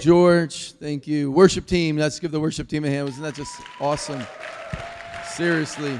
George. 0.00 0.72
Thank 0.72 1.06
you. 1.06 1.30
Worship 1.30 1.66
team. 1.66 1.96
Let's 1.96 2.20
give 2.20 2.30
the 2.30 2.40
worship 2.40 2.68
team 2.68 2.84
a 2.84 2.90
hand. 2.90 3.06
Wasn't 3.06 3.24
that 3.24 3.34
just 3.34 3.60
awesome? 3.80 4.22
Seriously. 5.30 5.98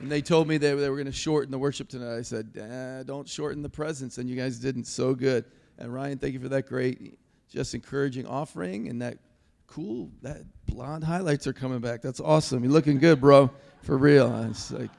And 0.00 0.10
they 0.10 0.20
told 0.20 0.48
me 0.48 0.58
they, 0.58 0.74
they 0.74 0.90
were 0.90 0.96
going 0.96 1.06
to 1.06 1.12
shorten 1.12 1.50
the 1.50 1.58
worship 1.58 1.88
tonight. 1.88 2.18
I 2.18 2.22
said, 2.22 2.50
eh, 2.58 3.02
don't 3.04 3.28
shorten 3.28 3.62
the 3.62 3.70
presence. 3.70 4.18
And 4.18 4.28
you 4.28 4.36
guys 4.36 4.58
didn't. 4.58 4.84
So 4.84 5.14
good. 5.14 5.44
And 5.78 5.92
Ryan, 5.92 6.18
thank 6.18 6.34
you 6.34 6.40
for 6.40 6.48
that 6.50 6.68
great, 6.68 7.18
just 7.48 7.74
encouraging 7.74 8.26
offering 8.26 8.88
and 8.88 9.00
that 9.02 9.18
cool, 9.66 10.10
that 10.22 10.42
blonde 10.66 11.04
highlights 11.04 11.46
are 11.46 11.52
coming 11.52 11.80
back. 11.80 12.02
That's 12.02 12.20
awesome. 12.20 12.62
You're 12.62 12.72
looking 12.72 12.98
good, 12.98 13.20
bro. 13.20 13.50
For 13.82 13.96
real. 13.96 14.46
It's 14.50 14.70
like, 14.70 14.90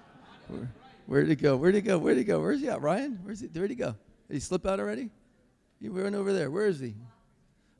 where, 0.47 0.71
where'd 1.05 1.29
it 1.29 1.41
go? 1.41 1.55
Where'd 1.55 1.75
it 1.75 1.81
go? 1.81 1.97
Where'd 1.97 2.17
it 2.17 2.25
go? 2.25 2.41
Where's 2.41 2.61
he 2.61 2.69
at, 2.69 2.81
Ryan? 2.81 3.19
Where's 3.23 3.39
he? 3.39 3.47
Where'd 3.47 3.69
he 3.69 3.75
go? 3.75 3.95
Did 4.27 4.33
he 4.33 4.39
slip 4.39 4.65
out 4.65 4.79
already? 4.79 5.11
He 5.85 5.89
went 5.89 6.15
over 6.15 6.33
there. 6.33 6.49
Where 6.49 6.65
is 6.65 6.79
he? 6.79 6.95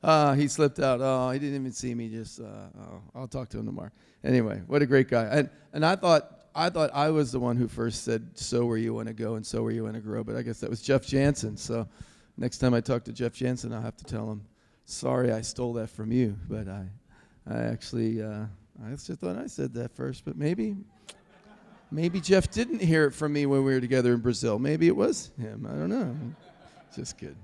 Uh, 0.00 0.34
he 0.34 0.46
slipped 0.46 0.78
out. 0.78 1.00
Oh, 1.02 1.30
he 1.30 1.40
didn't 1.40 1.56
even 1.56 1.72
see 1.72 1.92
me. 1.92 2.08
Just, 2.08 2.38
uh, 2.38 2.68
oh, 2.80 3.02
I'll 3.16 3.26
talk 3.26 3.48
to 3.48 3.58
him 3.58 3.66
tomorrow. 3.66 3.90
Anyway, 4.22 4.62
what 4.68 4.80
a 4.80 4.86
great 4.86 5.08
guy. 5.08 5.24
And 5.24 5.50
and 5.72 5.84
I 5.84 5.96
thought 5.96 6.30
I 6.54 6.70
thought 6.70 6.90
I 6.94 7.10
was 7.10 7.32
the 7.32 7.40
one 7.40 7.56
who 7.56 7.66
first 7.66 8.04
said, 8.04 8.24
"So 8.34 8.64
where 8.64 8.76
you 8.76 8.94
want 8.94 9.08
to 9.08 9.12
go 9.12 9.34
and 9.34 9.44
so 9.44 9.60
where 9.60 9.72
you 9.72 9.82
want 9.82 9.96
to 9.96 10.00
grow." 10.00 10.22
But 10.22 10.36
I 10.36 10.42
guess 10.42 10.60
that 10.60 10.70
was 10.70 10.82
Jeff 10.82 11.04
Jansen. 11.04 11.56
So 11.56 11.88
next 12.36 12.58
time 12.58 12.74
I 12.74 12.80
talk 12.80 13.02
to 13.04 13.12
Jeff 13.12 13.32
Jansen, 13.32 13.72
I'll 13.72 13.82
have 13.82 13.96
to 13.96 14.04
tell 14.04 14.30
him, 14.30 14.42
"Sorry, 14.84 15.32
I 15.32 15.40
stole 15.40 15.72
that 15.72 15.90
from 15.90 16.12
you." 16.12 16.36
But 16.48 16.68
I, 16.68 16.86
I 17.50 17.58
actually, 17.64 18.22
uh, 18.22 18.44
I 18.86 18.90
just 18.90 19.08
thought 19.08 19.36
I 19.36 19.48
said 19.48 19.74
that 19.74 19.90
first. 19.96 20.24
But 20.24 20.36
maybe, 20.36 20.76
maybe 21.90 22.20
Jeff 22.20 22.52
didn't 22.52 22.82
hear 22.82 23.06
it 23.06 23.14
from 23.14 23.32
me 23.32 23.46
when 23.46 23.64
we 23.64 23.74
were 23.74 23.80
together 23.80 24.14
in 24.14 24.20
Brazil. 24.20 24.60
Maybe 24.60 24.86
it 24.86 24.94
was 24.94 25.32
him. 25.40 25.66
I 25.68 25.74
don't 25.74 25.90
know. 25.90 26.16
Just 26.94 27.18
kidding. 27.18 27.34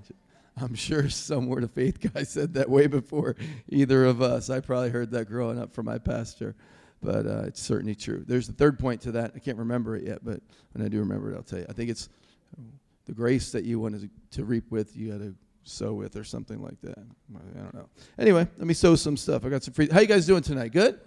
I'm 0.61 0.75
sure 0.75 1.09
some 1.09 1.47
Word 1.47 1.63
of 1.63 1.71
Faith 1.71 2.13
guy 2.13 2.23
said 2.23 2.53
that 2.53 2.69
way 2.69 2.87
before 2.87 3.35
either 3.69 4.05
of 4.05 4.21
us. 4.21 4.49
I 4.49 4.59
probably 4.59 4.89
heard 4.89 5.11
that 5.11 5.25
growing 5.25 5.59
up 5.59 5.73
from 5.73 5.85
my 5.85 5.97
pastor, 5.97 6.55
but 7.01 7.25
uh, 7.25 7.43
it's 7.45 7.61
certainly 7.61 7.95
true. 7.95 8.23
There's 8.27 8.49
a 8.49 8.53
third 8.53 8.77
point 8.77 9.01
to 9.01 9.11
that. 9.13 9.31
I 9.35 9.39
can't 9.39 9.57
remember 9.57 9.95
it 9.95 10.05
yet, 10.05 10.19
but 10.23 10.41
when 10.73 10.85
I 10.85 10.89
do 10.89 10.99
remember 10.99 11.31
it, 11.31 11.35
I'll 11.35 11.43
tell 11.43 11.59
you. 11.59 11.65
I 11.69 11.73
think 11.73 11.89
it's 11.89 12.09
the 13.05 13.13
grace 13.13 13.51
that 13.51 13.65
you 13.65 13.79
wanted 13.79 14.09
to, 14.31 14.45
reap 14.45 14.71
with, 14.71 14.95
you 14.95 15.11
got 15.11 15.19
to 15.19 15.35
sow 15.63 15.93
with, 15.93 16.15
or 16.15 16.23
something 16.23 16.61
like 16.61 16.79
that. 16.81 16.97
I 16.99 17.59
don't 17.59 17.73
know. 17.73 17.89
Anyway, 18.17 18.47
let 18.57 18.67
me 18.67 18.73
sow 18.73 18.95
some 18.95 19.17
stuff. 19.17 19.45
I 19.45 19.49
got 19.49 19.63
some 19.63 19.73
free. 19.73 19.89
How 19.91 19.99
you 19.99 20.07
guys 20.07 20.25
doing 20.25 20.43
tonight? 20.43 20.71
Good. 20.71 20.99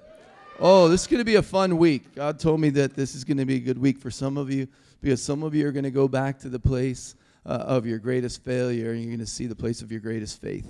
Oh, 0.59 0.89
this 0.89 1.03
is 1.03 1.07
going 1.07 1.21
to 1.21 1.25
be 1.25 1.37
a 1.37 1.43
fun 1.43 1.77
week. 1.77 2.15
God 2.15 2.39
told 2.39 2.61
me 2.61 2.71
that 2.71 2.95
this 2.95 3.15
is 3.15 3.25
going 3.25 3.37
to 3.37 3.45
be 3.45 3.57
a 3.57 3.61
good 3.61 3.79
week 3.79 3.99
for 3.99 4.11
some 4.11 4.39
of 4.39 4.51
you 4.51 4.67
because 5.01 5.23
some 5.23 5.43
of 5.43 5.55
you 5.55 5.67
are 5.69 5.73
going 5.73 5.85
to 5.85 5.91
go 5.91 6.09
back 6.09 6.39
to 6.41 6.49
the 6.49 6.59
place 6.59 7.15
uh, 7.47 7.49
of 7.49 7.87
your 7.87 7.99
greatest 7.99 8.45
failure, 8.45 8.91
and 8.91 9.01
you're 9.01 9.11
going 9.11 9.21
to 9.21 9.27
see 9.27 9.47
the 9.47 9.55
place 9.55 9.81
of 9.81 9.91
your 9.91 10.01
greatest 10.01 10.41
faith. 10.41 10.67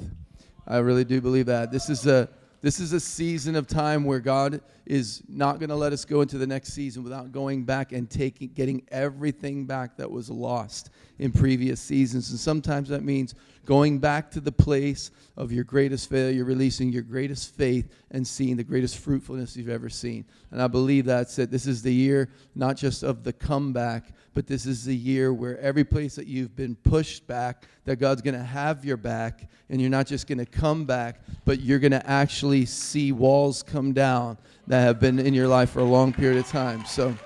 I 0.67 0.79
really 0.79 1.05
do 1.05 1.21
believe 1.21 1.47
that. 1.47 1.71
This 1.71 1.89
is 1.89 2.07
a 2.07 2.29
this 2.63 2.81
is 2.81 2.93
a 2.93 3.01
season 3.01 3.55
of 3.55 3.67
time 3.67 4.05
where 4.05 4.19
God 4.19 4.61
is 4.87 5.23
not 5.29 5.59
going 5.59 5.69
to 5.69 5.77
let 5.77 5.93
us 5.93 6.05
go 6.05 6.23
into 6.23 6.39
the 6.39 6.47
next 6.47 6.73
season 6.73 7.05
without 7.05 7.31
going 7.31 7.65
back 7.65 7.93
and 7.93 8.11
taking 8.11 8.49
getting 8.49 8.83
everything 8.89 9.67
back 9.67 9.97
that 9.97 10.11
was 10.11 10.31
lost 10.31 10.91
in 11.19 11.33
previous 11.33 11.81
seasons. 11.81 12.31
And 12.31 12.39
sometimes 12.39 12.89
that 12.89 13.03
means 13.03 13.35
going 13.65 13.99
back 13.99 14.31
to 14.31 14.41
the 14.41 14.53
place 14.53 15.11
of 15.37 15.51
your 15.51 15.65
greatest 15.65 16.09
failure, 16.09 16.45
releasing 16.45 16.93
your 16.93 17.03
greatest 17.03 17.55
faith, 17.55 17.93
and 18.13 18.27
seeing 18.27 18.57
the 18.57 18.65
greatest 18.65 18.99
fruitfulness 18.99 19.57
you've 19.57 19.69
ever 19.69 19.89
seen. 19.89 20.25
And 20.51 20.63
I 20.63 20.69
believe 20.69 21.05
that's 21.05 21.39
it. 21.39 21.51
This 21.51 21.67
is 21.67 21.83
the 21.83 21.93
year 21.93 22.29
not 22.55 22.77
just 22.77 23.03
of 23.03 23.25
the 23.25 23.33
comeback, 23.33 24.13
but 24.35 24.47
this 24.47 24.67
is 24.67 24.85
the 24.85 24.95
year 24.95 25.33
where 25.33 25.59
every 25.61 25.85
place 25.85 26.15
that 26.15 26.27
you've 26.27 26.55
been 26.55 26.77
pushed 26.77 27.27
back, 27.27 27.67
that 27.85 27.97
God's 27.97 28.23
going 28.23 28.35
to 28.35 28.43
have 28.43 28.85
your 28.85 28.99
back, 28.99 29.49
and 29.69 29.81
you're 29.81 29.91
not 29.91 30.07
just 30.07 30.27
going 30.27 30.39
to 30.39 30.47
come 30.47 30.85
back, 30.85 31.21
but 31.45 31.61
you're 31.61 31.79
going 31.79 31.93
to 31.93 32.07
actually 32.09 32.67
see 32.67 33.13
walls 33.13 33.63
come 33.63 33.93
down 33.93 34.39
that 34.67 34.81
have 34.83 35.01
been 35.01 35.19
in 35.19 35.35
your 35.35 35.49
life 35.49 35.71
for 35.71 35.81
a 35.81 35.85
long 35.85 36.13
period 36.13 36.39
of 36.39 36.47
time. 36.49 36.85
So 36.85 37.17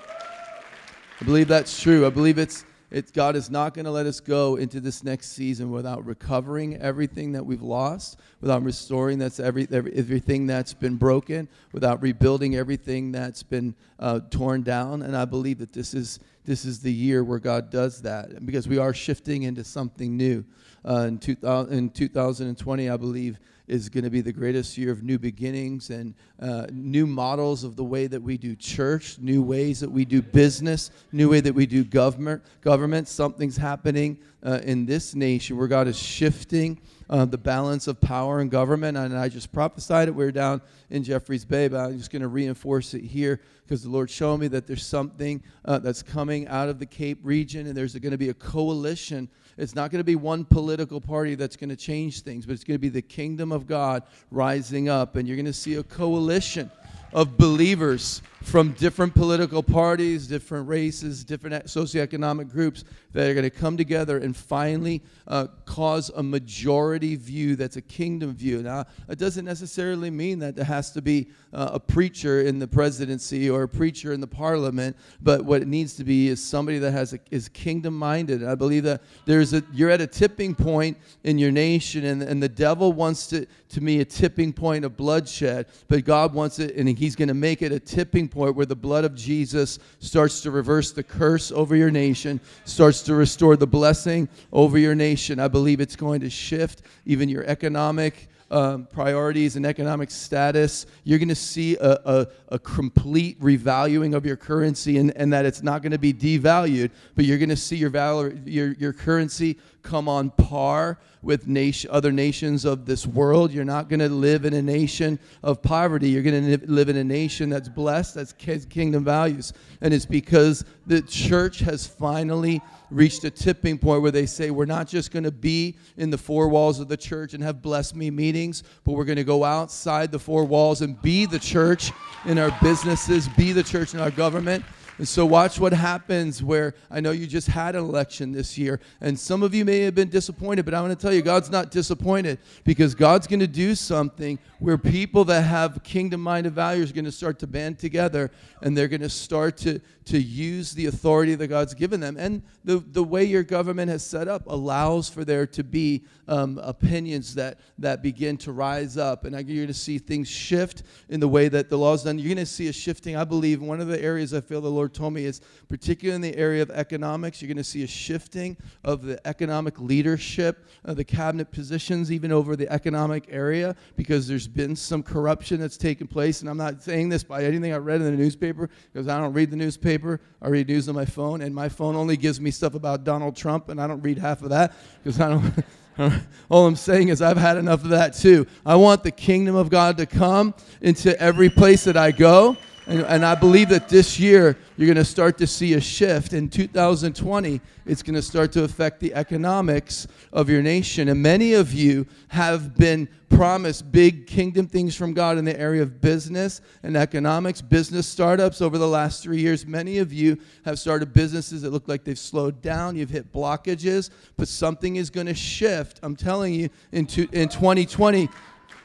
I 1.19 1.25
believe 1.25 1.47
that's 1.47 1.81
true. 1.81 2.07
I 2.07 2.09
believe 2.09 2.37
it's 2.37 2.65
God 3.13 3.37
is 3.37 3.49
not 3.49 3.73
going 3.73 3.85
to 3.85 3.91
let 3.91 4.05
us 4.05 4.19
go 4.19 4.57
into 4.57 4.81
this 4.81 5.01
next 5.01 5.29
season 5.29 5.71
without 5.71 6.05
recovering 6.05 6.75
everything 6.75 7.31
that 7.31 7.45
we've 7.45 7.61
lost, 7.61 8.19
without 8.41 8.63
restoring 8.63 9.17
that's 9.17 9.39
every, 9.39 9.65
every 9.71 9.93
everything 9.93 10.45
that's 10.45 10.73
been 10.73 10.97
broken, 10.97 11.47
without 11.71 12.01
rebuilding 12.01 12.55
everything 12.55 13.13
that's 13.13 13.43
been 13.43 13.75
uh, 13.99 14.19
torn 14.29 14.61
down. 14.63 15.03
And 15.03 15.15
I 15.15 15.23
believe 15.23 15.59
that 15.59 15.71
this 15.71 15.93
is 15.93 16.19
this 16.43 16.65
is 16.65 16.81
the 16.81 16.91
year 16.91 17.23
where 17.23 17.39
God 17.39 17.69
does 17.69 18.01
that 18.01 18.45
because 18.45 18.67
we 18.67 18.77
are 18.77 18.93
shifting 18.93 19.43
into 19.43 19.63
something 19.63 20.17
new. 20.17 20.43
Uh, 20.83 21.05
in, 21.07 21.19
2000, 21.19 21.77
in 21.77 21.89
2020, 21.89 22.89
I 22.89 22.97
believe 22.97 23.39
is 23.71 23.87
going 23.87 24.03
to 24.03 24.09
be 24.09 24.19
the 24.19 24.33
greatest 24.33 24.77
year 24.77 24.91
of 24.91 25.01
new 25.01 25.17
beginnings 25.17 25.91
and 25.91 26.13
uh, 26.41 26.67
new 26.73 27.07
models 27.07 27.63
of 27.63 27.77
the 27.77 27.83
way 27.83 28.05
that 28.05 28.21
we 28.21 28.37
do 28.37 28.53
church, 28.53 29.17
new 29.17 29.41
ways 29.41 29.79
that 29.79 29.89
we 29.89 30.03
do 30.03 30.21
business, 30.21 30.91
new 31.13 31.29
way 31.29 31.39
that 31.39 31.55
we 31.55 31.65
do 31.65 31.85
government. 31.85 32.43
Government, 32.59 33.07
something's 33.07 33.55
happening 33.55 34.19
uh, 34.43 34.59
in 34.63 34.85
this 34.85 35.15
nation 35.15 35.55
where 35.55 35.69
God 35.69 35.87
is 35.87 35.97
shifting 35.97 36.81
uh, 37.11 37.25
the 37.25 37.37
balance 37.37 37.87
of 37.87 38.01
power 38.01 38.39
and 38.39 38.49
government. 38.49 38.97
And 38.97 39.15
I 39.15 39.29
just 39.29 39.51
prophesied 39.51 40.07
it. 40.07 40.15
We 40.15 40.25
are 40.25 40.31
down 40.31 40.61
in 40.89 41.03
Jeffreys 41.03 41.45
Bay, 41.45 41.67
but 41.67 41.77
I'm 41.79 41.97
just 41.97 42.09
going 42.09 42.21
to 42.23 42.27
reinforce 42.27 42.93
it 42.93 43.03
here 43.03 43.41
because 43.63 43.83
the 43.83 43.89
Lord 43.89 44.09
showed 44.09 44.37
me 44.37 44.47
that 44.47 44.65
there's 44.65 44.85
something 44.85 45.43
uh, 45.65 45.77
that's 45.79 46.01
coming 46.01 46.47
out 46.47 46.69
of 46.69 46.79
the 46.79 46.85
Cape 46.85 47.19
region, 47.21 47.67
and 47.67 47.77
there's 47.77 47.93
going 47.95 48.11
to 48.11 48.17
be 48.17 48.29
a 48.29 48.33
coalition 48.33 49.29
it's 49.57 49.75
not 49.75 49.91
going 49.91 49.99
to 49.99 50.05
be 50.05 50.15
one 50.15 50.45
political 50.45 51.01
party 51.01 51.35
that's 51.35 51.55
going 51.55 51.69
to 51.69 51.75
change 51.75 52.21
things, 52.21 52.45
but 52.45 52.53
it's 52.53 52.63
going 52.63 52.75
to 52.75 52.81
be 52.81 52.89
the 52.89 53.01
kingdom 53.01 53.51
of 53.51 53.67
God 53.67 54.03
rising 54.29 54.89
up. 54.89 55.15
And 55.15 55.27
you're 55.27 55.37
going 55.37 55.45
to 55.45 55.53
see 55.53 55.75
a 55.75 55.83
coalition 55.83 56.71
of 57.13 57.37
believers 57.37 58.21
from 58.43 58.71
different 58.71 59.13
political 59.13 59.61
parties, 59.61 60.27
different 60.27 60.67
races, 60.67 61.23
different 61.23 61.65
socioeconomic 61.65 62.49
groups 62.49 62.83
that 63.13 63.29
are 63.29 63.33
going 63.33 63.43
to 63.43 63.49
come 63.49 63.77
together 63.77 64.17
and 64.17 64.35
finally 64.35 65.01
uh, 65.27 65.47
cause 65.65 66.09
a 66.15 66.23
majority 66.23 67.15
view 67.15 67.55
that's 67.55 67.77
a 67.77 67.81
kingdom 67.81 68.33
view. 68.33 68.63
Now, 68.63 68.85
it 69.09 69.19
doesn't 69.19 69.45
necessarily 69.45 70.09
mean 70.09 70.39
that 70.39 70.55
there 70.55 70.65
has 70.65 70.91
to 70.91 71.01
be 71.01 71.27
uh, 71.53 71.71
a 71.73 71.79
preacher 71.79 72.41
in 72.41 72.57
the 72.57 72.67
presidency 72.67 73.49
or 73.49 73.63
a 73.63 73.67
preacher 73.67 74.13
in 74.13 74.21
the 74.21 74.27
parliament, 74.27 74.95
but 75.21 75.43
what 75.43 75.61
it 75.61 75.67
needs 75.67 75.93
to 75.95 76.03
be 76.03 76.29
is 76.29 76.43
somebody 76.43 76.79
that 76.79 76.91
has 76.91 77.13
a, 77.13 77.19
is 77.29 77.47
kingdom 77.49 77.95
minded. 77.97 78.43
I 78.43 78.55
believe 78.55 78.83
that 78.83 79.01
there's 79.25 79.53
a 79.53 79.61
you're 79.73 79.89
at 79.89 80.01
a 80.01 80.07
tipping 80.07 80.55
point 80.55 80.97
in 81.23 81.37
your 81.37 81.51
nation, 81.51 82.05
and, 82.05 82.23
and 82.23 82.41
the 82.41 82.49
devil 82.49 82.93
wants 82.93 83.27
to 83.27 83.45
to 83.69 83.81
me 83.81 83.99
a 83.99 84.05
tipping 84.05 84.51
point 84.53 84.85
of 84.85 84.97
bloodshed, 84.97 85.67
but 85.87 86.03
God 86.05 86.33
wants 86.33 86.59
it, 86.59 86.75
and 86.75 86.87
He's 87.01 87.15
going 87.15 87.29
to 87.29 87.33
make 87.33 87.63
it 87.63 87.71
a 87.71 87.79
tipping 87.79 88.27
point 88.27 88.55
where 88.55 88.67
the 88.67 88.75
blood 88.75 89.05
of 89.05 89.15
Jesus 89.15 89.79
starts 89.97 90.41
to 90.41 90.51
reverse 90.51 90.91
the 90.91 91.01
curse 91.01 91.51
over 91.51 91.75
your 91.75 91.89
nation, 91.89 92.39
starts 92.63 93.01
to 93.01 93.15
restore 93.15 93.57
the 93.57 93.65
blessing 93.65 94.29
over 94.53 94.77
your 94.77 94.93
nation. 94.93 95.39
I 95.39 95.47
believe 95.47 95.81
it's 95.81 95.95
going 95.95 96.21
to 96.21 96.29
shift 96.29 96.83
even 97.07 97.27
your 97.27 97.43
economic 97.45 98.29
um, 98.51 98.85
priorities 98.85 99.55
and 99.55 99.65
economic 99.65 100.11
status. 100.11 100.85
You're 101.05 101.19
going 101.19 101.29
to 101.29 101.35
see 101.35 101.77
a, 101.77 101.91
a, 102.05 102.27
a, 102.49 102.59
complete 102.59 103.39
revaluing 103.39 104.13
of 104.13 104.25
your 104.25 104.35
currency 104.35 104.97
and, 104.97 105.15
and 105.15 105.31
that 105.31 105.45
it's 105.45 105.63
not 105.63 105.81
going 105.81 105.93
to 105.93 105.97
be 105.97 106.13
devalued, 106.13 106.91
but 107.15 107.23
you're 107.23 107.37
going 107.37 107.49
to 107.49 107.55
see 107.55 107.77
your, 107.77 107.89
valor, 107.89 108.33
your, 108.45 108.73
your 108.73 108.91
currency 108.91 109.57
come 109.83 110.09
on 110.09 110.31
par 110.31 110.99
with 111.21 111.47
nation, 111.47 111.89
other 111.93 112.11
nations 112.11 112.65
of 112.65 112.85
this 112.85 113.07
world. 113.07 113.53
You're 113.53 113.63
not 113.63 113.87
going 113.87 114.01
to 114.01 114.09
live 114.09 114.43
in 114.43 114.53
a 114.53 114.61
nation 114.61 115.17
of 115.43 115.61
poverty. 115.61 116.09
You're 116.09 116.23
going 116.23 116.59
to 116.59 116.65
live 116.67 116.89
in 116.89 116.97
a 116.97 117.03
nation 117.03 117.49
that's 117.49 117.69
blessed, 117.69 118.15
that's 118.15 118.33
kingdom 118.33 119.05
values. 119.05 119.53
And 119.79 119.93
it's 119.93 120.05
because 120.05 120.65
the 120.87 121.01
church 121.01 121.59
has 121.59 121.87
finally 121.87 122.61
reached 122.91 123.23
a 123.23 123.31
tipping 123.31 123.77
point 123.77 124.01
where 124.01 124.11
they 124.11 124.25
say, 124.25 124.51
we're 124.51 124.65
not 124.65 124.87
just 124.87 125.11
going 125.11 125.23
to 125.23 125.31
be 125.31 125.77
in 125.97 126.09
the 126.09 126.17
four 126.17 126.49
walls 126.49 126.79
of 126.79 126.89
the 126.89 126.97
church 126.97 127.33
and 127.33 127.41
have 127.41 127.61
bless 127.61 127.95
me 127.95 128.11
meetings, 128.11 128.63
but 128.83 128.93
we're 128.93 129.05
going 129.05 129.15
to 129.17 129.23
go 129.23 129.43
outside 129.43 130.11
the 130.11 130.19
four 130.19 130.43
walls 130.43 130.81
and 130.81 131.01
be 131.01 131.25
the 131.25 131.39
church 131.39 131.91
in 132.25 132.37
our 132.37 132.55
businesses, 132.61 133.27
be 133.29 133.53
the 133.53 133.63
church 133.63 133.93
in 133.93 133.99
our 133.99 134.11
government. 134.11 134.63
And 135.01 135.07
so, 135.07 135.25
watch 135.25 135.59
what 135.59 135.73
happens 135.73 136.43
where 136.43 136.75
I 136.91 136.99
know 136.99 137.09
you 137.09 137.25
just 137.25 137.47
had 137.47 137.75
an 137.75 137.83
election 137.83 138.31
this 138.31 138.55
year, 138.55 138.79
and 139.01 139.19
some 139.19 139.41
of 139.41 139.55
you 139.55 139.65
may 139.65 139.79
have 139.79 139.95
been 139.95 140.09
disappointed, 140.09 140.63
but 140.63 140.75
I 140.75 140.81
want 140.81 140.91
to 140.91 140.95
tell 140.95 141.11
you, 141.11 141.23
God's 141.23 141.49
not 141.49 141.71
disappointed 141.71 142.37
because 142.65 142.93
God's 142.93 143.25
going 143.25 143.39
to 143.39 143.47
do 143.47 143.73
something 143.73 144.37
where 144.59 144.77
people 144.77 145.25
that 145.25 145.41
have 145.41 145.81
kingdom 145.81 146.21
minded 146.21 146.53
values 146.53 146.91
are 146.91 146.93
going 146.93 147.05
to 147.05 147.11
start 147.11 147.39
to 147.39 147.47
band 147.47 147.79
together 147.79 148.29
and 148.61 148.77
they're 148.77 148.87
going 148.87 149.01
to 149.01 149.09
start 149.09 149.57
to, 149.57 149.81
to 150.05 150.21
use 150.21 150.73
the 150.73 150.85
authority 150.85 151.33
that 151.33 151.47
God's 151.47 151.73
given 151.73 151.99
them. 151.99 152.15
And 152.15 152.43
the, 152.63 152.77
the 152.77 153.03
way 153.03 153.23
your 153.23 153.41
government 153.41 153.89
has 153.89 154.05
set 154.05 154.27
up 154.27 154.43
allows 154.45 155.09
for 155.09 155.25
there 155.25 155.47
to 155.47 155.63
be 155.63 156.03
um, 156.27 156.59
opinions 156.59 157.33
that, 157.35 157.59
that 157.79 158.03
begin 158.03 158.37
to 158.37 158.51
rise 158.51 158.97
up. 158.97 159.25
And 159.25 159.33
you're 159.33 159.65
going 159.65 159.67
to 159.67 159.73
see 159.73 159.97
things 159.97 160.27
shift 160.27 160.83
in 161.09 161.19
the 161.19 161.27
way 161.27 161.49
that 161.49 161.69
the 161.69 161.77
law 161.77 161.93
is 161.93 162.03
done. 162.03 162.19
You're 162.19 162.35
going 162.35 162.37
to 162.37 162.45
see 162.45 162.67
a 162.67 162.73
shifting, 162.73 163.15
I 163.15 163.23
believe, 163.23 163.63
one 163.63 163.81
of 163.81 163.87
the 163.87 163.99
areas 163.99 164.31
I 164.31 164.41
feel 164.41 164.61
the 164.61 164.69
Lord 164.69 164.90
Lord 164.91 164.97
told 164.97 165.13
me 165.13 165.25
is 165.25 165.39
particularly 165.69 166.15
in 166.15 166.21
the 166.21 166.37
area 166.37 166.61
of 166.61 166.69
economics, 166.69 167.41
you're 167.41 167.47
going 167.47 167.55
to 167.57 167.63
see 167.63 167.83
a 167.83 167.87
shifting 167.87 168.57
of 168.83 169.03
the 169.03 169.25
economic 169.25 169.79
leadership, 169.79 170.67
of 170.83 170.97
the 170.97 171.03
cabinet 171.03 171.49
positions, 171.49 172.11
even 172.11 172.31
over 172.31 172.57
the 172.57 172.69
economic 172.69 173.25
area, 173.29 173.75
because 173.95 174.27
there's 174.27 174.49
been 174.49 174.75
some 174.75 175.01
corruption 175.01 175.61
that's 175.61 175.77
taken 175.77 176.07
place. 176.07 176.41
And 176.41 176.49
I'm 176.49 176.57
not 176.57 176.83
saying 176.83 177.07
this 177.07 177.23
by 177.23 177.43
anything 177.43 177.73
I 177.73 177.77
read 177.77 178.01
in 178.01 178.11
the 178.11 178.17
newspaper, 178.17 178.69
because 178.91 179.07
I 179.07 179.17
don't 179.17 179.33
read 179.33 179.49
the 179.49 179.55
newspaper. 179.55 180.19
I 180.41 180.49
read 180.49 180.67
news 180.67 180.89
on 180.89 180.95
my 180.95 181.05
phone, 181.05 181.41
and 181.41 181.55
my 181.55 181.69
phone 181.69 181.95
only 181.95 182.17
gives 182.17 182.41
me 182.41 182.51
stuff 182.51 182.73
about 182.73 183.05
Donald 183.05 183.37
Trump, 183.37 183.69
and 183.69 183.79
I 183.79 183.87
don't 183.87 184.01
read 184.01 184.17
half 184.17 184.41
of 184.41 184.49
that 184.49 184.73
because 185.01 185.21
I 185.21 185.29
don't. 185.29 185.53
All 186.49 186.65
I'm 186.65 186.75
saying 186.75 187.09
is, 187.09 187.21
I've 187.21 187.37
had 187.37 187.57
enough 187.57 187.83
of 187.83 187.89
that 187.89 188.13
too. 188.13 188.45
I 188.65 188.75
want 188.75 189.03
the 189.03 189.11
kingdom 189.11 189.55
of 189.55 189.69
God 189.69 189.97
to 189.97 190.05
come 190.05 190.53
into 190.81 191.17
every 191.21 191.49
place 191.49 191.83
that 191.83 191.95
I 191.95 192.11
go. 192.11 192.57
And, 192.91 193.05
and 193.05 193.25
I 193.25 193.35
believe 193.35 193.69
that 193.69 193.87
this 193.87 194.19
year 194.19 194.57
you're 194.75 194.85
going 194.85 194.97
to 194.97 195.05
start 195.05 195.37
to 195.37 195.47
see 195.47 195.75
a 195.75 195.79
shift. 195.79 196.33
In 196.33 196.49
2020, 196.49 197.61
it's 197.85 198.03
going 198.03 198.15
to 198.15 198.21
start 198.21 198.51
to 198.51 198.65
affect 198.65 198.99
the 198.99 199.13
economics 199.13 200.07
of 200.33 200.49
your 200.49 200.61
nation. 200.61 201.07
And 201.07 201.21
many 201.21 201.53
of 201.53 201.71
you 201.71 202.05
have 202.27 202.75
been 202.75 203.07
promised 203.29 203.89
big 203.93 204.27
kingdom 204.27 204.67
things 204.67 204.93
from 204.93 205.13
God 205.13 205.37
in 205.37 205.45
the 205.45 205.57
area 205.57 205.81
of 205.81 206.01
business 206.01 206.59
and 206.83 206.97
economics, 206.97 207.61
business 207.61 208.05
startups 208.05 208.61
over 208.61 208.77
the 208.77 208.87
last 208.87 209.23
three 209.23 209.39
years. 209.39 209.65
Many 209.65 209.99
of 209.99 210.11
you 210.11 210.37
have 210.65 210.77
started 210.77 211.13
businesses 211.13 211.61
that 211.61 211.71
look 211.71 211.87
like 211.87 212.03
they've 212.03 212.19
slowed 212.19 212.61
down. 212.61 212.97
You've 212.97 213.09
hit 213.09 213.31
blockages, 213.31 214.09
but 214.35 214.49
something 214.49 214.97
is 214.97 215.09
going 215.09 215.27
to 215.27 215.33
shift. 215.33 216.01
I'm 216.03 216.17
telling 216.17 216.53
you, 216.53 216.69
in, 216.91 217.05
two, 217.05 217.29
in 217.31 217.47
2020, 217.47 218.27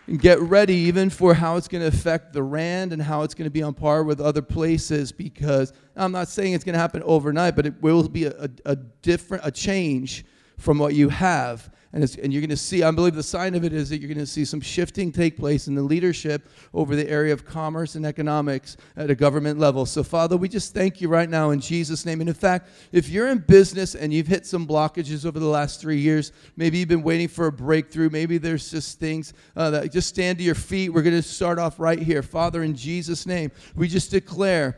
and 0.06 0.20
get 0.20 0.40
ready 0.40 0.74
even 0.74 1.10
for 1.10 1.34
how 1.34 1.56
it's 1.56 1.68
going 1.68 1.82
to 1.82 1.88
affect 1.88 2.32
the 2.32 2.42
rand 2.42 2.92
and 2.92 3.02
how 3.02 3.22
it's 3.22 3.34
going 3.34 3.46
to 3.46 3.50
be 3.50 3.62
on 3.62 3.74
par 3.74 4.04
with 4.04 4.20
other 4.20 4.42
places 4.42 5.12
because 5.12 5.72
i'm 5.96 6.12
not 6.12 6.28
saying 6.28 6.52
it's 6.52 6.64
going 6.64 6.74
to 6.74 6.78
happen 6.78 7.02
overnight 7.04 7.56
but 7.56 7.66
it 7.66 7.74
will 7.82 8.08
be 8.08 8.24
a, 8.24 8.32
a, 8.32 8.50
a 8.66 8.76
different 8.76 9.44
a 9.44 9.50
change 9.50 10.24
from 10.58 10.78
what 10.78 10.94
you 10.94 11.08
have 11.08 11.70
and, 11.96 12.18
and 12.22 12.30
you're 12.30 12.42
going 12.42 12.50
to 12.50 12.58
see, 12.58 12.82
I 12.82 12.90
believe 12.90 13.14
the 13.14 13.22
sign 13.22 13.54
of 13.54 13.64
it 13.64 13.72
is 13.72 13.88
that 13.88 14.02
you're 14.02 14.08
going 14.12 14.18
to 14.18 14.26
see 14.26 14.44
some 14.44 14.60
shifting 14.60 15.10
take 15.10 15.38
place 15.38 15.66
in 15.66 15.74
the 15.74 15.82
leadership 15.82 16.46
over 16.74 16.94
the 16.94 17.08
area 17.08 17.32
of 17.32 17.46
commerce 17.46 17.94
and 17.94 18.04
economics 18.04 18.76
at 18.98 19.08
a 19.08 19.14
government 19.14 19.58
level. 19.58 19.86
So, 19.86 20.02
Father, 20.02 20.36
we 20.36 20.46
just 20.46 20.74
thank 20.74 21.00
you 21.00 21.08
right 21.08 21.30
now 21.30 21.50
in 21.50 21.60
Jesus' 21.60 22.04
name. 22.04 22.20
And 22.20 22.28
in 22.28 22.34
fact, 22.34 22.68
if 22.92 23.08
you're 23.08 23.28
in 23.28 23.38
business 23.38 23.94
and 23.94 24.12
you've 24.12 24.26
hit 24.26 24.44
some 24.44 24.66
blockages 24.66 25.24
over 25.24 25.38
the 25.38 25.46
last 25.46 25.80
three 25.80 25.98
years, 25.98 26.32
maybe 26.58 26.76
you've 26.76 26.88
been 26.88 27.02
waiting 27.02 27.28
for 27.28 27.46
a 27.46 27.52
breakthrough, 27.52 28.10
maybe 28.10 28.36
there's 28.36 28.70
just 28.70 29.00
things 29.00 29.32
uh, 29.56 29.70
that 29.70 29.90
just 29.90 30.10
stand 30.10 30.36
to 30.36 30.44
your 30.44 30.54
feet. 30.54 30.90
We're 30.90 31.00
going 31.00 31.16
to 31.16 31.22
start 31.22 31.58
off 31.58 31.80
right 31.80 31.98
here. 31.98 32.22
Father, 32.22 32.62
in 32.62 32.74
Jesus' 32.74 33.24
name, 33.24 33.50
we 33.74 33.88
just 33.88 34.10
declare 34.10 34.76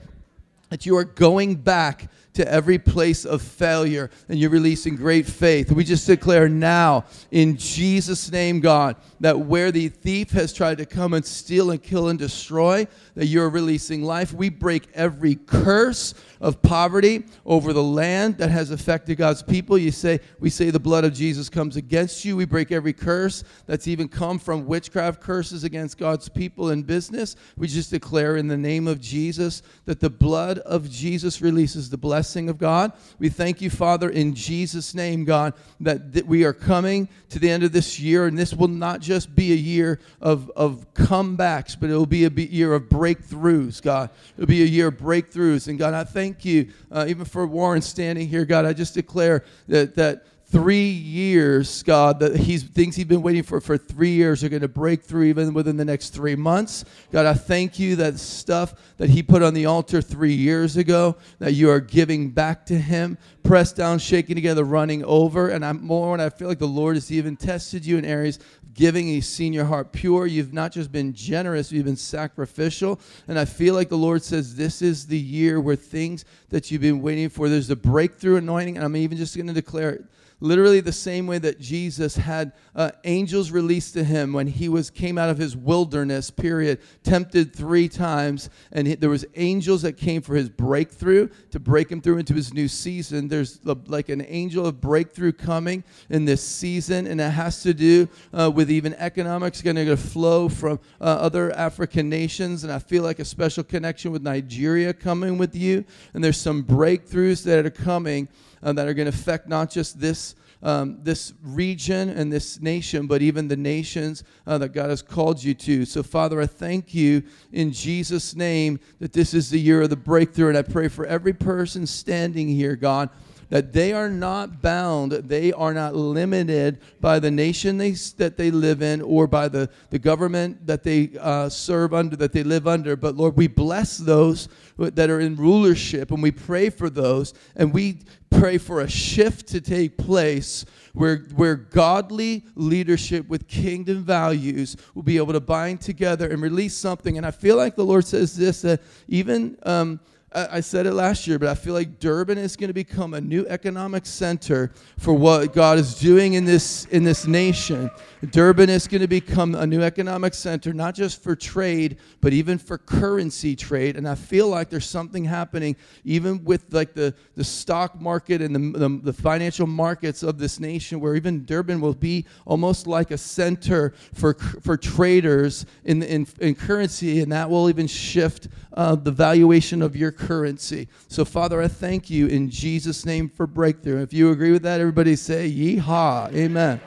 that 0.69 0.87
you 0.87 0.97
are 0.97 1.05
going 1.05 1.56
back 1.56 2.11
to 2.38 2.49
every 2.49 2.79
place 2.79 3.25
of 3.25 3.43
failure 3.43 4.11
and 4.29 4.38
you're 4.38 4.49
releasing 4.49 4.94
great 4.94 5.26
faith. 5.26 5.73
We 5.73 5.82
just 5.82 6.06
declare 6.06 6.49
now 6.49 7.05
in 7.32 7.56
Jesus' 7.56 8.31
name, 8.31 8.61
God, 8.61 8.94
that 9.19 9.40
where 9.40 9.73
the 9.73 9.88
thief 9.88 10.31
has 10.31 10.52
tried 10.52 10.79
to 10.79 10.87
come 10.87 11.14
and 11.14 11.25
steal 11.26 11.73
and 11.73 11.82
kill 11.82 12.08
and 12.08 12.19
destroy, 12.19 12.87
that 13.17 13.26
you're 13.26 13.50
releasing 13.50 14.05
life. 14.05 14.32
We 14.32 14.49
break 14.49 14.87
every 14.94 15.35
curse 15.35 16.14
of 16.40 16.62
poverty 16.62 17.25
over 17.44 17.73
the 17.73 17.82
land 17.82 18.38
that 18.38 18.50
has 18.50 18.70
affected 18.70 19.17
God's 19.17 19.43
people. 19.43 19.76
You 19.76 19.90
say, 19.90 20.20
we 20.38 20.49
say 20.49 20.70
the 20.70 20.79
blood 20.79 21.05
of 21.05 21.12
Jesus 21.12 21.49
comes 21.49 21.75
against 21.75 22.25
you. 22.25 22.37
We 22.37 22.44
break 22.44 22.70
every 22.70 22.93
curse 22.93 23.43
that's 23.67 23.88
even 23.88 24.06
come 24.06 24.38
from 24.38 24.67
witchcraft 24.67 25.20
curses 25.20 25.64
against 25.64 25.99
God's 25.99 26.29
people 26.29 26.70
in 26.70 26.85
business. 26.85 27.35
We 27.56 27.67
just 27.67 27.90
declare 27.90 28.37
in 28.37 28.46
the 28.46 28.56
name 28.56 28.87
of 28.87 29.00
Jesus 29.00 29.62
that 29.87 29.99
the 29.99 30.11
blood 30.11 30.61
of 30.61 30.88
Jesus 30.88 31.43
releases 31.43 31.90
the 31.90 31.99
blessing 31.99 32.27
of 32.36 32.58
God. 32.58 32.92
We 33.19 33.28
thank 33.28 33.60
you, 33.60 33.70
Father, 33.70 34.10
in 34.10 34.34
Jesus' 34.34 34.94
name, 34.94 35.25
God, 35.25 35.54
that, 35.80 36.12
that 36.12 36.26
we 36.26 36.44
are 36.44 36.52
coming 36.52 37.08
to 37.30 37.38
the 37.38 37.50
end 37.50 37.62
of 37.62 37.72
this 37.72 37.98
year, 37.98 38.26
and 38.26 38.38
this 38.38 38.54
will 38.54 38.69
not 38.69 39.00
just 39.00 39.34
be 39.34 39.52
a 39.52 39.56
year 39.56 40.00
of, 40.20 40.50
of 40.56 40.92
comebacks, 40.94 41.76
but 41.78 41.90
it 41.90 41.94
will 41.94 42.06
be 42.06 42.25
a 42.25 42.30
year 42.30 42.75
of 42.75 42.84
breakthroughs, 42.84 43.82
God. 43.82 44.10
It'll 44.36 44.46
be 44.46 44.62
a 44.62 44.66
year 44.66 44.88
of 44.88 44.96
breakthroughs. 44.96 45.69
And 45.69 45.78
God, 45.78 45.94
I 45.94 46.04
thank 46.04 46.44
you, 46.44 46.69
uh, 46.90 47.06
even 47.08 47.25
for 47.25 47.46
Warren 47.46 47.82
standing 47.82 48.28
here, 48.28 48.44
God, 48.44 48.64
I 48.64 48.72
just 48.72 48.94
declare 48.94 49.44
that, 49.69 49.94
that 49.96 50.25
three 50.50 50.89
years, 50.89 51.83
God, 51.83 52.21
that 52.21 52.35
he's 52.35 52.62
things 52.62 52.97
he's 52.97 53.05
been 53.05 53.21
waiting 53.21 53.43
for 53.43 53.61
for 53.61 53.77
three 53.77 54.12
years 54.12 54.43
are 54.43 54.49
going 54.49 54.62
to 54.62 54.69
break 54.69 55.03
through 55.03 55.25
even 55.25 55.53
within 55.53 55.77
the 55.77 55.85
next 55.85 56.11
three 56.11 56.37
months. 56.37 56.87
God, 57.12 57.27
I 57.27 57.35
thank 57.35 57.79
you 57.79 57.97
that 57.97 58.19
stuff 58.19 58.75
that 58.97 59.11
he 59.11 59.23
put 59.23 59.43
on 59.43 59.53
the 59.53 59.67
altar 59.67 60.00
three 60.00 60.33
years 60.33 60.79
ago, 60.79 61.17
that 61.39 61.53
you 61.53 61.69
are 61.69 61.81
giving 61.81 62.31
back 62.31 62.65
to 62.67 62.79
him, 62.79 63.19
pressed 63.43 63.77
down, 63.77 63.99
shaking 63.99 64.37
together, 64.37 64.65
running 64.65 65.05
over. 65.05 65.50
And 65.50 65.65
I'm 65.65 65.85
more 65.85 66.15
and 66.15 66.23
I 66.23 66.31
feel 66.31 66.49
like 66.49 66.59
the 66.59 66.67
Lord 66.67 66.97
has 66.97 67.12
even 67.12 67.37
tested 67.37 67.85
you 67.85 67.99
in 67.99 68.06
areas 68.06 68.39
giving. 68.73 69.06
He's 69.06 69.29
seen 69.29 69.53
your 69.53 69.67
heart 69.67 69.93
pure. 69.93 70.27
You've 70.27 70.55
not 70.55 70.73
just 70.73 70.91
been 70.91 71.12
generous, 71.12 71.71
you've 71.71 71.85
been 71.85 71.97
sacrificial. 71.97 73.00
And 73.27 73.39
I 73.39 73.45
feel 73.45 73.75
like 73.75 73.91
the 73.91 73.99
Lord 73.99 74.23
says 74.23 74.55
this 74.55 74.81
is 74.81 75.06
the 75.06 75.19
year 75.19 75.61
where 75.61 75.77
things 75.77 76.25
that 76.49 76.71
you've 76.71 76.81
been 76.81 77.03
waiting 77.03 77.29
for, 77.29 77.50
there's 77.50 77.69
a 77.69 77.77
breakthrough 77.77 78.37
anointing. 78.37 78.77
And 78.77 78.85
I'm 78.85 78.97
even 78.97 79.19
just 79.19 79.37
going 79.37 79.49
to 79.49 79.53
declare 79.53 79.91
it 79.91 80.05
literally 80.40 80.81
the 80.81 80.93
same 80.93 81.26
way 81.26 81.38
that 81.38 81.58
Jesus 81.58 82.17
had 82.17 82.52
uh, 82.75 82.90
angels 83.05 83.50
released 83.50 83.94
to 83.94 84.05
him 84.05 84.32
when 84.32 84.46
he 84.46 84.69
was 84.69 84.90
came 84.90 85.19
out 85.19 85.31
of 85.31 85.38
his 85.38 85.56
wilderness 85.56 86.31
period, 86.31 86.79
tempted 87.02 87.55
three 87.55 87.88
times, 87.88 88.50
and 88.73 88.87
he, 88.87 88.94
there 88.94 89.11
was 89.11 89.25
angels 89.37 89.82
that 89.82 89.96
came 89.96 90.23
for 90.23 90.35
his 90.35 90.49
breakthrough 90.49 91.29
to 91.50 91.58
break 91.58 91.90
him 91.90 92.00
through 92.00 92.19
into 92.19 92.35
his 92.35 92.55
new 92.55 92.69
season. 92.69 93.29
There's 93.29 93.61
like 93.64 94.08
an 94.08 94.25
angel 94.29 94.67
of 94.67 94.81
breakthrough 94.81 95.32
coming 95.32 95.82
in 96.11 96.25
this 96.25 96.43
season, 96.43 97.06
and 97.06 97.20
it 97.20 97.31
has 97.31 97.62
to 97.62 97.75
do 97.75 98.08
uh, 98.32 98.50
with 98.55 98.70
even 98.70 98.94
economics 98.94 99.61
going 99.62 99.76
to 99.76 99.96
flow 99.96 100.49
from 100.49 100.79
uh, 101.00 101.05
other 101.05 101.52
African 101.52 102.08
nations, 102.08 102.64
and 102.64 102.73
I 102.73 102.79
feel 102.79 103.02
like 103.02 103.19
a 103.19 103.25
special 103.25 103.64
connection 103.64 104.12
with 104.12 104.23
Nigeria 104.23 104.93
coming 104.93 105.38
with 105.38 105.56
you, 105.56 105.85
and 106.14 106.23
there's 106.23 106.40
some 106.40 106.62
breakthroughs 106.62 107.43
that 107.44 107.67
are 107.67 107.70
coming 107.70 108.29
uh, 108.62 108.72
that 108.72 108.88
are 108.88 108.94
going 108.94 109.10
to 109.10 109.16
affect 109.16 109.49
not 109.49 109.70
just 109.70 110.00
this 110.00 110.34
um, 110.62 110.99
this 111.02 111.34
region 111.43 112.08
and 112.08 112.32
this 112.32 112.60
nation, 112.60 113.06
but 113.06 113.22
even 113.22 113.46
the 113.46 113.56
nations 113.56 114.25
uh, 114.46 114.58
that 114.58 114.70
God 114.70 114.90
has 114.90 115.02
called 115.02 115.43
you 115.43 115.55
to. 115.55 115.84
So, 115.84 116.02
Father, 116.02 116.40
I 116.40 116.47
thank 116.47 116.94
you 116.94 117.23
in 117.52 117.73
Jesus' 117.73 118.35
name 118.35 118.80
that 118.99 119.12
this 119.12 119.35
is 119.35 119.50
the 119.50 119.61
year 119.61 119.83
of 119.83 119.90
the 119.90 119.97
breakthrough. 119.97 120.49
And 120.49 120.59
I 120.59 120.62
pray 120.62 120.88
for 120.88 121.06
every 121.06 121.33
person 121.33 121.87
standing 121.87 122.49
here, 122.49 122.75
God 122.75 123.11
that 123.50 123.73
they 123.73 123.93
are 123.93 124.11
not 124.11 124.61
bound, 124.61 125.12
they 125.12 125.52
are 125.52 125.73
not 125.73 125.95
limited 125.95 126.78
by 127.00 127.19
the 127.19 127.31
nation 127.31 127.78
they, 127.78 127.93
that 128.17 128.37
they 128.37 128.50
live 128.50 128.83
in 128.83 129.00
or 129.02 129.26
by 129.26 129.49
the, 129.49 129.69
the 129.90 129.99
government 129.99 130.67
that 130.67 130.83
they 130.83 131.11
uh, 131.21 131.49
serve 131.49 131.95
under, 131.95 132.17
that 132.17 132.33
they 132.33 132.43
live 132.43 132.67
under. 132.67 132.97
But 132.97 133.17
Lord, 133.17 133.37
we 133.37 133.47
bless 133.47 133.97
those 133.97 134.49
that 134.76 135.11
are 135.11 135.21
in 135.21 135.37
rulership 135.37 136.11
and 136.11 136.23
we 136.23 136.31
pray 136.31 136.71
for 136.71 136.90
those 136.90 137.35
and 137.57 137.73
we 137.73 138.00
pray 138.31 138.59
for 138.59 138.81
a 138.81 138.88
shift 138.88 139.49
to 139.49 139.61
take 139.61 139.97
place 139.97 140.64
where, 140.93 141.19
where 141.35 141.55
godly 141.55 142.45
leadership 142.55 143.28
with 143.28 143.49
kingdom 143.49 144.05
values 144.05 144.76
will 144.95 145.02
be 145.02 145.17
able 145.17 145.33
to 145.33 145.40
bind 145.40 145.81
together 145.81 146.28
and 146.28 146.43
release 146.43 146.76
something. 146.76 147.17
And 147.17 147.26
I 147.26 147.31
feel 147.31 147.57
like 147.57 147.76
the 147.76 147.85
Lord 147.85 148.05
says 148.05 148.37
this 148.37 148.62
that 148.62 148.81
even. 149.09 149.57
Um, 149.62 150.00
I 150.32 150.61
said 150.61 150.85
it 150.87 150.92
last 150.92 151.26
year, 151.26 151.38
but 151.38 151.49
I 151.49 151.54
feel 151.54 151.73
like 151.73 152.00
Durban 152.00 152.37
is 152.37 152.54
going 152.54 152.68
to 152.68 152.75
become 152.75 153.14
a 153.14 153.20
new 153.20 153.47
economic 153.47 154.04
center 154.04 154.70
for 154.99 155.14
what 155.14 155.54
God 155.54 155.78
is 155.78 155.94
doing 155.94 156.35
in 156.35 156.44
this 156.44 156.85
in 156.87 157.02
this 157.02 157.26
nation. 157.26 157.90
Durban 158.30 158.68
is 158.68 158.88
going 158.88 159.00
to 159.00 159.08
become 159.08 159.54
a 159.54 159.66
new 159.66 159.82
economic 159.82 160.34
center, 160.34 160.72
not 160.72 160.94
just 160.94 161.22
for 161.22 161.37
trade, 161.37 161.98
but 162.20 162.32
even 162.32 162.58
for 162.58 162.78
currency 162.78 163.54
trade. 163.54 163.96
And 163.96 164.08
I 164.08 164.14
feel 164.14 164.48
like 164.48 164.70
there's 164.70 164.88
something 164.88 165.25
happening, 165.25 165.76
even 166.04 166.44
with 166.44 166.72
like 166.72 166.94
the, 166.94 167.14
the 167.37 167.44
stock 167.44 168.00
market 168.00 168.42
and 168.42 168.54
the, 168.54 168.78
the, 168.78 169.00
the 169.04 169.12
financial 169.12 169.66
markets 169.66 170.22
of 170.22 170.38
this 170.38 170.58
nation, 170.58 171.00
where 171.00 171.14
even 171.14 171.44
Durban 171.44 171.80
will 171.80 171.94
be 171.94 172.25
almost 172.44 172.87
like 172.87 173.10
a 173.10 173.18
center 173.18 173.94
for 174.14 174.34
for 174.34 174.76
traders 174.76 175.66
in 175.84 176.02
in, 176.02 176.26
in 176.40 176.54
currency, 176.54 177.20
and 177.20 177.30
that 177.32 177.48
will 177.48 177.68
even 177.68 177.87
shift 177.87 178.48
uh, 178.75 178.94
the 178.94 179.10
valuation 179.10 179.82
of 179.82 179.96
your 179.96 180.12
currency. 180.12 180.88
So, 181.08 181.25
Father, 181.25 181.60
I 181.62 181.68
thank 181.68 182.10
you 182.10 182.26
in 182.26 182.50
Jesus' 182.50 183.04
name 183.04 183.28
for 183.28 183.46
breakthrough. 183.46 184.02
If 184.02 184.12
you 184.12 184.30
agree 184.30 184.52
with 184.52 184.62
that, 184.62 184.80
everybody 184.80 185.16
say, 185.16 185.50
Yeehaw. 185.50 186.32
Amen. 186.34 186.80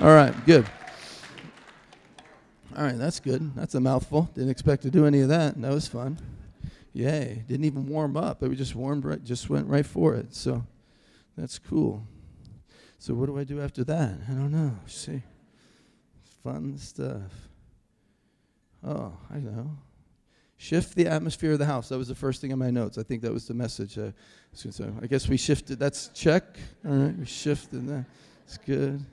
All 0.00 0.14
right, 0.14 0.34
good. 0.46 0.66
All 2.76 2.82
right, 2.82 2.98
that's 2.98 3.20
good. 3.20 3.54
That's 3.54 3.74
a 3.74 3.80
mouthful. 3.80 4.30
Didn't 4.34 4.50
expect 4.50 4.82
to 4.82 4.90
do 4.90 5.06
any 5.06 5.20
of 5.20 5.28
that. 5.28 5.60
That 5.60 5.72
was 5.72 5.86
fun. 5.86 6.18
Yay. 6.92 7.44
Didn't 7.48 7.64
even 7.64 7.86
warm 7.86 8.16
up. 8.16 8.42
It 8.42 8.54
just 8.56 8.74
warmed 8.74 9.04
right, 9.04 9.22
just 9.22 9.48
went 9.48 9.66
right 9.68 9.86
for 9.86 10.14
it. 10.14 10.34
So 10.34 10.64
that's 11.36 11.58
cool. 11.58 12.06
So 12.98 13.14
what 13.14 13.26
do 13.26 13.38
I 13.38 13.44
do 13.44 13.60
after 13.60 13.84
that? 13.84 14.14
I 14.28 14.32
don't 14.32 14.52
know. 14.52 14.76
See. 14.86 15.22
Fun 16.42 16.76
stuff. 16.78 17.32
Oh, 18.86 19.12
I 19.32 19.38
know 19.38 19.70
shift 20.64 20.94
the 20.94 21.06
atmosphere 21.06 21.52
of 21.52 21.58
the 21.58 21.66
house. 21.66 21.90
That 21.90 21.98
was 21.98 22.08
the 22.08 22.14
first 22.14 22.40
thing 22.40 22.50
in 22.50 22.58
my 22.58 22.70
notes. 22.70 22.96
I 22.96 23.02
think 23.02 23.22
that 23.22 23.32
was 23.32 23.46
the 23.46 23.54
message. 23.54 23.98
Uh, 23.98 24.12
so 24.54 24.92
I 25.02 25.06
guess 25.06 25.28
we 25.28 25.36
shifted. 25.36 25.78
That's 25.78 26.08
check. 26.08 26.44
All 26.86 26.92
right, 26.92 27.18
we 27.18 27.26
shifted 27.26 27.86
that. 27.88 28.06
It's 28.46 28.58
good. 28.58 29.04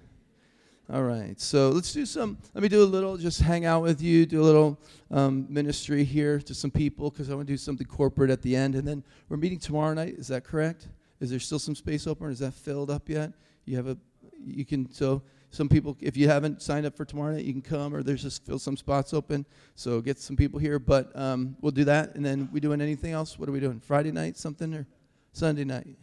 All 0.94 1.04
right, 1.04 1.40
so 1.40 1.70
let's 1.70 1.94
do 1.94 2.06
some. 2.06 2.38
Let 2.54 2.62
me 2.62 2.68
do 2.68 2.84
a 2.84 2.84
little, 2.84 3.16
just 3.16 3.40
hang 3.40 3.64
out 3.64 3.82
with 3.82 4.02
you, 4.02 4.26
do 4.26 4.42
a 4.42 4.44
little 4.44 4.78
um, 5.10 5.46
ministry 5.48 6.04
here 6.04 6.42
to 6.42 6.54
some 6.54 6.70
people 6.70 7.10
because 7.10 7.30
I 7.30 7.34
want 7.34 7.48
to 7.48 7.54
do 7.54 7.56
something 7.56 7.88
corporate 7.88 8.30
at 8.30 8.42
the 8.42 8.58
end. 8.58 8.76
And 8.76 8.86
then 8.86 9.02
we're 9.30 9.38
meeting 9.38 9.58
tomorrow 9.58 9.94
night. 9.94 10.16
Is 10.16 10.28
that 10.28 10.44
correct? 10.44 10.90
Is 11.22 11.30
there 11.30 11.40
still 11.40 11.60
some 11.60 11.76
space 11.76 12.08
open? 12.08 12.30
Is 12.30 12.40
that 12.40 12.54
filled 12.54 12.92
up 12.92 13.08
yet? 13.08 13.32
You 13.64 13.78
have 13.78 13.88
a, 13.88 13.98
you 14.46 14.66
can, 14.66 14.92
so 14.92 15.22
some 15.50 15.70
people, 15.70 15.96
if 16.02 16.18
you 16.18 16.28
haven't 16.28 16.62
signed 16.62 16.86
up 16.86 16.98
for 16.98 17.06
tomorrow 17.06 17.36
night, 17.36 17.46
you 17.46 17.54
can 17.54 17.62
come 17.62 17.96
or 17.96 18.04
there's 18.04 18.24
just 18.24 18.36
still 18.36 18.60
some 18.60 18.76
spots 18.76 19.14
open. 19.14 19.46
So 19.76 20.02
get 20.02 20.20
some 20.20 20.36
people 20.36 20.60
here. 20.60 20.78
But 20.78 21.18
um, 21.18 21.56
we'll 21.62 21.72
do 21.72 21.86
that. 21.86 22.16
And 22.16 22.26
then 22.26 22.50
we 22.52 22.60
doing 22.60 22.82
anything 22.82 23.14
else? 23.14 23.40
What 23.40 23.48
are 23.48 23.54
we 23.54 23.62
doing? 23.62 23.80
Friday 23.80 24.12
night, 24.12 24.36
something 24.36 24.74
or 24.74 24.86
Sunday 25.32 25.64
night? 25.64 25.96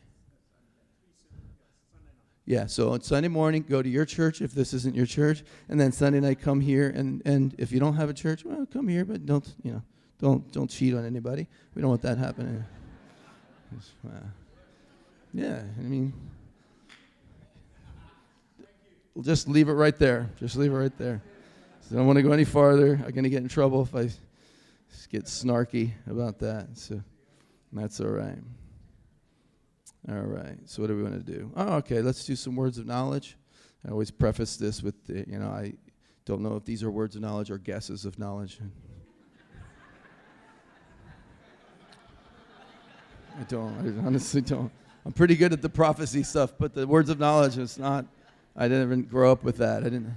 Yeah, 2.49 2.65
so 2.65 2.93
on 2.93 3.03
Sunday 3.03 3.29
morning, 3.29 3.63
go 3.69 3.83
to 3.83 3.89
your 3.91 4.07
church 4.07 4.41
if 4.41 4.53
this 4.53 4.73
isn't 4.73 4.97
your 4.97 5.05
church, 5.05 5.45
and 5.69 5.79
then 5.79 5.93
Sunday 5.93 6.19
night 6.19 6.41
come 6.41 6.63
here. 6.63 6.89
And, 6.89 7.21
and 7.27 7.55
if 7.59 7.71
you 7.71 7.79
don't 7.79 7.93
have 7.93 8.09
a 8.09 8.15
church, 8.15 8.43
well, 8.43 8.65
come 8.65 8.89
here, 8.89 9.05
but 9.05 9.27
don't 9.27 9.47
you 9.63 9.73
know, 9.73 9.83
don't 10.19 10.51
don't 10.51 10.71
cheat 10.71 10.95
on 10.95 11.05
anybody. 11.05 11.47
We 11.75 11.83
don't 11.83 11.91
want 11.91 12.01
that 12.01 12.17
happening. 12.17 12.65
Uh, 14.03 14.11
yeah, 15.35 15.61
I 15.79 15.83
mean, 15.83 16.15
we'll 19.15 19.25
just 19.25 19.47
leave 19.47 19.69
it 19.69 19.75
right 19.75 19.99
there. 19.99 20.31
Just 20.41 20.57
leave 20.57 20.73
it 20.73 20.77
right 20.77 20.97
there. 20.97 21.21
So 21.83 21.97
I 21.97 21.99
don't 21.99 22.07
want 22.07 22.17
to 22.17 22.23
go 22.23 22.33
any 22.33 22.47
farther. 22.47 22.99
I'm 23.05 23.11
gonna 23.11 23.29
get 23.29 23.43
in 23.43 23.49
trouble 23.49 23.83
if 23.83 23.95
I 23.95 24.09
get 25.11 25.27
snarky 25.27 25.91
about 26.07 26.39
that. 26.39 26.79
So 26.79 27.03
that's 27.75 28.01
all 28.01 28.09
right. 28.09 28.39
All 30.11 30.17
right. 30.17 30.57
So 30.65 30.83
what 30.83 30.89
do 30.89 30.97
we 30.97 31.03
want 31.03 31.25
to 31.25 31.33
do? 31.33 31.51
Oh, 31.57 31.75
okay. 31.77 32.01
Let's 32.01 32.25
do 32.25 32.35
some 32.35 32.57
words 32.57 32.79
of 32.79 32.87
knowledge. 32.87 33.37
I 33.87 33.91
always 33.91 34.11
preface 34.11 34.57
this 34.57 34.83
with, 34.83 34.95
the, 35.07 35.25
you 35.29 35.39
know, 35.39 35.49
I 35.49 35.75
don't 36.25 36.43
know 36.43 36.57
if 36.57 36.65
these 36.65 36.83
are 36.83 36.91
words 36.91 37.15
of 37.15 37.23
knowledge 37.23 37.51
or 37.51 37.59
guesses 37.59 38.05
of 38.05 38.19
knowledge. 38.19 38.59
I 43.39 43.43
don't. 43.45 44.03
I 44.03 44.07
honestly 44.07 44.41
don't. 44.41 44.73
I'm 45.07 45.13
pretty 45.13 45.37
good 45.37 45.53
at 45.53 45.63
the 45.63 45.69
prophecy 45.69 46.23
stuff, 46.25 46.55
but 46.59 46.75
the 46.75 46.87
words 46.87 47.09
of 47.09 47.21
knowledge 47.21 47.57
is 47.57 47.79
not. 47.79 48.05
I 48.57 48.67
didn't 48.67 48.83
even 48.85 49.03
grow 49.05 49.31
up 49.31 49.45
with 49.45 49.59
that. 49.59 49.83
I 49.83 49.85
didn't. 49.85 50.13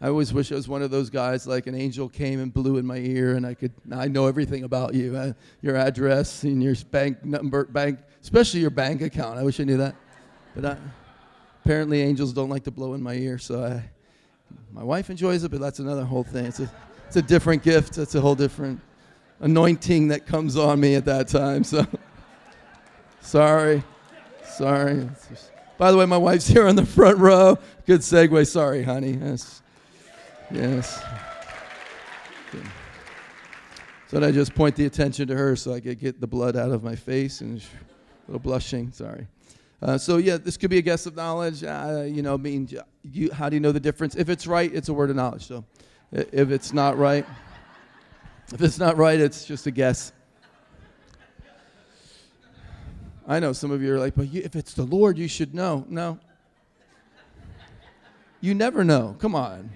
I 0.00 0.08
always 0.08 0.32
wish 0.32 0.52
I 0.52 0.54
was 0.54 0.68
one 0.68 0.82
of 0.82 0.90
those 0.92 1.10
guys 1.10 1.46
like 1.46 1.66
an 1.66 1.74
angel 1.74 2.08
came 2.08 2.40
and 2.40 2.54
blew 2.54 2.76
in 2.76 2.86
my 2.86 2.98
ear 2.98 3.34
and 3.34 3.44
I 3.44 3.54
could 3.54 3.72
I 3.92 4.06
know 4.06 4.26
everything 4.26 4.62
about 4.62 4.94
you, 4.94 5.16
uh, 5.16 5.32
your 5.60 5.76
address 5.76 6.44
and 6.44 6.62
your 6.62 6.76
bank 6.90 7.24
number, 7.24 7.64
bank, 7.64 7.98
especially 8.22 8.60
your 8.60 8.70
bank 8.70 9.02
account. 9.02 9.38
I 9.38 9.42
wish 9.42 9.58
I 9.58 9.64
knew 9.64 9.76
that, 9.78 9.96
but 10.54 10.64
I, 10.64 10.76
apparently 11.64 12.00
angels 12.00 12.32
don't 12.32 12.48
like 12.48 12.64
to 12.64 12.70
blow 12.70 12.94
in 12.94 13.02
my 13.02 13.14
ear, 13.14 13.38
so 13.38 13.64
I, 13.64 13.90
my 14.72 14.84
wife 14.84 15.10
enjoys 15.10 15.42
it, 15.42 15.50
but 15.50 15.60
that's 15.60 15.80
another 15.80 16.04
whole 16.04 16.24
thing. 16.24 16.46
It's 16.46 16.60
a 16.60 16.70
it's 17.08 17.16
a 17.16 17.22
different 17.22 17.62
gift. 17.62 17.98
It's 17.98 18.14
a 18.14 18.20
whole 18.20 18.34
different 18.34 18.80
anointing 19.40 20.08
that 20.08 20.26
comes 20.26 20.56
on 20.56 20.78
me 20.78 20.94
at 20.94 21.06
that 21.06 21.26
time. 21.28 21.64
So 21.64 21.86
sorry, 23.20 23.82
sorry. 24.44 25.08
By 25.78 25.90
the 25.90 25.96
way, 25.96 26.06
my 26.06 26.18
wife's 26.18 26.46
here 26.46 26.68
on 26.68 26.76
the 26.76 26.86
front 26.86 27.18
row. 27.18 27.58
Good 27.86 28.00
segue. 28.00 28.46
Sorry, 28.46 28.82
honey. 28.82 29.12
That's, 29.12 29.62
Yes. 30.50 31.02
So 34.06 34.24
I 34.24 34.32
just 34.32 34.54
point 34.54 34.74
the 34.74 34.86
attention 34.86 35.28
to 35.28 35.36
her 35.36 35.54
so 35.54 35.74
I 35.74 35.80
could 35.80 36.00
get 36.00 36.18
the 36.18 36.26
blood 36.26 36.56
out 36.56 36.70
of 36.70 36.82
my 36.82 36.96
face 36.96 37.42
and 37.42 37.58
a 37.58 37.62
little 38.28 38.40
blushing. 38.40 38.90
Sorry. 38.90 39.26
Uh, 39.82 39.98
so 39.98 40.16
yeah, 40.16 40.38
this 40.38 40.56
could 40.56 40.70
be 40.70 40.78
a 40.78 40.82
guess 40.82 41.04
of 41.04 41.14
knowledge. 41.14 41.62
Uh, 41.62 42.04
you 42.06 42.22
know, 42.22 42.38
mean, 42.38 42.66
you, 43.02 43.30
how 43.30 43.50
do 43.50 43.56
you 43.56 43.60
know 43.60 43.72
the 43.72 43.80
difference? 43.80 44.16
If 44.16 44.30
it's 44.30 44.46
right, 44.46 44.74
it's 44.74 44.88
a 44.88 44.94
word 44.94 45.10
of 45.10 45.16
knowledge. 45.16 45.46
So, 45.46 45.64
if 46.10 46.50
it's 46.50 46.72
not 46.72 46.96
right, 46.96 47.26
if 48.54 48.62
it's 48.62 48.78
not 48.78 48.96
right, 48.96 49.20
it's 49.20 49.44
just 49.44 49.66
a 49.66 49.70
guess. 49.70 50.12
I 53.26 53.40
know 53.40 53.52
some 53.52 53.70
of 53.70 53.82
you 53.82 53.92
are 53.92 53.98
like, 53.98 54.14
but 54.14 54.32
you, 54.32 54.40
if 54.42 54.56
it's 54.56 54.72
the 54.72 54.84
Lord, 54.84 55.18
you 55.18 55.28
should 55.28 55.54
know. 55.54 55.84
No. 55.86 56.18
You 58.40 58.54
never 58.54 58.84
know. 58.84 59.14
Come 59.18 59.34
on 59.34 59.68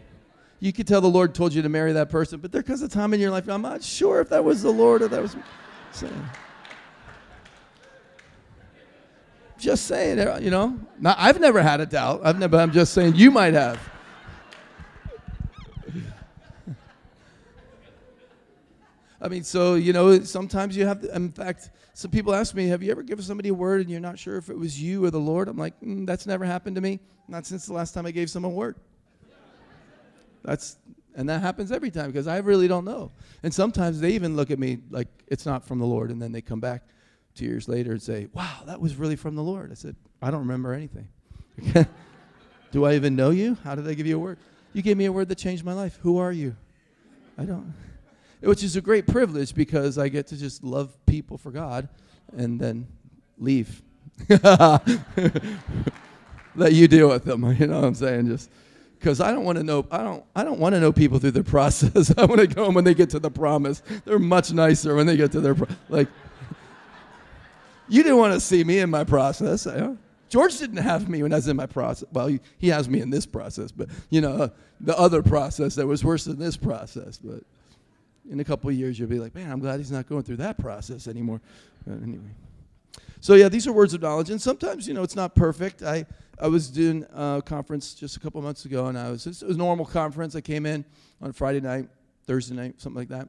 you 0.63 0.73
could 0.73 0.87
tell 0.87 1.01
the 1.01 1.11
Lord 1.11 1.35
told 1.35 1.53
you 1.53 1.61
to 1.63 1.69
marry 1.69 1.93
that 1.95 2.09
person, 2.09 2.39
but 2.39 2.53
there 2.53 2.63
comes 2.63 2.83
a 2.83 2.89
time 2.89 3.13
in 3.13 3.19
your 3.19 3.33
life 3.33 3.49
I'm 3.49 3.63
not 3.63 3.83
sure 3.83 4.21
if 4.21 4.29
that 4.29 4.45
was 4.45 4.63
the 4.63 4.71
Lord 4.71 5.03
or 5.03 5.09
that 5.09 5.21
was. 5.21 5.35
So, 5.91 6.09
just 9.59 9.87
saying, 9.87 10.19
you 10.41 10.51
know. 10.51 10.79
Now, 11.01 11.17
I've 11.19 11.41
never 11.41 11.61
had 11.61 11.81
a 11.81 11.87
doubt. 11.87 12.21
I've 12.23 12.39
never. 12.39 12.59
I'm 12.59 12.71
just 12.71 12.93
saying 12.93 13.17
you 13.17 13.33
might 13.33 13.55
have. 13.55 13.81
I 19.21 19.27
mean, 19.27 19.43
so 19.43 19.75
you 19.75 19.93
know, 19.93 20.21
sometimes 20.21 20.77
you 20.77 20.87
have. 20.87 21.01
To, 21.01 21.13
in 21.13 21.33
fact, 21.33 21.71
some 21.93 22.13
people 22.13 22.33
ask 22.33 22.55
me, 22.55 22.69
"Have 22.69 22.85
you 22.85 22.93
ever 22.93 23.03
given 23.03 23.25
somebody 23.25 23.49
a 23.49 23.55
word 23.55 23.81
and 23.81 23.91
you're 23.91 23.99
not 23.99 24.17
sure 24.17 24.37
if 24.37 24.49
it 24.49 24.57
was 24.57 24.81
you 24.81 25.05
or 25.05 25.11
the 25.11 25.19
Lord?" 25.19 25.49
I'm 25.49 25.59
like, 25.59 25.81
mm, 25.81 26.07
"That's 26.07 26.25
never 26.25 26.45
happened 26.45 26.77
to 26.77 26.83
me. 26.83 27.01
Not 27.27 27.47
since 27.47 27.67
the 27.67 27.73
last 27.73 27.95
time 27.95 28.07
I 28.07 28.13
gave 28.13 28.31
someone 28.31 28.53
a 28.53 28.55
word." 28.55 28.77
That's 30.45 30.77
and 31.15 31.29
that 31.29 31.43
happens 31.43 31.71
every 31.71 31.91
time 31.91 32.07
because 32.11 32.27
I 32.27 32.39
really 32.39 32.69
don't 32.69 32.85
know. 32.85 33.13
And 33.43 33.53
sometimes 33.53 34.01
they 34.01 34.13
even 34.13 34.35
look 34.35 34.51
at 34.51 34.59
me 34.59 34.79
like 34.91 35.09
it's 35.29 35.45
not 35.45 35.65
from 35.65 35.79
the 35.79 35.87
Lord, 35.87 36.11
and 36.11 36.21
then 36.21 36.33
they 36.33 36.41
come 36.41 36.61
back 36.61 36.83
two 37.35 37.45
years 37.45 37.69
later 37.69 37.93
and 37.93 38.03
say, 38.03 38.29
"Wow, 38.33 38.63
that 38.67 38.81
was 38.81 38.97
really 38.97 39.17
from 39.17 39.35
the 39.35 39.43
Lord." 39.43 39.71
I 39.71 39.75
said, 39.75 39.97
"I 40.21 40.31
don't 40.31 40.41
remember 40.41 40.73
anything. 40.73 41.09
Do 42.73 42.87
I 42.87 42.95
even 42.95 43.15
know 43.15 43.31
you? 43.31 43.59
How 43.63 43.75
did 43.75 43.87
I 43.87 43.95
give 43.95 44.07
you 44.07 44.17
a 44.17 44.19
word? 44.19 44.39
You 44.73 44.81
gave 44.81 44.97
me 44.97 45.05
a 45.05 45.13
word 45.13 45.29
that 45.29 45.37
changed 45.37 45.65
my 45.65 45.75
life. 45.75 45.99
Who 46.03 46.19
are 46.19 46.33
you? 46.33 46.57
I 47.37 47.45
don't." 47.45 47.75
Which 48.41 48.65
is 48.65 48.75
a 48.75 48.81
great 48.81 49.07
privilege 49.07 49.55
because 49.55 49.99
I 49.99 50.09
get 50.09 50.27
to 50.29 50.37
just 50.37 50.65
love 50.65 50.97
people 51.07 51.37
for 51.39 51.51
God, 51.51 51.89
and 52.37 52.59
then 52.59 52.87
leave. 53.39 53.83
Let 56.55 56.73
you 56.73 56.87
deal 56.89 57.09
with 57.09 57.25
them. 57.25 57.45
You 57.59 57.67
know 57.67 57.81
what 57.81 57.87
I'm 57.87 57.95
saying? 57.95 58.29
Just 58.29 58.51
because 59.03 59.21
I 59.21 59.33
don't 59.33 59.45
want 59.45 59.59
to 59.59 59.65
know. 59.65 59.85
I 59.91 59.99
don't. 59.99 60.25
I 60.37 60.45
don't 60.45 60.61
want 60.61 60.77
to 60.77 60.81
know 60.81 60.93
people 60.93 61.19
through 61.19 61.33
their 61.33 61.43
process. 61.59 62.17
I 62.17 62.25
want 62.25 62.41
to 62.41 62.47
go 62.47 62.71
when 62.71 62.85
they 62.85 62.95
get 62.95 63.11
to 63.11 63.19
the 63.19 63.31
promise. 63.31 63.83
They're 64.05 64.21
much 64.21 64.53
nicer 64.53 64.95
when 64.95 65.07
they 65.07 65.17
get 65.17 65.33
to 65.33 65.41
their 65.41 65.57
pro- 65.57 65.75
like. 65.89 66.09
You 67.89 68.03
didn't 68.05 68.19
want 68.19 68.33
to 68.33 68.41
see 68.41 68.63
me 68.63 68.79
in 68.79 68.89
my 68.91 69.03
process. 69.05 69.67
Eh? 69.67 69.95
George 70.29 70.57
didn't 70.57 70.79
have 70.79 71.09
me 71.09 71.23
when 71.23 71.33
I 71.33 71.37
was 71.37 71.49
in 71.49 71.57
my 71.57 71.67
process. 71.67 72.09
Well, 72.13 72.29
he, 72.29 72.41
he 72.59 72.69
has 72.69 72.89
me 72.89 73.01
in 73.01 73.11
this 73.11 73.27
process, 73.27 73.73
but 73.73 73.89
you 74.09 74.21
know 74.21 74.35
uh, 74.35 74.49
the 74.81 74.97
other 74.97 75.21
process 75.21 75.75
that 75.75 75.87
was 75.87 76.05
worse 76.05 76.25
than 76.25 76.39
this 76.39 76.57
process. 76.57 77.19
But 77.19 77.43
in 78.31 78.39
a 78.39 78.45
couple 78.45 78.71
years, 78.71 78.99
you'll 78.99 79.09
be 79.09 79.19
like, 79.19 79.35
man, 79.35 79.51
I'm 79.51 79.59
glad 79.59 79.81
he's 79.81 79.91
not 79.91 80.09
going 80.09 80.23
through 80.23 80.37
that 80.37 80.59
process 80.59 81.09
anymore. 81.09 81.41
But 81.85 82.03
anyway. 82.03 82.31
So 83.23 83.35
yeah, 83.35 83.49
these 83.49 83.69
are 83.69 83.73
words 83.73 83.95
of 83.95 84.03
knowledge, 84.03 84.31
and 84.31 84.43
sometimes 84.43 84.89
you 84.89 84.95
know 84.95 85.05
it's 85.05 85.15
not 85.15 85.37
perfect. 85.37 85.85
I 85.85 86.05
I 86.41 86.49
was 86.49 86.69
doing 86.69 87.07
a 87.15 87.41
conference 87.41 87.95
just 87.95 88.17
a 88.17 88.21
couple 88.21 88.43
months 88.43 88.65
ago, 88.65 88.87
and 88.87 88.99
I 88.99 89.13
was 89.13 89.25
it 89.29 89.47
was 89.47 89.55
a 89.55 89.59
normal 89.59 89.87
conference. 89.87 90.35
I 90.35 90.41
came 90.41 90.67
in 90.67 90.85
on 91.21 91.33
Friday 91.33 91.61
night, 91.61 91.89
Thursday 92.27 92.57
night, 92.57 92.81
something 92.81 92.99
like 92.99 93.11
that. 93.11 93.29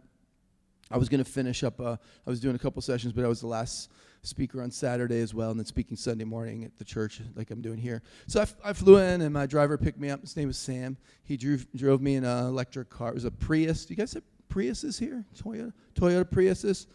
I 0.90 0.98
was 0.98 1.10
going 1.10 1.24
to 1.24 1.30
finish 1.30 1.64
up. 1.64 1.80
Uh, 1.80 1.98
I 2.26 2.30
was 2.30 2.40
doing 2.40 2.56
a 2.56 2.60
couple 2.60 2.82
sessions, 2.82 3.14
but 3.14 3.24
I 3.24 3.28
was 3.28 3.40
the 3.40 3.48
last 3.48 3.92
speaker 4.24 4.64
on 4.64 4.72
Saturday 4.72 5.22
as 5.22 5.32
well, 5.32 5.52
and 5.52 5.60
then 5.60 5.68
speaking 5.68 5.96
Sunday 5.96 6.24
morning 6.24 6.64
at 6.64 6.76
the 6.80 6.86
church, 6.86 7.22
like 7.36 7.52
I'm 7.52 7.62
doing 7.62 7.78
here. 7.78 8.02
So 8.26 8.40
I, 8.40 8.44
f- 8.44 8.56
I 8.66 8.74
flew 8.74 8.98
in, 8.98 9.22
and 9.22 9.32
my 9.32 9.46
driver 9.46 9.78
picked 9.78 10.00
me 10.00 10.10
up. 10.10 10.22
His 10.22 10.36
name 10.36 10.48
was 10.48 10.58
Sam. 10.58 10.98
He 11.24 11.38
drove 11.38 11.68
drove 11.76 12.02
me 12.02 12.16
in 12.16 12.24
an 12.24 12.48
electric 12.48 12.90
car. 12.90 13.10
It 13.10 13.14
was 13.14 13.26
a 13.26 13.32
Prius. 13.32 13.86
Do 13.86 13.94
you 13.94 13.98
guys 13.98 14.14
have 14.14 14.24
Priuses 14.50 14.98
here? 14.98 15.24
Toyota 15.38 15.72
Toyota 15.94 16.26
Priuses. 16.26 16.88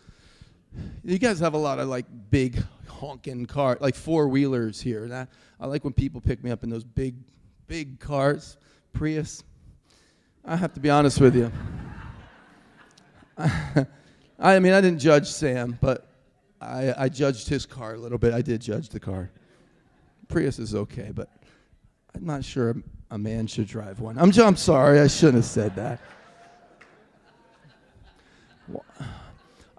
You 1.05 1.19
guys 1.21 1.39
have 1.39 1.55
a 1.55 1.59
lot 1.59 1.79
of 1.79 1.87
like 1.87 2.07
big 2.31 2.61
honking 2.89 3.47
car, 3.47 3.79
like 3.81 3.95
four 3.95 4.29
wheelers 4.29 4.81
here. 4.81 5.05
And 5.05 5.15
I, 5.15 5.27
I 5.61 5.67
like 5.67 5.85
when 5.85 5.93
people 5.93 6.21
pick 6.21 6.43
me 6.43 6.51
up 6.51 6.65
in 6.65 6.71
those 6.71 6.85
big, 6.85 7.15
big 7.67 8.01
cars, 8.01 8.57
Prius. 8.93 9.45
I 10.45 10.57
have 10.57 10.73
to 10.75 10.81
be 10.81 10.91
honest 10.91 11.21
with 11.21 11.37
you. 11.37 11.53
I 14.39 14.59
mean, 14.59 14.73
I 14.73 14.81
didn't 14.81 14.99
judge 14.99 15.29
Sam, 15.29 15.79
but 15.81 16.11
I, 16.61 16.95
I 16.97 17.09
judged 17.09 17.49
his 17.49 17.67
car 17.67 17.95
a 17.95 17.99
little 17.99 18.19
bit. 18.19 18.33
I 18.33 18.43
did 18.43 18.61
judge 18.61 18.89
the 18.89 19.01
car. 19.01 19.31
Prius 20.29 20.59
is 20.59 20.75
okay, 20.75 21.11
but 21.15 21.29
I'm 22.15 22.25
not 22.25 22.45
sure 22.45 22.77
a 23.11 23.19
man 23.19 23.47
should 23.47 23.67
drive 23.67 24.01
one. 24.01 24.19
I'm, 24.19 24.33
I'm 24.41 24.57
sorry, 24.57 25.01
I 25.01 25.07
shouldn't 25.07 25.37
have 25.37 25.45
said 25.45 25.77
that. 25.77 26.01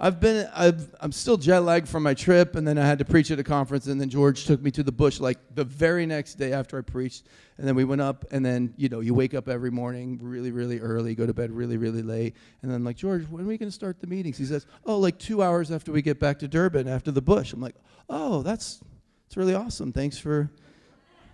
I've 0.02 0.22
been, 0.22 0.50
I've, 0.56 0.96
I'm 1.02 1.12
still 1.12 1.36
jet 1.36 1.60
lagged 1.60 1.90
from 1.90 2.04
my 2.04 2.14
trip, 2.14 2.56
and 2.56 2.66
then 2.66 2.78
I 2.78 2.86
had 2.86 3.00
to 3.00 3.06
preach 3.06 3.32
at 3.32 3.40
a 3.40 3.44
conference, 3.44 3.88
and 3.88 4.00
then 4.00 4.10
George 4.10 4.46
took 4.46 4.62
me 4.62 4.72
to 4.72 4.82
the 4.82 4.94
bush 4.94 5.20
like 5.20 5.38
the 5.56 5.66
very 5.66 6.06
next 6.06 6.36
day 6.36 6.54
after 6.54 6.78
I 6.78 6.82
preached, 6.82 7.26
and 7.58 7.68
then 7.68 7.76
we 7.76 7.84
went 7.84 8.00
up, 8.00 8.24
and 8.32 8.46
then 8.46 8.74
you 8.78 8.88
know 8.88 9.02
you 9.02 9.14
wake 9.14 9.34
up 9.34 9.50
every 9.50 9.72
morning 9.72 10.18
really, 10.22 10.52
really 10.52 10.80
early, 10.80 11.16
go 11.16 11.26
to 11.26 11.34
bed 11.34 11.52
really, 11.52 11.76
really 11.76 12.02
late, 12.02 12.34
and 12.62 12.72
then 12.72 12.86
like 12.86 12.96
George, 12.96 13.28
when 13.30 13.44
are 13.44 13.48
we 13.48 13.58
to 13.58 13.72
start 13.72 14.00
the 14.00 14.08
meetings? 14.08 14.38
He 14.38 14.46
says, 14.46 14.66
oh, 14.86 14.98
like 14.98 15.20
two 15.20 15.44
hours 15.44 15.70
after 15.70 15.92
we 15.92 16.02
get 16.02 16.18
back 16.18 16.40
to 16.40 16.48
Durban, 16.48 16.88
after 16.88 17.12
the 17.12 17.22
bush. 17.22 17.52
I'm 17.52 17.60
like, 17.60 17.76
oh, 18.10 18.42
that's, 18.42 18.80
it's 19.28 19.36
really 19.36 19.54
awesome. 19.54 19.92
Thanks 19.92 20.18
for 20.18 20.50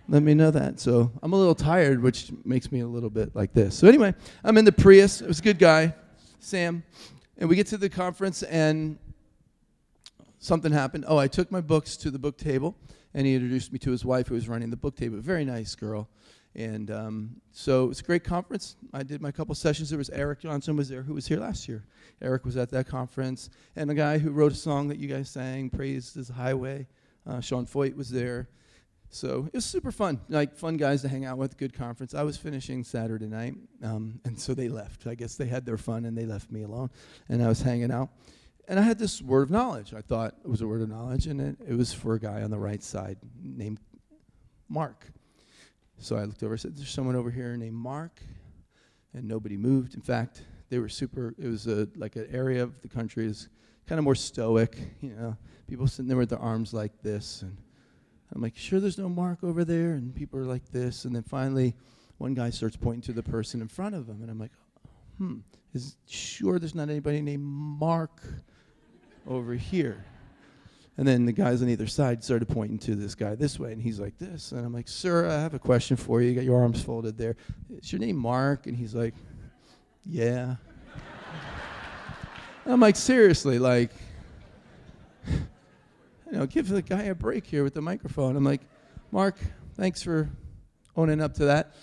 let 0.08 0.22
me 0.22 0.34
know 0.34 0.50
that. 0.50 0.78
So 0.78 1.10
I'm 1.22 1.32
a 1.32 1.36
little 1.36 1.54
tired, 1.54 2.02
which 2.02 2.30
makes 2.44 2.70
me 2.70 2.80
a 2.80 2.86
little 2.86 3.10
bit 3.10 3.34
like 3.34 3.52
this. 3.52 3.76
So 3.76 3.88
anyway, 3.88 4.14
I'm 4.44 4.56
in 4.56 4.64
the 4.64 4.72
Prius. 4.72 5.20
It 5.20 5.26
was 5.26 5.40
a 5.40 5.42
good 5.42 5.58
guy, 5.58 5.94
Sam. 6.38 6.84
And 7.38 7.50
we 7.50 7.56
get 7.56 7.66
to 7.68 7.76
the 7.76 7.90
conference, 7.90 8.42
and 8.42 8.98
something 10.38 10.72
happened. 10.72 11.04
Oh, 11.06 11.18
I 11.18 11.28
took 11.28 11.52
my 11.52 11.60
books 11.60 11.96
to 11.98 12.10
the 12.10 12.18
book 12.18 12.38
table, 12.38 12.74
and 13.12 13.26
he 13.26 13.34
introduced 13.34 13.72
me 13.72 13.78
to 13.80 13.90
his 13.90 14.04
wife, 14.04 14.28
who 14.28 14.34
was 14.34 14.48
running 14.48 14.70
the 14.70 14.76
book 14.76 14.96
table. 14.96 15.18
Very 15.18 15.44
nice 15.44 15.74
girl. 15.74 16.08
And 16.54 16.90
um, 16.90 17.36
so 17.52 17.84
it 17.84 17.88
was 17.88 18.00
a 18.00 18.04
great 18.04 18.24
conference. 18.24 18.76
I 18.94 19.02
did 19.02 19.20
my 19.20 19.30
couple 19.30 19.54
sessions. 19.54 19.90
There 19.90 19.98
was 19.98 20.08
Eric 20.08 20.40
Johnson 20.40 20.76
was 20.76 20.88
there, 20.88 21.02
who 21.02 21.12
was 21.12 21.26
here 21.26 21.38
last 21.38 21.68
year. 21.68 21.84
Eric 22.22 22.46
was 22.46 22.56
at 22.56 22.70
that 22.70 22.86
conference, 22.86 23.50
and 23.76 23.90
the 23.90 23.94
guy 23.94 24.16
who 24.16 24.30
wrote 24.30 24.52
a 24.52 24.56
song 24.56 24.88
that 24.88 24.96
you 24.96 25.06
guys 25.06 25.28
sang, 25.28 25.68
"Praise 25.68 26.16
Is 26.16 26.28
the 26.28 26.32
Highway." 26.32 26.86
Uh, 27.26 27.40
Sean 27.40 27.66
Feucht 27.66 27.94
was 27.94 28.08
there. 28.08 28.48
So 29.10 29.46
it 29.46 29.54
was 29.54 29.64
super 29.64 29.92
fun, 29.92 30.20
like 30.28 30.56
fun 30.56 30.76
guys 30.76 31.02
to 31.02 31.08
hang 31.08 31.24
out 31.24 31.38
with, 31.38 31.56
good 31.56 31.72
conference. 31.72 32.14
I 32.14 32.22
was 32.22 32.36
finishing 32.36 32.84
Saturday 32.84 33.26
night, 33.26 33.54
um, 33.82 34.20
and 34.24 34.38
so 34.38 34.52
they 34.52 34.68
left. 34.68 35.06
I 35.06 35.14
guess 35.14 35.36
they 35.36 35.46
had 35.46 35.64
their 35.64 35.78
fun 35.78 36.04
and 36.04 36.16
they 36.16 36.26
left 36.26 36.50
me 36.50 36.62
alone, 36.62 36.90
and 37.28 37.42
I 37.42 37.48
was 37.48 37.62
hanging 37.62 37.90
out. 37.90 38.10
And 38.68 38.80
I 38.80 38.82
had 38.82 38.98
this 38.98 39.22
word 39.22 39.42
of 39.42 39.50
knowledge. 39.50 39.94
I 39.94 40.00
thought 40.00 40.34
it 40.44 40.48
was 40.48 40.60
a 40.60 40.66
word 40.66 40.82
of 40.82 40.88
knowledge, 40.88 41.28
and 41.28 41.40
it, 41.40 41.56
it 41.68 41.74
was 41.74 41.92
for 41.92 42.14
a 42.14 42.20
guy 42.20 42.42
on 42.42 42.50
the 42.50 42.58
right 42.58 42.82
side 42.82 43.16
named 43.40 43.78
Mark. 44.68 45.06
So 45.98 46.16
I 46.16 46.24
looked 46.24 46.42
over 46.42 46.54
and 46.54 46.60
said, 46.60 46.76
There's 46.76 46.90
someone 46.90 47.16
over 47.16 47.30
here 47.30 47.56
named 47.56 47.76
Mark, 47.76 48.20
and 49.14 49.26
nobody 49.26 49.56
moved. 49.56 49.94
In 49.94 50.02
fact, 50.02 50.42
they 50.68 50.78
were 50.78 50.88
super, 50.88 51.34
it 51.38 51.46
was 51.46 51.66
a, 51.68 51.88
like 51.96 52.16
an 52.16 52.26
area 52.32 52.62
of 52.62 52.80
the 52.82 52.88
country 52.88 53.26
is 53.26 53.48
kind 53.86 53.98
of 53.98 54.04
more 54.04 54.16
stoic, 54.16 54.76
you 55.00 55.14
know, 55.14 55.36
people 55.68 55.86
sitting 55.86 56.08
there 56.08 56.16
with 56.16 56.30
their 56.30 56.40
arms 56.40 56.74
like 56.74 56.92
this, 57.02 57.42
and 57.42 57.56
I'm 58.34 58.42
like, 58.42 58.56
sure, 58.56 58.80
there's 58.80 58.98
no 58.98 59.08
mark 59.08 59.42
over 59.42 59.64
there. 59.64 59.92
And 59.92 60.14
people 60.14 60.38
are 60.38 60.44
like 60.44 60.70
this. 60.72 61.04
And 61.04 61.14
then 61.14 61.22
finally, 61.22 61.74
one 62.18 62.34
guy 62.34 62.50
starts 62.50 62.76
pointing 62.76 63.02
to 63.02 63.12
the 63.12 63.22
person 63.22 63.60
in 63.60 63.68
front 63.68 63.94
of 63.94 64.08
him. 64.08 64.20
And 64.22 64.30
I'm 64.30 64.38
like, 64.38 64.52
hmm, 65.18 65.38
is 65.74 65.96
sure 66.08 66.58
there's 66.58 66.74
not 66.74 66.88
anybody 66.88 67.20
named 67.20 67.44
Mark 67.44 68.22
over 69.26 69.54
here? 69.54 70.04
And 70.98 71.06
then 71.06 71.26
the 71.26 71.32
guys 71.32 71.60
on 71.60 71.68
either 71.68 71.86
side 71.86 72.24
started 72.24 72.48
pointing 72.48 72.78
to 72.80 72.94
this 72.94 73.14
guy 73.14 73.34
this 73.34 73.58
way, 73.58 73.72
and 73.72 73.82
he's 73.82 74.00
like 74.00 74.16
this. 74.16 74.52
And 74.52 74.64
I'm 74.64 74.72
like, 74.72 74.88
Sir, 74.88 75.28
I 75.28 75.34
have 75.34 75.52
a 75.52 75.58
question 75.58 75.96
for 75.96 76.22
you. 76.22 76.30
You 76.30 76.34
got 76.34 76.44
your 76.44 76.58
arms 76.58 76.82
folded 76.82 77.18
there. 77.18 77.36
Is 77.68 77.92
your 77.92 78.00
name 78.00 78.16
Mark? 78.16 78.66
And 78.66 78.74
he's 78.74 78.94
like, 78.94 79.14
Yeah. 80.04 80.56
I'm 82.64 82.80
like, 82.80 82.96
Seriously, 82.96 83.58
like, 83.58 83.90
know, 86.36 86.46
give 86.46 86.68
the 86.68 86.82
guy 86.82 87.04
a 87.04 87.14
break 87.14 87.46
here 87.46 87.64
with 87.64 87.74
the 87.74 87.80
microphone. 87.80 88.36
I'm 88.36 88.44
like, 88.44 88.60
Mark, 89.10 89.38
thanks 89.74 90.02
for 90.02 90.28
owning 90.96 91.20
up 91.20 91.34
to 91.34 91.46
that. 91.46 91.74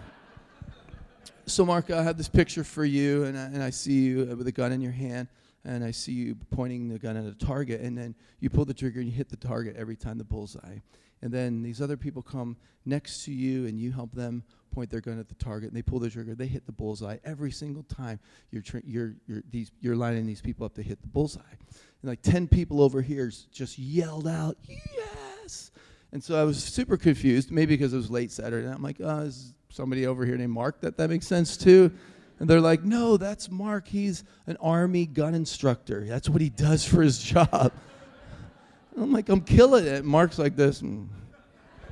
so, 1.46 1.64
Mark, 1.64 1.90
I 1.90 2.02
have 2.02 2.16
this 2.16 2.28
picture 2.28 2.64
for 2.64 2.84
you, 2.84 3.24
and 3.24 3.38
I, 3.38 3.42
and 3.44 3.62
I 3.62 3.70
see 3.70 4.00
you 4.00 4.28
uh, 4.30 4.36
with 4.36 4.46
a 4.46 4.52
gun 4.52 4.72
in 4.72 4.80
your 4.80 4.92
hand, 4.92 5.28
and 5.64 5.84
I 5.84 5.90
see 5.90 6.12
you 6.12 6.36
pointing 6.50 6.88
the 6.88 6.98
gun 6.98 7.16
at 7.16 7.24
a 7.24 7.34
target, 7.34 7.80
and 7.80 7.96
then 7.96 8.14
you 8.40 8.50
pull 8.50 8.64
the 8.64 8.74
trigger 8.74 9.00
and 9.00 9.08
you 9.08 9.14
hit 9.14 9.28
the 9.28 9.36
target 9.36 9.76
every 9.76 9.96
time 9.96 10.18
the 10.18 10.24
bullseye. 10.24 10.78
And 11.22 11.32
then 11.32 11.62
these 11.62 11.82
other 11.82 11.98
people 11.98 12.22
come 12.22 12.56
next 12.84 13.24
to 13.24 13.32
you, 13.32 13.66
and 13.66 13.78
you 13.78 13.92
help 13.92 14.12
them 14.12 14.42
point 14.72 14.90
their 14.90 15.00
gun 15.00 15.18
at 15.18 15.28
the 15.28 15.34
target, 15.34 15.68
and 15.68 15.76
they 15.76 15.82
pull 15.82 15.98
the 15.98 16.08
trigger. 16.08 16.34
They 16.34 16.46
hit 16.46 16.64
the 16.66 16.72
bullseye 16.72 17.18
every 17.24 17.50
single 17.50 17.82
time. 17.82 18.20
You're, 18.50 18.62
you're, 18.84 19.14
you're, 19.26 19.42
these, 19.50 19.70
you're 19.80 19.96
lining 19.96 20.26
these 20.26 20.40
people 20.40 20.64
up 20.64 20.74
to 20.74 20.82
hit 20.82 21.02
the 21.02 21.08
bullseye 21.08 21.40
and 22.02 22.08
like 22.08 22.22
10 22.22 22.48
people 22.48 22.82
over 22.82 23.02
here 23.02 23.30
just 23.52 23.78
yelled 23.78 24.26
out, 24.26 24.56
yes. 24.66 25.70
And 26.12 26.22
so 26.22 26.40
I 26.40 26.44
was 26.44 26.62
super 26.62 26.96
confused, 26.96 27.50
maybe 27.50 27.76
because 27.76 27.92
it 27.92 27.98
was 27.98 28.10
late 28.10 28.32
Saturday. 28.32 28.66
I'm 28.66 28.82
like, 28.82 28.96
oh, 29.00 29.20
is 29.20 29.54
somebody 29.68 30.06
over 30.06 30.24
here 30.24 30.36
named 30.36 30.52
Mark 30.52 30.80
that 30.80 30.96
that 30.96 31.10
makes 31.10 31.26
sense 31.26 31.56
too? 31.56 31.92
And 32.40 32.48
they're 32.48 32.60
like, 32.60 32.82
no, 32.82 33.18
that's 33.18 33.50
Mark. 33.50 33.86
He's 33.86 34.24
an 34.46 34.56
Army 34.60 35.04
gun 35.04 35.34
instructor. 35.34 36.06
That's 36.06 36.28
what 36.28 36.40
he 36.40 36.48
does 36.48 36.84
for 36.84 37.02
his 37.02 37.18
job. 37.22 37.70
I'm 38.96 39.12
like, 39.12 39.28
I'm 39.28 39.42
killing 39.42 39.86
it. 39.86 40.04
Mark's 40.04 40.38
like 40.38 40.56
this. 40.56 40.80
And, 40.80 41.10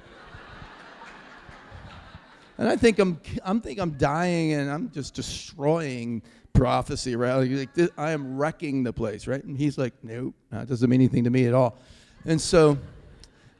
and 2.58 2.66
I 2.66 2.76
think 2.76 2.98
I'm, 2.98 3.20
I'm 3.44 3.60
think 3.60 3.78
I'm 3.78 3.92
dying 3.92 4.54
and 4.54 4.70
I'm 4.70 4.90
just 4.90 5.14
destroying 5.14 6.22
prophecy, 6.52 7.16
right? 7.16 7.34
Like, 7.36 7.90
I 7.96 8.12
am 8.12 8.36
wrecking 8.36 8.82
the 8.82 8.92
place, 8.92 9.26
right? 9.26 9.42
And 9.42 9.56
he's 9.56 9.78
like, 9.78 9.94
nope, 10.02 10.34
that 10.50 10.68
doesn't 10.68 10.88
mean 10.88 11.00
anything 11.00 11.24
to 11.24 11.30
me 11.30 11.46
at 11.46 11.54
all. 11.54 11.78
And 12.24 12.40
so, 12.40 12.78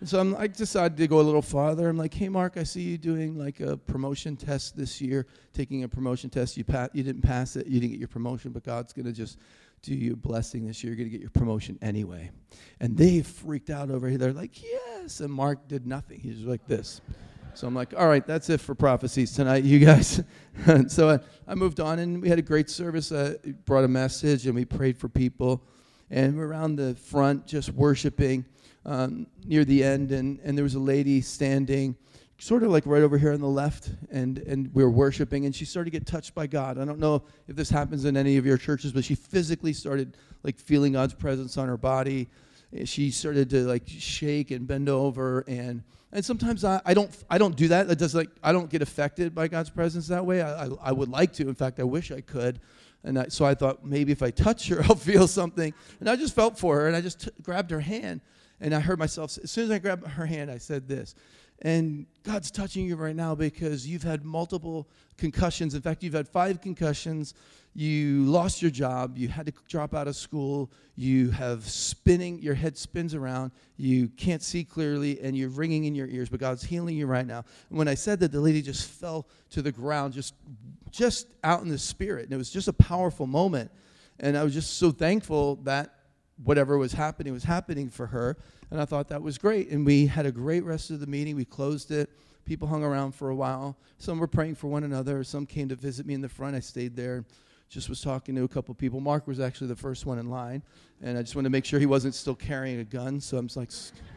so 0.04 0.20
I'm, 0.20 0.36
I 0.36 0.46
decided 0.46 0.96
to 0.98 1.06
go 1.06 1.20
a 1.20 1.22
little 1.22 1.42
farther. 1.42 1.88
I'm 1.88 1.96
like, 1.96 2.14
hey, 2.14 2.28
Mark, 2.28 2.56
I 2.56 2.62
see 2.62 2.82
you 2.82 2.98
doing 2.98 3.38
like 3.38 3.60
a 3.60 3.76
promotion 3.76 4.36
test 4.36 4.76
this 4.76 5.00
year, 5.00 5.26
taking 5.52 5.84
a 5.84 5.88
promotion 5.88 6.30
test. 6.30 6.56
You, 6.56 6.64
pa- 6.64 6.88
you 6.92 7.02
didn't 7.02 7.22
pass 7.22 7.56
it, 7.56 7.66
you 7.66 7.80
didn't 7.80 7.92
get 7.92 7.98
your 7.98 8.08
promotion, 8.08 8.52
but 8.52 8.64
God's 8.64 8.92
going 8.92 9.06
to 9.06 9.12
just 9.12 9.38
do 9.82 9.94
you 9.94 10.14
a 10.14 10.16
blessing 10.16 10.66
this 10.66 10.82
year. 10.82 10.92
You're 10.92 10.98
going 10.98 11.10
to 11.10 11.12
get 11.12 11.20
your 11.20 11.30
promotion 11.30 11.78
anyway. 11.82 12.30
And 12.80 12.96
they 12.96 13.22
freaked 13.22 13.70
out 13.70 13.90
over 13.90 14.08
here. 14.08 14.18
They're 14.18 14.32
like, 14.32 14.62
yes. 14.62 15.20
And 15.20 15.32
Mark 15.32 15.68
did 15.68 15.86
nothing. 15.86 16.20
He's 16.20 16.40
like 16.40 16.66
this. 16.66 17.00
So 17.58 17.66
I'm 17.66 17.74
like, 17.74 17.92
all 17.98 18.06
right, 18.06 18.24
that's 18.24 18.50
it 18.50 18.60
for 18.60 18.76
prophecies 18.76 19.32
tonight, 19.32 19.64
you 19.64 19.80
guys. 19.80 20.22
so 20.86 21.10
I, 21.10 21.18
I, 21.48 21.56
moved 21.56 21.80
on, 21.80 21.98
and 21.98 22.22
we 22.22 22.28
had 22.28 22.38
a 22.38 22.42
great 22.42 22.70
service. 22.70 23.10
I 23.10 23.34
brought 23.64 23.82
a 23.82 23.88
message, 23.88 24.46
and 24.46 24.54
we 24.54 24.64
prayed 24.64 24.96
for 24.96 25.08
people. 25.08 25.64
And 26.08 26.36
we're 26.36 26.46
around 26.46 26.76
the 26.76 26.94
front 26.94 27.48
just 27.48 27.70
worshiping 27.70 28.44
um, 28.86 29.26
near 29.44 29.64
the 29.64 29.82
end, 29.82 30.12
and, 30.12 30.38
and 30.44 30.56
there 30.56 30.62
was 30.62 30.76
a 30.76 30.78
lady 30.78 31.20
standing 31.20 31.96
sort 32.38 32.62
of 32.62 32.70
like 32.70 32.86
right 32.86 33.02
over 33.02 33.18
here 33.18 33.32
on 33.32 33.40
the 33.40 33.48
left, 33.48 33.90
and, 34.12 34.38
and 34.38 34.72
we 34.72 34.84
were 34.84 34.90
worshiping, 34.90 35.44
and 35.44 35.52
she 35.52 35.64
started 35.64 35.90
to 35.90 35.98
get 35.98 36.06
touched 36.06 36.36
by 36.36 36.46
God. 36.46 36.78
I 36.78 36.84
don't 36.84 37.00
know 37.00 37.24
if 37.48 37.56
this 37.56 37.70
happens 37.70 38.04
in 38.04 38.16
any 38.16 38.36
of 38.36 38.46
your 38.46 38.56
churches, 38.56 38.92
but 38.92 39.04
she 39.04 39.16
physically 39.16 39.72
started 39.72 40.16
like 40.44 40.60
feeling 40.60 40.92
God's 40.92 41.14
presence 41.14 41.58
on 41.58 41.66
her 41.66 41.76
body. 41.76 42.28
She 42.84 43.10
started 43.10 43.50
to 43.50 43.66
like 43.66 43.82
shake 43.88 44.52
and 44.52 44.64
bend 44.64 44.88
over, 44.88 45.40
and 45.48 45.82
and 46.12 46.24
sometimes 46.24 46.64
I, 46.64 46.80
I 46.84 46.94
don't 46.94 47.10
I 47.28 47.38
don't 47.38 47.56
do 47.56 47.68
that. 47.68 47.88
That 47.88 47.98
does 47.98 48.14
like 48.14 48.30
I 48.42 48.52
don't 48.52 48.70
get 48.70 48.82
affected 48.82 49.34
by 49.34 49.48
God's 49.48 49.70
presence 49.70 50.08
that 50.08 50.24
way. 50.24 50.40
I, 50.40 50.64
I, 50.64 50.68
I 50.84 50.92
would 50.92 51.08
like 51.08 51.32
to. 51.34 51.48
In 51.48 51.54
fact, 51.54 51.80
I 51.80 51.84
wish 51.84 52.10
I 52.10 52.20
could. 52.20 52.60
And 53.04 53.18
I, 53.18 53.28
so 53.28 53.44
I 53.44 53.54
thought 53.54 53.84
maybe 53.84 54.10
if 54.12 54.22
I 54.22 54.30
touch 54.30 54.68
her, 54.68 54.82
I'll 54.88 54.96
feel 54.96 55.28
something. 55.28 55.72
And 56.00 56.08
I 56.08 56.16
just 56.16 56.34
felt 56.34 56.58
for 56.58 56.80
her, 56.80 56.86
and 56.86 56.96
I 56.96 57.00
just 57.00 57.20
t- 57.22 57.30
grabbed 57.42 57.70
her 57.70 57.80
hand, 57.80 58.20
and 58.60 58.74
I 58.74 58.80
heard 58.80 58.98
myself. 58.98 59.38
As 59.42 59.50
soon 59.50 59.64
as 59.64 59.70
I 59.70 59.78
grabbed 59.78 60.06
her 60.06 60.26
hand, 60.26 60.50
I 60.50 60.58
said 60.58 60.88
this. 60.88 61.14
And 61.62 62.06
God's 62.22 62.50
touching 62.50 62.84
you 62.86 62.96
right 62.96 63.16
now 63.16 63.34
because 63.34 63.86
you've 63.86 64.02
had 64.02 64.24
multiple 64.24 64.88
concussions. 65.16 65.74
In 65.74 65.82
fact, 65.82 66.02
you've 66.02 66.14
had 66.14 66.28
five 66.28 66.60
concussions 66.60 67.34
you 67.78 68.24
lost 68.24 68.60
your 68.60 68.72
job, 68.72 69.16
you 69.16 69.28
had 69.28 69.46
to 69.46 69.52
drop 69.68 69.94
out 69.94 70.08
of 70.08 70.16
school, 70.16 70.68
you 70.96 71.30
have 71.30 71.64
spinning, 71.68 72.40
your 72.40 72.54
head 72.54 72.76
spins 72.76 73.14
around, 73.14 73.52
you 73.76 74.08
can't 74.08 74.42
see 74.42 74.64
clearly, 74.64 75.20
and 75.20 75.36
you're 75.36 75.48
ringing 75.48 75.84
in 75.84 75.94
your 75.94 76.08
ears, 76.08 76.28
but 76.28 76.40
God's 76.40 76.64
healing 76.64 76.96
you 76.96 77.06
right 77.06 77.24
now. 77.24 77.44
And 77.68 77.78
when 77.78 77.86
I 77.86 77.94
said 77.94 78.18
that, 78.18 78.32
the 78.32 78.40
lady 78.40 78.62
just 78.62 78.88
fell 78.88 79.28
to 79.50 79.62
the 79.62 79.70
ground, 79.70 80.12
just, 80.12 80.34
just 80.90 81.28
out 81.44 81.62
in 81.62 81.68
the 81.68 81.78
spirit. 81.78 82.24
And 82.24 82.32
it 82.32 82.36
was 82.36 82.50
just 82.50 82.66
a 82.66 82.72
powerful 82.72 83.28
moment. 83.28 83.70
And 84.18 84.36
I 84.36 84.42
was 84.42 84.54
just 84.54 84.78
so 84.78 84.90
thankful 84.90 85.56
that 85.62 85.97
whatever 86.44 86.78
was 86.78 86.92
happening 86.92 87.32
was 87.32 87.44
happening 87.44 87.88
for 87.88 88.06
her. 88.06 88.36
And 88.70 88.80
I 88.80 88.84
thought 88.84 89.08
that 89.08 89.22
was 89.22 89.38
great. 89.38 89.70
And 89.70 89.84
we 89.84 90.06
had 90.06 90.26
a 90.26 90.32
great 90.32 90.64
rest 90.64 90.90
of 90.90 91.00
the 91.00 91.06
meeting. 91.06 91.36
We 91.36 91.44
closed 91.44 91.90
it. 91.90 92.10
People 92.44 92.68
hung 92.68 92.82
around 92.82 93.12
for 93.12 93.30
a 93.30 93.34
while. 93.34 93.76
Some 93.98 94.18
were 94.18 94.26
praying 94.26 94.54
for 94.54 94.68
one 94.68 94.84
another. 94.84 95.22
Some 95.24 95.46
came 95.46 95.68
to 95.68 95.74
visit 95.74 96.06
me 96.06 96.14
in 96.14 96.20
the 96.20 96.28
front. 96.28 96.56
I 96.56 96.60
stayed 96.60 96.96
there 96.96 97.24
just 97.68 97.88
was 97.88 98.00
talking 98.00 98.34
to 98.34 98.44
a 98.44 98.48
couple 98.48 98.74
people. 98.74 99.00
Mark 99.00 99.26
was 99.26 99.40
actually 99.40 99.66
the 99.68 99.76
first 99.76 100.06
one 100.06 100.18
in 100.18 100.30
line, 100.30 100.62
and 101.02 101.18
I 101.18 101.22
just 101.22 101.36
wanted 101.36 101.46
to 101.48 101.50
make 101.50 101.64
sure 101.64 101.78
he 101.78 101.86
wasn't 101.86 102.14
still 102.14 102.34
carrying 102.34 102.80
a 102.80 102.84
gun. 102.84 103.20
So 103.20 103.36
I'm 103.36 103.46
just 103.46 103.56
like, 103.56 103.70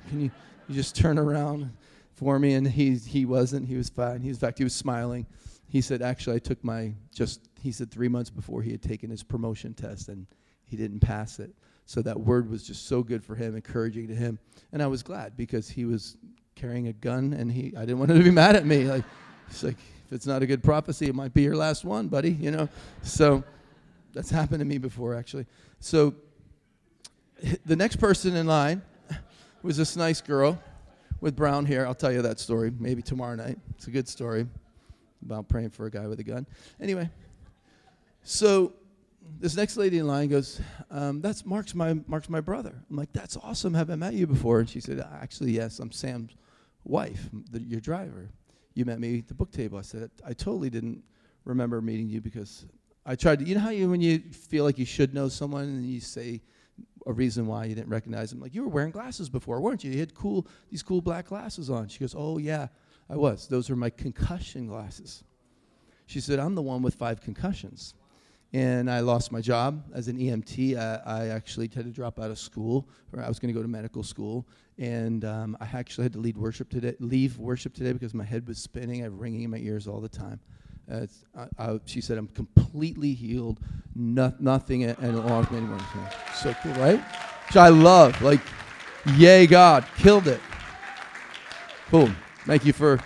can 0.09 0.21
you, 0.21 0.31
you 0.67 0.75
just 0.75 0.95
turn 0.95 1.19
around 1.19 1.71
for 2.13 2.39
me? 2.39 2.53
And 2.53 2.67
he 2.67 2.95
he 2.95 3.25
wasn't. 3.25 3.67
He 3.67 3.75
was 3.75 3.89
fine. 3.89 4.21
He 4.21 4.29
in 4.29 4.35
fact, 4.35 4.57
he 4.57 4.63
was 4.63 4.73
smiling. 4.73 5.25
He 5.67 5.81
said, 5.81 6.01
actually, 6.01 6.37
I 6.37 6.39
took 6.39 6.63
my 6.63 6.93
just. 7.13 7.41
He 7.59 7.71
said 7.71 7.91
three 7.91 8.07
months 8.07 8.29
before 8.29 8.61
he 8.61 8.71
had 8.71 8.81
taken 8.81 9.09
his 9.09 9.21
promotion 9.21 9.73
test, 9.73 10.07
and 10.07 10.25
he 10.65 10.77
didn't 10.77 11.01
pass 11.01 11.39
it. 11.39 11.53
So 11.85 12.01
that 12.01 12.19
word 12.19 12.49
was 12.49 12.63
just 12.63 12.87
so 12.87 13.03
good 13.03 13.23
for 13.23 13.35
him, 13.35 13.55
encouraging 13.55 14.07
to 14.07 14.15
him, 14.15 14.39
and 14.71 14.81
I 14.81 14.87
was 14.87 15.03
glad 15.03 15.35
because 15.35 15.69
he 15.69 15.85
was 15.85 16.15
carrying 16.55 16.87
a 16.87 16.93
gun, 16.93 17.33
and 17.33 17.51
he 17.51 17.73
I 17.75 17.81
didn't 17.81 17.99
want 17.99 18.11
him 18.11 18.17
to 18.17 18.23
be 18.23 18.31
mad 18.43 18.55
at 18.55 18.65
me. 18.65 18.85
Like, 18.85 19.03
it's 19.47 19.63
like 19.63 19.77
if 20.11 20.13
it's 20.15 20.25
not 20.25 20.41
a 20.43 20.45
good 20.45 20.61
prophecy, 20.63 21.07
it 21.07 21.15
might 21.15 21.33
be 21.33 21.41
your 21.41 21.55
last 21.55 21.85
one, 21.85 22.09
buddy, 22.09 22.31
you 22.31 22.51
know? 22.51 22.67
So, 23.01 23.43
That's 24.13 24.29
happened 24.29 24.59
to 24.59 24.65
me 24.65 24.77
before, 24.77 25.15
actually. 25.15 25.45
So 25.79 26.13
the 27.65 27.77
next 27.77 27.95
person 27.95 28.35
in 28.35 28.45
line 28.45 28.81
was 29.63 29.77
this 29.77 29.95
nice 29.95 30.19
girl 30.19 30.61
with 31.21 31.35
brown 31.35 31.65
hair. 31.65 31.87
I'll 31.87 31.95
tell 31.95 32.11
you 32.11 32.21
that 32.23 32.39
story 32.39 32.73
maybe 32.77 33.01
tomorrow 33.01 33.35
night. 33.35 33.57
It's 33.75 33.87
a 33.87 33.91
good 33.91 34.09
story 34.09 34.47
about 35.23 35.47
praying 35.47 35.69
for 35.69 35.85
a 35.85 35.91
guy 35.91 36.07
with 36.07 36.19
a 36.19 36.23
gun. 36.23 36.45
Anyway, 36.81 37.09
so 38.23 38.73
this 39.39 39.55
next 39.55 39.77
lady 39.77 39.97
in 39.97 40.07
line 40.07 40.29
goes, 40.29 40.61
um, 40.89 41.21
"That's 41.21 41.45
Mark's 41.45 41.73
my 41.75 41.93
Mark's 42.07 42.29
my 42.29 42.41
brother." 42.41 42.73
I'm 42.89 42.95
like, 42.95 43.11
"That's 43.13 43.37
awesome. 43.37 43.73
Have 43.73 43.89
I 43.89 43.95
met 43.95 44.13
you 44.13 44.27
before?" 44.27 44.59
And 44.59 44.69
she 44.69 44.79
said, 44.79 44.99
"Actually, 45.21 45.51
yes. 45.51 45.79
I'm 45.79 45.91
Sam's 45.91 46.35
wife, 46.83 47.29
the, 47.51 47.61
your 47.61 47.79
driver. 47.79 48.29
You 48.73 48.85
met 48.85 48.99
me 48.99 49.19
at 49.19 49.27
the 49.27 49.33
book 49.33 49.51
table." 49.51 49.77
I 49.77 49.81
said, 49.81 50.11
"I 50.25 50.33
totally 50.33 50.69
didn't 50.69 51.03
remember 51.45 51.81
meeting 51.81 52.07
you 52.07 52.21
because 52.21 52.65
I 53.05 53.15
tried 53.15 53.39
to. 53.39 53.45
You 53.45 53.55
know 53.55 53.61
how 53.61 53.69
you 53.69 53.89
when 53.89 54.01
you 54.01 54.19
feel 54.19 54.63
like 54.63 54.77
you 54.77 54.85
should 54.85 55.13
know 55.13 55.29
someone 55.29 55.63
and 55.63 55.85
you 55.85 55.99
say." 55.99 56.41
a 57.07 57.13
reason 57.13 57.47
why 57.47 57.65
you 57.65 57.73
didn't 57.73 57.89
recognize 57.89 58.29
them. 58.29 58.39
Like 58.39 58.53
you 58.53 58.61
were 58.61 58.69
wearing 58.69 58.91
glasses 58.91 59.27
before, 59.27 59.59
weren't 59.59 59.83
you? 59.83 59.91
You 59.91 59.99
had 59.99 60.13
cool 60.13 60.45
these 60.69 60.83
cool 60.83 61.01
black 61.01 61.27
glasses 61.27 61.69
on. 61.69 61.87
She 61.87 61.99
goes, 61.99 62.15
"Oh 62.15 62.37
yeah, 62.37 62.67
I 63.09 63.15
was. 63.15 63.47
Those 63.47 63.69
are 63.69 63.75
my 63.75 63.89
concussion 63.89 64.67
glasses." 64.67 65.23
She 66.05 66.19
said, 66.19 66.39
"I'm 66.39 66.55
the 66.55 66.61
one 66.61 66.81
with 66.81 66.95
five 66.95 67.21
concussions." 67.21 67.95
And 68.53 68.91
I 68.91 68.99
lost 68.99 69.31
my 69.31 69.39
job 69.39 69.83
as 69.93 70.07
an 70.07 70.17
EMT. 70.17 70.77
I, 70.77 71.01
I 71.05 71.27
actually 71.27 71.69
had 71.73 71.85
to 71.85 71.91
drop 71.91 72.19
out 72.19 72.31
of 72.31 72.37
school, 72.37 72.87
I 73.17 73.27
was 73.27 73.39
going 73.39 73.53
to 73.53 73.57
go 73.57 73.61
to 73.61 73.67
medical 73.67 74.03
school, 74.03 74.47
and 74.77 75.23
um, 75.25 75.57
I 75.61 75.67
actually 75.73 76.03
had 76.03 76.13
to 76.13 76.19
lead 76.19 76.37
worship 76.37 76.69
today, 76.69 76.95
leave 76.99 77.37
worship 77.37 77.73
today 77.73 77.93
because 77.93 78.13
my 78.13 78.23
head 78.23 78.47
was 78.47 78.57
spinning. 78.57 79.01
I 79.01 79.03
have 79.05 79.13
ringing 79.13 79.43
in 79.43 79.49
my 79.49 79.57
ears 79.57 79.87
all 79.87 80.01
the 80.01 80.09
time. 80.09 80.39
Uh, 80.91 81.05
I, 81.37 81.47
I, 81.57 81.79
she 81.85 82.01
said, 82.01 82.17
"I'm 82.17 82.27
completely 82.27 83.13
healed. 83.13 83.59
No, 83.95 84.33
nothing 84.39 84.89
along 84.89 85.41
with 85.41 85.53
anyone." 85.53 85.83
So 86.35 86.53
cool, 86.61 86.73
right? 86.73 86.99
Which 87.47 87.57
I 87.57 87.69
love. 87.69 88.21
Like, 88.21 88.41
yay, 89.15 89.47
God, 89.47 89.85
killed 89.97 90.27
it. 90.27 90.41
Boom. 91.89 92.15
Thank 92.45 92.65
you 92.65 92.73
for 92.73 92.99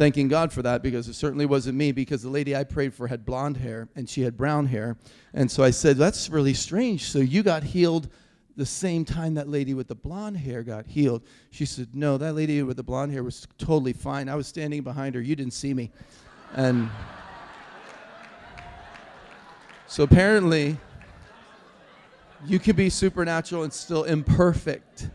thanking 0.00 0.28
God 0.28 0.50
for 0.50 0.62
that 0.62 0.82
because 0.82 1.08
it 1.08 1.12
certainly 1.12 1.44
wasn't 1.44 1.76
me 1.76 1.92
because 1.92 2.22
the 2.22 2.30
lady 2.30 2.56
I 2.56 2.64
prayed 2.64 2.94
for 2.94 3.06
had 3.06 3.26
blonde 3.26 3.58
hair 3.58 3.86
and 3.94 4.08
she 4.08 4.22
had 4.22 4.34
brown 4.34 4.64
hair. 4.64 4.96
And 5.34 5.50
so 5.50 5.62
I 5.62 5.68
said, 5.72 5.98
That's 5.98 6.30
really 6.30 6.54
strange. 6.54 7.10
So 7.10 7.18
you 7.18 7.42
got 7.42 7.62
healed 7.62 8.08
the 8.56 8.64
same 8.64 9.04
time 9.04 9.34
that 9.34 9.46
lady 9.46 9.74
with 9.74 9.88
the 9.88 9.94
blonde 9.94 10.38
hair 10.38 10.62
got 10.62 10.86
healed. 10.86 11.22
She 11.50 11.66
said, 11.66 11.88
No, 11.92 12.16
that 12.16 12.32
lady 12.32 12.62
with 12.62 12.78
the 12.78 12.82
blonde 12.82 13.12
hair 13.12 13.22
was 13.22 13.46
totally 13.58 13.92
fine. 13.92 14.30
I 14.30 14.36
was 14.36 14.46
standing 14.46 14.82
behind 14.82 15.14
her. 15.16 15.20
You 15.20 15.36
didn't 15.36 15.52
see 15.52 15.74
me. 15.74 15.90
And 16.54 16.88
so 19.86 20.04
apparently, 20.04 20.78
you 22.46 22.58
can 22.58 22.74
be 22.74 22.88
supernatural 22.88 23.64
and 23.64 23.72
still 23.72 24.04
imperfect. 24.04 25.10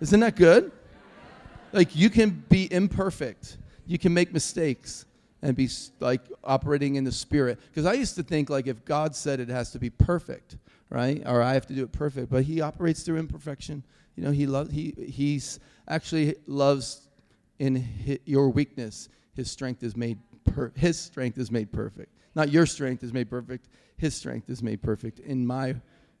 Isn't 0.00 0.20
that 0.20 0.34
good? 0.34 0.72
Like 1.72 1.94
you 1.96 2.10
can 2.10 2.44
be 2.48 2.72
imperfect. 2.72 3.58
You 3.86 3.98
can 3.98 4.14
make 4.14 4.32
mistakes 4.32 5.04
and 5.42 5.56
be 5.56 5.68
like 6.00 6.20
operating 6.44 6.96
in 6.96 7.04
the 7.04 7.12
spirit. 7.12 7.58
Because 7.68 7.86
i 7.86 7.94
used 7.94 8.14
to 8.16 8.22
think 8.22 8.50
like 8.50 8.66
if 8.66 8.84
god 8.84 9.16
said 9.16 9.40
it 9.40 9.48
has 9.48 9.70
to 9.72 9.78
be 9.78 9.90
perfect 9.90 10.56
right? 10.90 11.22
Or 11.24 11.40
i 11.40 11.54
have 11.54 11.66
to 11.68 11.74
do 11.74 11.84
it 11.84 11.92
perfect. 11.92 12.30
But 12.30 12.44
he 12.44 12.60
operates 12.60 13.02
through 13.02 13.18
imperfection. 13.18 13.82
You 14.16 14.24
know 14.24 14.32
he 14.32 14.46
loves 14.46 14.72
he 14.72 14.94
he's 15.08 15.60
actually 15.88 16.34
loves 16.46 17.08
in 17.58 17.76
his, 17.76 18.18
your 18.26 18.50
weakness. 18.50 19.08
His 19.32 19.50
strength 19.50 19.82
is 19.82 19.96
made 19.96 20.18
per, 20.44 20.72
his 20.76 20.98
strength 20.98 21.38
is 21.38 21.50
made 21.50 21.72
perfect. 21.72 22.12
Not 22.34 22.50
your 22.50 22.66
strength 22.66 23.02
is 23.02 23.12
made 23.12 23.30
perfect. 23.30 23.68
His 23.96 24.14
strength 24.14 24.50
is 24.50 24.62
made 24.62 24.82
perfect 24.82 25.20
in 25.20 25.46
my 25.46 25.76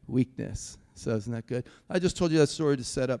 weakness. 0.06 0.78
So 0.94 1.12
isn't 1.12 1.32
that 1.32 1.46
good? 1.46 1.64
I 1.88 1.98
just 1.98 2.16
told 2.16 2.30
you 2.30 2.38
that 2.38 2.48
story 2.48 2.76
to 2.76 2.84
set 2.84 3.10
up 3.10 3.20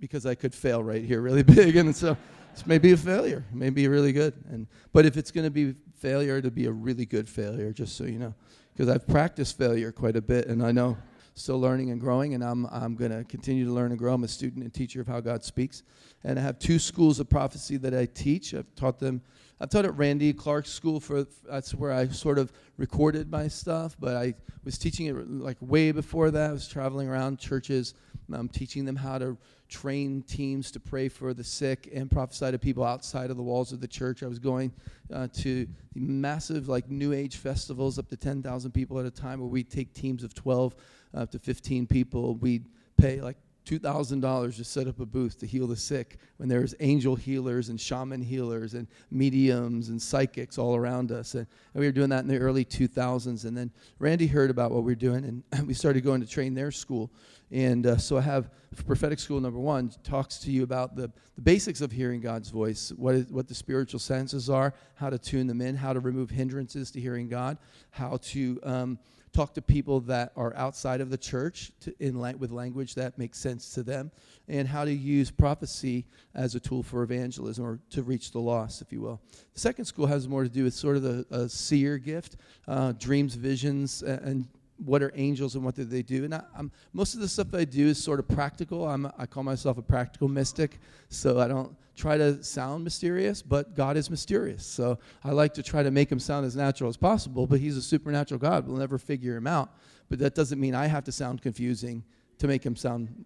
because 0.00 0.26
I 0.26 0.34
could 0.34 0.54
fail 0.54 0.82
right 0.82 1.04
here 1.04 1.20
really 1.20 1.42
big. 1.56 1.76
And 1.76 1.94
so 1.94 2.16
this 2.54 2.66
may 2.66 2.78
be 2.78 2.92
a 2.92 2.96
failure, 2.96 3.44
it 3.50 3.56
may 3.56 3.70
be 3.70 3.88
really 3.88 4.12
good. 4.12 4.34
And, 4.50 4.66
but 4.92 5.06
if 5.06 5.16
it's 5.16 5.30
going 5.30 5.44
to 5.44 5.50
be 5.50 5.74
failure, 5.96 6.40
to 6.40 6.50
be 6.50 6.66
a 6.66 6.72
really 6.72 7.06
good 7.06 7.28
failure, 7.28 7.72
just 7.72 7.96
so 7.96 8.04
you 8.04 8.18
know. 8.18 8.34
Because 8.72 8.88
I've 8.88 9.06
practiced 9.06 9.58
failure 9.58 9.90
quite 9.90 10.16
a 10.16 10.22
bit, 10.22 10.46
and 10.46 10.64
I 10.64 10.70
know 10.70 10.96
still 11.34 11.60
learning 11.60 11.90
and 11.90 12.00
growing, 12.00 12.34
and 12.34 12.42
I'm, 12.42 12.66
I'm 12.66 12.94
going 12.94 13.10
to 13.10 13.24
continue 13.24 13.64
to 13.64 13.72
learn 13.72 13.90
and 13.90 13.98
grow. 13.98 14.14
I'm 14.14 14.24
a 14.24 14.28
student 14.28 14.64
and 14.64 14.72
teacher 14.72 15.00
of 15.00 15.06
how 15.06 15.20
God 15.20 15.44
speaks. 15.44 15.82
And 16.24 16.38
I 16.38 16.42
have 16.42 16.58
two 16.58 16.78
schools 16.78 17.20
of 17.20 17.28
prophecy 17.28 17.76
that 17.78 17.94
I 17.94 18.06
teach. 18.06 18.54
I've 18.54 18.72
taught 18.74 18.98
them, 18.98 19.22
I've 19.60 19.70
taught 19.70 19.84
at 19.84 19.96
Randy 19.96 20.32
Clark's 20.32 20.70
school 20.70 21.00
for, 21.00 21.26
that's 21.48 21.74
where 21.74 21.92
I 21.92 22.08
sort 22.08 22.38
of 22.38 22.52
recorded 22.76 23.30
my 23.30 23.48
stuff, 23.48 23.96
but 23.98 24.16
I 24.16 24.34
was 24.64 24.78
teaching 24.78 25.06
it 25.06 25.30
like 25.30 25.56
way 25.60 25.92
before 25.92 26.30
that. 26.30 26.50
I 26.50 26.52
was 26.52 26.68
traveling 26.68 27.08
around 27.08 27.38
churches, 27.38 27.94
I'm 28.32 28.48
teaching 28.48 28.84
them 28.84 28.96
how 28.96 29.18
to 29.18 29.38
train 29.68 30.22
teams 30.22 30.70
to 30.72 30.80
pray 30.80 31.08
for 31.08 31.34
the 31.34 31.44
sick 31.44 31.88
and 31.92 32.10
prophesy 32.10 32.50
to 32.50 32.58
people 32.58 32.84
outside 32.84 33.30
of 33.30 33.36
the 33.36 33.42
walls 33.42 33.72
of 33.72 33.80
the 33.80 33.88
church. 33.88 34.22
I 34.22 34.26
was 34.26 34.38
going 34.38 34.72
uh, 35.12 35.28
to 35.34 35.66
massive 35.94 36.68
like 36.68 36.90
New 36.90 37.12
Age 37.12 37.36
festivals, 37.36 37.98
up 37.98 38.08
to 38.08 38.16
10,000 38.16 38.72
people 38.72 38.98
at 38.98 39.06
a 39.06 39.10
time, 39.10 39.40
where 39.40 39.48
we 39.48 39.62
take 39.62 39.92
teams 39.94 40.24
of 40.24 40.34
12 40.34 40.74
up 41.14 41.22
uh, 41.22 41.26
to 41.26 41.38
15 41.38 41.86
people. 41.86 42.34
We'd 42.36 42.66
pay 42.96 43.20
like 43.20 43.36
$2,000 43.68 44.56
to 44.56 44.64
set 44.64 44.86
up 44.86 44.98
a 44.98 45.04
booth 45.04 45.38
to 45.38 45.46
heal 45.46 45.66
the 45.66 45.76
sick 45.76 46.16
when 46.38 46.48
there's 46.48 46.74
angel 46.80 47.14
healers 47.14 47.68
and 47.68 47.78
shaman 47.78 48.22
healers 48.22 48.72
and 48.72 48.86
mediums 49.10 49.90
and 49.90 50.00
psychics 50.00 50.56
all 50.56 50.74
around 50.74 51.12
us. 51.12 51.34
And, 51.34 51.46
and, 51.74 51.80
we 51.80 51.86
were 51.86 51.92
doing 51.92 52.08
that 52.08 52.20
in 52.20 52.28
the 52.28 52.38
early 52.38 52.64
2000s. 52.64 53.44
And 53.44 53.56
then 53.56 53.70
Randy 53.98 54.26
heard 54.26 54.48
about 54.48 54.70
what 54.70 54.84
we 54.84 54.92
were 54.92 54.96
doing, 54.96 55.42
and 55.52 55.66
we 55.66 55.74
started 55.74 56.02
going 56.02 56.22
to 56.22 56.26
train 56.26 56.54
their 56.54 56.70
school. 56.70 57.10
And 57.50 57.86
uh, 57.86 57.96
so 57.96 58.18
I 58.18 58.20
have 58.20 58.50
prophetic 58.86 59.18
school 59.18 59.40
number 59.40 59.58
one 59.58 59.90
talks 60.04 60.38
to 60.38 60.50
you 60.50 60.62
about 60.62 60.96
the, 60.96 61.10
the 61.34 61.42
basics 61.42 61.80
of 61.80 61.90
hearing 61.90 62.20
God's 62.20 62.50
voice, 62.50 62.92
what, 62.96 63.14
is, 63.14 63.26
what 63.26 63.48
the 63.48 63.54
spiritual 63.54 64.00
senses 64.00 64.50
are, 64.50 64.74
how 64.94 65.10
to 65.10 65.18
tune 65.18 65.46
them 65.46 65.60
in, 65.60 65.76
how 65.76 65.92
to 65.92 66.00
remove 66.00 66.30
hindrances 66.30 66.90
to 66.92 67.00
hearing 67.00 67.28
God, 67.28 67.58
how 67.90 68.18
to 68.22 68.60
um, 68.62 68.98
talk 69.32 69.54
to 69.54 69.62
people 69.62 70.00
that 70.00 70.32
are 70.36 70.54
outside 70.56 71.00
of 71.00 71.10
the 71.10 71.16
church 71.16 71.72
to, 71.80 71.94
in 72.00 72.18
la- 72.18 72.32
with 72.32 72.50
language 72.50 72.94
that 72.94 73.18
makes 73.18 73.38
sense 73.38 73.72
to 73.74 73.82
them, 73.82 74.10
and 74.48 74.68
how 74.68 74.84
to 74.84 74.92
use 74.92 75.30
prophecy 75.30 76.04
as 76.34 76.54
a 76.54 76.60
tool 76.60 76.82
for 76.82 77.02
evangelism 77.02 77.64
or 77.64 77.78
to 77.90 78.02
reach 78.02 78.32
the 78.32 78.38
lost, 78.38 78.82
if 78.82 78.92
you 78.92 79.00
will. 79.00 79.20
The 79.54 79.60
second 79.60 79.84
school 79.86 80.06
has 80.06 80.28
more 80.28 80.42
to 80.42 80.48
do 80.48 80.64
with 80.64 80.74
sort 80.74 80.96
of 80.96 81.02
the 81.02 81.48
seer 81.48 81.98
gift, 81.98 82.36
uh, 82.66 82.92
dreams, 82.92 83.34
visions, 83.34 84.02
and 84.02 84.48
what 84.84 85.02
are 85.02 85.12
angels 85.14 85.54
and 85.54 85.64
what 85.64 85.74
do 85.74 85.84
they 85.84 86.02
do? 86.02 86.24
And 86.24 86.34
I, 86.34 86.42
am 86.56 86.70
most 86.92 87.14
of 87.14 87.20
the 87.20 87.28
stuff 87.28 87.52
I 87.54 87.64
do 87.64 87.88
is 87.88 88.02
sort 88.02 88.20
of 88.20 88.28
practical. 88.28 88.88
I'm, 88.88 89.10
I 89.18 89.26
call 89.26 89.42
myself 89.42 89.78
a 89.78 89.82
practical 89.82 90.28
mystic, 90.28 90.78
so 91.08 91.40
I 91.40 91.48
don't 91.48 91.76
try 91.96 92.16
to 92.16 92.42
sound 92.44 92.84
mysterious, 92.84 93.42
but 93.42 93.74
God 93.74 93.96
is 93.96 94.08
mysterious. 94.08 94.64
So 94.64 94.98
I 95.24 95.32
like 95.32 95.52
to 95.54 95.62
try 95.62 95.82
to 95.82 95.90
make 95.90 96.10
him 96.10 96.20
sound 96.20 96.46
as 96.46 96.54
natural 96.54 96.88
as 96.88 96.96
possible, 96.96 97.46
but 97.46 97.58
he's 97.58 97.76
a 97.76 97.82
supernatural 97.82 98.38
God. 98.38 98.66
We'll 98.66 98.76
never 98.76 98.98
figure 98.98 99.36
him 99.36 99.46
out. 99.46 99.70
But 100.08 100.20
that 100.20 100.34
doesn't 100.34 100.60
mean 100.60 100.74
I 100.74 100.86
have 100.86 101.04
to 101.04 101.12
sound 101.12 101.42
confusing 101.42 102.04
to 102.38 102.46
make 102.46 102.64
him 102.64 102.76
sound 102.76 103.24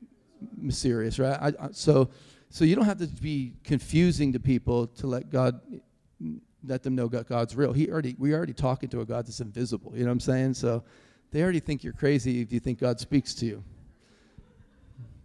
mysterious, 0.57 1.19
right? 1.19 1.39
I, 1.41 1.67
I, 1.67 1.69
so, 1.73 2.09
so 2.49 2.65
you 2.65 2.75
don't 2.75 2.87
have 2.87 2.99
to 2.99 3.07
be 3.07 3.53
confusing 3.63 4.33
to 4.33 4.41
people 4.41 4.87
to 4.87 5.07
let 5.07 5.31
God 5.31 5.61
let 6.65 6.83
them 6.83 6.95
know 6.95 7.09
God's 7.09 7.57
real. 7.57 7.73
He 7.73 7.91
already 7.91 8.15
we 8.19 8.33
already 8.35 8.53
talking 8.53 8.89
to 8.91 9.01
a 9.01 9.05
God 9.05 9.27
that's 9.27 9.41
invisible. 9.41 9.93
You 9.95 10.01
know 10.01 10.07
what 10.07 10.13
I'm 10.13 10.21
saying? 10.21 10.55
So 10.55 10.85
they 11.33 11.43
already 11.43 11.61
think 11.61 11.83
you're 11.83 11.95
crazy 11.95 12.41
if 12.41 12.53
you 12.53 12.61
think 12.61 12.79
God 12.79 13.01
speaks 13.01 13.35
to 13.37 13.47
you. 13.47 13.65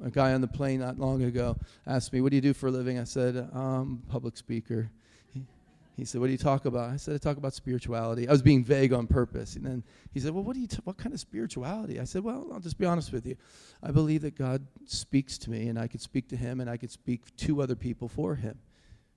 A 0.04 0.10
guy 0.10 0.34
on 0.34 0.42
the 0.42 0.48
plane 0.48 0.80
not 0.80 0.98
long 0.98 1.24
ago 1.24 1.58
asked 1.86 2.14
me, 2.14 2.22
What 2.22 2.30
do 2.30 2.36
you 2.36 2.42
do 2.42 2.54
for 2.54 2.68
a 2.68 2.72
living? 2.72 2.98
I 2.98 3.04
said, 3.04 3.50
um, 3.54 4.02
Public 4.10 4.38
speaker. 4.38 4.90
He, 5.96 6.06
said, 6.06 6.22
What 6.22 6.28
do 6.28 6.32
you 6.32 6.38
talk 6.38 6.66
about? 6.66 6.92
I 6.92 6.98
said, 6.98 7.16
I 7.16 7.18
talk 7.18 7.38
about 7.38 7.56
spirituality. 7.56 8.28
I 8.28 8.32
was 8.32 8.44
being 8.44 8.64
vague 8.64 8.94
on 8.94 9.08
purpose. 9.08 9.56
And 9.56 9.66
then 9.66 9.84
he 10.14 10.20
said, 10.20 10.32
Well, 10.32 10.44
what, 10.44 10.54
do 10.54 10.60
you 10.60 10.68
t- 10.68 10.78
what 10.84 10.98
kind 10.98 11.14
of 11.14 11.20
spirituality? 11.20 12.00
I 12.00 12.04
said, 12.04 12.24
Well, 12.24 12.48
I'll 12.54 12.60
just 12.60 12.78
be 12.78 12.86
honest 12.86 13.12
with 13.12 13.26
you. 13.26 13.36
I 13.82 13.90
believe 13.90 14.22
that 14.22 14.36
God 14.36 14.66
speaks 14.86 15.40
to 15.40 15.50
me, 15.50 15.68
and 15.68 15.80
I 15.80 15.88
could 15.88 16.02
speak 16.02 16.30
to 16.30 16.38
him, 16.38 16.62
and 16.62 16.70
I 16.70 16.78
could 16.78 16.92
speak 16.92 17.36
to 17.38 17.62
other 17.62 17.76
people 17.76 18.08
for 18.08 18.36
him. 18.36 18.60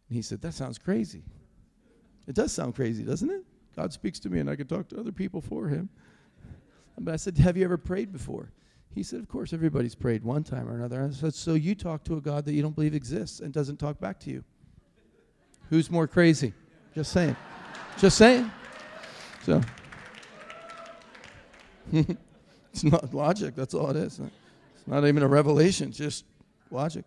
And 0.09 0.17
he 0.17 0.23
said, 0.23 0.41
That 0.41 0.55
sounds 0.55 0.79
crazy. 0.79 1.23
It 2.27 2.35
does 2.35 2.53
sound 2.53 2.75
crazy, 2.75 3.03
doesn't 3.03 3.31
it? 3.31 3.45
God 3.77 3.93
speaks 3.93 4.19
to 4.21 4.31
me, 4.31 4.41
and 4.41 4.49
I 4.49 4.57
can 4.57 4.67
talk 4.67 4.89
to 4.89 4.99
other 4.99 5.13
people 5.13 5.43
for 5.43 5.69
him. 5.69 5.91
But 7.01 7.15
I 7.15 7.17
said, 7.17 7.39
Have 7.39 7.57
you 7.57 7.65
ever 7.65 7.79
prayed 7.79 8.13
before? 8.13 8.53
He 8.95 9.03
said, 9.03 9.21
Of 9.21 9.29
course, 9.29 9.53
everybody's 9.53 9.95
prayed 9.95 10.23
one 10.23 10.45
time 10.45 10.69
or 10.69 10.75
another. 10.75 11.03
I 11.03 11.11
said, 11.11 11.35
So 11.35 11.55
you 11.55 11.75
talk 11.75 12.05
to 12.05 12.17
a 12.17 12.21
God 12.21 12.45
that 12.45 12.53
you 12.53 12.63
don't 12.63 12.75
believe 12.75 12.95
exists 12.95 13.41
and 13.41 13.53
doesn't 13.53 13.79
talk 13.79 13.99
back 13.99 14.21
to 14.21 14.31
you. 14.31 14.45
Who's 15.71 15.91
more 15.91 16.07
crazy? 16.07 16.53
Just 16.95 17.13
saying. 17.13 17.37
Just 17.97 18.19
saying. 18.19 18.51
So, 19.45 19.61
it's 21.93 22.85
not 22.85 23.15
logic. 23.15 23.55
That's 23.55 23.73
all 23.73 23.91
it 23.91 23.97
is. 23.97 24.19
It's 24.19 24.87
not 24.87 25.07
even 25.07 25.23
a 25.23 25.29
revelation, 25.29 25.93
just 25.93 26.25
logic. 26.71 27.05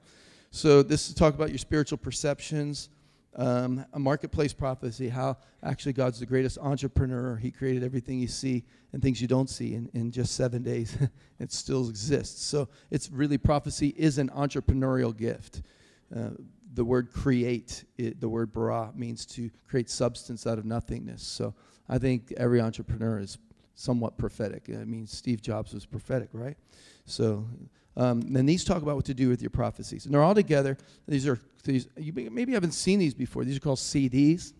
So, 0.50 0.82
this 0.82 1.10
is 1.10 1.16
talk 1.16 1.36
about 1.36 1.50
your 1.50 1.58
spiritual 1.60 1.98
perceptions 1.98 2.90
um, 3.36 3.86
a 3.94 4.00
marketplace 4.00 4.54
prophecy, 4.54 5.10
how 5.10 5.38
actually 5.64 5.94
God's 5.94 6.20
the 6.20 6.26
greatest 6.26 6.58
entrepreneur. 6.60 7.36
He 7.36 7.52
created 7.52 7.84
everything 7.84 8.20
you 8.20 8.28
see 8.28 8.64
and 8.92 9.02
things 9.02 9.22
you 9.22 9.28
don't 9.28 9.50
see 9.50 9.74
in, 9.74 9.90
in 9.94 10.12
just 10.12 10.36
seven 10.36 10.62
days. 10.62 10.96
it 11.40 11.52
still 11.52 11.90
exists. 11.90 12.44
So 12.44 12.70
it's 12.92 13.10
really 13.10 13.38
prophecy 13.38 13.94
is 13.98 14.18
an 14.18 14.30
entrepreneurial 14.30 15.16
gift. 15.16 15.64
Uh, 16.16 16.30
the 16.74 16.86
word 16.86 17.12
create, 17.12 17.86
it, 17.98 18.20
the 18.20 18.30
word 18.30 18.52
bara, 18.52 18.92
means 18.96 19.26
to 19.28 19.50
create 19.68 19.90
substance 19.90 20.46
out 20.46 20.58
of 20.58 20.66
nothingness. 20.66 21.24
So 21.24 21.54
I 21.90 21.98
think 21.98 22.34
every 22.38 22.62
entrepreneur 22.62 23.20
is 23.20 23.38
somewhat 23.76 24.18
prophetic. 24.18 24.70
I 24.70 24.84
mean, 24.86 25.08
Steve 25.08 25.42
Jobs 25.42 25.74
was 25.74 25.86
prophetic, 25.86 26.30
right? 26.34 26.58
So 27.06 27.48
um, 27.96 28.22
and 28.36 28.48
these 28.48 28.64
talk 28.64 28.82
about 28.82 28.96
what 28.96 29.06
to 29.06 29.14
do 29.14 29.30
with 29.30 29.42
your 29.42 29.52
prophecies. 29.52 30.06
And 30.06 30.14
they're 30.14 30.24
all 30.24 30.36
together. 30.36 30.78
These 31.08 31.28
are 31.28 31.40
these. 31.64 31.88
You 31.98 32.14
maybe 32.14 32.54
haven't 32.54 32.72
seen 32.74 33.00
these 33.00 33.14
before. 33.14 33.46
These 33.46 33.58
are 33.58 33.62
called 33.62 33.78
CDs. 33.78 34.54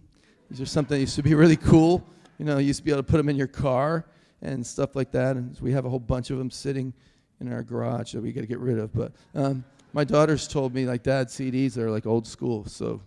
These 0.50 0.62
are 0.62 0.66
something 0.66 0.96
that 0.96 1.02
used 1.02 1.16
to 1.16 1.24
be 1.24 1.34
really 1.34 1.56
cool. 1.56 2.06
You 2.38 2.46
know, 2.46 2.58
you 2.58 2.68
used 2.68 2.80
to 2.80 2.86
be 2.86 2.92
able 2.92 3.02
to 3.02 3.10
put 3.10 3.18
them 3.18 3.30
in 3.30 3.36
your 3.36 3.48
car 3.48 4.06
and 4.42 4.66
stuff 4.66 4.96
like 4.96 5.12
that. 5.12 5.36
And 5.36 5.58
we 5.62 5.72
have 5.72 5.86
a 5.86 5.90
whole 5.90 6.00
bunch 6.00 6.30
of 6.30 6.38
them 6.38 6.52
sitting 6.52 6.94
in 7.40 7.52
our 7.52 7.64
garage 7.64 8.14
that 8.14 8.22
we 8.22 8.32
got 8.32 8.42
to 8.42 8.48
get 8.48 8.60
rid 8.60 8.78
of. 8.78 8.94
But 8.94 9.14
um, 9.34 9.64
my 9.94 10.04
daughters 10.04 10.48
told 10.48 10.74
me, 10.74 10.86
like, 10.86 11.04
Dad, 11.04 11.28
CDs 11.28 11.78
are 11.78 11.90
like 11.90 12.06
old 12.06 12.28
school, 12.28 12.66
so 12.66 13.02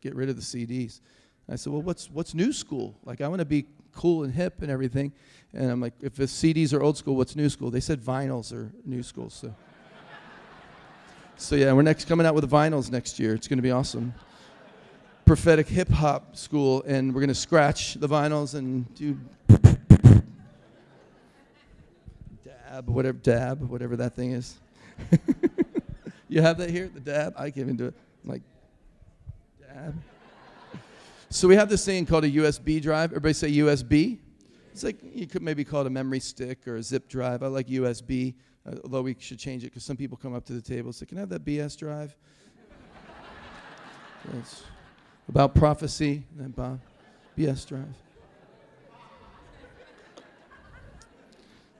get 0.00 0.14
rid 0.14 0.28
of 0.28 0.36
the 0.36 0.42
CDs. 0.42 1.00
I 1.48 1.56
said, 1.56 1.72
well, 1.72 1.82
what's 1.82 2.08
what's 2.08 2.32
new 2.32 2.52
school? 2.52 2.96
Like, 3.04 3.20
I 3.20 3.26
want 3.26 3.40
to 3.40 3.44
be 3.44 3.66
cool 3.92 4.24
and 4.24 4.34
hip 4.34 4.62
and 4.62 4.70
everything. 4.70 5.12
And 5.52 5.70
I'm 5.70 5.80
like, 5.80 5.94
if 6.00 6.14
the 6.14 6.24
CDs 6.24 6.72
are 6.72 6.82
old 6.82 6.96
school, 6.96 7.16
what's 7.16 7.34
new 7.34 7.48
school? 7.48 7.70
They 7.70 7.80
said 7.80 8.00
vinyls 8.00 8.52
are 8.52 8.70
new 8.84 9.02
school. 9.02 9.30
So, 9.30 9.54
so 11.36 11.56
yeah, 11.56 11.72
we're 11.72 11.82
next 11.82 12.06
coming 12.06 12.26
out 12.26 12.34
with 12.34 12.48
the 12.48 12.56
vinyls 12.56 12.90
next 12.90 13.18
year. 13.18 13.34
It's 13.34 13.48
going 13.48 13.58
to 13.58 13.62
be 13.62 13.70
awesome. 13.70 14.14
Prophetic 15.24 15.68
hip 15.68 15.88
hop 15.88 16.36
school, 16.36 16.82
and 16.86 17.14
we're 17.14 17.20
going 17.20 17.28
to 17.28 17.34
scratch 17.34 17.94
the 17.94 18.08
vinyls 18.08 18.54
and 18.54 18.92
do 18.94 19.18
dab, 22.44 22.88
whatever 22.88 23.18
dab, 23.18 23.68
whatever 23.68 23.96
that 23.96 24.14
thing 24.14 24.32
is. 24.32 24.58
you 26.28 26.42
have 26.42 26.58
that 26.58 26.70
here, 26.70 26.88
the 26.92 27.00
dab. 27.00 27.34
I 27.36 27.50
can't 27.50 27.58
even 27.58 27.76
do 27.76 27.86
it. 27.86 27.94
I'm 28.24 28.30
like 28.30 28.42
dab. 29.60 29.94
So 31.32 31.46
we 31.46 31.54
have 31.54 31.68
this 31.68 31.84
thing 31.84 32.06
called 32.06 32.24
a 32.24 32.30
USB 32.30 32.82
drive. 32.82 33.12
Everybody 33.12 33.34
say 33.34 33.52
USB. 33.52 34.18
It's 34.72 34.82
like 34.82 34.98
you 35.14 35.28
could 35.28 35.42
maybe 35.42 35.64
call 35.64 35.82
it 35.82 35.86
a 35.86 35.90
memory 35.90 36.18
stick 36.18 36.66
or 36.66 36.74
a 36.74 36.82
zip 36.82 37.08
drive. 37.08 37.44
I 37.44 37.46
like 37.46 37.68
USB, 37.68 38.34
uh, 38.66 38.74
although 38.82 39.02
we 39.02 39.16
should 39.16 39.38
change 39.38 39.62
it 39.62 39.68
because 39.68 39.84
some 39.84 39.96
people 39.96 40.16
come 40.16 40.34
up 40.34 40.44
to 40.46 40.52
the 40.52 40.60
table 40.60 40.88
and 40.88 40.94
say, 40.94 41.06
Can 41.06 41.18
I 41.18 41.20
have 41.20 41.28
that 41.28 41.44
BS 41.44 41.78
drive? 41.78 42.16
it's 44.38 44.64
about 45.28 45.54
prophecy 45.54 46.24
and 46.36 46.46
about 46.46 46.80
BS 47.38 47.64
drive. 47.64 47.94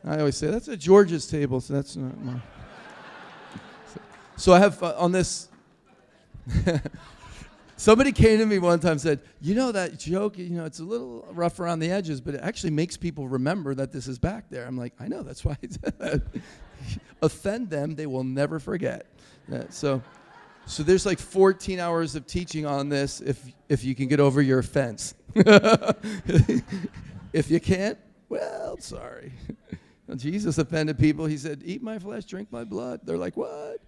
I 0.05 0.19
always 0.21 0.37
say, 0.37 0.47
That's 0.47 0.69
at 0.69 0.79
George's 0.79 1.27
table, 1.27 1.61
so 1.61 1.75
that's 1.75 1.97
not 1.97 2.17
my. 2.23 2.41
so 4.37 4.53
I 4.53 4.61
have 4.61 4.81
uh, 4.81 4.95
on 4.97 5.11
this. 5.11 5.49
Somebody 7.81 8.13
came 8.13 8.39
to 8.41 8.45
me 8.45 8.59
one 8.59 8.79
time 8.79 8.93
and 8.93 9.01
said, 9.01 9.21
You 9.41 9.55
know, 9.55 9.73
that 9.73 9.99
joke, 9.99 10.37
you 10.37 10.51
know, 10.51 10.67
it's 10.67 10.81
a 10.81 10.85
little 10.85 11.27
rough 11.33 11.61
around 11.61 11.79
the 11.79 11.91
edges, 11.91 12.21
but 12.21 12.35
it 12.35 12.43
actually 12.43 12.73
makes 12.73 12.99
people 12.99 13.27
remember 13.27 13.75
that 13.75 13.91
this 13.91 14.07
is 14.07 14.19
back 14.19 14.51
there. 14.51 14.67
I'm 14.67 14.77
like, 14.77 14.93
I 15.01 15.09
know, 15.09 15.23
that's 15.23 15.47
why 15.47 15.57
Offend 17.23 17.71
them, 17.71 17.95
they 17.95 18.05
will 18.05 18.23
never 18.23 18.59
forget. 18.59 19.07
Yeah, 19.49 19.65
so, 19.71 20.03
so 20.67 20.83
there's 20.83 21.07
like 21.07 21.19
14 21.19 21.81
hours 21.81 22.17
of 22.17 22.27
teaching 22.27 22.67
on 22.67 22.91
this 22.91 23.23
if, 23.23 23.51
if 23.71 23.83
you 23.83 23.95
can 23.95 24.09
get 24.09 24.21
over 24.21 24.43
your 24.43 24.59
offense. 24.59 25.15
if 25.35 26.61
you 27.51 27.61
can't, 27.61 27.97
well, 28.29 28.77
sorry. 28.77 29.33
Jesus 30.17 30.59
offended 30.59 30.99
people. 30.99 31.25
He 31.25 31.39
said, 31.39 31.63
Eat 31.65 31.83
my 31.83 31.99
flesh, 31.99 32.27
drink 32.27 32.53
my 32.53 32.65
blood. 32.65 33.01
They're 33.05 33.17
like, 33.17 33.39
What? 33.39 33.81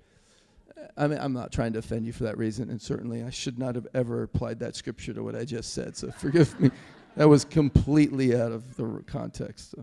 I 0.97 1.07
mean, 1.07 1.19
I'm 1.19 1.33
not 1.33 1.53
trying 1.53 1.73
to 1.75 1.79
offend 1.79 2.07
you 2.07 2.13
for 2.13 2.25
that 2.25 2.37
reason, 2.37 2.71
and 2.71 2.81
certainly 2.81 3.23
I 3.23 3.31
should 3.31 3.59
not 3.59 3.75
have 3.75 3.87
ever 3.95 4.23
applied 4.23 4.59
that 4.61 4.77
scripture 4.77 5.13
to 5.15 5.23
what 5.23 5.35
I 5.35 5.45
just 5.45 5.73
said. 5.75 5.97
So 5.97 6.11
forgive 6.19 6.59
me. 6.61 6.71
That 7.17 7.29
was 7.29 7.45
completely 7.45 8.37
out 8.37 8.53
of 8.53 8.77
the 8.77 9.03
context. 9.07 9.75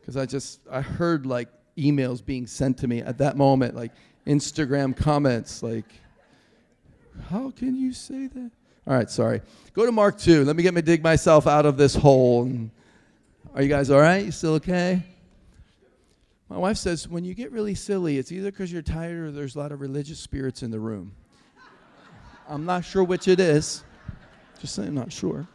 Because 0.00 0.14
so. 0.14 0.20
I 0.20 0.26
just 0.26 0.60
I 0.70 0.80
heard 0.80 1.26
like 1.26 1.48
emails 1.76 2.24
being 2.24 2.46
sent 2.46 2.78
to 2.78 2.88
me 2.88 3.00
at 3.00 3.18
that 3.18 3.36
moment, 3.36 3.74
like 3.74 3.92
Instagram 4.26 4.96
comments, 4.96 5.62
like, 5.62 5.86
"How 7.30 7.50
can 7.50 7.76
you 7.76 7.92
say 7.92 8.26
that?" 8.26 8.50
All 8.86 8.94
right, 8.94 9.10
sorry. 9.10 9.42
Go 9.74 9.86
to 9.86 9.92
Mark 9.92 10.18
two. 10.18 10.44
Let 10.44 10.56
me 10.56 10.62
get 10.62 10.74
me 10.74 10.82
dig 10.82 11.02
myself 11.02 11.46
out 11.46 11.66
of 11.66 11.76
this 11.76 11.94
hole. 11.94 12.42
And 12.42 12.70
are 13.54 13.62
you 13.62 13.68
guys 13.68 13.90
all 13.90 14.00
right? 14.00 14.24
You 14.24 14.32
still 14.32 14.54
okay? 14.54 15.02
My 16.48 16.56
wife 16.56 16.78
says, 16.78 17.06
when 17.06 17.24
you 17.24 17.34
get 17.34 17.52
really 17.52 17.74
silly, 17.74 18.16
it's 18.16 18.32
either 18.32 18.50
because 18.50 18.72
you're 18.72 18.80
tired 18.82 19.18
or 19.18 19.30
there's 19.30 19.54
a 19.54 19.58
lot 19.58 19.70
of 19.70 19.80
religious 19.80 20.18
spirits 20.18 20.62
in 20.62 20.70
the 20.70 20.80
room. 20.80 21.12
I'm 22.48 22.64
not 22.64 22.84
sure 22.84 23.04
which 23.04 23.28
it 23.28 23.38
is. 23.38 23.84
Just 24.58 24.74
saying, 24.74 24.88
I'm 24.88 24.94
not 24.94 25.12
sure. 25.12 25.46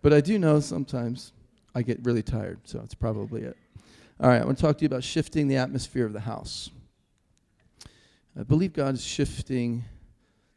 But 0.00 0.14
I 0.14 0.20
do 0.22 0.38
know 0.38 0.58
sometimes 0.60 1.32
I 1.74 1.82
get 1.82 2.02
really 2.02 2.22
tired, 2.22 2.60
so 2.64 2.80
it's 2.82 2.94
probably 2.94 3.42
it. 3.42 3.56
All 4.18 4.28
right, 4.28 4.40
I 4.40 4.44
want 4.44 4.56
to 4.56 4.62
talk 4.62 4.78
to 4.78 4.82
you 4.82 4.86
about 4.86 5.04
shifting 5.04 5.48
the 5.48 5.56
atmosphere 5.56 6.06
of 6.06 6.12
the 6.12 6.20
house. 6.20 6.70
I 8.38 8.44
believe 8.44 8.72
God 8.72 8.94
is 8.94 9.04
shifting 9.04 9.84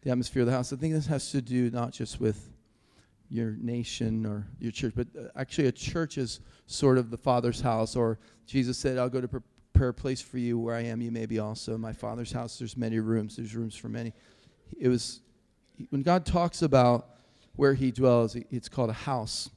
the 0.01 0.11
atmosphere 0.11 0.43
of 0.43 0.45
the 0.45 0.53
house. 0.53 0.71
I 0.71 0.77
think 0.77 0.93
this 0.93 1.07
has 1.07 1.31
to 1.31 1.41
do 1.41 1.69
not 1.69 1.91
just 1.91 2.21
with 2.21 2.49
your 3.29 3.51
nation 3.59 4.25
or 4.25 4.47
your 4.59 4.71
church, 4.71 4.93
but 4.95 5.07
uh, 5.19 5.27
actually 5.35 5.67
a 5.67 5.71
church 5.71 6.17
is 6.17 6.39
sort 6.67 6.97
of 6.97 7.09
the 7.09 7.17
Father's 7.17 7.59
house. 7.59 7.95
Or 7.95 8.19
Jesus 8.45 8.77
said, 8.77 8.97
I'll 8.97 9.09
go 9.09 9.21
to 9.21 9.27
prepare 9.27 9.89
a 9.89 9.93
place 9.93 10.21
for 10.21 10.37
you 10.37 10.57
where 10.57 10.75
I 10.75 10.83
am, 10.83 11.01
you 11.01 11.11
may 11.11 11.25
be 11.25 11.39
also. 11.39 11.75
In 11.75 11.81
my 11.81 11.93
Father's 11.93 12.31
house, 12.31 12.57
there's 12.57 12.77
many 12.77 12.99
rooms, 12.99 13.35
there's 13.35 13.55
rooms 13.55 13.75
for 13.75 13.89
many. 13.89 14.13
It 14.79 14.87
was, 14.87 15.21
when 15.89 16.01
God 16.01 16.25
talks 16.25 16.61
about 16.61 17.07
where 17.55 17.73
he 17.73 17.91
dwells, 17.91 18.35
it's 18.51 18.69
called 18.69 18.89
a 18.89 18.93
house. 18.93 19.49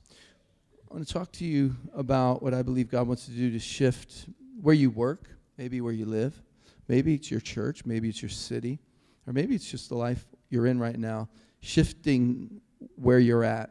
I 0.91 0.95
want 0.95 1.07
to 1.07 1.13
talk 1.13 1.31
to 1.33 1.45
you 1.45 1.77
about 1.95 2.43
what 2.43 2.55
I 2.55 2.63
believe 2.63 2.91
God 2.91 3.07
wants 3.07 3.27
to 3.27 3.33
do 3.33 3.51
to 3.51 3.59
shift 3.59 4.27
where 4.61 4.75
you 4.75 4.91
work, 4.91 5.29
maybe 5.57 5.81
where 5.81 5.93
you 5.93 6.07
live. 6.07 6.41
Maybe 6.89 7.15
it's 7.15 7.31
your 7.31 7.41
church, 7.41 7.85
maybe 7.85 8.09
it's 8.09 8.23
your 8.23 8.31
city, 8.31 8.79
or 9.27 9.33
maybe 9.33 9.55
it's 9.55 9.71
just 9.71 9.91
the 9.91 9.97
life 9.97 10.27
you're 10.49 10.67
in 10.67 10.79
right 10.79 10.99
now, 10.99 11.29
shifting 11.61 12.61
where 12.97 13.19
you're 13.19 13.45
at. 13.45 13.71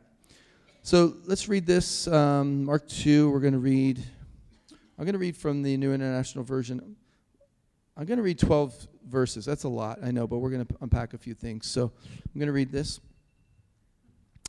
So 0.83 1.15
let's 1.25 1.49
read 1.49 1.65
this. 1.65 2.07
Um, 2.07 2.63
Mark 2.65 2.87
2, 2.87 3.31
we're 3.31 3.39
going 3.39 3.53
to 3.53 3.59
read. 3.59 4.03
I'm 4.97 5.05
going 5.05 5.13
to 5.13 5.19
read 5.19 5.37
from 5.37 5.63
the 5.63 5.77
New 5.77 5.93
International 5.93 6.43
Version. 6.43 6.95
I'm 7.95 8.05
going 8.05 8.17
to 8.17 8.23
read 8.23 8.39
12 8.39 8.87
verses. 9.07 9.45
That's 9.45 9.63
a 9.63 9.69
lot, 9.69 9.99
I 10.03 10.11
know, 10.11 10.27
but 10.27 10.39
we're 10.39 10.49
going 10.49 10.65
to 10.65 10.75
unpack 10.81 11.13
a 11.13 11.17
few 11.17 11.33
things. 11.33 11.67
So 11.67 11.91
I'm 12.03 12.39
going 12.39 12.47
to 12.47 12.53
read 12.53 12.71
this. 12.71 12.99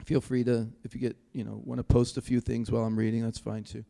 Feel 0.04 0.20
free 0.20 0.44
to, 0.44 0.68
if 0.84 0.94
you 0.94 1.00
get, 1.00 1.16
you 1.32 1.44
know, 1.44 1.60
want 1.64 1.78
to 1.78 1.84
post 1.84 2.16
a 2.16 2.22
few 2.22 2.40
things 2.40 2.70
while 2.70 2.84
I'm 2.84 2.98
reading, 2.98 3.22
that's 3.22 3.38
fine 3.38 3.64
too. 3.64 3.84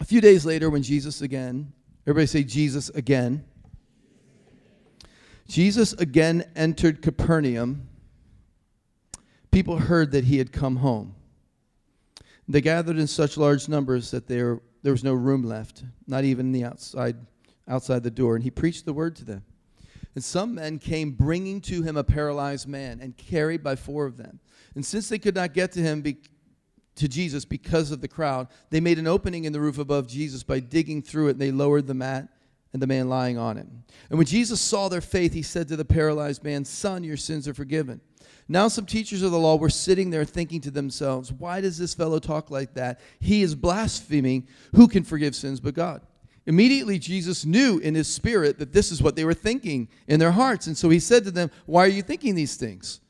A 0.00 0.04
few 0.04 0.20
days 0.20 0.44
later, 0.44 0.70
when 0.70 0.82
Jesus 0.82 1.22
again, 1.22 1.72
everybody 2.04 2.26
say 2.26 2.42
Jesus 2.42 2.88
again. 2.90 3.44
Jesus 5.46 5.92
again 5.92 6.44
entered 6.56 7.02
Capernaum 7.02 7.88
people 9.52 9.78
heard 9.78 10.10
that 10.10 10.24
he 10.24 10.38
had 10.38 10.50
come 10.50 10.76
home. 10.76 11.14
They 12.48 12.60
gathered 12.60 12.98
in 12.98 13.06
such 13.06 13.36
large 13.36 13.68
numbers 13.68 14.10
that 14.10 14.26
there, 14.26 14.60
there 14.82 14.92
was 14.92 15.04
no 15.04 15.14
room 15.14 15.42
left, 15.42 15.84
not 16.06 16.24
even 16.24 16.52
the 16.52 16.64
outside, 16.64 17.16
outside 17.68 18.02
the 18.02 18.10
door, 18.10 18.34
and 18.34 18.42
he 18.42 18.50
preached 18.50 18.84
the 18.84 18.92
word 18.92 19.16
to 19.16 19.24
them. 19.24 19.44
And 20.14 20.22
some 20.22 20.56
men 20.56 20.78
came 20.78 21.12
bringing 21.12 21.60
to 21.62 21.82
him 21.82 21.96
a 21.96 22.04
paralyzed 22.04 22.68
man 22.68 23.00
and 23.00 23.16
carried 23.16 23.62
by 23.62 23.76
four 23.76 24.04
of 24.04 24.16
them. 24.16 24.40
And 24.74 24.84
since 24.84 25.08
they 25.08 25.18
could 25.18 25.34
not 25.34 25.54
get 25.54 25.72
to 25.72 25.80
him, 25.80 26.02
be, 26.02 26.18
to 26.96 27.08
Jesus 27.08 27.44
because 27.44 27.90
of 27.90 28.00
the 28.00 28.08
crowd, 28.08 28.48
they 28.70 28.80
made 28.80 28.98
an 28.98 29.06
opening 29.06 29.44
in 29.44 29.52
the 29.52 29.60
roof 29.60 29.78
above 29.78 30.06
Jesus 30.06 30.42
by 30.42 30.60
digging 30.60 31.02
through 31.02 31.28
it, 31.28 31.32
and 31.32 31.40
they 31.40 31.50
lowered 31.50 31.86
the 31.86 31.94
mat 31.94 32.28
and 32.72 32.82
the 32.82 32.86
man 32.86 33.08
lying 33.08 33.38
on 33.38 33.56
it. 33.58 33.66
And 34.10 34.18
when 34.18 34.26
Jesus 34.26 34.60
saw 34.60 34.88
their 34.88 35.00
faith, 35.00 35.32
he 35.32 35.42
said 35.42 35.68
to 35.68 35.76
the 35.76 35.84
paralyzed 35.84 36.44
man, 36.44 36.64
Son, 36.64 37.04
your 37.04 37.16
sins 37.16 37.46
are 37.48 37.54
forgiven. 37.54 38.00
Now, 38.52 38.68
some 38.68 38.84
teachers 38.84 39.22
of 39.22 39.30
the 39.30 39.38
law 39.38 39.56
were 39.56 39.70
sitting 39.70 40.10
there 40.10 40.26
thinking 40.26 40.60
to 40.60 40.70
themselves, 40.70 41.32
Why 41.32 41.62
does 41.62 41.78
this 41.78 41.94
fellow 41.94 42.18
talk 42.18 42.50
like 42.50 42.74
that? 42.74 43.00
He 43.18 43.40
is 43.40 43.54
blaspheming. 43.54 44.46
Who 44.74 44.88
can 44.88 45.04
forgive 45.04 45.34
sins 45.34 45.58
but 45.58 45.72
God? 45.72 46.02
Immediately, 46.44 46.98
Jesus 46.98 47.46
knew 47.46 47.78
in 47.78 47.94
his 47.94 48.08
spirit 48.08 48.58
that 48.58 48.74
this 48.74 48.92
is 48.92 49.02
what 49.02 49.16
they 49.16 49.24
were 49.24 49.32
thinking 49.32 49.88
in 50.06 50.20
their 50.20 50.32
hearts. 50.32 50.66
And 50.66 50.76
so 50.76 50.90
he 50.90 50.98
said 50.98 51.24
to 51.24 51.30
them, 51.30 51.50
Why 51.64 51.86
are 51.86 51.88
you 51.88 52.02
thinking 52.02 52.34
these 52.34 52.56
things? 52.56 53.00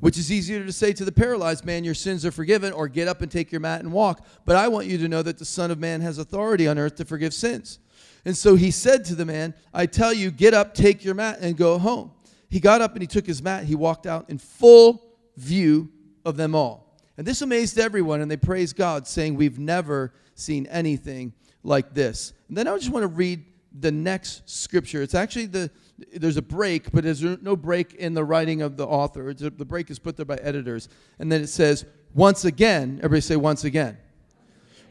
Which 0.00 0.16
is 0.16 0.32
easier 0.32 0.64
to 0.64 0.72
say 0.72 0.94
to 0.94 1.04
the 1.04 1.12
paralyzed 1.12 1.66
man, 1.66 1.84
Your 1.84 1.92
sins 1.92 2.24
are 2.24 2.32
forgiven, 2.32 2.72
or 2.72 2.88
get 2.88 3.06
up 3.06 3.20
and 3.20 3.30
take 3.30 3.52
your 3.52 3.60
mat 3.60 3.80
and 3.80 3.92
walk. 3.92 4.26
But 4.46 4.56
I 4.56 4.68
want 4.68 4.86
you 4.86 4.96
to 4.96 5.08
know 5.08 5.20
that 5.20 5.36
the 5.36 5.44
Son 5.44 5.70
of 5.70 5.78
Man 5.78 6.00
has 6.00 6.16
authority 6.16 6.66
on 6.66 6.78
earth 6.78 6.94
to 6.96 7.04
forgive 7.04 7.34
sins. 7.34 7.80
And 8.24 8.34
so 8.34 8.54
he 8.54 8.70
said 8.70 9.04
to 9.04 9.14
the 9.14 9.26
man, 9.26 9.52
I 9.74 9.84
tell 9.84 10.14
you, 10.14 10.30
get 10.30 10.54
up, 10.54 10.72
take 10.72 11.04
your 11.04 11.14
mat, 11.14 11.40
and 11.42 11.54
go 11.54 11.76
home. 11.76 12.12
He 12.48 12.60
got 12.60 12.80
up 12.80 12.92
and 12.92 13.02
he 13.02 13.06
took 13.06 13.26
his 13.26 13.42
mat. 13.42 13.64
He 13.64 13.74
walked 13.74 14.06
out 14.06 14.30
in 14.30 14.38
full 14.38 15.02
view 15.36 15.90
of 16.24 16.36
them 16.36 16.54
all. 16.54 16.98
And 17.16 17.26
this 17.26 17.42
amazed 17.42 17.78
everyone, 17.78 18.20
and 18.20 18.30
they 18.30 18.36
praised 18.36 18.76
God, 18.76 19.06
saying, 19.06 19.36
We've 19.36 19.58
never 19.58 20.12
seen 20.34 20.66
anything 20.66 21.32
like 21.62 21.94
this. 21.94 22.32
And 22.48 22.56
then 22.56 22.68
I 22.68 22.76
just 22.76 22.90
want 22.90 23.02
to 23.04 23.08
read 23.08 23.44
the 23.78 23.90
next 23.90 24.48
scripture. 24.48 25.02
It's 25.02 25.14
actually 25.14 25.46
the 25.46 25.70
there's 26.12 26.36
a 26.36 26.42
break, 26.42 26.92
but 26.92 27.04
there's 27.04 27.22
no 27.22 27.56
break 27.56 27.94
in 27.94 28.14
the 28.14 28.24
writing 28.24 28.62
of 28.62 28.76
the 28.76 28.86
author. 28.86 29.30
A, 29.30 29.34
the 29.34 29.64
break 29.64 29.90
is 29.90 29.98
put 29.98 30.16
there 30.16 30.26
by 30.26 30.36
editors. 30.36 30.88
And 31.18 31.32
then 31.32 31.40
it 31.40 31.46
says, 31.46 31.86
once 32.14 32.44
again, 32.44 32.98
everybody 32.98 33.22
say 33.22 33.36
once 33.36 33.64
again. 33.64 33.96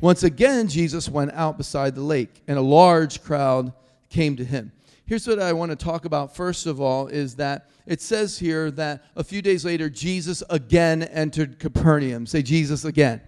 Once 0.01 0.23
again, 0.23 0.67
Jesus 0.67 1.07
went 1.07 1.31
out 1.33 1.57
beside 1.57 1.95
the 1.95 2.01
lake, 2.01 2.41
and 2.47 2.57
a 2.57 2.61
large 2.61 3.23
crowd 3.23 3.71
came 4.09 4.35
to 4.35 4.43
him. 4.43 4.71
Here's 5.07 5.27
what 5.27 5.39
I 5.39 5.53
want 5.53 5.69
to 5.69 5.75
talk 5.75 6.05
about 6.05 6.35
first 6.35 6.65
of 6.65 6.81
all 6.81 7.07
is 7.07 7.35
that 7.35 7.69
it 7.85 8.01
says 8.01 8.39
here 8.39 8.71
that 8.71 9.03
a 9.15 9.23
few 9.23 9.41
days 9.43 9.63
later, 9.63 9.87
Jesus 9.87 10.41
again 10.49 11.03
entered 11.03 11.59
Capernaum. 11.59 12.25
Say 12.25 12.41
Jesus 12.41 12.85
again. 12.85 13.21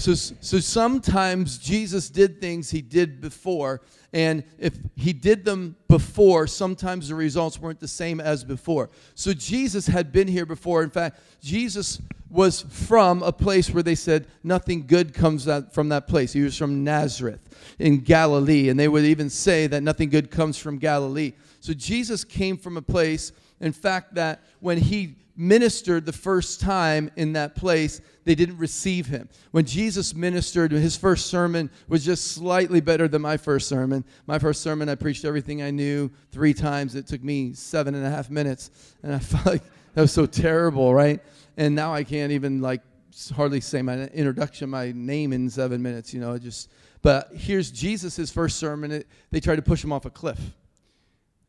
So, 0.00 0.14
so 0.14 0.58
sometimes 0.60 1.58
Jesus 1.58 2.08
did 2.08 2.40
things 2.40 2.70
he 2.70 2.80
did 2.80 3.20
before, 3.20 3.82
and 4.12 4.42
if 4.58 4.78
he 4.96 5.12
did 5.12 5.44
them 5.44 5.76
before, 5.88 6.46
sometimes 6.46 7.08
the 7.08 7.14
results 7.14 7.60
weren't 7.60 7.80
the 7.80 7.88
same 7.88 8.18
as 8.18 8.42
before. 8.42 8.88
So 9.14 9.34
Jesus 9.34 9.86
had 9.86 10.10
been 10.10 10.26
here 10.26 10.46
before. 10.46 10.82
In 10.82 10.90
fact, 10.90 11.20
Jesus 11.42 12.00
was 12.30 12.62
from 12.62 13.22
a 13.22 13.32
place 13.32 13.70
where 13.70 13.82
they 13.82 13.94
said 13.94 14.26
nothing 14.42 14.86
good 14.86 15.12
comes 15.12 15.46
from 15.72 15.90
that 15.90 16.08
place. 16.08 16.32
He 16.32 16.42
was 16.42 16.56
from 16.56 16.82
Nazareth 16.82 17.40
in 17.78 17.98
Galilee, 17.98 18.70
and 18.70 18.80
they 18.80 18.88
would 18.88 19.04
even 19.04 19.28
say 19.28 19.66
that 19.66 19.82
nothing 19.82 20.08
good 20.08 20.30
comes 20.30 20.56
from 20.56 20.78
Galilee. 20.78 21.32
So 21.60 21.74
Jesus 21.74 22.24
came 22.24 22.56
from 22.56 22.76
a 22.76 22.82
place, 22.82 23.32
in 23.60 23.72
fact, 23.72 24.14
that 24.14 24.40
when 24.60 24.78
he 24.78 25.16
ministered 25.40 26.04
the 26.04 26.12
first 26.12 26.60
time 26.60 27.10
in 27.16 27.32
that 27.32 27.56
place, 27.56 28.02
they 28.24 28.34
didn't 28.34 28.58
receive 28.58 29.06
him. 29.06 29.26
When 29.52 29.64
Jesus 29.64 30.14
ministered, 30.14 30.70
his 30.70 30.98
first 30.98 31.28
sermon 31.28 31.70
was 31.88 32.04
just 32.04 32.32
slightly 32.32 32.82
better 32.82 33.08
than 33.08 33.22
my 33.22 33.38
first 33.38 33.66
sermon. 33.66 34.04
My 34.26 34.38
first 34.38 34.60
sermon, 34.60 34.90
I 34.90 34.96
preached 34.96 35.24
everything 35.24 35.62
I 35.62 35.70
knew 35.70 36.10
three 36.30 36.52
times. 36.52 36.94
It 36.94 37.06
took 37.06 37.24
me 37.24 37.54
seven 37.54 37.94
and 37.94 38.04
a 38.04 38.10
half 38.10 38.28
minutes, 38.28 38.70
and 39.02 39.14
I 39.14 39.18
felt 39.18 39.46
like 39.46 39.62
that 39.94 40.02
was 40.02 40.12
so 40.12 40.26
terrible, 40.26 40.92
right? 40.92 41.20
And 41.56 41.74
now 41.74 41.94
I 41.94 42.04
can't 42.04 42.32
even 42.32 42.60
like 42.60 42.82
hardly 43.34 43.62
say 43.62 43.80
my 43.80 43.94
introduction, 44.08 44.68
my 44.68 44.92
name 44.92 45.32
in 45.32 45.48
seven 45.48 45.82
minutes. 45.82 46.12
You 46.12 46.20
know, 46.20 46.36
just. 46.38 46.70
But 47.02 47.30
here's 47.34 47.70
Jesus' 47.70 48.30
first 48.30 48.58
sermon. 48.58 48.92
It, 48.92 49.08
they 49.30 49.40
tried 49.40 49.56
to 49.56 49.62
push 49.62 49.82
him 49.82 49.90
off 49.90 50.04
a 50.04 50.10
cliff 50.10 50.38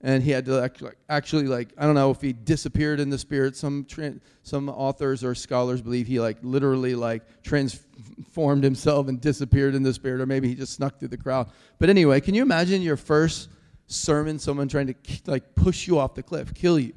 and 0.03 0.23
he 0.23 0.31
had 0.31 0.45
to 0.45 0.61
actually, 0.61 0.91
actually 1.09 1.47
like 1.47 1.69
I 1.77 1.85
don't 1.85 1.95
know 1.95 2.11
if 2.11 2.21
he 2.21 2.33
disappeared 2.33 2.99
in 2.99 3.09
the 3.09 3.17
spirit. 3.17 3.55
Some 3.55 3.85
tra- 3.85 4.15
some 4.43 4.69
authors 4.69 5.23
or 5.23 5.35
scholars 5.35 5.81
believe 5.81 6.07
he 6.07 6.19
like 6.19 6.37
literally 6.41 6.95
like 6.95 7.23
transformed 7.43 8.63
himself 8.63 9.07
and 9.07 9.21
disappeared 9.21 9.75
in 9.75 9.83
the 9.83 9.93
spirit, 9.93 10.21
or 10.21 10.25
maybe 10.25 10.47
he 10.47 10.55
just 10.55 10.73
snuck 10.73 10.97
through 10.99 11.09
the 11.09 11.17
crowd. 11.17 11.49
But 11.79 11.89
anyway, 11.89 12.19
can 12.19 12.33
you 12.33 12.41
imagine 12.41 12.81
your 12.81 12.97
first 12.97 13.49
sermon, 13.87 14.39
someone 14.39 14.67
trying 14.67 14.87
to 14.87 14.95
like 15.27 15.55
push 15.55 15.87
you 15.87 15.99
off 15.99 16.15
the 16.15 16.23
cliff, 16.23 16.53
kill 16.53 16.79
you? 16.79 16.93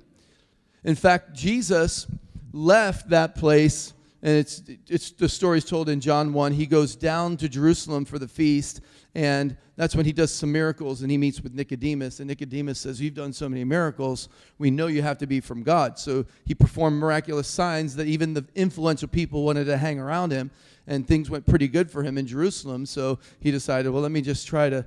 In 0.83 0.95
fact, 0.95 1.35
Jesus 1.35 2.07
left 2.53 3.11
that 3.11 3.35
place 3.35 3.93
and 4.23 4.39
it's 4.39 4.63
it's 4.89 5.11
the 5.11 5.29
story 5.29 5.59
is 5.59 5.65
told 5.65 5.89
in 5.89 6.01
John 6.01 6.33
1 6.33 6.53
he 6.53 6.67
goes 6.67 6.97
down 6.97 7.37
to 7.37 7.49
Jerusalem 7.49 8.05
for 8.07 8.19
the 8.19 8.27
feast 8.27 8.81
and 9.15 9.57
that's 9.77 9.95
when 9.95 10.07
he 10.07 10.13
does 10.13 10.33
some 10.33 10.51
miracles 10.51 11.03
and 11.03 11.11
he 11.11 11.17
meets 11.17 11.41
with 11.41 11.55
Nicodemus. 11.55 12.21
And 12.21 12.29
Nicodemus 12.29 12.81
says, 12.81 13.01
You've 13.01 13.15
done 13.15 13.33
so 13.33 13.49
many 13.49 13.65
miracles. 13.65 14.29
We 14.59 14.71
know 14.71 14.89
you 14.89 15.03
have 15.03 15.19
to 15.19 15.27
be 15.27 15.41
from 15.41 15.63
God. 15.63 15.99
So 15.99 16.27
he 16.45 16.55
performed 16.55 16.99
miraculous 16.99 17.49
signs 17.49 17.95
that 17.97 18.07
even 18.07 18.35
the 18.35 18.45
influential 18.55 19.09
people 19.09 19.45
wanted 19.45 19.65
to 19.67 19.77
hang 19.77 20.01
around 20.01 20.33
him. 20.33 20.51
And 20.87 21.07
things 21.07 21.31
went 21.31 21.47
pretty 21.47 21.69
good 21.69 21.91
for 21.91 22.03
him 22.03 22.19
in 22.19 22.27
Jerusalem. 22.27 22.87
So 22.87 23.19
he 23.41 23.51
decided, 23.51 23.91
Well, 23.91 24.03
let 24.03 24.13
me 24.13 24.21
just 24.21 24.47
try 24.47 24.69
to 24.69 24.85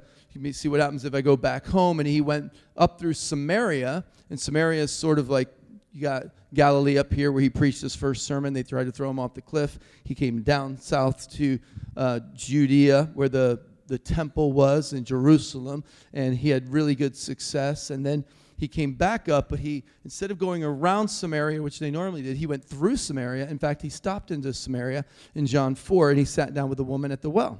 see 0.51 0.67
what 0.67 0.79
happens 0.79 1.05
if 1.05 1.15
I 1.15 1.21
go 1.21 1.37
back 1.37 1.65
home. 1.65 1.99
And 1.99 2.07
he 2.07 2.21
went 2.21 2.53
up 2.75 2.99
through 2.99 3.13
Samaria. 3.13 4.03
And 4.29 4.39
Samaria 4.39 4.83
is 4.83 4.91
sort 4.91 5.19
of 5.19 5.29
like 5.29 5.49
you 5.93 6.01
got 6.01 6.25
Galilee 6.53 6.97
up 6.97 7.11
here 7.11 7.31
where 7.31 7.41
he 7.41 7.49
preached 7.49 7.81
his 7.81 7.95
first 7.95 8.25
sermon. 8.25 8.53
They 8.53 8.63
tried 8.63 8.85
to 8.85 8.91
throw 8.91 9.09
him 9.09 9.19
off 9.19 9.33
the 9.33 9.41
cliff. 9.41 9.79
He 10.03 10.15
came 10.15 10.43
down 10.43 10.77
south 10.77 11.29
to 11.37 11.59
uh, 11.95 12.19
Judea 12.35 13.09
where 13.15 13.29
the 13.29 13.61
the 13.87 13.97
temple 13.97 14.51
was 14.51 14.93
in 14.93 15.03
Jerusalem, 15.03 15.83
and 16.13 16.35
he 16.35 16.49
had 16.49 16.69
really 16.69 16.95
good 16.95 17.15
success. 17.15 17.89
And 17.89 18.05
then 18.05 18.25
he 18.57 18.67
came 18.67 18.93
back 18.93 19.29
up, 19.29 19.49
but 19.49 19.59
he, 19.59 19.83
instead 20.03 20.31
of 20.31 20.37
going 20.37 20.63
around 20.63 21.07
Samaria, 21.07 21.61
which 21.61 21.79
they 21.79 21.91
normally 21.91 22.23
did, 22.23 22.37
he 22.37 22.45
went 22.45 22.63
through 22.63 22.97
Samaria. 22.97 23.47
In 23.47 23.59
fact, 23.59 23.81
he 23.81 23.89
stopped 23.89 24.31
into 24.31 24.53
Samaria 24.53 25.05
in 25.35 25.45
John 25.45 25.75
4, 25.75 26.11
and 26.11 26.19
he 26.19 26.25
sat 26.25 26.53
down 26.53 26.69
with 26.69 26.79
a 26.79 26.83
woman 26.83 27.11
at 27.11 27.21
the 27.21 27.29
well 27.29 27.59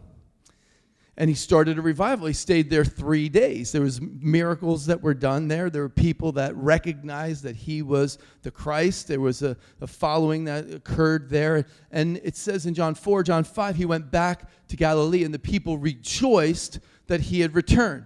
and 1.18 1.30
he 1.30 1.36
started 1.36 1.80
a 1.80 1.82
revival. 1.82 2.28
He 2.28 2.34
stayed 2.34 2.70
there 2.70 2.86
three 2.86 3.28
days. 3.28 3.72
There 3.72 3.82
was 3.82 4.00
miracles 4.00 4.86
that 4.86 5.02
were 5.02 5.16
done 5.16 5.48
there. 5.48 5.72
There 5.72 5.82
were 5.82 5.90
people 5.90 6.32
that 6.34 6.56
recognized 6.56 7.44
that 7.44 7.56
he 7.56 7.82
was 7.82 8.20
the 8.44 8.52
Christ. 8.52 9.08
There 9.08 9.20
was 9.20 9.42
a, 9.42 9.58
a, 9.82 9.88
following 9.88 10.44
that 10.44 10.72
occurred 10.72 11.30
there. 11.30 11.66
And 11.92 12.18
it 12.24 12.36
says 12.36 12.68
in 12.68 12.76
John 12.76 12.94
4, 12.94 13.24
John 13.24 13.44
5, 13.44 13.76
he 13.76 13.86
went 13.86 14.12
back 14.12 14.48
to 14.68 14.76
Galilee, 14.76 15.24
and 15.24 15.34
the 15.34 15.40
people 15.40 15.80
rejoiced 15.80 16.80
that 17.08 17.22
he 17.22 17.40
had 17.40 17.56
returned. 17.56 18.06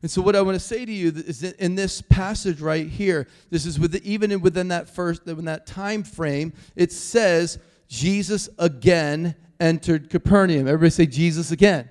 And 0.00 0.10
so, 0.10 0.22
what 0.22 0.36
I 0.36 0.42
want 0.42 0.56
to 0.56 0.64
say 0.64 0.84
to 0.84 0.92
you 0.92 1.12
is 1.14 1.40
that 1.40 1.56
in 1.56 1.74
this 1.74 2.02
passage 2.02 2.60
right 2.60 2.88
here, 2.88 3.28
this 3.50 3.66
is 3.66 3.78
with 3.78 3.92
the, 3.92 4.02
even 4.08 4.40
within 4.40 4.68
that 4.68 4.88
first, 4.88 5.26
in 5.26 5.44
that 5.44 5.66
time 5.66 6.02
frame, 6.02 6.52
it 6.74 6.92
says 6.92 7.58
Jesus 7.88 8.48
again 8.58 9.36
entered 9.60 10.10
Capernaum. 10.10 10.66
Everybody 10.66 10.90
say 10.90 11.06
Jesus 11.06 11.52
again. 11.52 11.88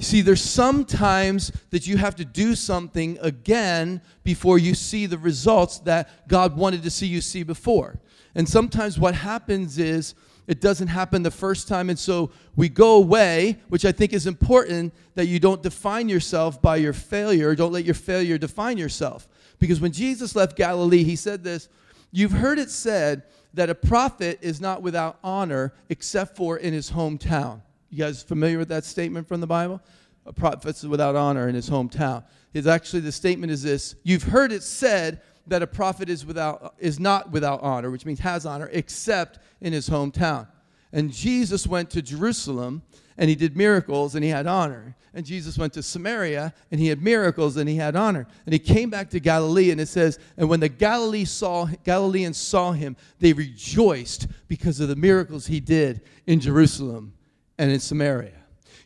See, 0.00 0.22
there's 0.22 0.42
sometimes 0.42 1.52
that 1.70 1.86
you 1.86 1.98
have 1.98 2.16
to 2.16 2.24
do 2.24 2.54
something 2.54 3.18
again 3.20 4.00
before 4.24 4.58
you 4.58 4.74
see 4.74 5.04
the 5.04 5.18
results 5.18 5.78
that 5.80 6.26
God 6.26 6.56
wanted 6.56 6.82
to 6.84 6.90
see 6.90 7.06
you 7.06 7.20
see 7.20 7.42
before. 7.42 8.00
And 8.34 8.48
sometimes 8.48 8.98
what 8.98 9.14
happens 9.14 9.78
is 9.78 10.14
it 10.46 10.60
doesn't 10.60 10.88
happen 10.88 11.22
the 11.22 11.30
first 11.30 11.68
time, 11.68 11.90
and 11.90 11.98
so 11.98 12.30
we 12.56 12.70
go 12.70 12.96
away, 12.96 13.60
which 13.68 13.84
I 13.84 13.92
think 13.92 14.14
is 14.14 14.26
important 14.26 14.94
that 15.16 15.26
you 15.26 15.38
don't 15.38 15.62
define 15.62 16.08
yourself 16.08 16.62
by 16.62 16.76
your 16.76 16.94
failure. 16.94 17.54
Don't 17.54 17.72
let 17.72 17.84
your 17.84 17.94
failure 17.94 18.38
define 18.38 18.78
yourself. 18.78 19.28
Because 19.58 19.80
when 19.80 19.92
Jesus 19.92 20.34
left 20.34 20.56
Galilee, 20.56 21.04
he 21.04 21.14
said 21.14 21.44
this 21.44 21.68
You've 22.10 22.32
heard 22.32 22.58
it 22.58 22.70
said 22.70 23.24
that 23.52 23.68
a 23.68 23.74
prophet 23.74 24.38
is 24.40 24.60
not 24.60 24.80
without 24.80 25.18
honor 25.22 25.74
except 25.90 26.36
for 26.36 26.56
in 26.56 26.72
his 26.72 26.90
hometown. 26.90 27.60
You 27.90 27.98
guys 27.98 28.22
familiar 28.22 28.56
with 28.58 28.68
that 28.68 28.84
statement 28.84 29.26
from 29.26 29.40
the 29.40 29.46
Bible? 29.48 29.80
A 30.24 30.32
prophet 30.32 30.76
is 30.76 30.86
without 30.86 31.16
honor 31.16 31.48
in 31.48 31.56
his 31.56 31.68
hometown. 31.68 32.24
Is 32.54 32.66
actually 32.66 33.00
the 33.00 33.12
statement 33.12 33.52
is 33.52 33.62
this: 33.62 33.96
You've 34.04 34.22
heard 34.22 34.52
it 34.52 34.62
said 34.62 35.20
that 35.48 35.62
a 35.62 35.66
prophet 35.66 36.08
is 36.08 36.24
without 36.24 36.74
is 36.78 37.00
not 37.00 37.32
without 37.32 37.62
honor, 37.62 37.90
which 37.90 38.06
means 38.06 38.20
has 38.20 38.46
honor, 38.46 38.68
except 38.72 39.40
in 39.60 39.72
his 39.72 39.88
hometown. 39.88 40.46
And 40.92 41.12
Jesus 41.12 41.66
went 41.66 41.90
to 41.90 42.02
Jerusalem 42.02 42.82
and 43.16 43.28
he 43.28 43.36
did 43.36 43.56
miracles 43.56 44.14
and 44.14 44.24
he 44.24 44.30
had 44.30 44.46
honor. 44.46 44.96
And 45.12 45.26
Jesus 45.26 45.58
went 45.58 45.72
to 45.74 45.82
Samaria 45.82 46.54
and 46.70 46.80
he 46.80 46.88
had 46.88 47.02
miracles 47.02 47.56
and 47.56 47.68
he 47.68 47.76
had 47.76 47.94
honor. 47.94 48.26
And 48.46 48.52
he 48.52 48.58
came 48.58 48.90
back 48.90 49.10
to 49.10 49.20
Galilee 49.20 49.70
and 49.70 49.80
it 49.80 49.86
says, 49.86 50.18
and 50.36 50.48
when 50.48 50.60
the 50.60 50.68
Galilee 50.68 51.24
saw, 51.24 51.68
Galileans 51.84 52.36
saw 52.38 52.72
him, 52.72 52.96
they 53.18 53.32
rejoiced 53.32 54.26
because 54.48 54.80
of 54.80 54.88
the 54.88 54.96
miracles 54.96 55.46
he 55.46 55.60
did 55.60 56.00
in 56.26 56.40
Jerusalem 56.40 57.12
and 57.60 57.70
in 57.70 57.78
Samaria. 57.78 58.32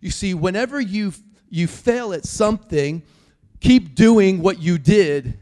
You 0.01 0.11
see, 0.11 0.35
whenever 0.35 0.81
you, 0.81 1.13
you 1.49 1.69
fail 1.69 2.13
at 2.13 2.27
something, 2.27 3.05
keep 3.61 3.95
doing 3.95 4.43
what 4.43 4.61
you 4.61 4.79
did 4.79 5.39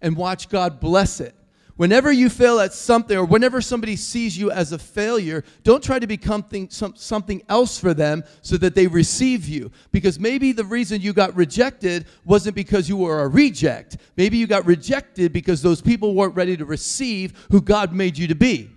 and 0.00 0.16
watch 0.16 0.48
God 0.48 0.80
bless 0.80 1.20
it. 1.20 1.34
Whenever 1.76 2.10
you 2.10 2.30
fail 2.30 2.58
at 2.58 2.72
something, 2.72 3.16
or 3.16 3.24
whenever 3.24 3.60
somebody 3.60 3.96
sees 3.96 4.36
you 4.36 4.50
as 4.50 4.72
a 4.72 4.78
failure, 4.78 5.44
don't 5.62 5.84
try 5.84 5.98
to 5.98 6.06
become 6.06 6.42
thing, 6.42 6.68
some, 6.70 6.94
something 6.96 7.42
else 7.50 7.78
for 7.78 7.92
them 7.92 8.24
so 8.40 8.56
that 8.56 8.74
they 8.74 8.86
receive 8.86 9.46
you. 9.46 9.70
Because 9.92 10.18
maybe 10.18 10.52
the 10.52 10.64
reason 10.64 11.02
you 11.02 11.12
got 11.12 11.34
rejected 11.36 12.06
wasn't 12.24 12.54
because 12.54 12.88
you 12.88 12.96
were 12.96 13.22
a 13.22 13.28
reject. 13.28 13.98
Maybe 14.16 14.38
you 14.38 14.46
got 14.46 14.64
rejected 14.64 15.34
because 15.34 15.60
those 15.60 15.82
people 15.82 16.14
weren't 16.14 16.34
ready 16.34 16.56
to 16.56 16.64
receive 16.64 17.46
who 17.50 17.60
God 17.60 17.94
made 17.94 18.16
you 18.16 18.26
to 18.28 18.34
be. 18.34 18.70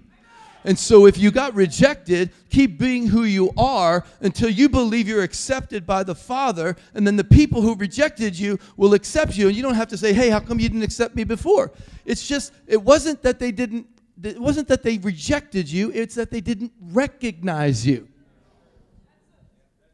And 0.66 0.80
so, 0.80 1.05
if 1.05 1.18
you 1.18 1.32
got 1.32 1.53
rejected, 1.53 2.32
keep 2.49 2.80
being 2.80 3.07
who 3.07 3.24
you 3.24 3.51
are 3.57 4.05
until 4.22 4.49
you 4.49 4.70
believe 4.70 5.07
you're 5.07 5.24
accepted 5.24 5.86
by 5.86 6.03
the 6.03 6.16
Father. 6.16 6.76
And 6.93 7.05
then 7.05 7.16
the 7.16 7.24
people 7.24 7.61
who 7.61 7.76
rejected 7.76 8.38
you 8.38 8.57
will 8.78 8.93
accept 8.93 9.36
you. 9.38 9.47
And 9.47 9.55
you 9.55 9.64
don't 9.64 9.76
have 9.76 9.89
to 9.89 9.97
say, 9.97 10.14
hey, 10.14 10.30
how 10.30 10.39
come 10.39 10.59
you 10.59 10.70
didn't 10.70 10.84
accept 10.84 11.16
me 11.16 11.24
before? 11.24 11.72
It's 12.05 12.26
just, 12.26 12.53
it 12.68 12.82
wasn't 12.82 13.22
that 13.24 13.39
they 13.39 13.51
didn't, 13.51 13.88
it 14.24 14.39
wasn't 14.39 14.68
that 14.70 14.84
they 14.84 14.97
rejected 14.99 15.70
you, 15.70 15.91
it's 15.91 16.16
that 16.16 16.32
they 16.32 16.41
didn't 16.41 16.72
recognize 16.80 17.86
you. 17.86 18.07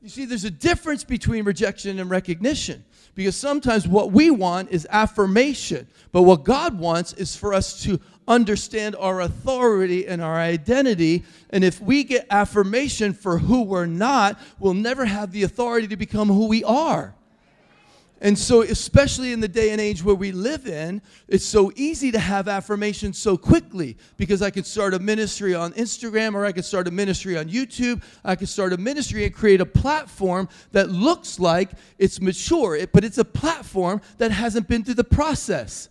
You 0.01 0.09
see, 0.09 0.26
there's 0.26 0.45
a 0.45 0.51
difference 0.51 1.03
between 1.03 1.43
rejection 1.43 1.99
and 1.99 2.09
recognition 2.09 2.86
because 3.16 3.36
sometimes 3.36 3.88
what 3.88 4.12
we 4.12 4.32
want 4.32 4.70
is 4.72 4.88
affirmation, 4.89 5.88
but 6.12 6.24
what 6.24 6.43
God 6.43 6.78
wants 6.80 7.14
is 7.14 7.36
for 7.36 7.53
us 7.53 7.84
to 7.84 7.99
understand 8.28 8.95
our 8.95 9.22
authority 9.22 10.07
and 10.07 10.22
our 10.22 10.36
identity. 10.36 11.24
And 11.49 11.64
if 11.64 11.82
we 11.82 12.03
get 12.03 12.28
affirmation 12.30 13.14
for 13.14 13.39
who 13.39 13.64
we're 13.64 13.88
not, 13.88 14.39
we'll 14.60 14.76
never 14.76 15.05
have 15.05 15.32
the 15.32 15.43
authority 15.43 15.88
to 15.88 15.97
become 15.97 16.28
who 16.28 16.47
we 16.47 16.64
are. 16.64 17.16
And 18.22 18.38
so, 18.38 18.63
especially 18.63 19.32
in 19.32 19.39
the 19.39 19.47
day 19.47 19.70
and 19.70 19.80
age 19.80 20.03
where 20.03 20.15
we 20.15 20.34
live 20.34 20.67
in, 20.67 21.01
it's 21.30 21.45
so 21.45 21.72
easy 21.78 22.11
to 22.11 22.20
have 22.20 22.49
affirmation 22.49 23.13
so 23.13 23.38
quickly 23.38 23.97
because 24.17 24.41
I 24.41 24.49
could 24.49 24.65
start 24.65 24.93
a 24.93 24.99
ministry 24.99 25.55
on 25.55 25.72
Instagram 25.74 26.34
or 26.34 26.45
I 26.45 26.51
could 26.51 26.65
start 26.65 26.89
a 26.89 26.91
ministry 26.91 27.38
on 27.38 27.45
YouTube. 27.45 28.03
I 28.26 28.36
could 28.36 28.49
start 28.49 28.74
a 28.74 28.78
ministry 28.78 29.24
and 29.24 29.34
create 29.34 29.61
a 29.61 29.65
platform 29.65 30.49
that 30.74 30.89
looks 30.89 31.39
like 31.39 31.72
it's 31.97 32.20
mature, 32.20 32.86
but 32.88 33.05
it's 33.05 33.20
a 33.20 33.26
platform 33.26 34.01
that 34.17 34.32
hasn't 34.32 34.67
been 34.67 34.84
through 34.84 34.95
the 34.95 35.03
process. 35.05 35.88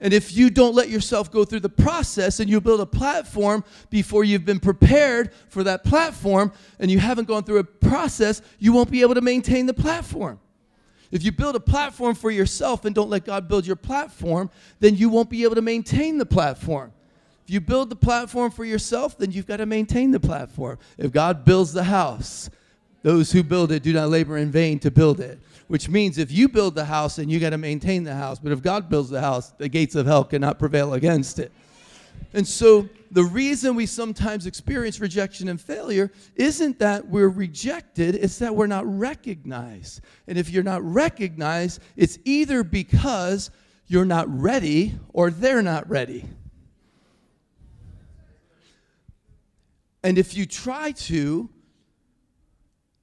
And 0.00 0.12
if 0.12 0.36
you 0.36 0.50
don't 0.50 0.74
let 0.74 0.88
yourself 0.88 1.32
go 1.32 1.44
through 1.44 1.60
the 1.60 1.68
process 1.68 2.38
and 2.38 2.48
you 2.48 2.60
build 2.60 2.80
a 2.80 2.86
platform 2.86 3.64
before 3.90 4.22
you've 4.22 4.44
been 4.44 4.60
prepared 4.60 5.32
for 5.48 5.64
that 5.64 5.84
platform 5.84 6.52
and 6.78 6.90
you 6.90 7.00
haven't 7.00 7.26
gone 7.26 7.42
through 7.42 7.58
a 7.58 7.64
process, 7.64 8.42
you 8.58 8.72
won't 8.72 8.90
be 8.90 9.00
able 9.02 9.14
to 9.14 9.20
maintain 9.20 9.66
the 9.66 9.74
platform. 9.74 10.40
If 11.12 11.22
you 11.22 11.30
build 11.30 11.54
a 11.54 11.60
platform 11.60 12.14
for 12.14 12.30
yourself 12.30 12.86
and 12.86 12.94
don't 12.94 13.10
let 13.10 13.26
God 13.26 13.46
build 13.46 13.66
your 13.66 13.76
platform, 13.76 14.50
then 14.80 14.96
you 14.96 15.10
won't 15.10 15.28
be 15.28 15.44
able 15.44 15.54
to 15.54 15.62
maintain 15.62 16.16
the 16.16 16.26
platform. 16.26 16.92
If 17.44 17.52
you 17.52 17.60
build 17.60 17.90
the 17.90 17.96
platform 17.96 18.50
for 18.50 18.64
yourself, 18.64 19.18
then 19.18 19.30
you've 19.30 19.46
got 19.46 19.58
to 19.58 19.66
maintain 19.66 20.10
the 20.10 20.20
platform. 20.20 20.78
If 20.96 21.12
God 21.12 21.44
builds 21.44 21.74
the 21.74 21.84
house, 21.84 22.48
those 23.02 23.30
who 23.30 23.42
build 23.42 23.72
it 23.72 23.82
do 23.82 23.92
not 23.92 24.08
labor 24.08 24.38
in 24.38 24.50
vain 24.50 24.78
to 24.80 24.90
build 24.90 25.20
it. 25.20 25.38
Which 25.68 25.88
means 25.88 26.18
if 26.18 26.32
you 26.32 26.48
build 26.48 26.74
the 26.74 26.84
house, 26.86 27.16
then 27.16 27.28
you 27.28 27.40
got 27.40 27.50
to 27.50 27.58
maintain 27.58 28.04
the 28.04 28.14
house. 28.14 28.38
But 28.38 28.52
if 28.52 28.62
God 28.62 28.88
builds 28.88 29.10
the 29.10 29.20
house, 29.20 29.50
the 29.58 29.68
gates 29.68 29.94
of 29.94 30.06
hell 30.06 30.24
cannot 30.24 30.58
prevail 30.58 30.94
against 30.94 31.38
it. 31.38 31.52
And 32.34 32.46
so 32.46 32.88
the 33.10 33.24
reason 33.24 33.74
we 33.74 33.84
sometimes 33.84 34.46
experience 34.46 34.98
rejection 34.98 35.48
and 35.48 35.60
failure 35.60 36.10
isn't 36.34 36.78
that 36.78 37.06
we're 37.06 37.28
rejected, 37.28 38.14
it's 38.14 38.38
that 38.38 38.56
we're 38.56 38.66
not 38.66 38.86
recognized. 38.86 40.00
And 40.26 40.38
if 40.38 40.48
you're 40.48 40.62
not 40.62 40.82
recognized, 40.82 41.82
it's 41.96 42.18
either 42.24 42.64
because 42.64 43.50
you're 43.86 44.06
not 44.06 44.26
ready 44.28 44.98
or 45.12 45.30
they're 45.30 45.62
not 45.62 45.88
ready. 45.90 46.24
And 50.02 50.18
if 50.18 50.34
you 50.34 50.46
try 50.46 50.92
to 50.92 51.50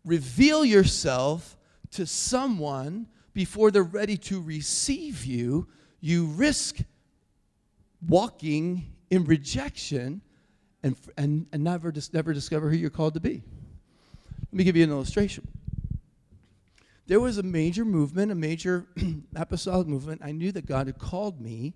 reveal 0.04 0.66
yourself 0.66 1.56
to 1.92 2.06
someone 2.06 3.08
before 3.34 3.70
they're 3.70 3.84
ready 3.84 4.18
to 4.18 4.42
receive 4.42 5.24
you, 5.24 5.68
you 6.02 6.26
risk 6.26 6.78
walking 8.08 8.96
in 9.10 9.26
rejection 9.26 10.22
and, 10.84 10.96
and, 11.18 11.48
and 11.52 11.64
never, 11.64 11.94
never 12.14 12.34
discover 12.34 12.70
who 12.70 12.78
you're 12.78 12.90
called 12.90 13.14
to 13.16 13.20
be. 13.20 13.44
Let 14.42 14.54
me 14.54 14.64
give 14.64 14.76
you 14.76 14.84
an 14.84 14.90
illustration. 14.90 15.48
There 17.08 17.20
was 17.20 17.38
a 17.38 17.44
major 17.44 17.86
movement, 17.86 18.32
a 18.32 18.36
major 18.36 18.86
apostolic 19.36 19.88
movement. 19.88 20.22
I 20.24 20.32
knew 20.32 20.52
that 20.52 20.66
God 20.66 20.88
had 20.88 21.00
called 21.00 21.42
me 21.42 21.74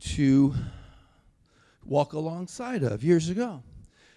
to 0.00 0.54
walk 1.84 2.12
alongside 2.12 2.82
of 2.82 3.02
years 3.02 3.28
ago. 3.28 3.62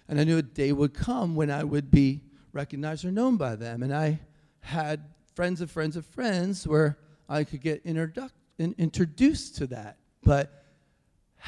And 0.08 0.20
I 0.20 0.24
knew 0.24 0.38
a 0.38 0.42
day 0.42 0.72
would 0.72 0.94
come 0.94 1.34
when 1.34 1.50
I 1.50 1.64
would 1.64 1.90
be 1.90 2.22
recognized 2.52 3.04
or 3.04 3.10
known 3.10 3.36
by 3.36 3.56
them. 3.56 3.82
And 3.82 3.94
I 3.94 4.20
had 4.60 5.02
friends 5.34 5.60
of 5.60 5.70
friends 5.70 5.96
of 5.96 6.04
friends 6.06 6.66
where 6.66 6.98
I 7.28 7.44
could 7.44 7.60
get 7.60 7.84
introduc- 7.84 8.32
in, 8.58 8.74
introduced 8.78 9.56
to 9.56 9.66
that. 9.68 9.98
But 10.22 10.64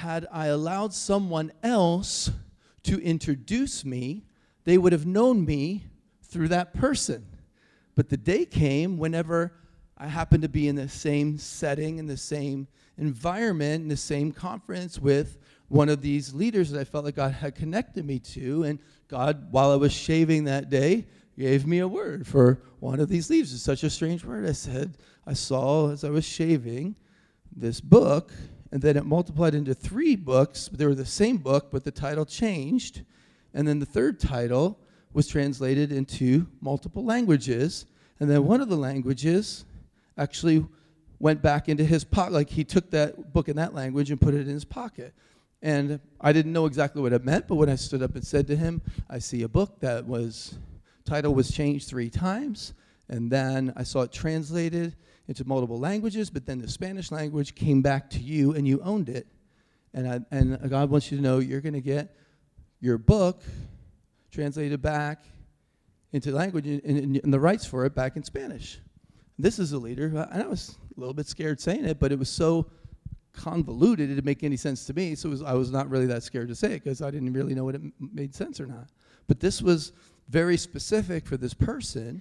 had 0.00 0.26
I 0.32 0.46
allowed 0.46 0.94
someone 0.94 1.52
else 1.62 2.30
to 2.84 2.98
introduce 3.02 3.84
me, 3.84 4.24
they 4.64 4.78
would 4.78 4.92
have 4.92 5.04
known 5.04 5.44
me 5.44 5.84
through 6.22 6.48
that 6.48 6.72
person. 6.72 7.26
But 7.94 8.08
the 8.08 8.16
day 8.16 8.46
came 8.46 8.96
whenever 8.96 9.52
I 9.98 10.06
happened 10.06 10.42
to 10.42 10.48
be 10.48 10.68
in 10.68 10.76
the 10.76 10.88
same 10.88 11.36
setting, 11.36 11.98
in 11.98 12.06
the 12.06 12.16
same 12.16 12.66
environment, 12.96 13.82
in 13.82 13.88
the 13.88 13.96
same 13.96 14.32
conference 14.32 14.98
with 14.98 15.36
one 15.68 15.90
of 15.90 16.00
these 16.00 16.32
leaders 16.32 16.70
that 16.70 16.80
I 16.80 16.84
felt 16.84 17.04
like 17.04 17.16
God 17.16 17.32
had 17.32 17.54
connected 17.54 18.06
me 18.06 18.20
to. 18.20 18.62
And 18.62 18.78
God, 19.08 19.52
while 19.52 19.70
I 19.70 19.76
was 19.76 19.92
shaving 19.92 20.44
that 20.44 20.70
day, 20.70 21.06
gave 21.38 21.66
me 21.66 21.80
a 21.80 21.88
word 21.88 22.26
for 22.26 22.62
one 22.78 23.00
of 23.00 23.10
these 23.10 23.28
leaves. 23.28 23.52
It's 23.52 23.62
such 23.62 23.84
a 23.84 23.90
strange 23.90 24.24
word. 24.24 24.48
I 24.48 24.52
said, 24.52 24.96
I 25.26 25.34
saw 25.34 25.90
as 25.90 26.04
I 26.04 26.08
was 26.10 26.24
shaving 26.24 26.96
this 27.54 27.82
book 27.82 28.32
and 28.72 28.80
then 28.80 28.96
it 28.96 29.04
multiplied 29.04 29.54
into 29.54 29.74
three 29.74 30.16
books. 30.16 30.68
They 30.72 30.86
were 30.86 30.94
the 30.94 31.04
same 31.04 31.38
book, 31.38 31.70
but 31.70 31.84
the 31.84 31.90
title 31.90 32.24
changed. 32.24 33.02
And 33.52 33.66
then 33.66 33.80
the 33.80 33.86
third 33.86 34.20
title 34.20 34.78
was 35.12 35.26
translated 35.26 35.90
into 35.90 36.46
multiple 36.60 37.04
languages. 37.04 37.86
And 38.20 38.30
then 38.30 38.44
one 38.44 38.60
of 38.60 38.68
the 38.68 38.76
languages 38.76 39.64
actually 40.16 40.64
went 41.18 41.42
back 41.42 41.68
into 41.68 41.84
his 41.84 42.04
pocket. 42.04 42.32
Like 42.32 42.50
he 42.50 42.62
took 42.62 42.90
that 42.90 43.32
book 43.32 43.48
in 43.48 43.56
that 43.56 43.74
language 43.74 44.10
and 44.10 44.20
put 44.20 44.34
it 44.34 44.42
in 44.42 44.54
his 44.54 44.64
pocket. 44.64 45.14
And 45.62 46.00
I 46.20 46.32
didn't 46.32 46.52
know 46.52 46.66
exactly 46.66 47.02
what 47.02 47.12
it 47.12 47.24
meant, 47.24 47.48
but 47.48 47.56
when 47.56 47.68
I 47.68 47.74
stood 47.74 48.02
up 48.02 48.14
and 48.14 48.24
said 48.24 48.46
to 48.46 48.56
him, 48.56 48.80
I 49.10 49.18
see 49.18 49.42
a 49.42 49.48
book 49.48 49.80
that 49.80 50.06
was, 50.06 50.56
title 51.04 51.34
was 51.34 51.50
changed 51.50 51.88
three 51.88 52.08
times. 52.08 52.72
And 53.08 53.30
then 53.30 53.72
I 53.76 53.82
saw 53.82 54.02
it 54.02 54.12
translated 54.12 54.94
into 55.30 55.46
multiple 55.46 55.78
languages, 55.78 56.28
but 56.28 56.44
then 56.44 56.58
the 56.58 56.66
Spanish 56.66 57.12
language 57.12 57.54
came 57.54 57.82
back 57.82 58.10
to 58.10 58.18
you 58.18 58.52
and 58.52 58.66
you 58.66 58.80
owned 58.82 59.08
it. 59.08 59.28
And, 59.94 60.08
I, 60.08 60.20
and 60.32 60.68
God 60.68 60.90
wants 60.90 61.12
you 61.12 61.18
to 61.18 61.22
know 61.22 61.38
you're 61.38 61.60
going 61.60 61.74
to 61.74 61.80
get 61.80 62.16
your 62.80 62.98
book 62.98 63.40
translated 64.32 64.82
back 64.82 65.22
into 66.10 66.32
language 66.32 66.66
and, 66.66 66.82
and, 66.82 67.20
and, 67.22 67.32
the 67.32 67.38
rights 67.38 67.64
for 67.64 67.86
it 67.86 67.94
back 67.94 68.16
in 68.16 68.24
Spanish. 68.24 68.80
This 69.38 69.60
is 69.60 69.70
a 69.70 69.78
leader. 69.78 70.06
and 70.32 70.42
I 70.42 70.48
was 70.48 70.76
a 70.96 70.98
little 70.98 71.14
bit 71.14 71.28
scared 71.28 71.60
saying 71.60 71.84
it, 71.84 72.00
but 72.00 72.10
it 72.10 72.18
was 72.18 72.28
so 72.28 72.66
convoluted, 73.32 74.10
it 74.10 74.14
didn't 74.14 74.24
make 74.24 74.42
any 74.42 74.56
sense 74.56 74.84
to 74.86 74.94
me. 74.94 75.14
So 75.14 75.28
was, 75.28 75.42
I 75.42 75.52
was 75.52 75.70
not 75.70 75.88
really 75.88 76.06
that 76.06 76.24
scared 76.24 76.48
to 76.48 76.56
say 76.56 76.72
it 76.72 76.82
because 76.82 77.02
I 77.02 77.12
didn't 77.12 77.32
really 77.34 77.54
know 77.54 77.64
what 77.64 77.76
it 77.76 77.82
made 78.00 78.34
sense 78.34 78.60
or 78.60 78.66
not. 78.66 78.88
But 79.28 79.38
this 79.38 79.62
was 79.62 79.92
very 80.28 80.56
specific 80.56 81.24
for 81.24 81.36
this 81.36 81.54
person. 81.54 82.20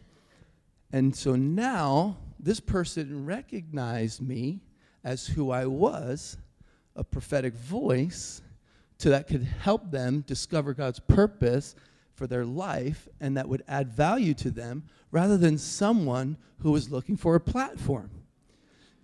And 0.94 1.16
so 1.16 1.36
now 1.36 2.18
this 2.40 2.60
person 2.60 3.26
recognized 3.26 4.22
me 4.22 4.62
as 5.04 5.28
who 5.28 5.52
I 5.52 5.66
was, 5.66 6.38
a 6.96 7.04
prophetic 7.04 7.54
voice 7.54 8.42
to 9.00 9.10
that 9.10 9.28
could 9.28 9.44
help 9.44 9.92
them 9.92 10.22
discover 10.22 10.74
God's 10.74 11.00
purpose 11.00 11.76
for 12.16 12.28
their 12.28 12.46
life 12.46 13.08
and 13.20 13.38
that 13.38 13.48
would 13.48 13.64
add 13.68 13.90
value 13.90 14.34
to 14.36 14.52
them 14.52 14.84
rather 15.12 15.38
than 15.38 15.58
someone 15.58 16.38
who 16.60 16.72
was 16.72 16.92
looking 16.92 17.16
for 17.16 17.36
a 17.36 17.40
platform. 17.40 18.10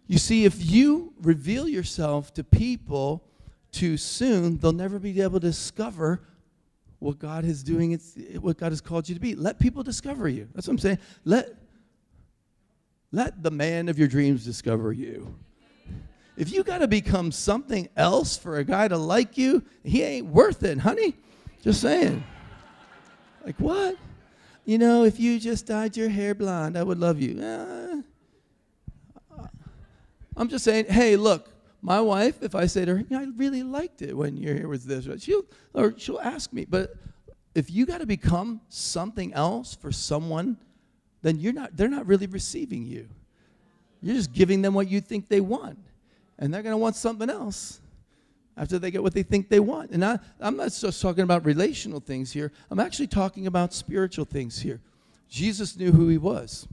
You 0.07 0.17
see, 0.17 0.45
if 0.45 0.63
you 0.63 1.13
reveal 1.21 1.67
yourself 1.67 2.33
to 2.35 2.43
people 2.43 3.23
too 3.71 3.97
soon, 3.97 4.57
they'll 4.57 4.71
never 4.71 4.99
be 4.99 5.19
able 5.21 5.39
to 5.39 5.47
discover 5.47 6.21
what 6.99 7.19
God 7.19 7.45
is 7.45 7.63
doing, 7.63 7.91
it's 7.91 8.17
what 8.39 8.57
God 8.57 8.71
has 8.71 8.81
called 8.81 9.07
you 9.09 9.15
to 9.15 9.21
be. 9.21 9.35
Let 9.35 9.59
people 9.59 9.83
discover 9.83 10.27
you. 10.27 10.47
That's 10.53 10.67
what 10.67 10.73
I'm 10.73 10.79
saying. 10.79 10.99
Let 11.23 11.64
let 13.15 13.41
the 13.41 13.51
man 13.51 13.87
of 13.87 13.97
your 13.97 14.09
dreams 14.09 14.43
discover 14.43 14.91
you. 14.91 15.33
If 16.35 16.51
you 16.51 16.63
got 16.63 16.79
to 16.79 16.87
become 16.87 17.31
something 17.31 17.87
else 17.95 18.37
for 18.37 18.57
a 18.57 18.63
guy 18.65 18.89
to 18.89 18.97
like 18.97 19.37
you, 19.37 19.63
he 19.83 20.03
ain't 20.03 20.27
worth 20.27 20.63
it, 20.63 20.79
honey. 20.79 21.15
Just 21.61 21.79
saying. 21.79 22.25
Like, 23.45 23.57
what? 23.57 23.95
You 24.65 24.77
know, 24.77 25.05
if 25.05 25.17
you 25.17 25.39
just 25.39 25.65
dyed 25.65 25.95
your 25.95 26.09
hair 26.09 26.35
blonde, 26.35 26.77
I 26.77 26.83
would 26.83 26.99
love 26.99 27.21
you. 27.21 27.41
Uh, 27.41 28.01
I'm 30.35 30.49
just 30.49 30.65
saying, 30.65 30.87
hey, 30.89 31.15
look, 31.15 31.49
my 31.81 32.01
wife, 32.01 32.43
if 32.43 32.53
I 32.53 32.65
say 32.65 32.83
to 32.83 32.97
her, 32.97 33.03
I 33.11 33.27
really 33.37 33.63
liked 33.63 34.01
it 34.01 34.17
when 34.17 34.35
your 34.35 34.55
hair 34.55 34.67
was 34.67 34.83
this, 34.83 35.07
she'll, 35.23 35.45
or 35.73 35.97
she'll 35.97 36.19
ask 36.19 36.51
me. 36.51 36.65
But 36.65 36.95
if 37.53 37.71
you 37.71 37.85
got 37.85 37.99
to 37.99 38.05
become 38.05 38.59
something 38.67 39.33
else 39.33 39.73
for 39.73 39.93
someone 39.93 40.57
then 41.25 41.39
you're 41.39 41.53
not, 41.53 41.75
they're 41.75 41.89
not 41.89 42.05
really 42.05 42.27
receiving 42.27 42.85
you. 42.85 43.09
You're 43.99 44.13
just 44.13 44.31
giving 44.31 44.61
them 44.61 44.75
what 44.75 44.87
you 44.87 45.01
think 45.01 45.27
they 45.27 45.41
want. 45.41 45.79
And 46.37 46.53
they're 46.53 46.61
going 46.61 46.73
to 46.73 46.77
want 46.77 46.95
something 46.95 47.31
else 47.31 47.81
after 48.55 48.77
they 48.77 48.91
get 48.91 49.01
what 49.01 49.15
they 49.15 49.23
think 49.23 49.49
they 49.49 49.59
want. 49.59 49.89
And 49.89 50.05
I, 50.05 50.19
I'm 50.39 50.55
not 50.55 50.71
just 50.71 51.01
talking 51.01 51.23
about 51.23 51.43
relational 51.43 51.99
things 51.99 52.31
here, 52.31 52.51
I'm 52.69 52.79
actually 52.79 53.07
talking 53.07 53.47
about 53.47 53.73
spiritual 53.73 54.25
things 54.25 54.59
here. 54.61 54.81
Jesus 55.27 55.75
knew 55.75 55.91
who 55.91 56.09
he 56.09 56.19
was. 56.19 56.67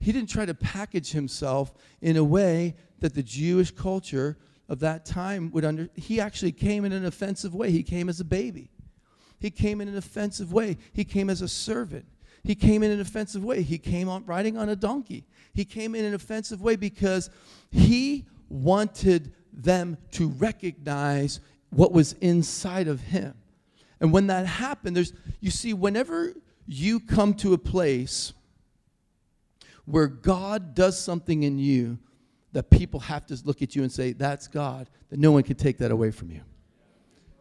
He 0.00 0.12
didn't 0.12 0.30
try 0.30 0.46
to 0.46 0.54
package 0.54 1.12
himself 1.12 1.74
in 2.00 2.16
a 2.16 2.24
way 2.24 2.74
that 3.00 3.14
the 3.14 3.22
Jewish 3.22 3.70
culture 3.70 4.38
of 4.70 4.80
that 4.80 5.04
time 5.04 5.50
would 5.52 5.66
under. 5.66 5.90
He 5.94 6.22
actually 6.22 6.52
came 6.52 6.86
in 6.86 6.92
an 6.92 7.04
offensive 7.04 7.54
way. 7.54 7.70
He 7.70 7.82
came 7.82 8.08
as 8.08 8.18
a 8.18 8.24
baby. 8.24 8.70
He 9.38 9.50
came 9.50 9.82
in 9.82 9.88
an 9.88 9.96
offensive 9.98 10.54
way. 10.54 10.78
He 10.94 11.04
came 11.04 11.28
as 11.28 11.42
a 11.42 11.48
servant. 11.48 12.06
He 12.48 12.54
came 12.54 12.82
in 12.82 12.90
an 12.90 12.98
offensive 12.98 13.44
way. 13.44 13.60
He 13.60 13.76
came 13.76 14.08
on 14.08 14.24
riding 14.24 14.56
on 14.56 14.70
a 14.70 14.74
donkey. 14.74 15.26
He 15.52 15.66
came 15.66 15.94
in 15.94 16.06
an 16.06 16.14
offensive 16.14 16.62
way 16.62 16.76
because 16.76 17.28
he 17.70 18.24
wanted 18.48 19.34
them 19.52 19.98
to 20.12 20.28
recognize 20.28 21.40
what 21.68 21.92
was 21.92 22.14
inside 22.14 22.88
of 22.88 23.02
him. 23.02 23.34
And 24.00 24.14
when 24.14 24.28
that 24.28 24.46
happened, 24.46 24.96
there's 24.96 25.12
you 25.40 25.50
see, 25.50 25.74
whenever 25.74 26.32
you 26.66 27.00
come 27.00 27.34
to 27.34 27.52
a 27.52 27.58
place 27.58 28.32
where 29.84 30.06
God 30.06 30.74
does 30.74 30.98
something 30.98 31.42
in 31.42 31.58
you 31.58 31.98
that 32.52 32.70
people 32.70 33.00
have 33.00 33.26
to 33.26 33.38
look 33.44 33.60
at 33.60 33.76
you 33.76 33.82
and 33.82 33.92
say, 33.92 34.14
That's 34.14 34.48
God, 34.48 34.88
that 35.10 35.18
no 35.18 35.32
one 35.32 35.42
can 35.42 35.56
take 35.56 35.76
that 35.78 35.90
away 35.90 36.10
from 36.10 36.30
you. 36.30 36.40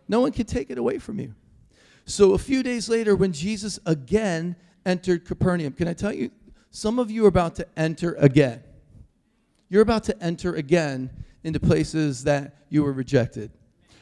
No 0.10 0.20
one 0.20 0.34
can 0.34 0.46
take 0.46 0.70
it 0.70 0.78
away 0.78 1.00
from 1.00 1.18
you. 1.18 1.34
So 2.04 2.34
a 2.34 2.38
few 2.38 2.62
days 2.62 2.90
later, 2.90 3.16
when 3.16 3.32
Jesus 3.32 3.80
again 3.86 4.58
entered 4.88 5.26
Capernaum, 5.26 5.74
can 5.74 5.88
I 5.88 5.94
tell 5.94 6.14
you, 6.14 6.32
some 6.72 6.98
of 6.98 7.12
you 7.12 7.26
are 7.26 7.30
about 7.30 7.56
to 7.56 7.68
enter 7.76 8.14
again. 8.16 8.64
You're 9.70 9.82
about 9.82 10.06
to 10.06 10.24
enter 10.24 10.56
again 10.56 11.10
into 11.44 11.60
places 11.60 12.24
that 12.24 12.56
you 12.70 12.84
were 12.84 12.94
rejected. 12.94 13.52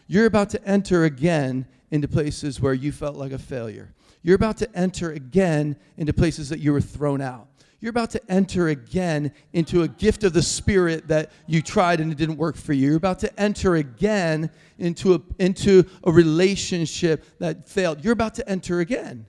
You're 0.07 0.27
about 0.27 0.51
to 0.51 0.63
enter 0.65 1.05
again 1.05 1.65
into 1.91 2.07
places 2.07 2.61
where 2.61 2.73
you 2.73 2.91
felt 2.91 3.15
like 3.15 3.31
a 3.31 3.39
failure. 3.39 3.93
You're 4.21 4.35
about 4.35 4.57
to 4.57 4.75
enter 4.75 5.11
again 5.11 5.75
into 5.97 6.13
places 6.13 6.49
that 6.49 6.59
you 6.59 6.73
were 6.73 6.81
thrown 6.81 7.21
out. 7.21 7.47
You're 7.79 7.91
about 7.91 8.11
to 8.11 8.31
enter 8.31 8.69
again 8.69 9.31
into 9.53 9.83
a 9.83 9.87
gift 9.87 10.23
of 10.23 10.33
the 10.33 10.41
Spirit 10.41 11.07
that 11.07 11.31
you 11.45 11.61
tried 11.61 11.99
and 11.99 12.11
it 12.11 12.17
didn't 12.17 12.37
work 12.37 12.55
for 12.55 12.73
you. 12.73 12.87
You're 12.87 12.97
about 12.97 13.19
to 13.19 13.39
enter 13.39 13.75
again 13.75 14.49
into 14.79 15.13
a, 15.13 15.21
into 15.39 15.85
a 16.03 16.11
relationship 16.11 17.25
that 17.39 17.67
failed. 17.67 18.03
You're 18.03 18.13
about 18.13 18.35
to 18.35 18.49
enter 18.49 18.79
again. 18.79 19.25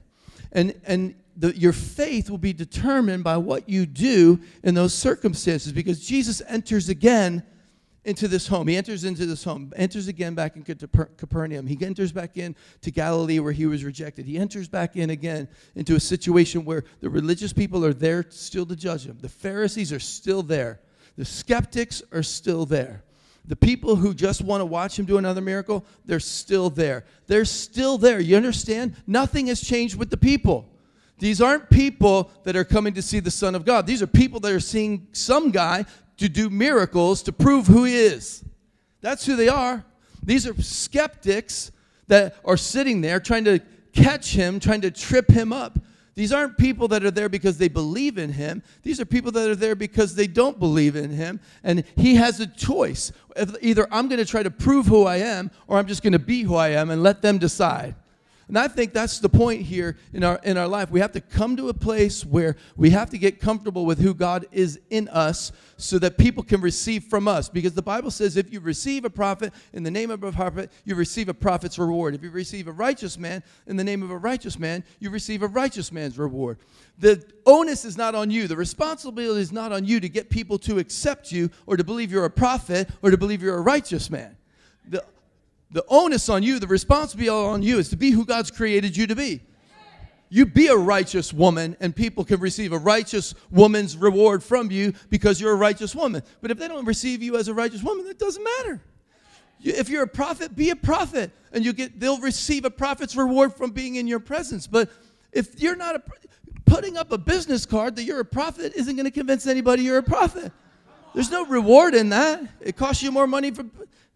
And, 0.52 0.74
and 0.86 1.14
the, 1.36 1.56
your 1.56 1.72
faith 1.72 2.30
will 2.30 2.38
be 2.38 2.52
determined 2.52 3.22
by 3.22 3.36
what 3.36 3.68
you 3.68 3.86
do 3.86 4.40
in 4.62 4.74
those 4.74 4.94
circumstances 4.94 5.72
because 5.72 6.04
Jesus 6.04 6.42
enters 6.48 6.88
again 6.88 7.42
into 8.04 8.28
this 8.28 8.46
home. 8.46 8.68
He 8.68 8.76
enters 8.76 9.04
into 9.04 9.26
this 9.26 9.42
home, 9.42 9.72
enters 9.76 10.06
again 10.06 10.34
back 10.34 10.56
into 10.56 10.86
Capernaum. 10.86 11.66
He 11.66 11.76
enters 11.84 12.12
back 12.12 12.36
in 12.36 12.54
to 12.82 12.90
Galilee 12.90 13.40
where 13.40 13.52
he 13.52 13.66
was 13.66 13.84
rejected. 13.84 14.26
He 14.26 14.38
enters 14.38 14.68
back 14.68 14.96
in 14.96 15.10
again 15.10 15.48
into 15.74 15.96
a 15.96 16.00
situation 16.00 16.64
where 16.64 16.84
the 17.00 17.10
religious 17.10 17.52
people 17.52 17.84
are 17.84 17.92
there 17.92 18.24
still 18.30 18.64
to 18.66 18.76
judge 18.76 19.04
him. 19.04 19.18
The 19.20 19.28
Pharisees 19.28 19.92
are 19.92 20.00
still 20.00 20.42
there. 20.42 20.80
The 21.16 21.24
skeptics 21.24 22.02
are 22.12 22.22
still 22.22 22.64
there. 22.64 23.02
The 23.44 23.56
people 23.56 23.96
who 23.96 24.14
just 24.14 24.42
want 24.42 24.60
to 24.60 24.66
watch 24.66 24.98
him 24.98 25.04
do 25.04 25.18
another 25.18 25.40
miracle, 25.40 25.84
they're 26.04 26.20
still 26.20 26.70
there. 26.70 27.04
They're 27.26 27.44
still 27.44 27.98
there. 27.98 28.20
You 28.20 28.36
understand? 28.36 28.96
Nothing 29.06 29.48
has 29.48 29.60
changed 29.60 29.96
with 29.96 30.10
the 30.10 30.16
people. 30.16 30.68
These 31.18 31.40
aren't 31.40 31.70
people 31.70 32.30
that 32.44 32.56
are 32.56 32.64
coming 32.64 32.94
to 32.94 33.02
see 33.02 33.20
the 33.20 33.30
Son 33.30 33.54
of 33.54 33.64
God. 33.64 33.86
These 33.86 34.02
are 34.02 34.06
people 34.06 34.40
that 34.40 34.52
are 34.52 34.60
seeing 34.60 35.06
some 35.12 35.50
guy 35.50 35.86
to 36.18 36.28
do 36.28 36.50
miracles 36.50 37.22
to 37.22 37.32
prove 37.32 37.66
who 37.66 37.84
he 37.84 37.96
is. 37.96 38.44
That's 39.00 39.24
who 39.24 39.36
they 39.36 39.48
are. 39.48 39.84
These 40.22 40.46
are 40.46 40.54
skeptics 40.60 41.70
that 42.08 42.36
are 42.44 42.56
sitting 42.56 43.00
there 43.00 43.20
trying 43.20 43.44
to 43.44 43.60
catch 43.92 44.34
him, 44.34 44.60
trying 44.60 44.82
to 44.82 44.90
trip 44.90 45.30
him 45.30 45.52
up. 45.52 45.78
These 46.14 46.32
aren't 46.32 46.56
people 46.56 46.88
that 46.88 47.04
are 47.04 47.10
there 47.10 47.28
because 47.28 47.58
they 47.58 47.68
believe 47.68 48.16
in 48.16 48.32
him. 48.32 48.62
These 48.82 49.00
are 49.00 49.04
people 49.04 49.30
that 49.32 49.50
are 49.50 49.54
there 49.54 49.74
because 49.74 50.14
they 50.14 50.26
don't 50.26 50.58
believe 50.58 50.96
in 50.96 51.10
him. 51.10 51.40
And 51.62 51.84
he 51.94 52.14
has 52.14 52.40
a 52.40 52.46
choice. 52.46 53.12
Either 53.60 53.86
I'm 53.92 54.08
going 54.08 54.18
to 54.18 54.24
try 54.24 54.42
to 54.42 54.50
prove 54.50 54.86
who 54.86 55.04
I 55.04 55.16
am, 55.16 55.50
or 55.66 55.78
I'm 55.78 55.86
just 55.86 56.02
going 56.02 56.14
to 56.14 56.18
be 56.18 56.42
who 56.42 56.54
I 56.54 56.70
am 56.70 56.90
and 56.90 57.02
let 57.02 57.20
them 57.20 57.36
decide. 57.36 57.94
And 58.48 58.56
I 58.56 58.68
think 58.68 58.92
that's 58.92 59.18
the 59.18 59.28
point 59.28 59.62
here 59.62 59.96
in 60.12 60.22
our 60.22 60.38
in 60.44 60.56
our 60.56 60.68
life. 60.68 60.88
We 60.90 61.00
have 61.00 61.10
to 61.12 61.20
come 61.20 61.56
to 61.56 61.68
a 61.68 61.74
place 61.74 62.24
where 62.24 62.56
we 62.76 62.90
have 62.90 63.10
to 63.10 63.18
get 63.18 63.40
comfortable 63.40 63.84
with 63.84 63.98
who 63.98 64.14
God 64.14 64.46
is 64.52 64.78
in 64.88 65.08
us 65.08 65.50
so 65.78 65.98
that 65.98 66.16
people 66.16 66.44
can 66.44 66.60
receive 66.60 67.04
from 67.04 67.26
us. 67.26 67.48
Because 67.48 67.74
the 67.74 67.82
Bible 67.82 68.12
says 68.12 68.36
if 68.36 68.52
you 68.52 68.60
receive 68.60 69.04
a 69.04 69.10
prophet 69.10 69.52
in 69.72 69.82
the 69.82 69.90
name 69.90 70.12
of 70.12 70.22
a 70.22 70.30
prophet, 70.30 70.70
you 70.84 70.94
receive 70.94 71.28
a 71.28 71.34
prophet's 71.34 71.76
reward. 71.76 72.14
If 72.14 72.22
you 72.22 72.30
receive 72.30 72.68
a 72.68 72.72
righteous 72.72 73.18
man 73.18 73.42
in 73.66 73.76
the 73.76 73.84
name 73.84 74.04
of 74.04 74.12
a 74.12 74.18
righteous 74.18 74.60
man, 74.60 74.84
you 75.00 75.10
receive 75.10 75.42
a 75.42 75.48
righteous 75.48 75.90
man's 75.90 76.16
reward. 76.16 76.58
The 76.98 77.24
onus 77.46 77.84
is 77.84 77.96
not 77.96 78.14
on 78.14 78.30
you. 78.30 78.46
The 78.46 78.56
responsibility 78.56 79.40
is 79.40 79.50
not 79.50 79.72
on 79.72 79.84
you 79.84 79.98
to 79.98 80.08
get 80.08 80.30
people 80.30 80.58
to 80.60 80.78
accept 80.78 81.32
you 81.32 81.50
or 81.66 81.76
to 81.76 81.82
believe 81.82 82.12
you're 82.12 82.24
a 82.24 82.30
prophet 82.30 82.88
or 83.02 83.10
to 83.10 83.16
believe 83.16 83.42
you're 83.42 83.58
a 83.58 83.60
righteous 83.60 84.08
man. 84.08 84.36
The 84.88 85.04
the 85.76 85.84
onus 85.88 86.30
on 86.30 86.42
you, 86.42 86.58
the 86.58 86.66
responsibility 86.66 87.28
on 87.28 87.62
you 87.62 87.78
is 87.78 87.90
to 87.90 87.96
be 87.96 88.10
who 88.10 88.24
God's 88.24 88.50
created 88.50 88.96
you 88.96 89.06
to 89.08 89.14
be. 89.14 89.42
You 90.30 90.46
be 90.46 90.68
a 90.68 90.74
righteous 90.74 91.34
woman, 91.34 91.76
and 91.80 91.94
people 91.94 92.24
can 92.24 92.40
receive 92.40 92.72
a 92.72 92.78
righteous 92.78 93.34
woman's 93.50 93.94
reward 93.94 94.42
from 94.42 94.70
you 94.70 94.94
because 95.10 95.38
you're 95.38 95.52
a 95.52 95.56
righteous 95.56 95.94
woman. 95.94 96.22
But 96.40 96.50
if 96.50 96.56
they 96.56 96.66
don't 96.66 96.86
receive 96.86 97.22
you 97.22 97.36
as 97.36 97.48
a 97.48 97.54
righteous 97.54 97.82
woman, 97.82 98.06
that 98.06 98.18
doesn't 98.18 98.42
matter. 98.42 98.80
If 99.62 99.90
you're 99.90 100.04
a 100.04 100.08
prophet, 100.08 100.56
be 100.56 100.70
a 100.70 100.76
prophet, 100.76 101.30
and 101.52 101.62
you 101.62 101.74
get 101.74 102.00
they'll 102.00 102.20
receive 102.20 102.64
a 102.64 102.70
prophet's 102.70 103.14
reward 103.14 103.52
from 103.52 103.70
being 103.70 103.96
in 103.96 104.06
your 104.06 104.20
presence. 104.20 104.66
But 104.66 104.90
if 105.30 105.60
you're 105.60 105.76
not 105.76 105.96
a, 105.96 106.02
putting 106.64 106.96
up 106.96 107.12
a 107.12 107.18
business 107.18 107.66
card 107.66 107.96
that 107.96 108.04
you're 108.04 108.20
a 108.20 108.24
prophet 108.24 108.72
isn't 108.76 108.96
going 108.96 109.04
to 109.04 109.10
convince 109.10 109.46
anybody 109.46 109.82
you're 109.82 109.98
a 109.98 110.02
prophet. 110.02 110.52
There's 111.12 111.30
no 111.30 111.44
reward 111.44 111.94
in 111.94 112.08
that. 112.08 112.42
It 112.62 112.76
costs 112.76 113.02
you 113.02 113.12
more 113.12 113.26
money 113.26 113.50
for 113.50 113.66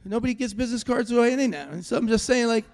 Nobody 0.05 0.35
gets 0.35 0.55
business 0.55 0.83
cards 0.83 1.11
away 1.11 1.35
now. 1.47 1.69
And 1.71 1.85
so 1.85 1.97
I'm 1.97 2.09
just 2.09 2.25
saying, 2.25 2.47
like, 2.47 2.65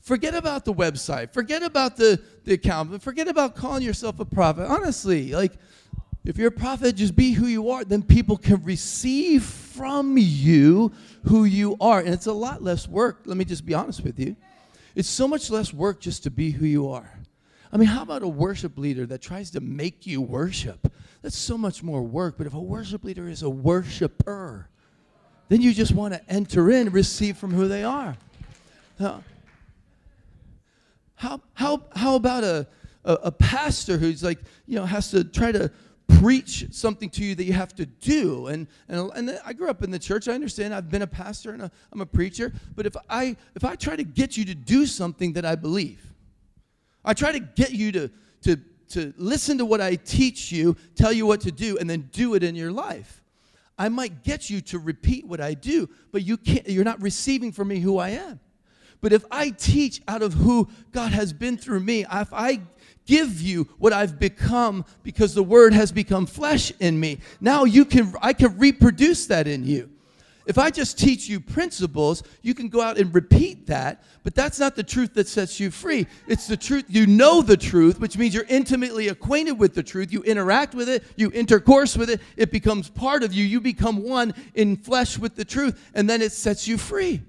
forget 0.00 0.34
about 0.34 0.64
the 0.64 0.74
website, 0.74 1.32
forget 1.32 1.62
about 1.62 1.96
the, 1.96 2.20
the 2.44 2.54
account, 2.54 3.02
forget 3.02 3.28
about 3.28 3.54
calling 3.54 3.82
yourself 3.82 4.20
a 4.20 4.24
prophet. 4.24 4.66
Honestly, 4.68 5.32
like, 5.32 5.52
if 6.24 6.36
you're 6.36 6.48
a 6.48 6.50
prophet, 6.50 6.96
just 6.96 7.14
be 7.14 7.32
who 7.32 7.46
you 7.46 7.70
are. 7.70 7.84
Then 7.84 8.02
people 8.02 8.36
can 8.36 8.62
receive 8.64 9.44
from 9.44 10.18
you 10.18 10.92
who 11.24 11.44
you 11.44 11.76
are. 11.80 12.00
And 12.00 12.08
it's 12.08 12.26
a 12.26 12.32
lot 12.32 12.62
less 12.62 12.88
work. 12.88 13.20
Let 13.26 13.36
me 13.36 13.44
just 13.44 13.64
be 13.64 13.74
honest 13.74 14.02
with 14.02 14.18
you. 14.18 14.34
It's 14.96 15.08
so 15.08 15.28
much 15.28 15.50
less 15.50 15.72
work 15.72 16.00
just 16.00 16.24
to 16.24 16.30
be 16.30 16.50
who 16.50 16.66
you 16.66 16.88
are. 16.88 17.20
I 17.72 17.76
mean, 17.76 17.88
how 17.88 18.02
about 18.02 18.22
a 18.22 18.28
worship 18.28 18.76
leader 18.76 19.06
that 19.06 19.22
tries 19.22 19.50
to 19.52 19.60
make 19.60 20.06
you 20.06 20.20
worship? 20.20 20.92
That's 21.22 21.38
so 21.38 21.56
much 21.56 21.82
more 21.82 22.02
work. 22.02 22.38
But 22.38 22.46
if 22.46 22.54
a 22.54 22.60
worship 22.60 23.04
leader 23.04 23.28
is 23.28 23.42
a 23.42 23.50
worshiper, 23.50 24.68
then 25.48 25.60
you 25.60 25.72
just 25.72 25.92
want 25.92 26.14
to 26.14 26.30
enter 26.30 26.70
in, 26.70 26.90
receive 26.90 27.36
from 27.36 27.52
who 27.52 27.68
they 27.68 27.84
are. 27.84 28.16
Now, 28.98 29.22
how, 31.14 31.40
how, 31.54 31.82
how 31.94 32.16
about 32.16 32.44
a, 32.44 32.66
a, 33.04 33.12
a 33.14 33.32
pastor 33.32 33.96
who's 33.96 34.22
like, 34.22 34.38
you 34.66 34.76
know, 34.76 34.84
has 34.84 35.10
to 35.10 35.24
try 35.24 35.52
to 35.52 35.70
preach 36.20 36.66
something 36.70 37.10
to 37.10 37.24
you 37.24 37.34
that 37.34 37.44
you 37.44 37.52
have 37.52 37.74
to 37.74 37.86
do. 37.86 38.46
And, 38.46 38.66
and, 38.88 39.10
and 39.14 39.40
I 39.44 39.52
grew 39.52 39.68
up 39.68 39.82
in 39.82 39.90
the 39.90 39.98
church. 39.98 40.28
I 40.28 40.32
understand. 40.32 40.74
I've 40.74 40.90
been 40.90 41.02
a 41.02 41.06
pastor 41.06 41.52
and 41.52 41.62
i 41.62 41.70
am 41.92 42.00
a 42.00 42.06
preacher. 42.06 42.52
But 42.74 42.86
if 42.86 42.96
I, 43.08 43.36
if 43.54 43.64
I 43.64 43.74
try 43.74 43.96
to 43.96 44.04
get 44.04 44.36
you 44.36 44.44
to 44.46 44.54
do 44.54 44.86
something 44.86 45.32
that 45.34 45.44
I 45.44 45.56
believe, 45.56 46.00
I 47.04 47.14
try 47.14 47.32
to 47.32 47.40
get 47.40 47.72
you 47.72 47.92
to, 47.92 48.10
to, 48.42 48.56
to 48.90 49.14
listen 49.16 49.58
to 49.58 49.64
what 49.64 49.80
I 49.80 49.96
teach 49.96 50.52
you, 50.52 50.76
tell 50.94 51.12
you 51.12 51.26
what 51.26 51.40
to 51.42 51.52
do, 51.52 51.78
and 51.78 51.88
then 51.88 52.08
do 52.12 52.34
it 52.34 52.42
in 52.42 52.54
your 52.54 52.72
life. 52.72 53.22
I 53.78 53.88
might 53.88 54.22
get 54.24 54.48
you 54.48 54.60
to 54.62 54.78
repeat 54.78 55.26
what 55.26 55.40
I 55.40 55.54
do, 55.54 55.88
but 56.12 56.22
you 56.24 56.36
can't, 56.36 56.68
you're 56.68 56.84
not 56.84 57.00
receiving 57.02 57.52
from 57.52 57.68
me 57.68 57.80
who 57.80 57.98
I 57.98 58.10
am. 58.10 58.40
But 59.00 59.12
if 59.12 59.24
I 59.30 59.50
teach 59.50 60.02
out 60.08 60.22
of 60.22 60.34
who 60.34 60.68
God 60.92 61.12
has 61.12 61.32
been 61.32 61.58
through 61.58 61.80
me, 61.80 62.06
if 62.10 62.32
I 62.32 62.60
give 63.04 63.40
you 63.40 63.64
what 63.78 63.92
I've 63.92 64.18
become 64.18 64.84
because 65.02 65.34
the 65.34 65.42
word 65.42 65.74
has 65.74 65.92
become 65.92 66.26
flesh 66.26 66.72
in 66.80 66.98
me, 66.98 67.18
now 67.40 67.64
you 67.64 67.84
can 67.84 68.14
I 68.22 68.32
can 68.32 68.56
reproduce 68.58 69.26
that 69.26 69.46
in 69.46 69.64
you. 69.64 69.90
If 70.46 70.58
I 70.58 70.70
just 70.70 70.96
teach 70.96 71.28
you 71.28 71.40
principles, 71.40 72.22
you 72.40 72.54
can 72.54 72.68
go 72.68 72.80
out 72.80 72.98
and 72.98 73.12
repeat 73.12 73.66
that, 73.66 74.04
but 74.22 74.36
that's 74.36 74.60
not 74.60 74.76
the 74.76 74.84
truth 74.84 75.14
that 75.14 75.26
sets 75.26 75.58
you 75.58 75.72
free. 75.72 76.06
It's 76.28 76.46
the 76.46 76.56
truth. 76.56 76.84
You 76.88 77.06
know 77.06 77.42
the 77.42 77.56
truth, 77.56 77.98
which 77.98 78.16
means 78.16 78.32
you're 78.32 78.44
intimately 78.48 79.08
acquainted 79.08 79.58
with 79.58 79.74
the 79.74 79.82
truth. 79.82 80.12
You 80.12 80.22
interact 80.22 80.74
with 80.74 80.88
it, 80.88 81.02
you 81.16 81.32
intercourse 81.32 81.96
with 81.96 82.10
it, 82.10 82.20
it 82.36 82.52
becomes 82.52 82.88
part 82.88 83.24
of 83.24 83.32
you. 83.32 83.44
You 83.44 83.60
become 83.60 84.04
one 84.04 84.34
in 84.54 84.76
flesh 84.76 85.18
with 85.18 85.34
the 85.34 85.44
truth, 85.44 85.90
and 85.94 86.08
then 86.08 86.22
it 86.22 86.30
sets 86.30 86.68
you 86.68 86.78
free. 86.78 87.22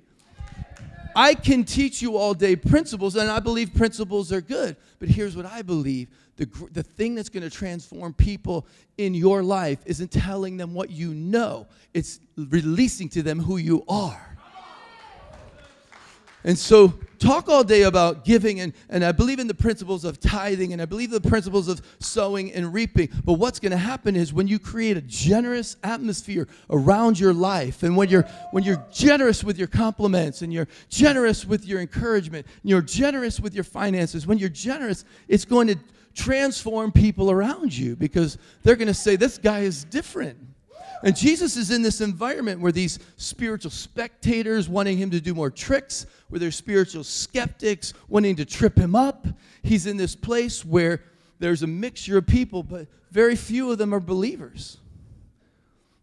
I 1.15 1.33
can 1.33 1.63
teach 1.63 2.03
you 2.03 2.17
all 2.17 2.35
day 2.35 2.55
principles, 2.55 3.15
and 3.15 3.31
I 3.31 3.39
believe 3.39 3.73
principles 3.73 4.31
are 4.31 4.41
good, 4.41 4.75
but 4.99 5.09
here's 5.09 5.35
what 5.35 5.47
I 5.47 5.63
believe 5.63 6.09
the, 6.37 6.45
the 6.71 6.83
thing 6.83 7.15
that's 7.15 7.29
going 7.29 7.43
to 7.43 7.49
transform 7.49 8.13
people 8.13 8.67
in 8.97 9.13
your 9.13 9.43
life 9.43 9.79
isn't 9.85 10.11
telling 10.11 10.57
them 10.57 10.73
what 10.73 10.89
you 10.89 11.13
know, 11.13 11.67
it's 11.93 12.19
releasing 12.37 13.09
to 13.09 13.23
them 13.23 13.39
who 13.39 13.57
you 13.57 13.83
are. 13.89 14.37
And 16.43 16.57
so, 16.57 16.93
talk 17.19 17.49
all 17.49 17.63
day 17.63 17.81
about 17.81 18.23
giving, 18.23 18.61
and, 18.61 18.71
and 18.89 19.03
I 19.03 19.11
believe 19.11 19.39
in 19.39 19.47
the 19.47 19.53
principles 19.53 20.05
of 20.05 20.19
tithing, 20.19 20.71
and 20.71 20.81
I 20.81 20.85
believe 20.85 21.09
the 21.09 21.19
principles 21.19 21.67
of 21.67 21.81
sowing 21.99 22.53
and 22.53 22.73
reaping. 22.73 23.09
But 23.25 23.33
what's 23.33 23.59
going 23.59 23.73
to 23.73 23.77
happen 23.77 24.15
is 24.15 24.31
when 24.31 24.47
you 24.47 24.57
create 24.57 24.95
a 24.95 25.01
generous 25.01 25.75
atmosphere 25.83 26.47
around 26.69 27.19
your 27.19 27.33
life, 27.33 27.83
and 27.83 27.97
when 27.97 28.07
you're 28.07 28.23
when 28.51 28.63
you're 28.63 28.85
generous 28.91 29.43
with 29.43 29.57
your 29.57 29.67
compliments, 29.67 30.41
and 30.41 30.53
you're 30.53 30.69
generous 30.87 31.43
with 31.43 31.65
your 31.65 31.81
encouragement, 31.81 32.45
and 32.61 32.69
you're 32.69 32.81
generous 32.81 33.41
with 33.41 33.53
your 33.53 33.65
finances, 33.65 34.25
when 34.25 34.37
you're 34.37 34.47
generous, 34.47 35.03
it's 35.27 35.43
going 35.43 35.67
to 35.67 35.77
transform 36.17 36.91
people 36.91 37.31
around 37.31 37.77
you 37.77 37.95
because 37.95 38.37
they're 38.63 38.75
going 38.75 38.87
to 38.87 38.93
say, 38.93 39.15
"This 39.15 39.37
guy 39.37 39.59
is 39.59 39.83
different." 39.83 40.37
And 41.03 41.15
Jesus 41.15 41.55
is 41.55 41.69
in 41.69 41.83
this 41.83 42.01
environment 42.01 42.59
where 42.59 42.71
these 42.71 42.97
spiritual 43.17 43.69
spectators 43.69 44.67
wanting 44.67 44.97
him 44.97 45.11
to 45.11 45.21
do 45.21 45.35
more 45.35 45.51
tricks, 45.51 46.07
where 46.29 46.39
there's 46.39 46.55
spiritual 46.55 47.03
skeptics 47.03 47.93
wanting 48.07 48.35
to 48.37 48.45
trip 48.45 48.77
him 48.77 48.95
up. 48.95 49.27
He's 49.61 49.85
in 49.85 49.97
this 49.97 50.15
place 50.15 50.65
where 50.65 51.03
there's 51.37 51.61
a 51.61 51.67
mixture 51.67 52.17
of 52.17 52.25
people, 52.25 52.63
but 52.63 52.87
very 53.11 53.35
few 53.35 53.71
of 53.71 53.77
them 53.77 53.93
are 53.93 53.99
believers. 53.99 54.77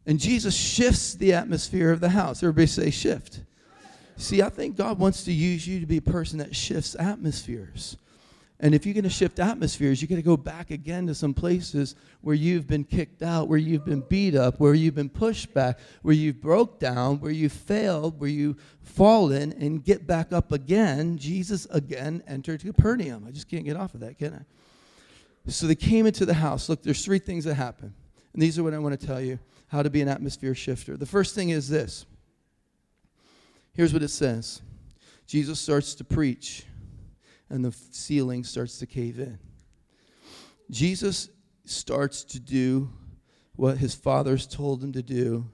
And 0.07 0.21
Jesus 0.21 0.55
shifts 0.55 1.15
the 1.15 1.33
atmosphere 1.33 1.91
of 1.91 1.99
the 1.99 2.11
house. 2.11 2.43
Everybody 2.43 2.67
say 2.67 2.91
shift. 2.91 3.41
See, 4.17 4.43
I 4.43 4.49
think 4.49 4.77
God 4.77 5.01
wants 5.01 5.25
to 5.25 5.33
use 5.33 5.67
you 5.67 5.81
to 5.81 5.87
be 5.87 5.97
a 5.97 6.03
person 6.03 6.39
that 6.39 6.55
shifts 6.55 6.95
atmospheres. 6.97 7.97
And 8.65 8.75
if 8.75 8.87
you're 8.87 8.95
going 8.95 9.05
to 9.05 9.11
shift 9.11 9.41
atmospheres, 9.41 10.01
you're 10.01 10.09
going 10.09 10.23
to 10.23 10.25
go 10.25 10.39
back 10.39 10.71
again 10.71 11.07
to 11.09 11.15
some 11.15 11.35
places 11.35 11.97
where 12.23 12.35
you've 12.35 12.67
been 12.67 12.83
kicked 12.83 13.23
out, 13.23 13.47
where 13.47 13.59
you've 13.59 13.85
been 13.85 14.01
beat 14.01 14.35
up, 14.35 14.59
where 14.59 14.73
you've 14.73 14.95
been 14.95 15.11
pushed 15.11 15.53
back, 15.53 15.79
where 16.01 16.15
you've 16.15 16.41
broke 16.41 16.81
down, 16.81 17.21
where 17.21 17.31
you 17.31 17.51
failed, 17.51 18.19
where 18.19 18.31
you've 18.31 18.57
fallen, 18.81 19.53
and 19.53 19.85
get 19.85 20.07
back 20.07 20.33
up 20.33 20.51
again. 20.51 21.19
Jesus 21.19 21.67
again 21.73 22.23
entered 22.27 22.63
Capernaum. 22.63 23.27
I 23.29 23.33
just 23.33 23.51
can't 23.51 23.67
get 23.67 23.77
off 23.77 23.93
of 23.93 24.01
that, 24.01 24.17
can 24.17 24.33
I? 24.33 25.51
So 25.51 25.67
they 25.67 25.75
came 25.75 26.07
into 26.07 26.25
the 26.25 26.33
house. 26.33 26.71
Look, 26.71 26.83
there's 26.83 27.05
three 27.05 27.19
things 27.19 27.45
that 27.45 27.57
happen. 27.57 27.93
And 28.33 28.41
these 28.41 28.59
are 28.59 28.63
what 28.63 28.73
I 28.73 28.79
want 28.79 28.99
to 28.99 29.07
tell 29.07 29.21
you 29.21 29.39
how 29.69 29.83
to 29.83 29.91
be 29.91 30.01
an 30.01 30.09
atmosphere 30.09 30.55
shifter. 30.55 30.97
The 30.97 31.05
first 31.05 31.35
thing 31.35 31.51
is 31.51 31.69
this. 31.69 32.07
Here's 33.75 33.93
what 33.93 34.03
it 34.03 34.09
says 34.09 34.63
Jesus 35.27 35.61
starts 35.61 35.95
to 35.97 36.05
preach 36.05 36.65
and 37.55 37.65
the 37.65 37.73
ceiling 37.93 38.43
starts 38.43 38.79
to 38.79 38.87
cave 38.87 39.21
in. 39.21 39.39
Jesus 40.73 41.29
starts 41.65 42.25
to 42.25 42.41
do 42.41 42.91
what 43.55 43.79
his 43.79 43.95
fathers 43.95 44.45
told 44.45 44.83
him 44.83 44.91
to 44.91 45.03
do, 45.03 45.47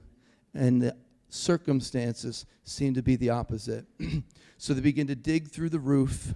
and 0.55 0.81
the 0.81 0.97
circumstances 1.29 2.47
seem 2.63 2.95
to 2.95 3.03
be 3.03 3.15
the 3.17 3.29
opposite. 3.29 3.85
so 4.57 4.73
they 4.73 4.81
begin 4.81 5.05
to 5.05 5.15
dig 5.15 5.49
through 5.49 5.69
the 5.69 5.77
roof, 5.77 6.33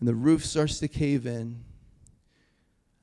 and 0.00 0.08
the 0.08 0.16
roof 0.16 0.44
starts 0.44 0.80
to 0.80 0.88
cave 0.88 1.26
in. 1.26 1.62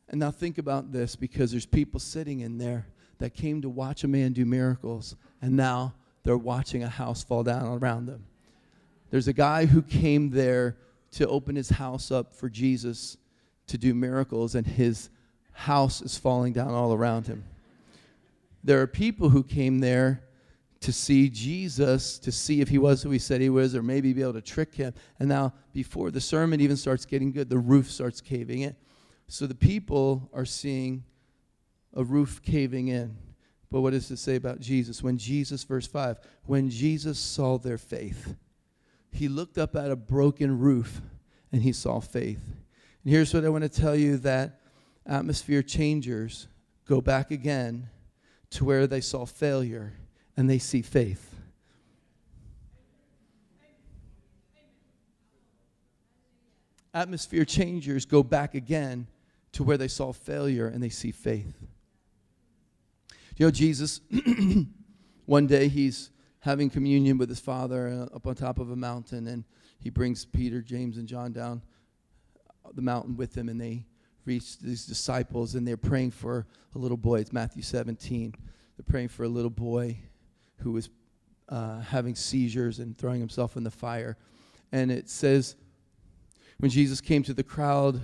And 0.10 0.20
now 0.20 0.32
think 0.32 0.58
about 0.58 0.91
this 0.91 1.16
because 1.16 1.52
there's 1.52 1.66
people 1.66 2.02
sitting 2.02 2.41
in 2.41 2.58
there 2.58 2.88
that 3.20 3.34
came 3.34 3.62
to 3.62 3.70
watch 3.70 4.04
a 4.04 4.08
man 4.10 4.34
do 4.34 4.43
miracles, 4.43 5.16
and 5.41 5.56
now 5.56 5.93
they're 6.24 6.38
watching 6.38 6.84
a 6.84 6.89
house 6.89 7.24
fall 7.24 7.43
down 7.43 7.78
around 7.82 8.08
them. 8.08 8.26
There's 9.12 9.30
a 9.30 9.34
guy 9.34 9.66
who 9.66 9.82
came 9.82 10.32
there 10.32 10.76
to 11.18 11.28
open 11.28 11.55
his 11.55 11.70
house 11.70 12.11
up 12.11 12.32
for 12.32 12.47
Jesus 12.47 13.18
to 13.65 13.78
do 13.78 13.95
miracles, 13.95 14.53
and 14.53 14.68
his 14.68 15.09
house 15.51 15.99
is 15.99 16.15
falling 16.15 16.53
down 16.53 16.70
all 16.70 16.93
around 16.93 17.26
him. 17.26 17.43
There 18.63 18.80
are 18.82 18.88
people 18.88 19.30
who 19.30 19.43
came 19.43 19.80
there 19.80 20.22
to 20.82 20.93
see 20.93 21.28
Jesus, 21.28 22.20
to 22.20 22.32
see 22.32 22.61
if 22.61 22.70
he 22.70 22.78
was 22.78 23.01
who 23.01 23.09
he 23.09 23.18
said 23.18 23.41
he 23.41 23.49
was, 23.49 23.76
or 23.76 23.82
maybe 23.82 24.13
be 24.13 24.22
able 24.22 24.34
to 24.34 24.41
trick 24.41 24.76
him. 24.76 24.93
And 25.20 25.28
now, 25.28 25.53
before 25.74 26.11
the 26.11 26.22
sermon 26.22 26.61
even 26.61 26.78
starts 26.78 27.03
getting 27.03 27.32
good, 27.32 27.49
the 27.49 27.57
roof 27.57 27.89
starts 27.89 28.22
caving 28.22 28.61
in. 28.61 28.76
So 29.28 29.47
the 29.47 29.55
people 29.55 30.30
are 30.34 30.45
seeing 30.45 31.03
a 31.95 32.03
roof 32.03 32.43
caving 32.43 32.89
in. 32.89 33.18
But 33.72 33.82
what 33.82 33.93
does 33.93 34.11
it 34.11 34.18
say 34.18 34.36
about 34.36 34.59
Jesus? 34.59 35.01
When 35.01 35.18
Jesus, 35.18 35.63
verse 35.63 35.88
5, 35.88 36.20
when 36.45 36.70
Jesus 36.70 37.18
saw 37.18 37.57
their 37.57 37.80
faith, 37.80 38.36
he 39.18 39.28
looked 39.28 39.57
up 39.57 39.76
at 39.76 39.89
a 39.89 39.95
broken 39.95 40.59
roof 40.59 41.01
and 41.51 41.63
he 41.63 41.74
saw 41.74 41.99
faith. 41.99 42.43
And 43.03 43.13
here's 43.13 43.34
what 43.34 43.43
I 43.43 43.49
want 43.49 43.63
to 43.63 43.70
tell 43.70 43.95
you 43.95 44.18
that 44.18 44.61
atmosphere 45.05 45.63
changers 45.63 46.47
go 46.86 47.01
back 47.01 47.32
again 47.32 47.89
to 48.51 48.63
where 48.63 48.86
they 48.86 49.01
saw 49.01 49.26
failure 49.26 49.93
and 50.36 50.49
they 50.49 50.59
see 50.59 50.82
faith. 50.82 51.36
Atmosphere 56.93 57.45
changers 57.45 58.05
go 58.05 58.24
back 58.24 58.55
again 58.55 59.07
to 59.51 59.63
where 59.63 59.78
they 59.78 59.88
saw 59.88 60.13
failure 60.13 60.68
and 60.68 60.82
they 60.82 60.89
see 60.89 61.11
faith. 61.11 61.53
You 63.36 63.47
know, 63.47 63.51
Jesus, 63.51 64.01
one 65.26 65.47
day 65.47 65.68
he's 65.68 66.11
having 66.39 66.69
communion 66.69 67.17
with 67.17 67.29
his 67.29 67.39
father 67.39 67.88
uh, 67.88 68.15
up 68.15 68.27
on 68.27 68.35
top 68.35 68.59
of 68.59 68.71
a 68.71 68.75
mountain, 68.75 69.27
and 69.27 69.43
he 69.79 69.89
brings 69.89 70.25
Peter, 70.25 70.61
James, 70.61 70.97
and 70.97 71.07
John 71.07 71.31
down 71.31 71.61
the 72.73 72.81
mountain 72.81 73.15
with 73.15 73.35
him, 73.35 73.49
and 73.49 73.59
they 73.59 73.85
reach 74.25 74.59
these 74.59 74.85
disciples, 74.85 75.55
and 75.55 75.67
they're 75.67 75.77
praying 75.77 76.11
for 76.11 76.45
a 76.75 76.77
little 76.77 76.97
boy. 76.97 77.19
It's 77.19 77.33
Matthew 77.33 77.63
17. 77.63 78.33
They're 78.77 78.85
praying 78.88 79.07
for 79.07 79.23
a 79.23 79.29
little 79.29 79.49
boy 79.49 79.97
who 80.57 80.73
was 80.73 80.89
uh, 81.49 81.79
having 81.79 82.13
seizures 82.15 82.79
and 82.79 82.97
throwing 82.97 83.19
himself 83.19 83.55
in 83.55 83.63
the 83.63 83.71
fire. 83.71 84.17
And 84.71 84.91
it 84.91 85.09
says, 85.09 85.55
when 86.57 86.69
Jesus 86.69 86.99
came 86.99 87.23
to 87.23 87.33
the 87.33 87.43
crowd, 87.43 88.01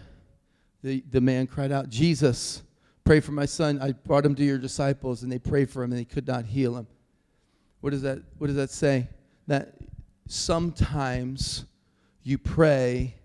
the, 0.81 1.03
the 1.09 1.21
man 1.21 1.47
cried 1.47 1.71
out, 1.71 1.89
Jesus, 1.89 2.63
pray 3.03 3.19
for 3.19 3.31
my 3.31 3.45
son. 3.45 3.79
I 3.81 3.91
brought 3.91 4.25
him 4.25 4.35
to 4.35 4.43
your 4.43 4.57
disciples, 4.57 5.23
and 5.23 5.31
they 5.31 5.39
prayed 5.39 5.69
for 5.69 5.83
him, 5.83 5.91
and 5.91 5.99
they 5.99 6.05
could 6.05 6.27
not 6.27 6.45
heal 6.45 6.77
him. 6.77 6.87
What 7.83 7.89
does 7.89 8.03
that, 8.03 8.19
what 8.37 8.47
does 8.47 8.55
that 8.55 8.69
say? 8.69 9.09
That 9.47 9.73
sometimes 10.25 11.65
you 12.23 12.37
pray 12.37 13.15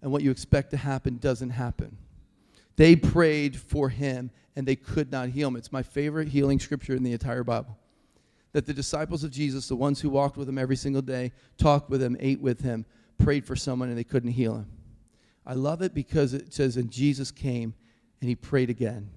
and 0.00 0.10
what 0.10 0.22
you 0.22 0.30
expect 0.30 0.70
to 0.70 0.78
happen 0.78 1.18
doesn't 1.18 1.50
happen. 1.50 1.98
They 2.76 2.96
prayed 2.96 3.58
for 3.58 3.90
him 3.90 4.30
and 4.56 4.66
they 4.66 4.74
could 4.74 5.12
not 5.12 5.28
heal 5.28 5.48
him. 5.48 5.56
It's 5.56 5.70
my 5.70 5.82
favorite 5.82 6.28
healing 6.28 6.58
scripture 6.58 6.94
in 6.94 7.02
the 7.02 7.12
entire 7.12 7.44
Bible. 7.44 7.76
That 8.52 8.64
the 8.64 8.72
disciples 8.72 9.22
of 9.22 9.32
Jesus, 9.32 9.68
the 9.68 9.76
ones 9.76 10.00
who 10.00 10.08
walked 10.08 10.38
with 10.38 10.48
him 10.48 10.56
every 10.56 10.76
single 10.76 11.02
day, 11.02 11.32
talked 11.58 11.90
with 11.90 12.02
him, 12.02 12.16
ate 12.18 12.40
with 12.40 12.62
him, 12.62 12.86
prayed 13.18 13.44
for 13.44 13.54
someone 13.54 13.90
and 13.90 13.98
they 13.98 14.02
couldn't 14.02 14.30
heal 14.30 14.54
him. 14.54 14.70
I 15.44 15.52
love 15.52 15.82
it 15.82 15.92
because 15.92 16.32
it 16.32 16.54
says, 16.54 16.78
and 16.78 16.90
Jesus 16.90 17.30
came 17.30 17.74
and 18.22 18.30
he 18.30 18.34
prayed 18.34 18.70
again. 18.70 19.10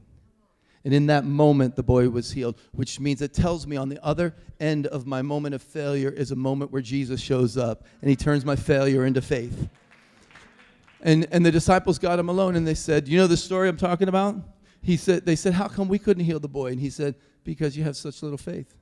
And 0.86 0.94
in 0.94 1.08
that 1.08 1.26
moment, 1.26 1.76
the 1.76 1.84
boy 1.84 2.10
was 2.10 2.32
healed, 2.32 2.58
which 2.72 3.00
means 3.00 3.22
it 3.22 3.34
tells 3.34 3.68
me 3.68 3.76
on 3.76 3.90
the 3.90 4.04
other 4.04 4.34
end 4.60 4.88
of 4.88 5.06
my 5.06 5.22
moment 5.22 5.54
of 5.54 5.62
failure 5.62 6.10
is 6.10 6.32
a 6.32 6.36
moment 6.36 6.72
where 6.72 6.82
Jesus 6.82 7.20
shows 7.20 7.58
up 7.58 7.86
and 8.02 8.10
he 8.10 8.16
turns 8.16 8.46
my 8.46 8.56
failure 8.56 9.06
into 9.06 9.22
faith. 9.22 9.68
And, 11.02 11.28
and 11.32 11.46
the 11.46 11.52
disciples 11.52 12.00
got 12.00 12.20
him 12.20 12.30
alone 12.30 12.56
and 12.56 12.66
they 12.66 12.74
said, 12.74 13.08
You 13.08 13.18
know 13.18 13.28
the 13.28 13.38
story 13.38 13.68
I'm 13.68 13.78
talking 13.78 14.08
about? 14.08 14.36
He 14.82 14.98
said, 14.98 15.26
They 15.26 15.36
said, 15.36 15.54
How 15.54 15.68
come 15.68 15.88
we 15.88 16.00
couldn't 16.00 16.24
heal 16.24 16.40
the 16.40 16.48
boy? 16.48 16.72
And 16.72 16.80
he 16.80 16.90
said, 16.90 17.16
Because 17.44 17.78
you 17.78 17.84
have 17.84 17.98
such 17.98 18.24
little 18.24 18.38
faith. 18.38 18.76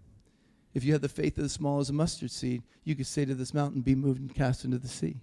If 0.74 0.84
you 0.84 0.93
have 0.93 1.02
the 1.02 1.10
faith 1.10 1.39
as 1.39 1.52
small 1.52 1.80
as 1.80 1.89
a 1.89 1.93
mustard 1.93 2.30
seed, 2.30 2.62
you 2.84 2.95
could 2.95 3.08
say 3.08 3.26
to 3.26 3.34
this 3.34 3.54
mountain, 3.54 3.82
Be 3.82 3.95
moved 3.95 4.22
and 4.22 4.34
cast 4.34 4.66
into 4.66 4.78
the 4.78 4.88
sea. 4.88 5.18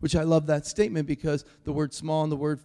Which 0.00 0.16
I 0.16 0.22
love 0.22 0.46
that 0.46 0.66
statement 0.66 1.06
because 1.06 1.44
the 1.64 1.72
word 1.72 1.92
small 1.94 2.22
and 2.22 2.32
the 2.32 2.36
word 2.36 2.60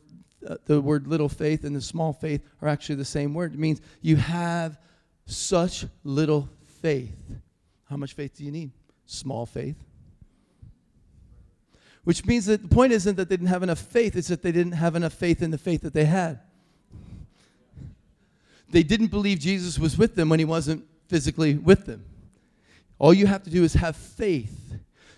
uh, 0.48 0.56
the 0.66 0.82
word 0.82 1.08
little 1.08 1.30
faith 1.30 1.64
and 1.64 1.76
the 1.76 1.82
small 1.82 2.14
faith 2.14 2.42
are 2.62 2.68
actually 2.68 2.96
the 2.96 3.06
same 3.06 3.34
word. 3.34 3.54
It 3.54 3.60
means 3.60 3.82
you 4.02 4.16
have 4.16 4.78
such 5.26 5.86
little 6.04 6.50
faith. 6.82 7.16
How 7.90 7.98
much 7.98 8.14
faith 8.14 8.38
do 8.38 8.44
you 8.44 8.52
need? 8.52 8.72
Small 9.06 9.46
faith. 9.46 9.76
Which 12.04 12.26
means 12.26 12.48
that 12.48 12.62
the 12.64 12.68
point 12.68 12.94
isn't 12.94 13.16
that 13.18 13.30
they 13.30 13.38
didn't 13.38 13.50
have 13.50 13.64
enough 13.64 13.80
faith, 13.80 14.16
it's 14.16 14.30
that 14.30 14.42
they 14.42 14.52
didn't 14.52 14.72
have 14.74 14.96
enough 14.96 15.14
faith 15.14 15.42
in 15.42 15.52
the 15.52 15.58
faith 15.58 15.82
that 15.82 15.94
they 15.94 16.06
had. 16.06 16.40
They 18.70 18.84
didn't 18.84 19.08
believe 19.08 19.40
Jesus 19.40 19.78
was 19.78 19.98
with 19.98 20.16
them 20.16 20.30
when 20.30 20.40
he 20.40 20.46
wasn't 20.46 20.86
physically 21.08 21.56
with 21.56 21.86
them. 21.86 22.06
All 22.98 23.14
you 23.14 23.28
have 23.28 23.44
to 23.44 23.50
do 23.50 23.64
is 23.64 23.74
have 23.74 23.96
faith 23.96 24.71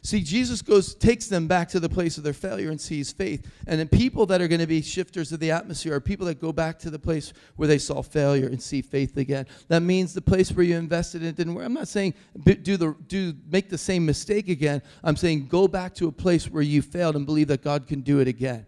See, 0.06 0.22
Jesus 0.22 0.62
goes, 0.62 0.94
takes 0.94 1.28
them 1.28 1.48
back 1.48 1.70
to 1.70 1.80
the 1.80 1.88
place 1.88 2.18
of 2.18 2.26
their 2.26 2.34
failure 2.34 2.70
and 2.70 2.80
sees 2.80 3.14
faith. 3.14 3.50
And 3.68 3.80
then 3.80 3.88
people 3.88 4.26
that 4.26 4.42
are 4.42 4.50
going 4.50 4.60
to 4.60 4.68
be 4.68 4.82
shifters 4.82 5.32
of 5.32 5.40
the 5.40 5.52
atmosphere 5.52 5.96
are 5.96 6.02
people 6.02 6.26
that 6.28 6.42
go 6.42 6.52
back 6.52 6.78
to 6.80 6.90
the 6.90 7.00
place 7.00 7.32
where 7.56 7.70
they 7.70 7.78
saw 7.78 8.02
failure 8.02 8.48
and 8.48 8.62
see 8.62 8.82
faith 8.82 9.16
again. 9.16 9.48
That 9.70 9.82
means 9.82 10.14
the 10.14 10.22
place 10.22 10.52
where 10.52 10.66
you 10.66 10.76
invested 10.76 11.22
in 11.22 11.30
it 11.30 11.38
didn't 11.38 11.56
work. 11.56 11.66
I'm 11.66 11.74
not 11.74 11.88
saying 11.88 12.16
do 12.44 12.76
the 12.76 12.96
do 13.08 13.34
make 13.50 13.70
the 13.70 13.78
same 13.78 14.06
mistake 14.06 14.50
again. 14.50 14.82
I'm 15.06 15.16
saying 15.16 15.48
go 15.48 15.70
back 15.70 15.96
to 15.96 16.10
a 16.10 16.12
place 16.12 16.50
where 16.50 16.64
you 16.64 16.82
failed 16.82 17.16
and 17.16 17.26
believe 17.26 17.48
that 17.48 17.64
God 17.64 17.88
can 17.88 18.02
do 18.02 18.20
it 18.20 18.28
again. 18.28 18.66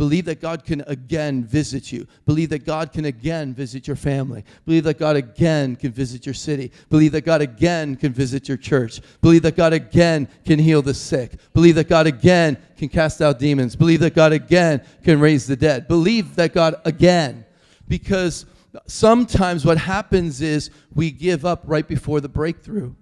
Believe 0.00 0.24
that 0.24 0.40
God 0.40 0.64
can 0.64 0.82
again 0.86 1.44
visit 1.44 1.92
you. 1.92 2.06
Believe 2.24 2.48
that 2.48 2.64
God 2.64 2.90
can 2.90 3.04
again 3.04 3.52
visit 3.52 3.86
your 3.86 3.96
family. 3.96 4.46
Believe 4.64 4.84
that 4.84 4.98
God 4.98 5.14
again 5.14 5.76
can 5.76 5.92
visit 5.92 6.24
your 6.24 6.32
city. 6.32 6.72
Believe 6.88 7.12
that 7.12 7.26
God 7.26 7.42
again 7.42 7.96
can 7.96 8.10
visit 8.10 8.48
your 8.48 8.56
church. 8.56 9.02
Believe 9.20 9.42
that 9.42 9.56
God 9.56 9.74
again 9.74 10.26
can 10.46 10.58
heal 10.58 10.80
the 10.80 10.94
sick. 10.94 11.32
Believe 11.52 11.74
that 11.74 11.90
God 11.90 12.06
again 12.06 12.56
can 12.78 12.88
cast 12.88 13.20
out 13.20 13.38
demons. 13.38 13.76
Believe 13.76 14.00
that 14.00 14.14
God 14.14 14.32
again 14.32 14.80
can 15.04 15.20
raise 15.20 15.46
the 15.46 15.54
dead. 15.54 15.86
Believe 15.86 16.34
that 16.36 16.54
God 16.54 16.76
again. 16.86 17.44
Because 17.86 18.46
sometimes 18.86 19.66
what 19.66 19.76
happens 19.76 20.40
is 20.40 20.70
we 20.94 21.10
give 21.10 21.44
up 21.44 21.60
right 21.66 21.86
before 21.86 22.22
the 22.22 22.28
breakthrough. 22.30 22.94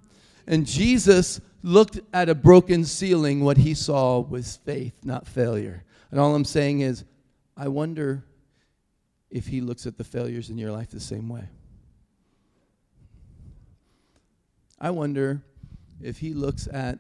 And 0.49 0.67
Jesus 0.67 1.41
looked 1.63 2.01
at 2.13 2.29
a 2.29 2.35
broken 2.35 2.85
ceiling. 2.85 3.45
What 3.45 3.59
he 3.59 3.75
saw 3.75 4.19
was 4.19 4.57
faith, 4.65 4.95
not 5.05 5.29
failure. 5.29 5.85
And 6.11 6.19
all 6.19 6.35
I'm 6.35 6.45
saying 6.45 6.81
is, 6.81 7.05
I 7.57 7.69
wonder 7.69 8.25
if 9.31 9.47
he 9.47 9.61
looks 9.61 9.87
at 9.87 9.99
the 9.99 10.05
failures 10.05 10.49
in 10.51 10.59
your 10.59 10.73
life 10.73 10.91
the 10.91 11.01
same 11.01 11.29
way. 11.29 11.49
I 14.81 14.91
wonder 14.91 15.43
if 16.01 16.19
he 16.19 16.35
looks 16.35 16.69
at 16.73 16.99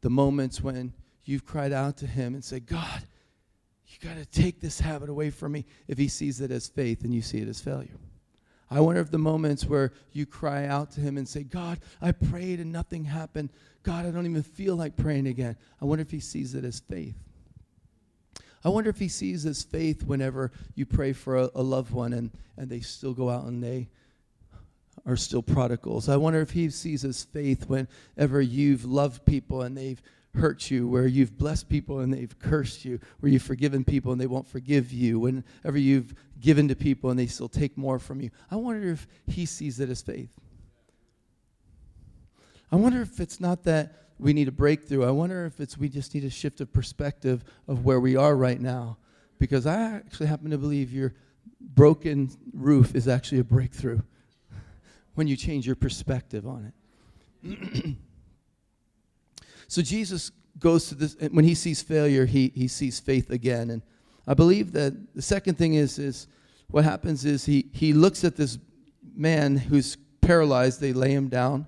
the 0.00 0.10
moments 0.10 0.62
when 0.62 0.92
you've 1.24 1.44
cried 1.44 1.72
out 1.72 1.98
to 1.98 2.06
him 2.06 2.34
and 2.34 2.42
said, 2.42 2.66
God, 2.66 3.02
you 3.86 3.96
got 4.08 4.16
to 4.16 4.24
take 4.24 4.60
this 4.60 4.80
habit 4.80 5.08
away 5.08 5.30
from 5.30 5.52
me, 5.52 5.66
if 5.86 5.98
he 5.98 6.08
sees 6.08 6.40
it 6.40 6.50
as 6.50 6.68
faith 6.68 7.04
and 7.04 7.14
you 7.14 7.22
see 7.22 7.38
it 7.38 7.48
as 7.48 7.60
failure. 7.60 7.96
I 8.70 8.80
wonder 8.80 9.00
if 9.00 9.10
the 9.10 9.18
moments 9.18 9.64
where 9.64 9.92
you 10.12 10.26
cry 10.26 10.66
out 10.66 10.90
to 10.92 11.00
him 11.00 11.16
and 11.16 11.26
say, 11.26 11.42
God, 11.42 11.80
I 12.02 12.12
prayed 12.12 12.60
and 12.60 12.70
nothing 12.70 13.04
happened. 13.04 13.50
God, 13.82 14.04
I 14.04 14.10
don't 14.10 14.26
even 14.26 14.42
feel 14.42 14.76
like 14.76 14.96
praying 14.96 15.26
again. 15.26 15.56
I 15.80 15.86
wonder 15.86 16.02
if 16.02 16.10
he 16.10 16.20
sees 16.20 16.54
it 16.54 16.64
as 16.64 16.80
faith. 16.80 17.16
I 18.64 18.68
wonder 18.70 18.90
if 18.90 18.98
he 18.98 19.08
sees 19.08 19.42
his 19.42 19.62
faith 19.62 20.02
whenever 20.04 20.50
you 20.74 20.86
pray 20.86 21.12
for 21.12 21.36
a, 21.36 21.50
a 21.54 21.62
loved 21.62 21.92
one 21.92 22.12
and, 22.12 22.30
and 22.56 22.68
they 22.68 22.80
still 22.80 23.14
go 23.14 23.30
out 23.30 23.44
and 23.44 23.62
they 23.62 23.88
are 25.06 25.16
still 25.16 25.42
prodigals. 25.42 26.08
I 26.08 26.16
wonder 26.16 26.40
if 26.40 26.50
he 26.50 26.68
sees 26.70 27.02
his 27.02 27.24
faith 27.24 27.68
whenever 27.68 28.40
you've 28.40 28.84
loved 28.84 29.24
people 29.24 29.62
and 29.62 29.76
they've 29.76 30.02
hurt 30.34 30.70
you, 30.70 30.86
where 30.86 31.06
you've 31.06 31.38
blessed 31.38 31.68
people 31.68 32.00
and 32.00 32.12
they've 32.12 32.38
cursed 32.38 32.84
you, 32.84 33.00
where 33.20 33.30
you've 33.30 33.42
forgiven 33.42 33.84
people 33.84 34.12
and 34.12 34.20
they 34.20 34.26
won't 34.26 34.46
forgive 34.46 34.92
you, 34.92 35.18
whenever 35.18 35.78
you've 35.78 36.14
given 36.40 36.68
to 36.68 36.76
people 36.76 37.10
and 37.10 37.18
they 37.18 37.26
still 37.26 37.48
take 37.48 37.76
more 37.76 37.98
from 37.98 38.20
you. 38.20 38.30
I 38.50 38.56
wonder 38.56 38.90
if 38.90 39.06
he 39.26 39.46
sees 39.46 39.80
it 39.80 39.88
as 39.88 40.02
faith. 40.02 40.32
I 42.70 42.76
wonder 42.76 43.00
if 43.00 43.18
it's 43.20 43.40
not 43.40 43.64
that 43.64 44.07
we 44.18 44.32
need 44.32 44.48
a 44.48 44.52
breakthrough. 44.52 45.04
I 45.04 45.10
wonder 45.10 45.46
if 45.46 45.60
it's 45.60 45.78
we 45.78 45.88
just 45.88 46.14
need 46.14 46.24
a 46.24 46.30
shift 46.30 46.60
of 46.60 46.72
perspective 46.72 47.44
of 47.66 47.84
where 47.84 48.00
we 48.00 48.16
are 48.16 48.36
right 48.36 48.60
now. 48.60 48.98
Because 49.38 49.66
I 49.66 49.80
actually 49.80 50.26
happen 50.26 50.50
to 50.50 50.58
believe 50.58 50.92
your 50.92 51.14
broken 51.60 52.30
roof 52.52 52.94
is 52.94 53.06
actually 53.06 53.38
a 53.38 53.44
breakthrough 53.44 54.00
when 55.14 55.28
you 55.28 55.36
change 55.36 55.66
your 55.66 55.76
perspective 55.76 56.46
on 56.46 56.72
it. 57.44 57.96
so 59.68 59.80
Jesus 59.82 60.32
goes 60.58 60.88
to 60.88 60.96
this 60.96 61.16
when 61.30 61.44
he 61.44 61.54
sees 61.54 61.80
failure, 61.80 62.26
he, 62.26 62.52
he 62.54 62.66
sees 62.66 62.98
faith 62.98 63.30
again. 63.30 63.70
And 63.70 63.82
I 64.26 64.34
believe 64.34 64.72
that 64.72 65.14
the 65.14 65.22
second 65.22 65.56
thing 65.56 65.74
is 65.74 65.98
is 65.98 66.26
what 66.68 66.82
happens 66.82 67.24
is 67.24 67.46
he 67.46 67.68
he 67.72 67.92
looks 67.92 68.24
at 68.24 68.34
this 68.34 68.58
man 69.14 69.56
who's 69.56 69.96
paralyzed, 70.20 70.80
they 70.80 70.92
lay 70.92 71.12
him 71.12 71.28
down 71.28 71.66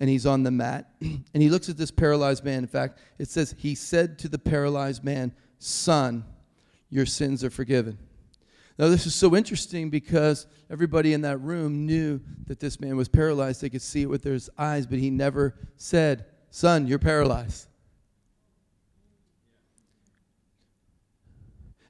and 0.00 0.08
he's 0.08 0.26
on 0.26 0.42
the 0.42 0.50
mat. 0.50 0.90
and 1.00 1.42
he 1.42 1.50
looks 1.50 1.68
at 1.68 1.76
this 1.76 1.90
paralyzed 1.90 2.44
man. 2.44 2.58
In 2.58 2.66
fact, 2.66 2.98
it 3.18 3.28
says, 3.28 3.54
He 3.58 3.74
said 3.74 4.18
to 4.20 4.28
the 4.28 4.38
paralyzed 4.38 5.04
man, 5.04 5.32
Son, 5.58 6.24
your 6.88 7.06
sins 7.06 7.44
are 7.44 7.50
forgiven. 7.50 7.98
Now, 8.78 8.88
this 8.88 9.06
is 9.06 9.14
so 9.14 9.36
interesting 9.36 9.90
because 9.90 10.46
everybody 10.70 11.12
in 11.12 11.20
that 11.20 11.36
room 11.38 11.84
knew 11.84 12.18
that 12.46 12.60
this 12.60 12.80
man 12.80 12.96
was 12.96 13.08
paralyzed. 13.08 13.60
They 13.60 13.68
could 13.68 13.82
see 13.82 14.00
it 14.02 14.08
with 14.08 14.22
their 14.22 14.38
eyes, 14.56 14.86
but 14.86 14.98
he 14.98 15.10
never 15.10 15.54
said, 15.76 16.24
Son, 16.50 16.86
you're 16.86 16.98
paralyzed. 16.98 17.68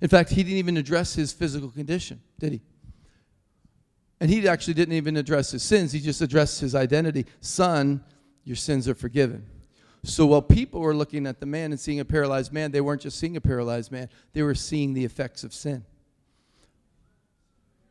In 0.01 0.09
fact, 0.09 0.31
he 0.31 0.43
didn't 0.43 0.59
even 0.59 0.77
address 0.77 1.15
his 1.15 1.33
physical 1.33 1.71
condition, 1.71 2.21
did 2.41 2.55
he? 2.55 2.61
And 4.21 4.31
he 4.31 4.47
actually 4.47 4.75
didn't 4.75 4.95
even 4.95 5.17
address 5.17 5.51
his 5.51 5.63
sins, 5.63 5.93
he 5.93 6.01
just 6.01 6.21
addressed 6.21 6.61
his 6.61 6.75
identity. 6.75 7.27
Son, 7.41 8.05
your 8.45 8.57
sins 8.57 8.89
are 8.89 8.95
forgiven. 8.95 9.47
So 10.03 10.27
while 10.27 10.43
people 10.43 10.81
were 10.81 10.95
looking 10.95 11.27
at 11.27 11.41
the 11.41 11.47
man 11.47 11.73
and 11.73 11.81
seeing 11.81 12.01
a 12.01 12.05
paralyzed 12.05 12.53
man, 12.53 12.71
they 12.71 12.81
weren't 12.81 13.03
just 13.03 13.19
seeing 13.19 13.37
a 13.37 13.41
paralyzed 13.41 13.93
man, 13.93 14.09
they 14.33 14.43
were 14.43 14.55
seeing 14.55 14.95
the 14.95 15.05
effects 15.05 15.45
of 15.45 15.53
sin. 15.53 15.85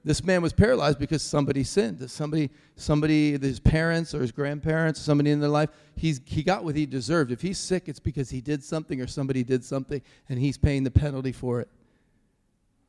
This 0.04 0.24
man 0.24 0.42
was 0.42 0.54
paralyzed 0.54 0.98
because 0.98 1.22
somebody 1.22 1.64
sinned. 1.64 2.10
Somebody, 2.10 2.50
somebody, 2.78 3.38
his 3.38 3.60
parents 3.60 4.16
or 4.16 4.22
his 4.22 4.32
grandparents, 4.32 5.00
somebody 5.00 5.30
in 5.30 5.42
their 5.42 5.50
life, 5.50 5.70
he's, 5.96 6.22
he 6.26 6.42
got 6.42 6.64
what 6.64 6.76
he 6.76 6.86
deserved. 6.86 7.32
If 7.32 7.42
he's 7.42 7.60
sick, 7.60 7.90
it's 7.90 8.00
because 8.00 8.30
he 8.30 8.40
did 8.40 8.64
something 8.64 9.02
or 9.02 9.08
somebody 9.08 9.44
did 9.44 9.64
something, 9.64 10.02
and 10.30 10.40
he's 10.40 10.58
paying 10.58 10.84
the 10.84 10.92
penalty 10.92 11.34
for 11.34 11.60
it. 11.60 11.68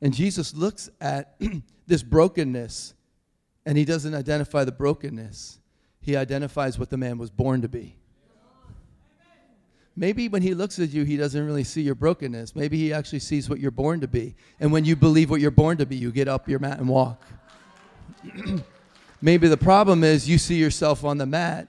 And 0.01 0.13
Jesus 0.13 0.55
looks 0.55 0.89
at 1.01 1.35
this 1.85 2.01
brokenness 2.01 2.93
and 3.65 3.77
he 3.77 3.85
doesn't 3.85 4.13
identify 4.13 4.63
the 4.63 4.71
brokenness, 4.71 5.59
he 6.01 6.15
identifies 6.15 6.79
what 6.79 6.89
the 6.89 6.97
man 6.97 7.17
was 7.17 7.29
born 7.29 7.61
to 7.61 7.69
be. 7.69 7.95
Maybe 9.95 10.29
when 10.29 10.41
he 10.41 10.53
looks 10.53 10.79
at 10.79 10.89
you, 10.89 11.03
he 11.03 11.17
doesn't 11.17 11.45
really 11.45 11.65
see 11.65 11.81
your 11.81 11.95
brokenness. 11.95 12.55
Maybe 12.55 12.77
he 12.77 12.93
actually 12.93 13.19
sees 13.19 13.49
what 13.49 13.59
you're 13.59 13.71
born 13.71 13.99
to 13.99 14.07
be. 14.07 14.35
And 14.59 14.71
when 14.71 14.85
you 14.85 14.95
believe 14.95 15.29
what 15.29 15.41
you're 15.41 15.51
born 15.51 15.77
to 15.77 15.85
be, 15.85 15.97
you 15.97 16.11
get 16.11 16.27
up 16.27 16.47
your 16.47 16.59
mat 16.59 16.79
and 16.79 16.87
walk. 16.87 17.21
Maybe 19.21 19.47
the 19.47 19.57
problem 19.57 20.03
is 20.03 20.27
you 20.29 20.37
see 20.37 20.55
yourself 20.55 21.03
on 21.03 21.17
the 21.17 21.25
mat 21.25 21.67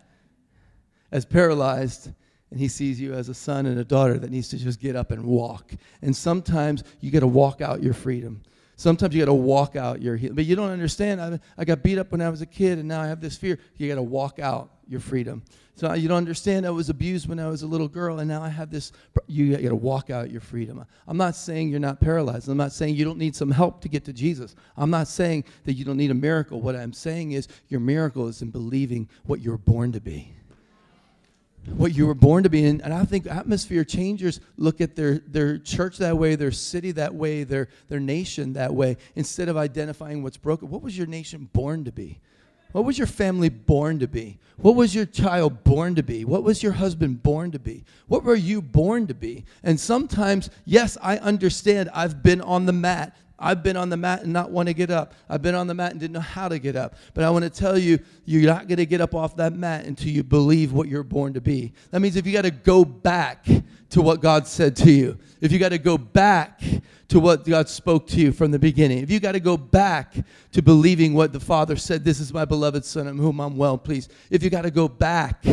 as 1.10 1.24
paralyzed, 1.24 2.10
and 2.50 2.60
he 2.60 2.68
sees 2.68 3.00
you 3.00 3.12
as 3.12 3.28
a 3.28 3.34
son 3.34 3.66
and 3.66 3.78
a 3.78 3.84
daughter 3.84 4.18
that 4.18 4.30
needs 4.30 4.48
to 4.50 4.56
just 4.56 4.80
get 4.80 4.94
up 4.94 5.10
and 5.10 5.24
walk. 5.24 5.72
And 6.00 6.14
sometimes 6.16 6.84
you 7.00 7.10
got 7.10 7.20
to 7.20 7.26
walk 7.26 7.60
out 7.60 7.82
your 7.82 7.92
freedom. 7.92 8.42
Sometimes 8.82 9.14
you 9.14 9.20
got 9.20 9.26
to 9.26 9.32
walk 9.32 9.76
out 9.76 10.02
your 10.02 10.16
healing. 10.16 10.34
But 10.34 10.44
you 10.44 10.56
don't 10.56 10.70
understand. 10.70 11.20
I, 11.22 11.38
I 11.56 11.64
got 11.64 11.84
beat 11.84 11.98
up 11.98 12.10
when 12.10 12.20
I 12.20 12.28
was 12.28 12.42
a 12.42 12.46
kid, 12.46 12.80
and 12.80 12.88
now 12.88 13.00
I 13.00 13.06
have 13.06 13.20
this 13.20 13.36
fear. 13.36 13.60
You 13.76 13.86
got 13.86 13.94
to 13.94 14.02
walk 14.02 14.40
out 14.40 14.72
your 14.88 14.98
freedom. 14.98 15.44
So 15.76 15.94
you 15.94 16.08
don't 16.08 16.16
understand. 16.16 16.66
I 16.66 16.70
was 16.70 16.88
abused 16.88 17.28
when 17.28 17.38
I 17.38 17.46
was 17.46 17.62
a 17.62 17.66
little 17.68 17.86
girl, 17.86 18.18
and 18.18 18.28
now 18.28 18.42
I 18.42 18.48
have 18.48 18.72
this. 18.72 18.90
You 19.28 19.56
got 19.56 19.68
to 19.68 19.76
walk 19.76 20.10
out 20.10 20.32
your 20.32 20.40
freedom. 20.40 20.84
I'm 21.06 21.16
not 21.16 21.36
saying 21.36 21.68
you're 21.68 21.78
not 21.78 22.00
paralyzed. 22.00 22.48
I'm 22.48 22.56
not 22.56 22.72
saying 22.72 22.96
you 22.96 23.04
don't 23.04 23.18
need 23.18 23.36
some 23.36 23.52
help 23.52 23.82
to 23.82 23.88
get 23.88 24.04
to 24.06 24.12
Jesus. 24.12 24.56
I'm 24.76 24.90
not 24.90 25.06
saying 25.06 25.44
that 25.62 25.74
you 25.74 25.84
don't 25.84 25.96
need 25.96 26.10
a 26.10 26.14
miracle. 26.14 26.60
What 26.60 26.74
I'm 26.74 26.92
saying 26.92 27.32
is 27.32 27.46
your 27.68 27.78
miracle 27.78 28.26
is 28.26 28.42
in 28.42 28.50
believing 28.50 29.08
what 29.26 29.40
you're 29.40 29.58
born 29.58 29.92
to 29.92 30.00
be 30.00 30.34
what 31.66 31.94
you 31.94 32.06
were 32.06 32.14
born 32.14 32.42
to 32.42 32.50
be 32.50 32.64
in. 32.64 32.80
And 32.80 32.92
I 32.92 33.04
think 33.04 33.26
atmosphere 33.26 33.84
changers 33.84 34.40
look 34.56 34.80
at 34.80 34.96
their, 34.96 35.18
their 35.18 35.58
church 35.58 35.98
that 35.98 36.16
way, 36.18 36.34
their 36.34 36.50
city 36.50 36.90
that 36.92 37.14
way, 37.14 37.44
their, 37.44 37.68
their 37.88 38.00
nation 38.00 38.54
that 38.54 38.74
way, 38.74 38.96
instead 39.14 39.48
of 39.48 39.56
identifying 39.56 40.22
what's 40.22 40.36
broken. 40.36 40.68
What 40.70 40.82
was 40.82 40.96
your 40.96 41.06
nation 41.06 41.48
born 41.52 41.84
to 41.84 41.92
be? 41.92 42.20
What 42.72 42.84
was 42.84 42.96
your 42.96 43.06
family 43.06 43.50
born 43.50 43.98
to 43.98 44.08
be? 44.08 44.38
What 44.56 44.76
was 44.76 44.94
your 44.94 45.04
child 45.04 45.62
born 45.62 45.94
to 45.96 46.02
be? 46.02 46.24
What 46.24 46.42
was 46.42 46.62
your 46.62 46.72
husband 46.72 47.22
born 47.22 47.50
to 47.52 47.58
be? 47.58 47.84
What 48.08 48.24
were 48.24 48.34
you 48.34 48.62
born 48.62 49.06
to 49.08 49.14
be? 49.14 49.44
And 49.62 49.78
sometimes, 49.78 50.48
yes, 50.64 50.96
I 51.02 51.18
understand 51.18 51.90
I've 51.92 52.22
been 52.22 52.40
on 52.40 52.64
the 52.64 52.72
mat 52.72 53.14
I've 53.42 53.62
been 53.62 53.76
on 53.76 53.90
the 53.90 53.96
mat 53.96 54.22
and 54.22 54.32
not 54.32 54.50
want 54.50 54.68
to 54.68 54.74
get 54.74 54.90
up. 54.90 55.14
I've 55.28 55.42
been 55.42 55.56
on 55.56 55.66
the 55.66 55.74
mat 55.74 55.90
and 55.90 56.00
didn't 56.00 56.12
know 56.12 56.20
how 56.20 56.48
to 56.48 56.58
get 56.58 56.76
up. 56.76 56.94
But 57.12 57.24
I 57.24 57.30
want 57.30 57.42
to 57.42 57.50
tell 57.50 57.76
you, 57.76 57.98
you're 58.24 58.50
not 58.50 58.68
going 58.68 58.78
to 58.78 58.86
get 58.86 59.00
up 59.00 59.14
off 59.14 59.36
that 59.36 59.52
mat 59.52 59.84
until 59.84 60.10
you 60.10 60.22
believe 60.22 60.72
what 60.72 60.88
you're 60.88 61.02
born 61.02 61.34
to 61.34 61.40
be. 61.40 61.72
That 61.90 62.00
means 62.00 62.14
if 62.14 62.24
you 62.26 62.32
got 62.32 62.42
to 62.42 62.52
go 62.52 62.84
back 62.84 63.44
to 63.90 64.00
what 64.00 64.22
God 64.22 64.46
said 64.46 64.76
to 64.76 64.90
you, 64.90 65.18
if 65.40 65.50
you 65.50 65.58
got 65.58 65.70
to 65.70 65.78
go 65.78 65.98
back 65.98 66.62
to 67.08 67.18
what 67.18 67.44
God 67.44 67.68
spoke 67.68 68.06
to 68.08 68.20
you 68.20 68.30
from 68.30 68.52
the 68.52 68.58
beginning, 68.58 68.98
if 68.98 69.10
you 69.10 69.18
got 69.18 69.32
to 69.32 69.40
go 69.40 69.56
back 69.56 70.14
to 70.52 70.62
believing 70.62 71.12
what 71.12 71.32
the 71.32 71.40
Father 71.40 71.74
said, 71.76 72.04
this 72.04 72.20
is 72.20 72.32
my 72.32 72.44
beloved 72.44 72.84
Son 72.84 73.08
in 73.08 73.18
whom 73.18 73.40
I'm 73.40 73.56
well 73.56 73.76
pleased, 73.76 74.12
if 74.30 74.42
you 74.42 74.50
got 74.50 74.62
to 74.62 74.70
go 74.70 74.88
back, 74.88 75.44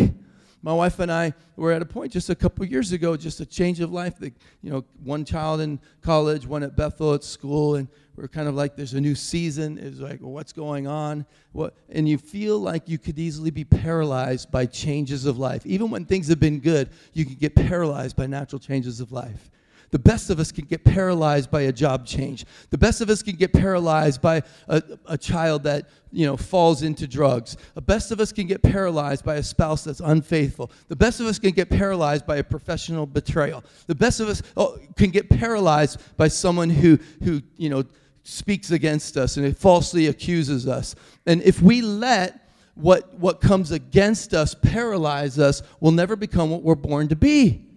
my 0.61 0.73
wife 0.73 0.99
and 0.99 1.11
I 1.11 1.33
were 1.55 1.71
at 1.71 1.81
a 1.81 1.85
point 1.85 2.11
just 2.11 2.29
a 2.29 2.35
couple 2.35 2.65
years 2.65 2.91
ago, 2.91 3.15
just 3.15 3.39
a 3.39 3.45
change 3.45 3.79
of 3.79 3.91
life. 3.91 4.17
That, 4.19 4.33
you 4.61 4.69
know, 4.69 4.83
one 5.03 5.23
child 5.23 5.61
in 5.61 5.79
college, 6.01 6.45
one 6.45 6.63
at 6.63 6.75
Bethel 6.75 7.13
at 7.13 7.23
school, 7.23 7.75
and 7.75 7.87
we're 8.15 8.27
kind 8.27 8.49
of 8.49 8.55
like, 8.55 8.75
there's 8.75 8.93
a 8.93 8.99
new 8.99 9.15
season. 9.15 9.77
It's 9.77 9.99
like, 9.99 10.19
well, 10.21 10.31
what's 10.31 10.51
going 10.51 10.87
on? 10.87 11.25
What? 11.53 11.75
And 11.89 12.09
you 12.09 12.17
feel 12.17 12.59
like 12.59 12.89
you 12.89 12.97
could 12.97 13.17
easily 13.17 13.51
be 13.51 13.63
paralyzed 13.63 14.51
by 14.51 14.65
changes 14.65 15.25
of 15.25 15.37
life. 15.37 15.65
Even 15.65 15.89
when 15.89 16.03
things 16.03 16.27
have 16.27 16.39
been 16.39 16.59
good, 16.59 16.89
you 17.13 17.25
can 17.25 17.35
get 17.35 17.55
paralyzed 17.55 18.17
by 18.17 18.27
natural 18.27 18.59
changes 18.59 18.99
of 18.99 19.13
life. 19.13 19.49
The 19.91 19.99
best 19.99 20.29
of 20.29 20.39
us 20.39 20.51
can 20.51 20.65
get 20.65 20.83
paralyzed 20.83 21.49
by 21.49 21.61
a 21.61 21.71
job 21.71 22.05
change. 22.05 22.45
The 22.69 22.77
best 22.77 23.01
of 23.01 23.09
us 23.09 23.23
can 23.23 23.35
get 23.35 23.53
paralyzed 23.53 24.21
by 24.21 24.43
a, 24.67 24.83
a 25.05 25.17
child 25.17 25.63
that 25.63 25.89
you 26.11 26.25
know 26.25 26.37
falls 26.37 26.83
into 26.83 27.07
drugs. 27.07 27.57
The 27.75 27.81
best 27.81 28.11
of 28.11 28.19
us 28.19 28.31
can 28.31 28.47
get 28.47 28.61
paralyzed 28.61 29.25
by 29.25 29.35
a 29.35 29.43
spouse 29.43 29.83
that's 29.83 29.99
unfaithful. 29.99 30.71
The 30.87 30.95
best 30.95 31.19
of 31.19 31.25
us 31.25 31.39
can 31.39 31.51
get 31.51 31.69
paralyzed 31.69 32.25
by 32.25 32.37
a 32.37 32.43
professional 32.43 33.05
betrayal. 33.05 33.63
The 33.87 33.95
best 33.95 34.19
of 34.19 34.29
us 34.29 34.41
oh, 34.57 34.77
can 34.95 35.09
get 35.09 35.29
paralyzed 35.29 35.99
by 36.17 36.27
someone 36.27 36.69
who 36.69 36.99
who 37.23 37.41
you 37.57 37.69
know 37.69 37.83
speaks 38.23 38.71
against 38.71 39.17
us 39.17 39.37
and 39.37 39.57
falsely 39.57 40.07
accuses 40.07 40.67
us. 40.67 40.95
And 41.25 41.41
if 41.41 41.61
we 41.61 41.81
let 41.81 42.49
what, 42.75 43.13
what 43.15 43.41
comes 43.41 43.71
against 43.71 44.33
us 44.33 44.55
paralyze 44.55 45.39
us, 45.39 45.61
we'll 45.79 45.91
never 45.91 46.15
become 46.15 46.49
what 46.49 46.63
we're 46.63 46.75
born 46.75 47.07
to 47.09 47.15
be. 47.15 47.68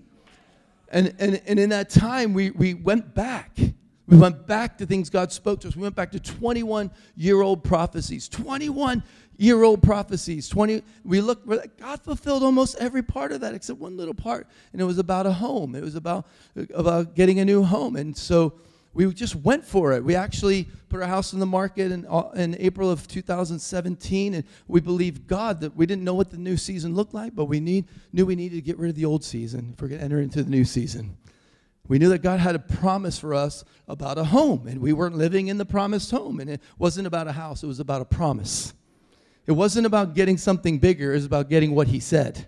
And, 0.93 1.15
and, 1.19 1.41
and 1.47 1.59
in 1.59 1.71
that 1.71 1.89
time, 1.91 2.35
we, 2.35 2.51
we 2.51 2.75
went 2.75 3.15
back. 3.15 3.59
We 4.07 4.19
went 4.19 4.47
back 4.47 4.77
to 4.79 4.87
things 4.87 5.09
God 5.09 5.33
spoke 5.33 5.61
to 5.61 5.69
us. 5.69 5.75
We 5.75 5.83
went 5.83 5.95
back 5.95 6.13
to 6.13 6.21
21 6.21 6.91
year 7.17 7.41
old 7.41 7.65
prophecies. 7.65 8.29
21 8.29 9.03
year 9.39 9.63
old 9.63 9.83
prophecies. 9.83 10.49
20, 10.49 10.83
we 11.05 11.23
looked, 11.23 11.49
like, 11.49 11.79
God 11.79 12.03
fulfilled 12.03 12.43
almost 12.43 12.77
every 12.79 13.03
part 13.03 13.33
of 13.33 13.41
that 13.41 13.55
except 13.55 13.81
one 13.81 13.97
little 13.97 14.15
part. 14.15 14.47
And 14.73 14.83
it 14.83 14.85
was 14.85 14.99
about 14.99 15.27
a 15.27 15.33
home, 15.33 15.75
it 15.75 15.83
was 15.83 15.95
about, 15.95 16.27
about 16.75 17.15
getting 17.15 17.41
a 17.41 17.45
new 17.45 17.63
home. 17.63 17.97
And 17.97 18.17
so, 18.17 18.53
we 18.95 19.13
just 19.15 19.35
went 19.35 19.65
for 19.65 19.93
it. 19.93 20.05
We 20.05 20.15
actually 20.15 20.69
put 20.89 21.01
our 21.01 21.09
house 21.09 21.33
on 21.33 21.41
the 21.41 21.47
market 21.47 21.91
in, 21.91 22.07
uh, 22.07 22.31
in 22.35 22.57
April 22.59 22.91
of 22.91 23.09
2017, 23.09 24.35
and 24.35 24.45
we 24.69 24.81
believed 24.81 25.27
God 25.27 25.61
that 25.61 25.75
we 25.75 25.87
didn't 25.87 26.05
know 26.05 26.15
what 26.15 26.31
the 26.31 26.37
new 26.37 26.57
season 26.57 26.95
looked 26.95 27.15
like, 27.15 27.35
but 27.35 27.47
we 27.47 27.61
need, 27.61 27.87
knew 28.13 28.27
we 28.27 28.37
needed 28.37 28.57
to 28.57 28.63
get 28.63 28.79
rid 28.79 28.91
of 28.91 28.97
the 28.97 29.07
old 29.07 29.25
season 29.25 29.71
if 29.73 29.81
we're 29.81 29.89
going 29.89 30.01
to 30.01 30.05
enter 30.05 30.21
into 30.21 30.43
the 30.43 30.51
new 30.51 30.65
season. 30.65 31.17
We 31.89 31.99
knew 31.99 32.11
that 32.11 32.23
God 32.23 32.39
had 32.39 32.55
a 32.55 32.59
promise 32.59 33.19
for 33.19 33.35
us 33.35 33.65
about 33.89 34.19
a 34.19 34.25
home, 34.25 34.67
and 34.67 34.81
we 34.81 34.93
weren't 34.93 35.17
living 35.17 35.49
in 35.49 35.59
the 35.59 35.65
promised 35.65 36.11
home. 36.11 36.39
And 36.39 36.49
it 36.49 36.61
wasn't 36.79 37.07
about 37.07 37.27
a 37.27 37.33
house, 37.33 37.63
it 37.63 37.67
was 37.67 37.81
about 37.81 38.03
a 38.03 38.05
promise. 38.05 38.75
It 39.47 39.53
wasn't 39.53 39.87
about 39.87 40.15
getting 40.15 40.37
something 40.37 40.79
bigger, 40.79 41.13
it 41.13 41.17
was 41.17 41.25
about 41.25 41.49
getting 41.49 41.75
what 41.75 41.89
He 41.89 41.99
said. 41.99 42.47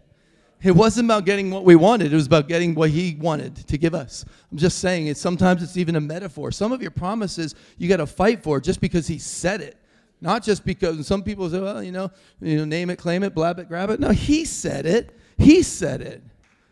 It 0.64 0.72
wasn't 0.72 1.06
about 1.06 1.26
getting 1.26 1.50
what 1.50 1.64
we 1.64 1.76
wanted, 1.76 2.12
it 2.12 2.16
was 2.16 2.26
about 2.26 2.48
getting 2.48 2.74
what 2.74 2.90
He 2.90 3.16
wanted 3.20 3.54
to 3.54 3.78
give 3.78 3.94
us. 3.94 4.24
I'm 4.50 4.56
just 4.56 4.78
saying 4.78 5.08
it. 5.08 5.18
Sometimes 5.18 5.62
it's 5.62 5.76
even 5.76 5.94
a 5.94 6.00
metaphor. 6.00 6.50
Some 6.50 6.72
of 6.72 6.80
your 6.80 6.90
promises 6.90 7.54
you 7.76 7.88
got 7.88 7.98
to 7.98 8.06
fight 8.06 8.42
for 8.42 8.60
just 8.60 8.80
because 8.80 9.06
He 9.06 9.18
said 9.18 9.60
it. 9.60 9.76
Not 10.22 10.42
just 10.42 10.64
because 10.64 11.06
some 11.06 11.22
people 11.22 11.50
say, 11.50 11.60
well, 11.60 11.82
you 11.82 11.92
know, 11.92 12.10
you 12.40 12.56
know, 12.56 12.64
name 12.64 12.88
it, 12.88 12.96
claim 12.96 13.22
it, 13.22 13.34
blab 13.34 13.58
it, 13.58 13.68
grab 13.68 13.90
it. 13.90 14.00
No, 14.00 14.08
he 14.08 14.46
said 14.46 14.86
it. 14.86 15.14
He 15.36 15.62
said 15.62 16.00
it. 16.00 16.22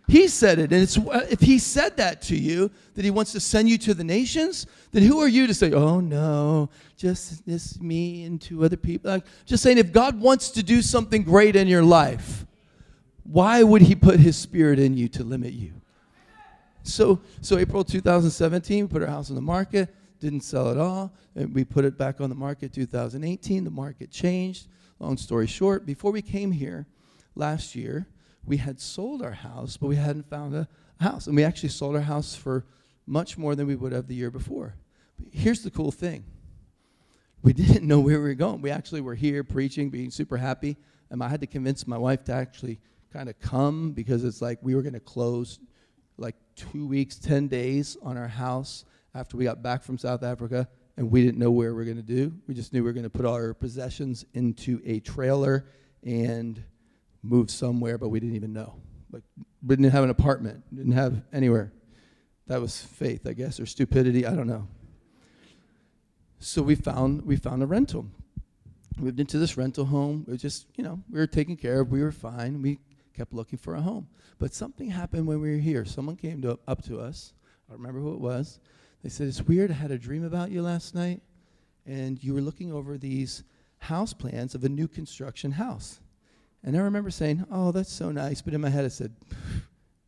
He 0.08 0.26
said 0.28 0.58
it. 0.58 0.72
And 0.72 0.82
it's, 0.82 0.98
if 1.30 1.40
he 1.40 1.58
said 1.58 1.98
that 1.98 2.22
to 2.22 2.36
you, 2.36 2.70
that 2.94 3.04
he 3.04 3.10
wants 3.10 3.32
to 3.32 3.40
send 3.40 3.68
you 3.68 3.76
to 3.78 3.92
the 3.92 4.04
nations, 4.04 4.66
then 4.90 5.02
who 5.02 5.20
are 5.20 5.28
you 5.28 5.46
to 5.46 5.52
say, 5.52 5.72
oh 5.72 6.00
no, 6.00 6.70
just 6.96 7.44
this 7.46 7.78
me 7.78 8.24
and 8.24 8.40
two 8.40 8.64
other 8.64 8.76
people? 8.78 9.20
Just 9.44 9.62
saying, 9.62 9.76
if 9.76 9.92
God 9.92 10.18
wants 10.18 10.50
to 10.52 10.62
do 10.62 10.80
something 10.80 11.22
great 11.22 11.54
in 11.54 11.68
your 11.68 11.82
life, 11.82 12.46
why 13.32 13.62
would 13.62 13.80
he 13.80 13.94
put 13.94 14.20
his 14.20 14.36
spirit 14.36 14.78
in 14.78 14.94
you 14.94 15.08
to 15.08 15.24
limit 15.24 15.54
you? 15.54 15.72
So, 16.82 17.20
so 17.40 17.56
April 17.56 17.82
2017, 17.82 18.84
we 18.84 18.88
put 18.88 19.02
our 19.02 19.08
house 19.08 19.30
on 19.30 19.36
the 19.36 19.42
market, 19.42 19.94
didn't 20.20 20.42
sell 20.42 20.70
at 20.70 20.76
all. 20.76 21.14
And 21.34 21.54
we 21.54 21.64
put 21.64 21.86
it 21.86 21.96
back 21.96 22.20
on 22.20 22.28
the 22.28 22.34
market 22.34 22.74
2018. 22.74 23.64
The 23.64 23.70
market 23.70 24.10
changed. 24.10 24.68
Long 24.98 25.16
story 25.16 25.46
short, 25.46 25.86
before 25.86 26.12
we 26.12 26.20
came 26.20 26.52
here 26.52 26.86
last 27.34 27.74
year, 27.74 28.06
we 28.44 28.58
had 28.58 28.80
sold 28.80 29.22
our 29.22 29.32
house, 29.32 29.78
but 29.78 29.86
we 29.86 29.96
hadn't 29.96 30.28
found 30.28 30.54
a 30.54 30.68
house. 31.00 31.26
And 31.26 31.34
we 31.34 31.42
actually 31.42 31.70
sold 31.70 31.96
our 31.96 32.02
house 32.02 32.34
for 32.34 32.66
much 33.06 33.38
more 33.38 33.54
than 33.54 33.66
we 33.66 33.76
would 33.76 33.92
have 33.92 34.08
the 34.08 34.14
year 34.14 34.30
before. 34.30 34.74
But 35.18 35.28
here's 35.32 35.62
the 35.62 35.70
cool 35.70 35.90
thing 35.90 36.24
we 37.42 37.54
didn't 37.54 37.88
know 37.88 37.98
where 37.98 38.18
we 38.18 38.28
were 38.28 38.34
going. 38.34 38.60
We 38.60 38.70
actually 38.70 39.00
were 39.00 39.14
here 39.14 39.42
preaching, 39.42 39.88
being 39.88 40.10
super 40.10 40.36
happy. 40.36 40.76
And 41.08 41.22
I 41.22 41.28
had 41.28 41.40
to 41.40 41.46
convince 41.46 41.86
my 41.86 41.98
wife 41.98 42.24
to 42.24 42.32
actually 42.34 42.78
kind 43.12 43.28
of 43.28 43.38
come 43.40 43.92
because 43.92 44.24
it's 44.24 44.40
like 44.40 44.58
we 44.62 44.74
were 44.74 44.82
going 44.82 44.94
to 44.94 45.00
close 45.00 45.58
like 46.16 46.36
two 46.56 46.86
weeks, 46.86 47.18
10 47.18 47.48
days 47.48 47.96
on 48.02 48.16
our 48.16 48.28
house 48.28 48.84
after 49.14 49.36
we 49.36 49.44
got 49.44 49.62
back 49.62 49.82
from 49.82 49.98
South 49.98 50.22
Africa, 50.22 50.68
and 50.96 51.10
we 51.10 51.22
didn't 51.22 51.38
know 51.38 51.50
where 51.50 51.72
we 51.72 51.76
were 51.76 51.84
going 51.84 51.96
to 51.96 52.02
do. 52.02 52.32
We 52.46 52.54
just 52.54 52.72
knew 52.72 52.80
we 52.80 52.88
were 52.88 52.92
going 52.92 53.04
to 53.04 53.10
put 53.10 53.26
our 53.26 53.54
possessions 53.54 54.24
into 54.34 54.80
a 54.84 55.00
trailer 55.00 55.66
and 56.02 56.62
move 57.22 57.50
somewhere, 57.50 57.98
but 57.98 58.08
we 58.08 58.20
didn't 58.20 58.36
even 58.36 58.52
know. 58.52 58.74
Like, 59.10 59.22
we 59.62 59.76
didn't 59.76 59.92
have 59.92 60.04
an 60.04 60.10
apartment, 60.10 60.62
didn't 60.74 60.92
have 60.92 61.22
anywhere. 61.32 61.72
That 62.46 62.60
was 62.60 62.80
faith, 62.80 63.26
I 63.26 63.34
guess, 63.34 63.60
or 63.60 63.66
stupidity. 63.66 64.26
I 64.26 64.34
don't 64.34 64.46
know. 64.46 64.66
So 66.38 66.60
we 66.60 66.74
found 66.74 67.22
we 67.22 67.36
found 67.36 67.62
a 67.62 67.66
rental. 67.66 68.06
Moved 68.98 69.20
into 69.20 69.38
this 69.38 69.56
rental 69.56 69.86
home. 69.86 70.24
We 70.26 70.36
just, 70.36 70.66
you 70.76 70.84
know, 70.84 71.00
we 71.10 71.18
were 71.18 71.26
taken 71.26 71.56
care 71.56 71.80
of. 71.80 71.90
We 71.90 72.02
were 72.02 72.12
fine. 72.12 72.60
We 72.60 72.78
kept 73.12 73.32
looking 73.32 73.58
for 73.58 73.74
a 73.74 73.80
home. 73.80 74.08
But 74.38 74.54
something 74.54 74.90
happened 74.90 75.26
when 75.26 75.40
we 75.40 75.50
were 75.50 75.58
here. 75.58 75.84
Someone 75.84 76.16
came 76.16 76.42
to, 76.42 76.58
up 76.66 76.82
to 76.84 77.00
us. 77.00 77.32
I 77.70 77.74
remember 77.74 78.00
who 78.00 78.14
it 78.14 78.20
was. 78.20 78.60
They 79.02 79.08
said, 79.08 79.28
It's 79.28 79.42
weird. 79.42 79.70
I 79.70 79.74
had 79.74 79.90
a 79.90 79.98
dream 79.98 80.24
about 80.24 80.50
you 80.50 80.62
last 80.62 80.94
night, 80.94 81.22
and 81.86 82.22
you 82.22 82.34
were 82.34 82.40
looking 82.40 82.72
over 82.72 82.98
these 82.98 83.44
house 83.78 84.12
plans 84.12 84.54
of 84.54 84.64
a 84.64 84.68
new 84.68 84.86
construction 84.88 85.52
house. 85.52 86.00
And 86.64 86.76
I 86.76 86.80
remember 86.80 87.10
saying, 87.10 87.44
Oh, 87.50 87.72
that's 87.72 87.92
so 87.92 88.10
nice. 88.10 88.42
But 88.42 88.54
in 88.54 88.60
my 88.60 88.68
head, 88.68 88.84
I 88.84 88.88
said, 88.88 89.14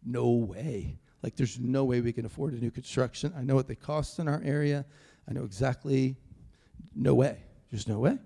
No 0.04 0.28
way. 0.30 0.98
Like, 1.22 1.36
there's 1.36 1.58
no 1.58 1.84
way 1.84 2.00
we 2.00 2.12
can 2.12 2.26
afford 2.26 2.52
a 2.52 2.58
new 2.58 2.70
construction. 2.70 3.32
I 3.36 3.42
know 3.42 3.54
what 3.54 3.66
they 3.66 3.74
cost 3.74 4.18
in 4.18 4.28
our 4.28 4.42
area. 4.44 4.84
I 5.28 5.32
know 5.32 5.44
exactly, 5.44 6.16
no 6.94 7.14
way. 7.14 7.38
There's 7.70 7.88
no 7.88 7.98
way. 7.98 8.18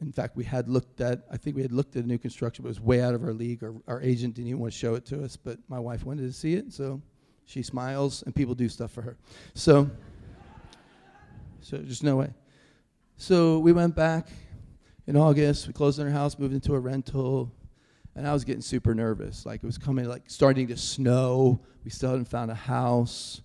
In 0.00 0.12
fact, 0.12 0.36
we 0.36 0.44
had 0.44 0.68
looked 0.68 1.00
at, 1.00 1.24
I 1.30 1.36
think 1.36 1.56
we 1.56 1.62
had 1.62 1.72
looked 1.72 1.96
at 1.96 2.04
a 2.04 2.06
new 2.06 2.18
construction, 2.18 2.62
but 2.62 2.68
it 2.68 2.70
was 2.70 2.80
way 2.80 3.00
out 3.00 3.14
of 3.14 3.22
our 3.22 3.32
league. 3.32 3.62
Our, 3.62 3.74
our 3.86 4.02
agent 4.02 4.34
didn't 4.34 4.48
even 4.48 4.60
want 4.60 4.72
to 4.72 4.78
show 4.78 4.94
it 4.96 5.04
to 5.06 5.22
us, 5.22 5.36
but 5.36 5.58
my 5.68 5.78
wife 5.78 6.04
wanted 6.04 6.22
to 6.22 6.32
see 6.32 6.54
it, 6.54 6.72
so 6.72 7.00
she 7.44 7.62
smiles 7.62 8.22
and 8.22 8.34
people 8.34 8.54
do 8.54 8.68
stuff 8.68 8.90
for 8.90 9.02
her. 9.02 9.16
So, 9.54 9.88
so 11.60 11.78
just 11.78 12.02
no 12.02 12.16
way. 12.16 12.32
So 13.16 13.60
we 13.60 13.72
went 13.72 13.94
back 13.94 14.28
in 15.06 15.16
August. 15.16 15.68
We 15.68 15.72
closed 15.72 16.00
on 16.00 16.06
our 16.06 16.12
house, 16.12 16.38
moved 16.38 16.54
into 16.54 16.74
a 16.74 16.80
rental, 16.80 17.52
and 18.16 18.26
I 18.26 18.32
was 18.32 18.44
getting 18.44 18.62
super 18.62 18.94
nervous. 18.94 19.46
Like 19.46 19.62
it 19.62 19.66
was 19.66 19.78
coming, 19.78 20.06
like 20.06 20.24
starting 20.26 20.66
to 20.68 20.76
snow. 20.76 21.60
We 21.84 21.90
still 21.90 22.10
hadn't 22.10 22.26
found 22.26 22.50
a 22.50 22.54
house, 22.54 23.42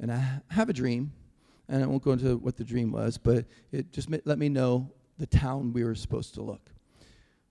and 0.00 0.10
I 0.10 0.40
have 0.50 0.68
a 0.68 0.72
dream, 0.72 1.12
and 1.68 1.84
I 1.84 1.86
won't 1.86 2.02
go 2.02 2.12
into 2.12 2.36
what 2.38 2.56
the 2.56 2.64
dream 2.64 2.90
was, 2.90 3.16
but 3.16 3.44
it 3.70 3.92
just 3.92 4.08
let 4.24 4.38
me 4.38 4.48
know 4.48 4.90
the 5.18 5.26
town 5.26 5.72
we 5.72 5.84
were 5.84 5.94
supposed 5.94 6.34
to 6.34 6.42
look. 6.42 6.70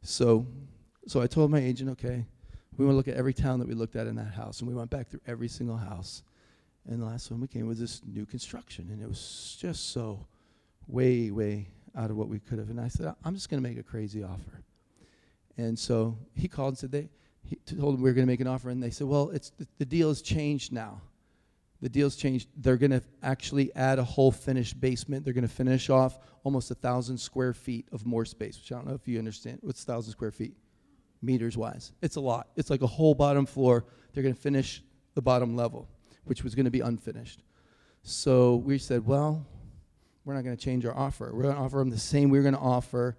So, 0.01 0.45
so 1.07 1.22
I 1.22 1.28
told 1.28 1.51
my 1.51 1.59
agent, 1.59 1.89
okay, 1.91 2.26
we 2.78 2.86
want 2.86 2.93
to 2.93 2.97
look 2.97 3.07
at 3.07 3.16
every 3.16 3.34
town 3.34 3.59
that 3.59 3.68
we 3.68 3.74
looked 3.74 3.95
at 3.95 4.07
in 4.07 4.16
that 4.16 4.34
house, 4.34 4.59
and 4.59 4.70
we 4.70 4.76
went 4.76 4.89
back 4.89 5.07
through 5.07 5.22
every 5.28 5.47
single 5.47 5.78
house. 5.78 6.24
And 6.89 7.01
the 7.01 7.05
last 7.05 7.32
one 7.32 7.39
we 7.39 7.47
came 7.47 7.68
was 7.68 7.80
this 7.80 8.01
new 8.05 8.26
construction, 8.26 8.89
and 8.91 9.01
it 9.01 9.07
was 9.07 9.57
just 9.59 9.91
so 9.91 10.26
way, 10.88 11.32
way 11.32 11.70
out 11.95 12.09
of 12.09 12.18
what 12.18 12.28
we 12.28 12.39
could 12.39 12.59
have. 12.59 12.70
And 12.70 12.80
I 12.80 12.89
said, 12.89 13.14
I'm 13.24 13.36
just 13.36 13.49
going 13.49 13.61
to 13.61 13.68
make 13.68 13.78
a 13.78 13.84
crazy 13.84 14.24
offer. 14.24 14.64
And 15.57 15.78
so 15.78 16.18
he 16.36 16.47
called 16.47 16.70
and 16.70 16.78
said 16.78 16.91
they 16.91 17.09
he 17.45 17.57
told 17.76 17.95
him 17.95 18.01
we 18.01 18.09
were 18.09 18.14
going 18.14 18.26
to 18.26 18.32
make 18.32 18.39
an 18.39 18.47
offer, 18.47 18.70
and 18.70 18.82
they 18.82 18.89
said, 18.89 19.05
well, 19.05 19.30
it's 19.32 19.49
the, 19.51 19.68
the 19.78 19.86
deal 19.86 20.07
has 20.07 20.22
changed 20.22 20.72
now 20.72 21.01
the 21.84 21.90
deal's 21.90 22.16
changed. 22.16 22.48
They're 22.56 22.78
going 22.78 22.92
to 22.92 23.04
actually 23.22 23.76
add 23.76 24.00
a 24.00 24.06
whole 24.06 24.32
finished 24.32 24.80
basement. 24.80 25.26
They're 25.26 25.34
going 25.34 25.46
to 25.46 25.54
finish 25.54 25.90
off 25.90 26.18
almost 26.46 26.72
a 26.72 26.76
thousand 26.76 27.18
square 27.18 27.54
feet 27.54 27.90
of 27.92 28.06
more 28.06 28.24
space, 28.24 28.58
which 28.58 28.72
I 28.72 28.76
don't 28.76 28.88
know 28.88 28.94
if 28.94 29.06
you 29.06 29.20
understand. 29.20 29.60
What's 29.62 29.84
thousand 29.84 30.14
square 30.14 30.32
feet? 30.32 30.56
Meters 31.22 31.58
wise. 31.58 31.92
It's 32.02 32.16
a 32.16 32.22
lot. 32.22 32.48
It's 32.56 32.70
like 32.70 32.84
a 32.84 32.88
whole 32.88 33.14
bottom 33.14 33.46
floor. 33.46 33.84
They're 34.14 34.24
going 34.24 34.34
to 34.34 34.42
finish 34.42 34.82
the 35.14 35.22
bottom 35.22 35.58
level, 35.58 35.90
which 36.24 36.42
was 36.42 36.56
going 36.56 36.64
to 36.64 36.72
be 36.72 36.80
unfinished. 36.80 37.44
So 38.02 38.56
we 38.56 38.78
said, 38.78 39.06
well, 39.06 39.46
we're 40.24 40.36
not 40.36 40.46
going 40.46 40.56
to 40.56 40.64
change 40.64 40.86
our 40.86 40.98
offer. 40.98 41.32
We're 41.34 41.44
going 41.44 41.56
to 41.56 41.62
offer 41.62 41.80
them 41.80 41.90
the 41.90 42.00
same 42.00 42.30
we 42.30 42.40
are 42.40 42.44
going 42.44 42.56
to 42.56 42.62
offer, 42.62 43.18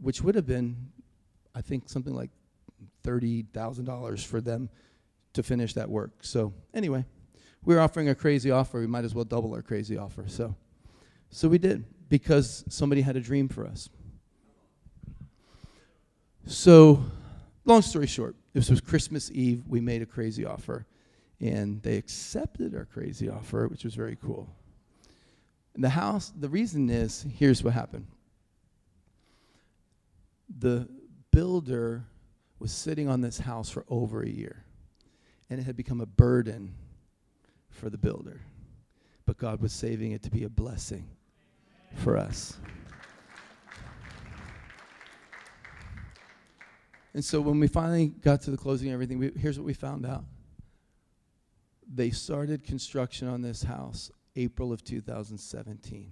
which 0.00 0.20
would 0.20 0.34
have 0.34 0.46
been, 0.46 0.90
I 1.54 1.60
think, 1.60 1.88
something 1.88 2.12
like 2.12 2.30
$30,000 3.04 4.26
for 4.26 4.40
them 4.40 4.68
to 5.34 5.44
finish 5.44 5.74
that 5.74 5.88
work. 5.88 6.10
So, 6.22 6.54
anyway, 6.72 7.04
we 7.64 7.74
were 7.74 7.80
offering 7.80 8.08
a 8.08 8.14
crazy 8.14 8.50
offer. 8.50 8.78
We 8.78 8.86
might 8.86 9.04
as 9.04 9.14
well 9.14 9.24
double 9.24 9.54
our 9.54 9.62
crazy 9.62 9.96
offer. 9.96 10.24
So, 10.26 10.54
so 11.30 11.48
we 11.48 11.58
did 11.58 11.84
because 12.08 12.64
somebody 12.68 13.00
had 13.00 13.16
a 13.16 13.20
dream 13.20 13.48
for 13.48 13.66
us. 13.66 13.88
So, 16.46 17.02
long 17.64 17.82
story 17.82 18.06
short, 18.06 18.36
this 18.52 18.68
was 18.68 18.80
Christmas 18.80 19.30
Eve. 19.30 19.64
We 19.66 19.80
made 19.80 20.02
a 20.02 20.06
crazy 20.06 20.44
offer, 20.44 20.86
and 21.40 21.82
they 21.82 21.96
accepted 21.96 22.74
our 22.74 22.84
crazy 22.84 23.30
offer, 23.30 23.66
which 23.68 23.84
was 23.84 23.94
very 23.94 24.16
cool. 24.16 24.48
And 25.74 25.82
the 25.82 25.88
house, 25.88 26.32
the 26.38 26.48
reason 26.48 26.90
is 26.90 27.26
here's 27.38 27.64
what 27.64 27.74
happened 27.74 28.06
the 30.58 30.86
builder 31.32 32.04
was 32.58 32.70
sitting 32.70 33.08
on 33.08 33.22
this 33.22 33.38
house 33.38 33.70
for 33.70 33.84
over 33.88 34.22
a 34.22 34.28
year, 34.28 34.64
and 35.48 35.58
it 35.58 35.64
had 35.64 35.76
become 35.76 36.00
a 36.00 36.06
burden 36.06 36.74
for 37.74 37.90
the 37.90 37.98
builder, 37.98 38.40
but 39.26 39.36
God 39.36 39.60
was 39.60 39.72
saving 39.72 40.12
it 40.12 40.22
to 40.22 40.30
be 40.30 40.44
a 40.44 40.48
blessing 40.48 41.06
for 41.96 42.16
us. 42.16 42.56
And 47.14 47.24
so 47.24 47.40
when 47.40 47.60
we 47.60 47.68
finally 47.68 48.08
got 48.08 48.42
to 48.42 48.50
the 48.50 48.56
closing 48.56 48.88
and 48.88 48.94
everything, 48.94 49.18
we, 49.18 49.30
here's 49.38 49.58
what 49.58 49.64
we 49.64 49.74
found 49.74 50.04
out. 50.04 50.24
They 51.92 52.10
started 52.10 52.64
construction 52.64 53.28
on 53.28 53.40
this 53.40 53.62
house 53.62 54.10
April 54.36 54.72
of 54.72 54.82
2017. 54.82 56.10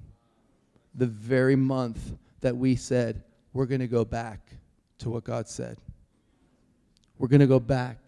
The 0.94 1.06
very 1.06 1.56
month 1.56 2.14
that 2.40 2.56
we 2.56 2.76
said, 2.76 3.24
we're 3.52 3.66
going 3.66 3.80
to 3.80 3.88
go 3.88 4.04
back 4.04 4.52
to 4.98 5.10
what 5.10 5.24
God 5.24 5.48
said. 5.48 5.78
We're 7.18 7.28
going 7.28 7.40
to 7.40 7.46
go 7.46 7.60
back 7.60 7.98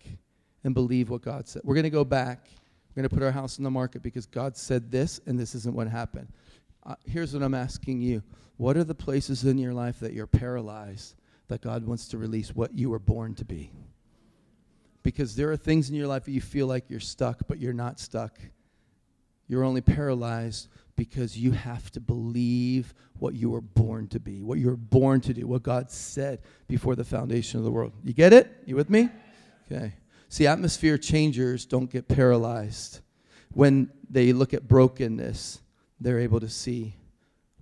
and 0.63 0.75
believe 0.75 1.11
what 1.11 1.23
God 1.23 1.49
said. 1.49 1.63
We're 1.65 1.75
going 1.75 1.85
to 1.85 1.91
go 1.91 2.05
back. 2.05 2.49
We're 2.95 3.03
going 3.03 3.09
to 3.09 3.15
put 3.15 3.25
our 3.25 3.33
house 3.33 3.59
in 3.59 3.65
the 3.65 3.71
market 3.71 4.03
because 4.03 4.27
God 4.27 4.57
said 4.57 4.91
this 4.91 5.21
and 5.27 5.39
this 5.39 5.55
isn't 5.55 5.75
what 5.75 5.89
happened. 5.89 6.29
Uh, 6.85 6.95
here's 7.05 7.35
what 7.35 7.43
I'm 7.43 7.55
asking 7.55 8.03
you 8.03 8.23
What 8.57 8.77
are 8.77 8.85
the 8.85 8.95
places 8.95 9.45
in 9.45 9.59
your 9.59 9.75
life 9.75 10.01
that 10.01 10.13
you're 10.13 10.27
paralyzed 10.27 11.15
that 11.49 11.61
God 11.61 11.87
wants 11.87 12.09
to 12.09 12.19
release 12.19 12.55
what 12.55 12.77
you 12.77 12.91
were 12.91 12.99
born 12.99 13.35
to 13.35 13.45
be. 13.45 13.71
Because 15.03 15.37
there 15.37 15.51
are 15.53 15.57
things 15.57 15.91
in 15.91 15.95
your 15.95 16.07
life 16.07 16.25
that 16.25 16.33
you 16.33 16.41
feel 16.41 16.67
like 16.67 16.89
you're 16.89 17.01
stuck, 17.01 17.41
but 17.47 17.59
you're 17.59 17.75
not 17.75 18.01
stuck. 18.01 18.39
You're 19.47 19.65
only 19.65 19.83
paralyzed 19.83 20.69
because 20.97 21.37
you 21.37 21.53
have 21.53 21.91
to 21.93 22.01
believe 22.01 22.95
what 23.19 23.35
you 23.35 23.51
were 23.51 23.61
born 23.61 24.09
to 24.09 24.21
be, 24.21 24.43
what 24.43 24.59
you 24.59 24.69
were 24.69 24.77
born 24.77 25.21
to 25.23 25.35
do, 25.35 25.47
what 25.47 25.63
God 25.63 25.91
said 25.91 26.41
before 26.67 26.97
the 26.97 27.05
foundation 27.05 27.59
of 27.59 27.65
the 27.65 27.71
world. 27.71 27.93
You 28.03 28.15
get 28.15 28.33
it? 28.33 28.51
You 28.65 28.77
with 28.77 28.89
me? 28.89 29.11
Okay. 29.71 29.93
See, 30.35 30.49
atmosphere 30.49 30.99
changers 30.99 31.65
don't 31.65 31.89
get 31.89 32.09
paralyzed. 32.09 32.99
When 33.53 33.89
they 34.11 34.33
look 34.33 34.53
at 34.53 34.67
brokenness, 34.67 35.61
they're 36.01 36.19
able 36.19 36.41
to 36.41 36.49
see 36.49 36.97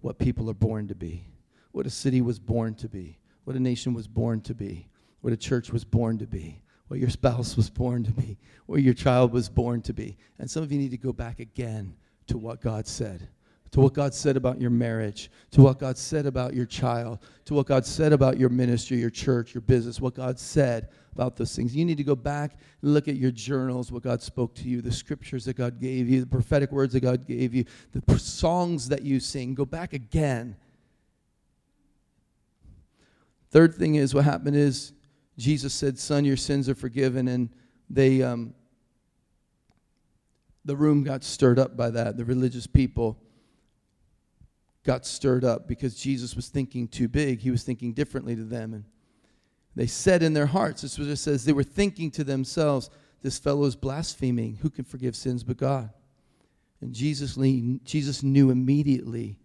what 0.00 0.18
people 0.18 0.48
are 0.48 0.54
born 0.54 0.88
to 0.88 0.94
be, 0.94 1.26
what 1.72 1.84
a 1.84 1.90
city 1.90 2.22
was 2.22 2.38
born 2.38 2.74
to 2.76 2.88
be, 2.88 3.18
what 3.44 3.56
a 3.56 3.60
nation 3.60 3.92
was 3.92 4.08
born 4.08 4.40
to 4.40 4.54
be, 4.54 4.88
what 5.20 5.34
a 5.34 5.36
church 5.36 5.70
was 5.70 5.84
born 5.84 6.16
to 6.16 6.26
be, 6.26 6.62
what 6.88 6.98
your 6.98 7.10
spouse 7.10 7.58
was 7.58 7.68
born 7.68 8.04
to 8.04 8.10
be, 8.10 8.38
what 8.64 8.80
your 8.80 8.94
child 8.94 9.32
was 9.34 9.50
born 9.50 9.82
to 9.82 9.92
be. 9.92 10.16
And 10.38 10.50
some 10.50 10.62
of 10.62 10.72
you 10.72 10.78
need 10.78 10.92
to 10.92 10.96
go 10.96 11.12
back 11.12 11.40
again 11.40 11.94
to 12.28 12.38
what 12.38 12.62
God 12.62 12.86
said, 12.86 13.28
to 13.72 13.80
what 13.80 13.94
God 13.94 14.14
said 14.14 14.36
about 14.36 14.60
your 14.60 14.70
marriage, 14.70 15.30
to 15.50 15.62
what 15.62 15.78
God 15.78 15.98
said 15.98 16.26
about 16.26 16.54
your 16.54 16.66
child, 16.66 17.18
to 17.46 17.54
what 17.54 17.66
God 17.66 17.84
said 17.84 18.12
about 18.12 18.38
your 18.38 18.48
ministry, 18.48 18.98
your 18.98 19.10
church, 19.10 19.54
your 19.54 19.62
business, 19.62 20.00
what 20.00 20.14
God 20.14 20.38
said 20.38 20.88
about 21.12 21.36
those 21.36 21.54
things. 21.54 21.74
You 21.74 21.84
need 21.84 21.96
to 21.96 22.04
go 22.04 22.14
back 22.14 22.56
and 22.82 22.94
look 22.94 23.08
at 23.08 23.16
your 23.16 23.30
journals, 23.30 23.90
what 23.90 24.02
God 24.02 24.22
spoke 24.22 24.54
to 24.56 24.68
you, 24.68 24.80
the 24.80 24.92
scriptures 24.92 25.44
that 25.46 25.56
God 25.56 25.80
gave 25.80 26.08
you, 26.08 26.20
the 26.20 26.26
prophetic 26.26 26.70
words 26.70 26.92
that 26.92 27.00
God 27.00 27.26
gave 27.26 27.54
you, 27.54 27.64
the 27.92 28.18
songs 28.18 28.88
that 28.88 29.02
you 29.02 29.20
sing. 29.20 29.54
Go 29.54 29.64
back 29.64 29.92
again 29.92 30.56
Third 33.52 33.74
thing 33.74 33.96
is 33.96 34.14
what 34.14 34.24
happened 34.24 34.56
is 34.56 34.94
Jesus 35.36 35.74
said, 35.74 35.98
Son, 35.98 36.24
your 36.24 36.38
sins 36.38 36.70
are 36.70 36.74
forgiven. 36.74 37.28
And 37.28 37.50
they, 37.90 38.22
um, 38.22 38.54
the 40.64 40.74
room 40.74 41.04
got 41.04 41.22
stirred 41.22 41.58
up 41.58 41.76
by 41.76 41.90
that. 41.90 42.16
The 42.16 42.24
religious 42.24 42.66
people 42.66 43.22
got 44.84 45.06
stirred 45.06 45.44
up 45.44 45.68
because 45.68 45.94
Jesus 45.94 46.34
was 46.34 46.48
thinking 46.48 46.88
too 46.88 47.08
big. 47.08 47.40
He 47.40 47.50
was 47.50 47.62
thinking 47.62 47.92
differently 47.92 48.34
to 48.34 48.44
them. 48.44 48.74
And 48.74 48.84
they 49.74 49.86
said 49.86 50.22
in 50.22 50.32
their 50.32 50.46
hearts, 50.46 50.82
this 50.82 50.98
was 50.98 51.08
it 51.08 51.16
says, 51.16 51.44
they 51.44 51.52
were 51.52 51.62
thinking 51.62 52.10
to 52.12 52.24
themselves, 52.24 52.90
this 53.22 53.38
fellow 53.38 53.64
is 53.64 53.76
blaspheming. 53.76 54.56
Who 54.62 54.70
can 54.70 54.84
forgive 54.84 55.14
sins 55.14 55.44
but 55.44 55.56
God? 55.56 55.90
And 56.80 56.92
Jesus, 56.92 57.36
Jesus 57.84 58.22
knew 58.22 58.50
immediately 58.50 59.38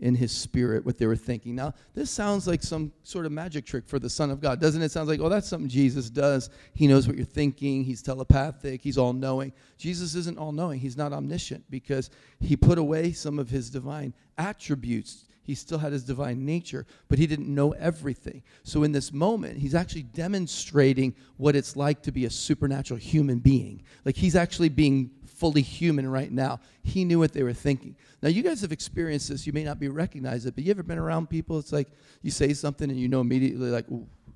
in 0.00 0.14
his 0.14 0.32
spirit 0.32 0.84
what 0.84 0.98
they 0.98 1.06
were 1.06 1.16
thinking. 1.16 1.54
Now, 1.54 1.72
this 1.94 2.10
sounds 2.10 2.46
like 2.46 2.62
some 2.62 2.92
sort 3.04 3.26
of 3.26 3.32
magic 3.32 3.64
trick 3.64 3.86
for 3.86 3.98
the 3.98 4.10
Son 4.10 4.30
of 4.30 4.40
God, 4.40 4.60
doesn't 4.60 4.82
it? 4.82 4.90
Sounds 4.90 5.08
like, 5.08 5.20
oh, 5.20 5.28
that's 5.28 5.48
something 5.48 5.68
Jesus 5.68 6.10
does. 6.10 6.50
He 6.74 6.86
knows 6.86 7.06
what 7.06 7.16
you're 7.16 7.24
thinking. 7.24 7.84
He's 7.84 8.02
telepathic. 8.02 8.82
He's 8.82 8.98
all 8.98 9.12
knowing. 9.12 9.52
Jesus 9.78 10.14
isn't 10.16 10.38
all 10.38 10.52
knowing. 10.52 10.80
He's 10.80 10.96
not 10.96 11.12
omniscient 11.12 11.64
because 11.70 12.10
he 12.40 12.56
put 12.56 12.78
away 12.78 13.12
some 13.12 13.38
of 13.38 13.48
his 13.48 13.70
divine 13.70 14.14
attributes. 14.36 15.26
He 15.44 15.54
still 15.54 15.78
had 15.78 15.92
his 15.92 16.04
divine 16.04 16.44
nature, 16.44 16.86
but 17.08 17.18
he 17.18 17.26
didn't 17.26 17.54
know 17.54 17.72
everything. 17.72 18.42
So, 18.62 18.82
in 18.82 18.92
this 18.92 19.12
moment, 19.12 19.58
he's 19.58 19.74
actually 19.74 20.04
demonstrating 20.04 21.14
what 21.36 21.54
it's 21.54 21.76
like 21.76 22.02
to 22.02 22.12
be 22.12 22.24
a 22.24 22.30
supernatural 22.30 22.98
human 22.98 23.40
being. 23.40 23.82
Like, 24.06 24.16
he's 24.16 24.36
actually 24.36 24.70
being 24.70 25.10
fully 25.34 25.62
human 25.62 26.08
right 26.08 26.30
now. 26.30 26.60
He 26.82 27.04
knew 27.04 27.18
what 27.18 27.32
they 27.32 27.42
were 27.42 27.52
thinking. 27.52 27.96
Now, 28.22 28.28
you 28.28 28.42
guys 28.42 28.60
have 28.62 28.72
experienced 28.72 29.28
this. 29.28 29.46
You 29.46 29.52
may 29.52 29.64
not 29.64 29.78
be 29.78 29.88
recognize 29.88 30.46
it, 30.46 30.54
but 30.54 30.64
you 30.64 30.70
ever 30.70 30.82
been 30.82 30.98
around 30.98 31.28
people? 31.28 31.58
It's 31.58 31.72
like 31.72 31.88
you 32.22 32.30
say 32.30 32.54
something 32.54 32.90
and 32.90 32.98
you 32.98 33.08
know 33.08 33.20
immediately, 33.20 33.70
like, 33.70 33.86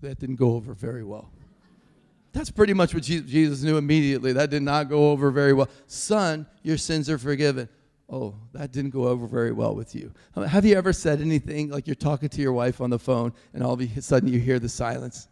that 0.03 0.19
didn't 0.19 0.37
go 0.37 0.55
over 0.55 0.75
very 0.75 1.05
well. 1.05 1.31
That's 2.33 2.51
pretty 2.51 2.75
much 2.75 2.95
what 2.95 3.03
Jesus 3.03 3.63
knew 3.63 3.79
immediately. 3.79 4.33
That 4.33 4.51
did 4.51 4.63
not 4.63 4.89
go 4.89 5.11
over 5.11 5.31
very 5.31 5.53
well. 5.53 5.69
Son, 5.87 6.47
your 6.63 6.77
sins 6.77 7.09
are 7.09 7.19
forgiven. 7.19 7.69
Oh, 8.11 8.35
that 8.53 8.73
didn't 8.73 8.91
go 8.91 9.09
over 9.09 9.27
very 9.27 9.53
well 9.53 9.75
with 9.75 9.95
you. 9.95 10.13
Have 10.35 10.65
you 10.65 10.77
ever 10.77 10.93
said 10.93 11.21
anything 11.21 11.71
like 11.71 11.87
you're 11.87 11.95
talking 11.95 12.29
to 12.31 12.41
your 12.41 12.53
wife 12.53 12.81
on 12.81 12.91
the 12.91 12.99
phone 12.99 13.33
and 13.53 13.63
all 13.63 13.75
of 13.75 13.81
a 13.81 14.01
sudden 14.01 14.29
you 14.33 14.39
hear 14.39 14.59
the 14.59 14.69
silence? 14.69 15.29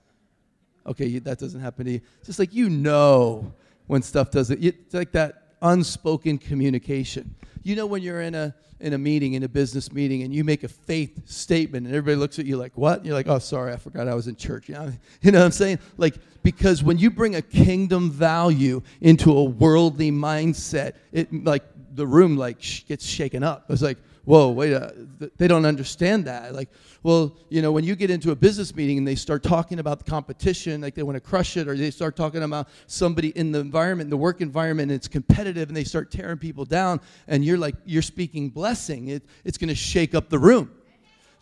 Okay, 0.87 1.19
that 1.21 1.39
doesn't 1.39 1.61
happen 1.61 1.87
to 1.87 1.93
you. 1.93 2.01
Just 2.25 2.39
like 2.39 2.55
you 2.55 2.69
know 2.69 3.53
when 3.87 4.03
stuff 4.03 4.31
doesn't, 4.31 4.63
it's 4.63 4.95
like 4.95 5.13
that 5.13 5.46
unspoken 5.63 6.39
communication. 6.39 7.35
You 7.63 7.77
know 7.77 7.87
when 7.87 8.03
you're 8.03 8.21
in 8.21 8.35
a 8.35 8.55
in 8.79 8.93
a 8.93 8.99
meeting, 8.99 9.33
in 9.33 9.43
a 9.43 9.49
business 9.49 9.91
meeting, 9.91 10.23
and 10.23 10.35
you 10.35 10.45
make 10.45 10.63
a 10.63 10.69
faith 10.69 11.27
statement, 11.27 11.87
and 11.87 11.95
everybody 11.95 12.17
looks 12.17 12.39
at 12.39 12.45
you 12.45 12.57
like, 12.57 12.73
"What?" 12.77 12.99
And 12.99 13.07
you're 13.07 13.15
like, 13.15 13.27
"Oh, 13.27 13.39
sorry, 13.39 13.73
I 13.73 13.77
forgot 13.77 14.07
I 14.07 14.15
was 14.15 14.29
in 14.29 14.37
church." 14.37 14.69
You 14.69 14.75
know, 14.75 14.93
you 15.23 15.33
know 15.33 15.39
what 15.39 15.47
I'm 15.47 15.53
saying? 15.53 15.79
Like 15.97 16.17
because 16.47 16.81
when 16.85 16.97
you 16.97 17.11
bring 17.11 17.35
a 17.35 17.43
kingdom 17.43 18.09
value 18.09 18.81
into 19.01 19.37
a 19.37 19.43
worldly 19.43 20.13
mindset, 20.13 20.93
it 21.11 21.45
like 21.45 21.65
the 21.93 22.07
room 22.07 22.37
like 22.37 22.63
sh- 22.63 22.85
gets 22.87 23.05
shaken 23.05 23.43
up. 23.43 23.65
It's 23.69 23.83
like, 23.83 23.99
whoa, 24.27 24.51
wait, 24.51 24.75
uh, 24.75 24.91
th- 25.21 25.33
they 25.39 25.49
don't 25.49 25.65
understand 25.65 26.27
that. 26.27 26.55
Like, 26.55 26.69
well, 27.03 27.37
you 27.49 27.63
know, 27.63 27.73
when 27.73 27.85
you 27.85 27.95
get 27.95 28.11
into 28.11 28.33
a 28.33 28.37
business 28.37 28.75
meeting 28.75 28.99
and 28.99 29.07
they 29.07 29.15
start 29.15 29.43
talking 29.43 29.79
about 29.79 29.99
the 29.99 30.11
competition, 30.11 30.81
like 30.81 30.95
they 30.95 31.05
want 31.05 31.15
to 31.15 31.21
crush 31.21 31.57
it, 31.57 31.69
or 31.69 31.77
they 31.77 31.93
start 31.93 32.17
talking 32.17 32.43
about 32.43 32.69
somebody 32.89 33.29
in 33.31 33.53
the 33.53 33.61
environment, 33.61 34.11
the 34.11 34.17
work 34.17 34.41
environment, 34.41 34.91
and 34.91 34.97
it's 34.97 35.09
competitive, 35.09 35.69
and 35.69 35.77
they 35.77 35.85
start 35.85 36.11
tearing 36.11 36.39
people 36.39 36.65
down, 36.65 37.01
and 37.29 37.45
you're 37.45 37.57
like, 37.57 37.77
you're 37.87 38.03
speaking 38.03 38.51
blessing, 38.51 39.09
it, 39.09 39.23
it's 39.45 39.57
going 39.57 39.69
to 39.69 39.75
shake 39.75 40.15
up 40.15 40.29
the 40.29 40.39
room. 40.39 40.73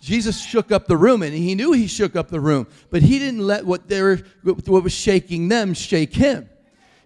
Jesus 0.00 0.38
shook 0.44 0.70
up 0.70 0.86
the 0.86 0.98
room, 0.98 1.22
and 1.22 1.32
he 1.32 1.54
knew 1.54 1.72
he 1.72 1.86
shook 1.86 2.14
up 2.14 2.28
the 2.28 2.40
room, 2.40 2.66
but 2.90 3.00
he 3.00 3.18
didn't 3.18 3.40
let 3.40 3.64
what 3.64 3.88
they 3.88 4.02
were, 4.02 4.20
what 4.42 4.84
was 4.84 4.92
shaking 4.92 5.48
them 5.48 5.72
shake 5.72 6.12
him. 6.12 6.50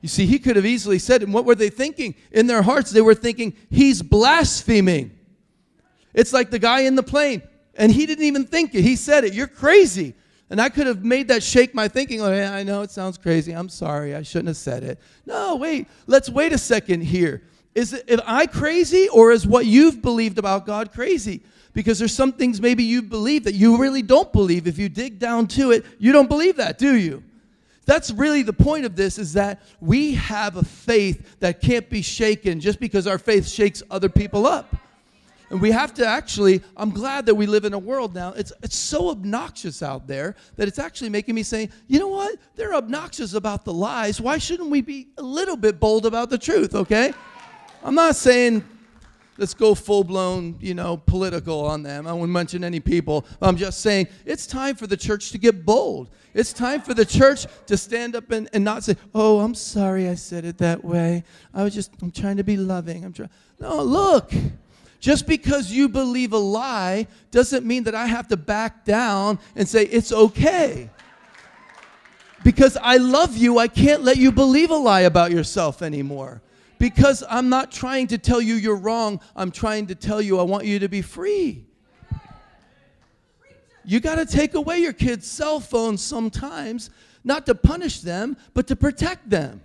You 0.00 0.08
see, 0.08 0.26
he 0.26 0.40
could 0.40 0.56
have 0.56 0.66
easily 0.66 0.98
said, 0.98 1.22
and 1.22 1.32
what 1.32 1.44
were 1.44 1.54
they 1.54 1.70
thinking? 1.70 2.16
In 2.32 2.48
their 2.48 2.62
hearts, 2.62 2.90
they 2.90 3.00
were 3.00 3.14
thinking, 3.14 3.56
he's 3.70 4.02
blaspheming. 4.02 5.17
It's 6.18 6.32
like 6.32 6.50
the 6.50 6.58
guy 6.58 6.80
in 6.80 6.96
the 6.96 7.02
plane, 7.04 7.42
and 7.76 7.92
he 7.92 8.04
didn't 8.04 8.24
even 8.24 8.44
think 8.44 8.74
it. 8.74 8.82
He 8.82 8.96
said 8.96 9.22
it. 9.22 9.34
You're 9.34 9.46
crazy. 9.46 10.16
And 10.50 10.60
I 10.60 10.68
could 10.68 10.88
have 10.88 11.04
made 11.04 11.28
that 11.28 11.44
shake 11.44 11.76
my 11.76 11.86
thinking. 11.86 12.18
Yeah, 12.18 12.52
I 12.52 12.64
know 12.64 12.82
it 12.82 12.90
sounds 12.90 13.16
crazy. 13.16 13.52
I'm 13.52 13.68
sorry. 13.68 14.16
I 14.16 14.22
shouldn't 14.22 14.48
have 14.48 14.56
said 14.56 14.82
it. 14.82 14.98
No, 15.26 15.54
wait. 15.54 15.86
Let's 16.08 16.28
wait 16.28 16.52
a 16.52 16.58
second 16.58 17.02
here. 17.02 17.44
Is 17.76 17.92
it, 17.92 18.10
am 18.10 18.20
I 18.26 18.46
crazy, 18.46 19.08
or 19.10 19.30
is 19.30 19.46
what 19.46 19.66
you've 19.66 20.02
believed 20.02 20.38
about 20.38 20.66
God 20.66 20.90
crazy? 20.90 21.40
Because 21.72 22.00
there's 22.00 22.14
some 22.14 22.32
things 22.32 22.60
maybe 22.60 22.82
you 22.82 23.00
believe 23.00 23.44
that 23.44 23.54
you 23.54 23.76
really 23.76 24.02
don't 24.02 24.32
believe. 24.32 24.66
If 24.66 24.76
you 24.76 24.88
dig 24.88 25.20
down 25.20 25.46
to 25.48 25.70
it, 25.70 25.86
you 26.00 26.10
don't 26.10 26.28
believe 26.28 26.56
that, 26.56 26.78
do 26.78 26.96
you? 26.96 27.22
That's 27.86 28.10
really 28.10 28.42
the 28.42 28.52
point 28.52 28.84
of 28.84 28.96
this 28.96 29.18
is 29.18 29.34
that 29.34 29.62
we 29.80 30.14
have 30.14 30.56
a 30.56 30.64
faith 30.64 31.38
that 31.38 31.60
can't 31.60 31.88
be 31.88 32.02
shaken 32.02 32.58
just 32.58 32.80
because 32.80 33.06
our 33.06 33.18
faith 33.18 33.46
shakes 33.46 33.84
other 33.88 34.08
people 34.08 34.48
up. 34.48 34.74
And 35.50 35.60
we 35.62 35.70
have 35.70 35.94
to 35.94 36.06
actually, 36.06 36.62
I'm 36.76 36.90
glad 36.90 37.26
that 37.26 37.34
we 37.34 37.46
live 37.46 37.64
in 37.64 37.72
a 37.72 37.78
world 37.78 38.14
now. 38.14 38.32
It's, 38.32 38.52
it's 38.62 38.76
so 38.76 39.10
obnoxious 39.10 39.82
out 39.82 40.06
there 40.06 40.36
that 40.56 40.68
it's 40.68 40.78
actually 40.78 41.08
making 41.08 41.34
me 41.34 41.42
say, 41.42 41.70
you 41.86 41.98
know 41.98 42.08
what? 42.08 42.38
They're 42.54 42.74
obnoxious 42.74 43.32
about 43.32 43.64
the 43.64 43.72
lies. 43.72 44.20
Why 44.20 44.38
shouldn't 44.38 44.68
we 44.68 44.82
be 44.82 45.08
a 45.16 45.22
little 45.22 45.56
bit 45.56 45.80
bold 45.80 46.04
about 46.04 46.28
the 46.28 46.38
truth, 46.38 46.74
okay? 46.74 47.14
I'm 47.82 47.94
not 47.94 48.16
saying 48.16 48.62
let's 49.38 49.54
go 49.54 49.74
full 49.74 50.04
blown, 50.04 50.56
you 50.60 50.74
know, 50.74 50.96
political 50.96 51.64
on 51.64 51.82
them. 51.82 52.06
I 52.06 52.12
won't 52.12 52.30
mention 52.30 52.64
any 52.64 52.80
people. 52.80 53.24
I'm 53.40 53.56
just 53.56 53.80
saying 53.80 54.08
it's 54.26 54.46
time 54.46 54.74
for 54.74 54.86
the 54.86 54.96
church 54.96 55.30
to 55.30 55.38
get 55.38 55.64
bold. 55.64 56.10
It's 56.34 56.52
time 56.52 56.82
for 56.82 56.92
the 56.92 57.04
church 57.06 57.46
to 57.66 57.76
stand 57.76 58.14
up 58.14 58.30
and, 58.30 58.50
and 58.52 58.64
not 58.64 58.84
say, 58.84 58.96
oh, 59.14 59.40
I'm 59.40 59.54
sorry 59.54 60.08
I 60.08 60.14
said 60.14 60.44
it 60.44 60.58
that 60.58 60.84
way. 60.84 61.24
I 61.54 61.62
was 61.64 61.72
just, 61.72 61.92
I'm 62.02 62.10
trying 62.10 62.36
to 62.36 62.44
be 62.44 62.56
loving. 62.56 63.04
I'm 63.04 63.12
trying. 63.12 63.30
No, 63.60 63.82
look. 63.82 64.32
Just 65.00 65.26
because 65.26 65.70
you 65.70 65.88
believe 65.88 66.32
a 66.32 66.38
lie 66.38 67.06
doesn't 67.30 67.64
mean 67.64 67.84
that 67.84 67.94
I 67.94 68.06
have 68.06 68.28
to 68.28 68.36
back 68.36 68.84
down 68.84 69.38
and 69.54 69.68
say 69.68 69.84
it's 69.84 70.12
okay. 70.12 70.90
Because 72.44 72.76
I 72.80 72.96
love 72.96 73.36
you, 73.36 73.58
I 73.58 73.68
can't 73.68 74.02
let 74.02 74.16
you 74.16 74.32
believe 74.32 74.70
a 74.70 74.76
lie 74.76 75.00
about 75.00 75.30
yourself 75.30 75.82
anymore. 75.82 76.42
Because 76.78 77.24
I'm 77.28 77.48
not 77.48 77.72
trying 77.72 78.06
to 78.08 78.18
tell 78.18 78.40
you 78.40 78.54
you're 78.54 78.76
wrong. 78.76 79.20
I'm 79.34 79.50
trying 79.50 79.86
to 79.88 79.94
tell 79.94 80.22
you 80.22 80.38
I 80.38 80.42
want 80.42 80.64
you 80.64 80.78
to 80.78 80.88
be 80.88 81.02
free. 81.02 81.64
You 83.84 84.00
got 84.00 84.16
to 84.16 84.26
take 84.26 84.54
away 84.54 84.78
your 84.78 84.92
kids' 84.92 85.26
cell 85.26 85.60
phones 85.60 86.02
sometimes, 86.02 86.90
not 87.24 87.46
to 87.46 87.54
punish 87.54 88.00
them, 88.00 88.36
but 88.52 88.66
to 88.66 88.76
protect 88.76 89.30
them. 89.30 89.62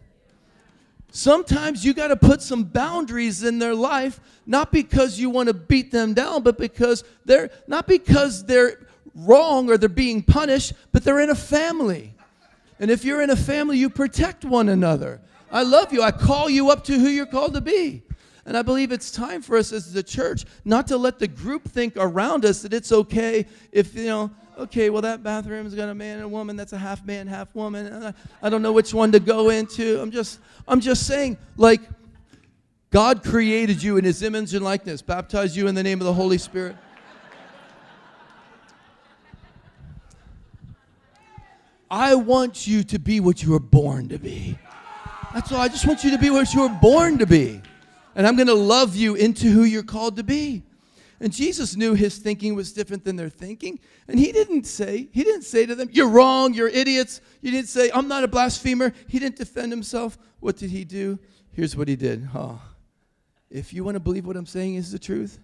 Sometimes 1.16 1.86
you 1.86 1.94
got 1.94 2.08
to 2.08 2.16
put 2.16 2.42
some 2.42 2.64
boundaries 2.64 3.44
in 3.44 3.60
their 3.60 3.76
life, 3.76 4.20
not 4.48 4.72
because 4.72 5.20
you 5.20 5.30
want 5.30 5.48
to 5.48 5.54
beat 5.54 5.92
them 5.92 6.16
down, 6.16 6.42
but 6.42 6.58
because 6.58 7.04
they're 7.24 7.52
not 7.68 7.86
because 7.86 8.44
they're 8.46 8.88
wrong 9.14 9.70
or 9.70 9.78
they're 9.78 9.90
being 9.90 10.24
punished, 10.24 10.74
but 10.92 11.04
they're 11.04 11.20
in 11.20 11.30
a 11.30 11.36
family. 11.36 12.16
And 12.80 12.90
if 12.90 13.06
you're 13.06 13.22
in 13.22 13.30
a 13.30 13.36
family, 13.36 13.78
you 13.78 13.92
protect 13.92 14.44
one 14.44 14.70
another. 14.70 15.22
I 15.52 15.62
love 15.62 15.94
you. 15.94 16.02
I 16.02 16.10
call 16.10 16.50
you 16.50 16.72
up 16.72 16.84
to 16.86 16.98
who 16.98 17.10
you're 17.10 17.28
called 17.28 17.54
to 17.54 17.62
be. 17.62 18.02
And 18.48 18.58
I 18.58 18.64
believe 18.64 18.92
it's 18.92 19.12
time 19.12 19.44
for 19.44 19.56
us 19.56 19.72
as 19.72 19.94
the 19.94 20.02
church 20.02 20.46
not 20.66 20.88
to 20.88 20.98
let 20.98 21.20
the 21.20 21.28
group 21.28 21.70
think 21.70 21.94
around 21.96 22.44
us 22.44 22.64
that 22.64 22.74
it's 22.74 22.92
okay 22.92 23.46
if, 23.72 23.94
you 23.94 24.08
know, 24.08 24.32
okay, 24.58 24.90
well, 24.90 25.02
that 25.02 25.24
bathroom's 25.24 25.76
got 25.76 25.90
a 25.90 25.96
man 25.96 26.18
and 26.18 26.26
a 26.26 26.28
woman. 26.28 26.56
That's 26.56 26.74
a 26.74 26.78
half 26.78 27.06
man, 27.06 27.28
half 27.28 27.54
woman. 27.56 28.14
I 28.42 28.50
don't 28.50 28.62
know 28.62 28.72
which 28.72 28.94
one 28.94 29.12
to 29.12 29.20
go 29.20 29.50
into. 29.50 30.02
I'm 30.02 30.12
just, 30.12 30.40
I'm 30.68 30.80
just 30.80 31.08
saying, 31.08 31.38
like, 31.58 31.82
God 32.90 33.24
created 33.24 33.82
you 33.82 33.98
in 33.98 34.06
his 34.06 34.22
image 34.22 34.54
and 34.54 34.64
likeness, 34.64 35.02
baptized 35.02 35.56
you 35.56 35.68
in 35.68 35.76
the 35.76 35.84
name 35.84 36.00
of 36.00 36.06
the 36.06 36.14
Holy 36.14 36.38
Spirit. 36.38 36.76
I 41.90 42.16
want 42.16 42.66
you 42.66 42.84
to 42.86 43.00
be 43.00 43.20
what 43.20 43.44
you 43.44 43.52
were 43.52 43.60
born 43.60 44.10
to 44.10 44.18
be. 44.18 44.58
That's 45.34 45.52
all. 45.52 45.60
I 45.60 45.68
just 45.68 45.88
want 45.88 46.04
you 46.04 46.12
to 46.12 46.18
be 46.18 46.30
what 46.30 46.54
you 46.54 46.62
were 46.62 46.70
born 46.70 47.18
to 47.20 47.28
be. 47.28 47.62
And 48.16 48.28
I'm 48.28 48.36
going 48.36 48.48
to 48.48 48.54
love 48.54 48.96
you 48.96 49.16
into 49.16 49.48
who 49.50 49.64
you're 49.64 49.84
called 49.84 50.16
to 50.18 50.24
be. 50.24 50.64
And 51.20 51.32
Jesus 51.32 51.76
knew 51.76 51.94
his 51.94 52.18
thinking 52.18 52.56
was 52.56 52.74
different 52.74 53.06
than 53.06 53.16
their 53.16 53.30
thinking. 53.30 53.80
And 54.08 54.20
he 54.20 54.32
didn't 54.32 54.66
say, 54.66 55.10
he 55.12 55.24
didn't 55.24 55.44
say 55.44 55.66
to 55.66 55.76
them, 55.76 55.90
You're 55.92 56.10
wrong, 56.10 56.54
you're 56.54 56.68
idiots. 56.68 57.22
He 57.42 57.52
didn't 57.52 57.70
say, 57.70 57.92
I'm 57.94 58.08
not 58.08 58.24
a 58.24 58.28
blasphemer. 58.28 58.94
He 59.08 59.20
didn't 59.20 59.38
defend 59.38 59.72
himself. 59.72 60.18
What 60.40 60.58
did 60.58 60.72
he 60.72 60.84
do? 60.84 61.20
Here's 61.52 61.76
what 61.76 61.88
he 61.88 61.96
did. 61.96 62.28
Oh, 62.34 62.62
if 63.50 63.74
you 63.74 63.84
want 63.84 63.96
to 63.96 64.00
believe 64.00 64.26
what 64.26 64.36
I'm 64.36 64.46
saying 64.46 64.76
is 64.76 64.92
the 64.92 65.00
truth, 65.00 65.40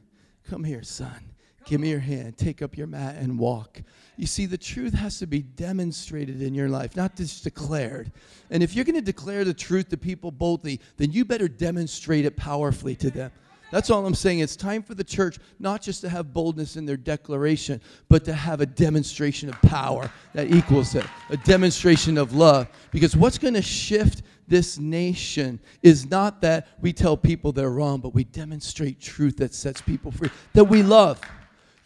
come 0.50 0.64
here, 0.64 0.84
son. 0.84 1.30
Give 1.66 1.80
me 1.80 1.92
your 1.92 2.00
hand. 2.00 2.36
Take 2.36 2.64
up 2.64 2.76
your 2.76 2.88
mat 2.88 3.18
and 3.18 3.38
walk. 3.38 3.82
You 4.18 4.26
see, 4.26 4.48
the 4.48 4.58
truth 4.58 4.94
has 4.94 5.20
to 5.20 5.28
be 5.28 5.44
demonstrated 5.44 6.42
in 6.42 6.56
your 6.56 6.68
life, 6.68 6.96
not 6.96 7.16
just 7.16 7.44
declared. 7.44 8.12
And 8.50 8.64
if 8.64 8.76
you're 8.76 8.86
going 8.86 8.96
to 8.96 9.02
declare 9.02 9.46
the 9.46 9.54
truth 9.54 9.90
to 9.90 9.98
people 9.98 10.32
boldly, 10.32 10.82
then 10.98 11.12
you 11.12 11.26
better 11.26 11.48
demonstrate 11.48 12.26
it 12.26 12.36
powerfully 12.36 12.96
to 12.96 13.12
them. 13.12 13.32
That's 13.72 13.90
all 13.90 14.06
I'm 14.06 14.16
saying. 14.16 14.40
It's 14.40 14.56
time 14.56 14.82
for 14.82 14.96
the 14.96 15.04
church 15.04 15.38
not 15.60 15.82
just 15.82 16.02
to 16.02 16.10
have 16.10 16.34
boldness 16.34 16.76
in 16.76 16.86
their 16.86 16.98
declaration, 16.98 17.82
but 18.08 18.26
to 18.26 18.34
have 18.34 18.62
a 18.62 18.66
demonstration 18.66 19.50
of 19.50 19.62
power 19.62 20.12
that 20.34 20.52
equals 20.52 20.96
it, 20.96 21.06
a 21.30 21.38
demonstration 21.38 22.18
of 22.18 22.34
love. 22.34 22.68
Because 22.92 23.16
what's 23.16 23.38
going 23.38 23.54
to 23.54 23.62
shift 23.62 24.24
this 24.48 24.80
nation 24.80 25.60
is 25.84 26.10
not 26.10 26.42
that 26.42 26.68
we 26.82 26.92
tell 26.92 27.16
people 27.16 27.52
they're 27.52 27.70
wrong, 27.70 28.00
but 28.00 28.14
we 28.16 28.24
demonstrate 28.24 29.00
truth 29.00 29.38
that 29.38 29.54
sets 29.54 29.82
people 29.82 30.12
free, 30.12 30.32
that 30.54 30.64
we 30.64 30.82
love. 30.82 31.22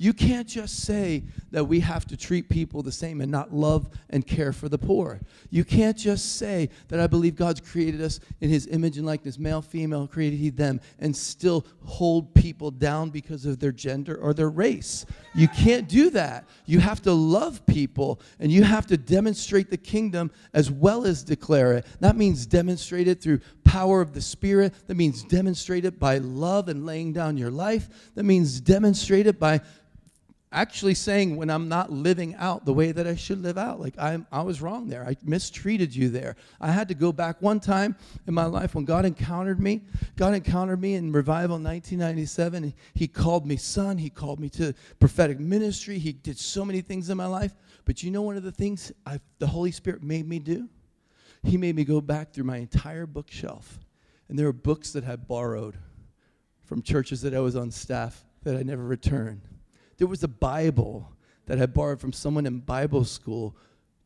You 0.04 0.12
can't 0.12 0.50
just 0.50 0.82
say 0.82 1.24
that 1.52 1.64
we 1.64 1.80
have 1.80 2.06
to 2.08 2.18
treat 2.18 2.50
people 2.50 2.84
the 2.84 2.92
same 2.92 3.22
and 3.22 3.32
not 3.32 3.54
love 3.54 3.88
and 4.10 4.28
care 4.28 4.52
for 4.52 4.68
the 4.68 4.78
poor. 4.78 5.22
You 5.50 5.64
can't 5.64 5.98
just 5.98 6.36
say 6.36 6.72
that 6.90 7.00
I 7.00 7.08
believe 7.08 7.38
God's 7.38 7.62
created 7.62 8.02
us 8.02 8.20
in 8.42 8.50
his 8.50 8.68
image 8.68 8.98
and 8.98 9.06
likeness, 9.06 9.40
male, 9.40 9.62
female, 9.62 10.06
created 10.06 10.40
he 10.40 10.50
them, 10.50 10.82
and 11.00 11.16
still 11.16 11.66
hold 11.86 12.36
people 12.36 12.70
down 12.70 13.12
because 13.12 13.46
of 13.46 13.60
their 13.60 13.72
gender 13.72 14.18
or 14.18 14.34
their 14.34 14.50
race. 14.50 15.06
You 15.34 15.48
can't 15.48 15.88
do 15.88 16.10
that. 16.10 16.50
You 16.66 16.82
have 16.82 17.02
to 17.04 17.14
love 17.14 17.66
people 17.66 18.20
and 18.42 18.52
you 18.52 18.64
have 18.64 18.86
to 18.88 18.98
demonstrate 18.98 19.70
the 19.70 19.78
kingdom 19.78 20.32
as 20.54 20.70
well 20.70 21.06
as 21.06 21.24
declare 21.24 21.76
it. 21.76 21.86
That 22.02 22.18
means 22.18 22.46
demonstrate 22.46 23.08
it 23.08 23.22
through 23.22 23.40
power 23.64 24.02
of 24.02 24.14
the 24.14 24.22
Spirit. 24.22 24.74
That 24.88 24.96
means 24.96 25.24
demonstrate 25.24 25.86
it 25.86 25.98
by 25.98 26.18
love 26.18 26.68
and 26.68 26.86
laying 26.86 27.14
down 27.14 27.38
your 27.38 27.52
life. 27.52 27.88
That 28.16 28.24
means 28.24 28.60
demonstrate 28.60 29.28
it 29.28 29.40
by 29.40 29.62
actually 30.54 30.94
saying 30.94 31.36
when 31.36 31.50
I'm 31.50 31.68
not 31.68 31.92
living 31.92 32.36
out 32.36 32.64
the 32.64 32.74
way 32.74 32.92
that 32.92 33.08
I 33.08 33.16
should 33.16 33.42
live 33.42 33.58
out. 33.58 33.80
Like 33.80 33.98
I, 33.98 34.20
I 34.32 34.42
was 34.44 34.62
wrong 34.62 34.88
there. 34.88 35.04
I 35.04 35.18
mistreated 35.24 35.96
you 35.96 36.10
there. 36.10 36.36
I 36.62 36.72
had 36.72 36.88
to 36.90 36.94
go 36.94 37.12
back 37.12 37.42
one 37.42 37.60
time 37.60 37.96
in 38.28 38.34
my 38.34 38.46
life 38.46 38.76
when 38.76 38.86
God 38.86 39.06
encountered 39.06 39.60
me. 39.60 39.82
God 40.16 40.34
encountered 40.34 40.80
me 40.80 40.94
in 40.94 41.12
revival 41.12 41.56
1997. 41.58 42.74
He 42.94 43.08
called 43.08 43.46
me 43.46 43.58
son. 43.58 43.98
He 43.98 44.10
called 44.10 44.40
me 44.40 44.50
to 44.50 44.74
prophetic 45.00 45.40
ministry. 45.40 45.98
He 45.98 46.14
did 46.14 46.38
so 46.38 46.64
many 46.64 46.82
things 46.82 47.10
in 47.10 47.18
my 47.18 47.26
life. 47.26 47.56
But 47.86 48.04
you 48.04 48.12
know 48.12 48.22
one 48.22 48.38
of 48.38 48.44
the 48.44 48.52
things 48.52 48.92
I, 49.06 49.20
the 49.40 49.48
Holy 49.48 49.72
Spirit 49.72 50.04
made 50.04 50.28
me 50.28 50.40
do? 50.40 50.70
He 51.44 51.58
made 51.58 51.76
me 51.76 51.84
go 51.84 52.00
back 52.00 52.32
through 52.32 52.46
my 52.46 52.58
entire 52.58 53.06
bookshelf. 53.06 53.80
And 54.30 54.40
there 54.40 54.46
were 54.46 54.54
books 54.54 54.94
that 54.94 55.06
I 55.06 55.18
borrowed 55.18 55.78
from 56.64 56.82
churches 56.82 57.22
that 57.24 57.34
I 57.34 57.40
was 57.40 57.56
on 57.56 57.72
staff 57.72 58.24
that 58.44 58.56
I 58.56 58.64
never 58.64 58.84
returned 58.84 59.42
there 60.04 60.10
was 60.10 60.22
a 60.22 60.28
Bible 60.28 61.10
that 61.46 61.62
I 61.62 61.66
borrowed 61.66 62.02
from 62.02 62.12
someone 62.12 62.46
in 62.46 62.60
Bible 62.60 63.06
school 63.06 63.56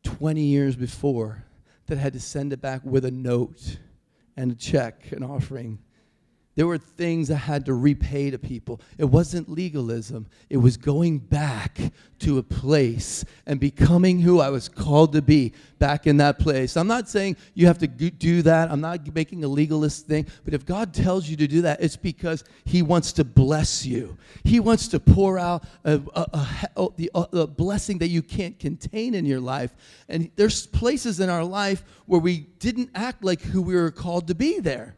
20 0.04 0.40
years 0.40 0.76
before 0.76 1.42
that 1.86 1.98
had 1.98 2.12
to 2.12 2.20
send 2.20 2.52
it 2.52 2.60
back 2.60 2.82
with 2.84 3.04
a 3.04 3.10
note 3.10 3.80
and 4.36 4.52
a 4.52 4.54
check, 4.54 5.10
an 5.10 5.24
offering. 5.24 5.80
There 6.58 6.66
were 6.66 6.76
things 6.76 7.30
I 7.30 7.36
had 7.36 7.66
to 7.66 7.74
repay 7.74 8.32
to 8.32 8.36
people. 8.36 8.80
It 8.98 9.04
wasn't 9.04 9.48
legalism, 9.48 10.26
it 10.50 10.56
was 10.56 10.76
going 10.76 11.18
back 11.18 11.78
to 12.18 12.38
a 12.38 12.42
place 12.42 13.24
and 13.46 13.60
becoming 13.60 14.18
who 14.18 14.40
I 14.40 14.50
was 14.50 14.68
called 14.68 15.12
to 15.12 15.22
be 15.22 15.52
back 15.78 16.08
in 16.08 16.16
that 16.16 16.40
place. 16.40 16.76
I'm 16.76 16.88
not 16.88 17.08
saying 17.08 17.36
you 17.54 17.68
have 17.68 17.78
to 17.78 17.86
do 17.86 18.42
that, 18.42 18.72
I'm 18.72 18.80
not 18.80 19.14
making 19.14 19.44
a 19.44 19.46
legalist 19.46 20.08
thing, 20.08 20.26
but 20.44 20.52
if 20.52 20.66
God 20.66 20.92
tells 20.92 21.28
you 21.28 21.36
to 21.36 21.46
do 21.46 21.62
that, 21.62 21.80
it's 21.80 21.94
because 21.94 22.42
He 22.64 22.82
wants 22.82 23.12
to 23.12 23.24
bless 23.24 23.86
you. 23.86 24.18
He 24.42 24.58
wants 24.58 24.88
to 24.88 24.98
pour 24.98 25.38
out 25.38 25.62
a, 25.84 26.00
a, 26.12 26.48
a, 26.76 27.20
a 27.34 27.46
blessing 27.46 27.98
that 27.98 28.08
you 28.08 28.20
can't 28.20 28.58
contain 28.58 29.14
in 29.14 29.26
your 29.26 29.38
life. 29.38 29.76
And 30.08 30.28
there's 30.34 30.66
places 30.66 31.20
in 31.20 31.30
our 31.30 31.44
life 31.44 31.84
where 32.06 32.20
we 32.20 32.48
didn't 32.58 32.90
act 32.96 33.22
like 33.22 33.42
who 33.42 33.62
we 33.62 33.76
were 33.76 33.92
called 33.92 34.26
to 34.26 34.34
be 34.34 34.58
there 34.58 34.96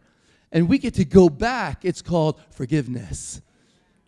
and 0.52 0.68
we 0.68 0.78
get 0.78 0.94
to 0.94 1.04
go 1.04 1.28
back. 1.28 1.84
It's 1.84 2.02
called 2.02 2.40
forgiveness. 2.50 3.40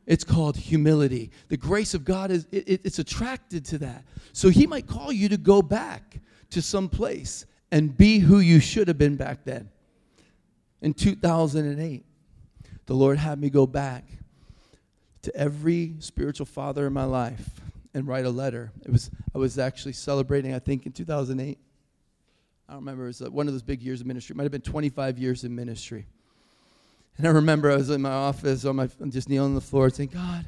It's 0.07 0.25
called 0.25 0.57
humility. 0.57 1.31
The 1.49 1.57
grace 1.57 1.95
of 1.95 2.05
God 2.05 2.31
is 2.31 2.47
it, 2.51 2.81
it's 2.85 2.99
attracted 2.99 3.65
to 3.67 3.79
that. 3.79 4.05
So 4.33 4.49
he 4.49 4.67
might 4.67 4.87
call 4.87 5.13
you 5.13 5.29
to 5.29 5.37
go 5.37 5.63
back 5.63 6.21
to 6.51 6.61
some 6.61 6.89
place 6.89 7.47
and 7.71 7.97
be 7.97 8.19
who 8.19 8.41
you 8.41 8.61
should 8.61 8.89
have 8.89 8.99
been 8.99 9.17
back 9.17 9.45
then. 9.45 9.71
In 10.81 10.93
2008, 10.93 12.05
the 12.87 12.95
Lord 12.95 13.19
had 13.19 13.41
me 13.41 13.49
go 13.49 13.67
back 13.67 14.05
to 15.23 15.35
every 15.37 15.95
spiritual 16.01 16.47
father 16.47 16.87
in 16.89 16.93
my 16.93 17.05
life 17.05 17.61
and 17.95 18.09
write 18.09 18.25
a 18.25 18.31
letter. 18.31 18.73
It 18.85 18.91
was 18.91 19.11
I 19.35 19.39
was 19.39 19.59
actually 19.59 19.93
celebrating 19.93 20.53
I 20.55 20.59
think 20.59 20.85
in 20.87 20.93
2008. 20.93 21.59
I 22.69 22.73
don't 22.73 22.81
remember. 22.81 23.05
It 23.05 23.09
was 23.09 23.23
uh, 23.23 23.31
one 23.31 23.47
of 23.47 23.55
those 23.55 23.63
big 23.63 23.83
years 23.83 24.01
of 24.01 24.07
ministry. 24.07 24.35
It 24.35 24.37
might 24.37 24.45
have 24.45 24.53
been 24.53 24.63
25 24.63 25.19
years 25.19 25.45
in 25.45 25.55
ministry. 25.55 26.07
And 27.19 27.27
I 27.27 27.31
remember 27.31 27.71
I 27.71 27.77
was 27.77 27.91
in 27.91 28.03
my 28.03 28.11
office 28.11 28.65
on 28.65 28.77
my 28.77 28.89
just 29.09 29.29
kneeling 29.29 29.51
on 29.51 29.55
the 29.55 29.61
floor 29.61 29.91
saying, 29.91 30.11
God, 30.13 30.47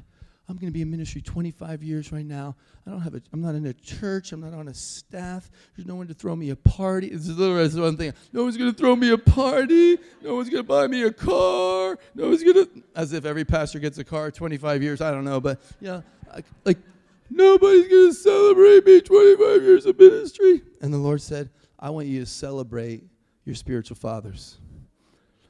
I'm 0.48 0.56
going 0.56 0.68
to 0.68 0.72
be 0.72 0.82
in 0.82 0.90
ministry 0.90 1.22
25 1.22 1.82
years 1.82 2.12
right 2.12 2.24
now. 2.24 2.54
I 2.86 2.90
don't 2.90 3.00
have 3.00 3.14
a, 3.14 3.22
I'm 3.32 3.40
not 3.40 3.54
in 3.54 3.64
a 3.64 3.72
church. 3.72 4.32
I'm 4.32 4.40
not 4.40 4.52
on 4.52 4.68
a 4.68 4.74
staff. 4.74 5.50
There's 5.74 5.86
no 5.86 5.94
one 5.94 6.06
to 6.08 6.14
throw 6.14 6.36
me 6.36 6.50
a 6.50 6.56
party. 6.56 7.08
This 7.08 7.28
is 7.28 7.38
literally 7.38 7.80
one 7.80 7.96
thing. 7.96 8.12
No 8.32 8.44
one's 8.44 8.58
going 8.58 8.70
to 8.70 8.76
throw 8.76 8.94
me 8.94 9.10
a 9.10 9.16
party. 9.16 9.98
No 10.22 10.36
one's 10.36 10.50
going 10.50 10.62
to 10.62 10.68
buy 10.68 10.86
me 10.86 11.02
a 11.02 11.12
car. 11.12 11.98
No 12.14 12.28
one's 12.28 12.42
going 12.42 12.66
to, 12.66 12.82
as 12.94 13.14
if 13.14 13.24
every 13.24 13.44
pastor 13.44 13.78
gets 13.78 13.96
a 13.96 14.04
car 14.04 14.30
25 14.30 14.82
years. 14.82 15.00
I 15.00 15.12
don't 15.12 15.24
know. 15.24 15.40
But, 15.40 15.62
you 15.80 15.88
know, 15.88 16.02
like 16.64 16.78
nobody's 17.30 17.88
going 17.88 18.10
to 18.10 18.14
celebrate 18.14 18.84
me 18.84 19.00
25 19.00 19.62
years 19.62 19.86
of 19.86 19.98
ministry. 19.98 20.62
And 20.82 20.92
the 20.92 20.98
Lord 20.98 21.22
said, 21.22 21.48
I 21.78 21.88
want 21.88 22.06
you 22.06 22.20
to 22.20 22.26
celebrate 22.26 23.04
your 23.46 23.54
spiritual 23.54 23.96
fathers. 23.96 24.58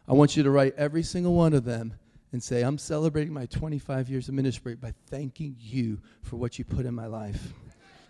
I 0.06 0.12
want 0.12 0.36
you 0.36 0.42
to 0.42 0.50
write 0.50 0.74
every 0.76 1.02
single 1.02 1.34
one 1.34 1.54
of 1.54 1.64
them 1.64 1.94
and 2.32 2.42
say, 2.42 2.62
I'm 2.62 2.78
celebrating 2.78 3.32
my 3.32 3.46
25 3.46 4.10
years 4.10 4.28
of 4.28 4.34
ministry 4.34 4.74
by 4.74 4.92
thanking 5.06 5.56
you 5.58 6.00
for 6.22 6.36
what 6.36 6.58
you 6.58 6.64
put 6.64 6.84
in 6.84 6.94
my 6.94 7.06
life. 7.06 7.52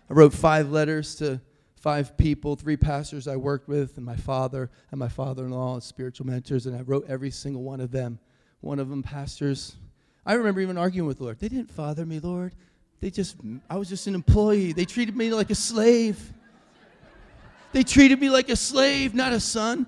I 0.09 0.13
wrote 0.13 0.33
five 0.33 0.71
letters 0.71 1.15
to 1.15 1.39
five 1.77 2.17
people, 2.17 2.55
three 2.55 2.75
pastors 2.75 3.27
I 3.27 3.35
worked 3.35 3.67
with, 3.67 3.95
and 3.97 4.05
my 4.05 4.15
father 4.15 4.71
and 4.91 4.99
my 4.99 5.07
father 5.07 5.45
in 5.45 5.51
law 5.51 5.77
as 5.77 5.85
spiritual 5.85 6.25
mentors, 6.25 6.65
and 6.65 6.75
I 6.75 6.81
wrote 6.81 7.05
every 7.07 7.31
single 7.31 7.61
one 7.61 7.79
of 7.79 7.91
them. 7.91 8.19
One 8.61 8.79
of 8.79 8.89
them, 8.89 9.03
pastors. 9.03 9.75
I 10.25 10.33
remember 10.33 10.59
even 10.61 10.77
arguing 10.77 11.07
with 11.07 11.19
the 11.19 11.25
Lord. 11.25 11.39
They 11.39 11.47
didn't 11.47 11.69
father 11.69 12.05
me, 12.05 12.19
Lord. 12.19 12.55
They 12.99 13.11
just, 13.11 13.37
I 13.69 13.77
was 13.77 13.87
just 13.87 14.07
an 14.07 14.15
employee. 14.15 14.73
They 14.73 14.85
treated 14.85 15.15
me 15.15 15.31
like 15.31 15.51
a 15.51 15.55
slave. 15.55 16.33
They 17.71 17.83
treated 17.83 18.19
me 18.19 18.31
like 18.31 18.49
a 18.49 18.55
slave, 18.55 19.13
not 19.13 19.31
a 19.33 19.39
son. 19.39 19.85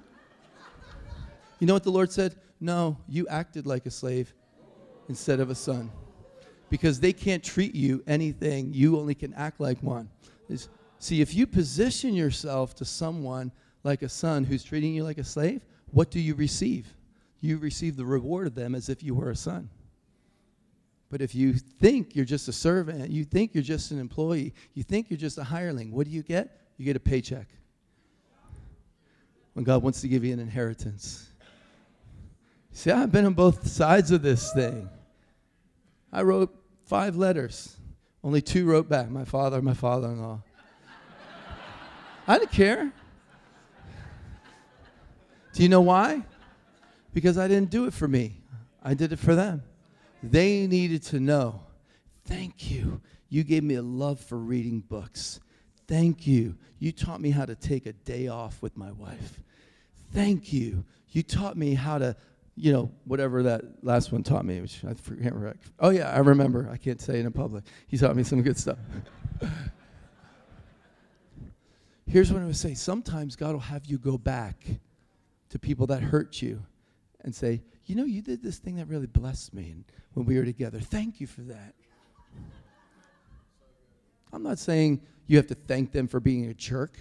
You 1.59 1.67
know 1.67 1.73
what 1.73 1.83
the 1.83 1.91
Lord 1.91 2.11
said? 2.11 2.35
No, 2.59 2.97
you 3.07 3.27
acted 3.27 3.65
like 3.65 3.85
a 3.85 3.91
slave 3.91 4.33
instead 5.09 5.39
of 5.39 5.49
a 5.49 5.55
son. 5.55 5.91
Because 6.69 6.99
they 6.99 7.13
can't 7.13 7.43
treat 7.43 7.73
you 7.73 8.03
anything, 8.07 8.73
you 8.73 8.97
only 8.99 9.15
can 9.15 9.33
act 9.33 9.59
like 9.59 9.81
one. 9.81 10.09
See, 10.99 11.21
if 11.21 11.33
you 11.33 11.47
position 11.47 12.13
yourself 12.13 12.75
to 12.75 12.85
someone 12.85 13.51
like 13.83 14.01
a 14.01 14.09
son 14.09 14.43
who's 14.43 14.63
treating 14.63 14.93
you 14.93 15.03
like 15.03 15.17
a 15.17 15.23
slave, 15.23 15.61
what 15.91 16.11
do 16.11 16.19
you 16.19 16.35
receive? 16.35 16.93
You 17.39 17.57
receive 17.57 17.95
the 17.95 18.05
reward 18.05 18.47
of 18.47 18.55
them 18.55 18.75
as 18.75 18.89
if 18.89 19.03
you 19.03 19.15
were 19.15 19.29
a 19.29 19.35
son. 19.35 19.69
But 21.09 21.21
if 21.21 21.33
you 21.33 21.53
think 21.53 22.15
you're 22.15 22.25
just 22.25 22.47
a 22.49 22.53
servant, 22.53 23.09
you 23.09 23.23
think 23.23 23.53
you're 23.53 23.63
just 23.63 23.91
an 23.91 23.99
employee, 23.99 24.53
you 24.73 24.83
think 24.83 25.09
you're 25.09 25.17
just 25.17 25.37
a 25.37 25.43
hireling, 25.43 25.91
what 25.91 26.05
do 26.05 26.11
you 26.11 26.23
get? 26.23 26.59
You 26.77 26.85
get 26.85 26.97
a 26.97 26.99
paycheck. 26.99 27.47
When 29.53 29.63
God 29.63 29.81
wants 29.83 30.01
to 30.01 30.07
give 30.07 30.25
you 30.25 30.33
an 30.33 30.39
inheritance. 30.39 31.29
See, 32.77 32.91
I've 32.91 33.11
been 33.11 33.25
on 33.25 33.33
both 33.33 33.65
sides 33.65 34.11
of 34.11 34.21
this 34.21 34.53
thing. 34.53 34.87
I 36.13 36.21
wrote 36.21 36.55
five 36.85 37.15
letters. 37.15 37.75
Only 38.23 38.39
two 38.39 38.67
wrote 38.67 38.87
back 38.87 39.09
my 39.09 39.25
father, 39.25 39.63
my 39.63 39.73
father 39.73 40.09
in 40.09 40.21
law. 40.21 40.43
I 42.27 42.37
didn't 42.37 42.51
care. 42.51 42.93
Do 45.53 45.63
you 45.63 45.69
know 45.69 45.81
why? 45.81 46.23
Because 47.15 47.39
I 47.39 47.47
didn't 47.47 47.71
do 47.71 47.87
it 47.87 47.95
for 47.95 48.07
me, 48.07 48.41
I 48.83 48.93
did 48.93 49.11
it 49.11 49.17
for 49.17 49.33
them. 49.33 49.63
They 50.21 50.67
needed 50.67 51.01
to 51.05 51.19
know 51.19 51.61
thank 52.25 52.69
you. 52.69 53.01
You 53.27 53.43
gave 53.43 53.63
me 53.63 53.73
a 53.73 53.81
love 53.81 54.19
for 54.19 54.37
reading 54.37 54.81
books. 54.81 55.39
Thank 55.87 56.27
you. 56.27 56.55
You 56.77 56.91
taught 56.91 57.21
me 57.21 57.31
how 57.31 57.45
to 57.45 57.55
take 57.55 57.87
a 57.87 57.93
day 57.93 58.27
off 58.27 58.61
with 58.61 58.77
my 58.77 58.91
wife. 58.91 59.39
Thank 60.13 60.53
you. 60.53 60.85
You 61.09 61.23
taught 61.23 61.57
me 61.57 61.73
how 61.73 61.97
to, 61.97 62.15
you 62.57 62.73
know, 62.73 62.91
whatever 63.05 63.43
that 63.43 63.61
last 63.83 64.11
one 64.11 64.23
taught 64.23 64.43
me, 64.43 64.59
which 64.59 64.83
I 64.83 64.95
forget. 64.95 65.31
Oh, 65.79 65.91
yeah, 65.91 66.09
I 66.09 66.17
remember. 66.19 66.67
I 66.71 66.77
can't 66.77 66.99
say 66.99 67.19
it 67.19 67.25
in 67.25 67.31
public. 67.31 67.63
He 67.87 67.97
taught 67.97 68.15
me 68.15 68.23
some 68.23 68.41
good 68.41 68.57
stuff. 68.57 68.79
Here's 72.07 72.33
what 72.33 72.41
I 72.41 72.45
would 72.45 72.57
say 72.57 72.73
sometimes 72.73 73.35
God 73.35 73.53
will 73.53 73.59
have 73.59 73.85
you 73.85 73.99
go 73.99 74.17
back 74.17 74.65
to 75.49 75.59
people 75.59 75.85
that 75.87 76.01
hurt 76.01 76.41
you 76.41 76.65
and 77.21 77.35
say, 77.35 77.61
you 77.85 77.95
know, 77.95 78.05
you 78.05 78.23
did 78.23 78.41
this 78.41 78.57
thing 78.57 78.77
that 78.77 78.87
really 78.87 79.07
blessed 79.07 79.53
me 79.53 79.75
when 80.13 80.25
we 80.25 80.37
were 80.37 80.45
together. 80.45 80.79
Thank 80.79 81.21
you 81.21 81.27
for 81.27 81.41
that. 81.41 81.75
I'm 84.33 84.41
not 84.41 84.57
saying 84.57 85.01
you 85.27 85.37
have 85.37 85.47
to 85.47 85.55
thank 85.55 85.91
them 85.91 86.07
for 86.07 86.19
being 86.19 86.47
a 86.47 86.53
jerk. 86.53 86.97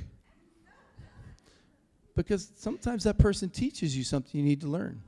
Because 2.15 2.53
sometimes 2.57 3.05
that 3.05 3.19
person 3.19 3.49
teaches 3.49 3.97
you 3.97 4.05
something 4.05 4.39
you 4.39 4.47
need 4.47 4.61
to 4.61 4.69
learn. 4.69 5.03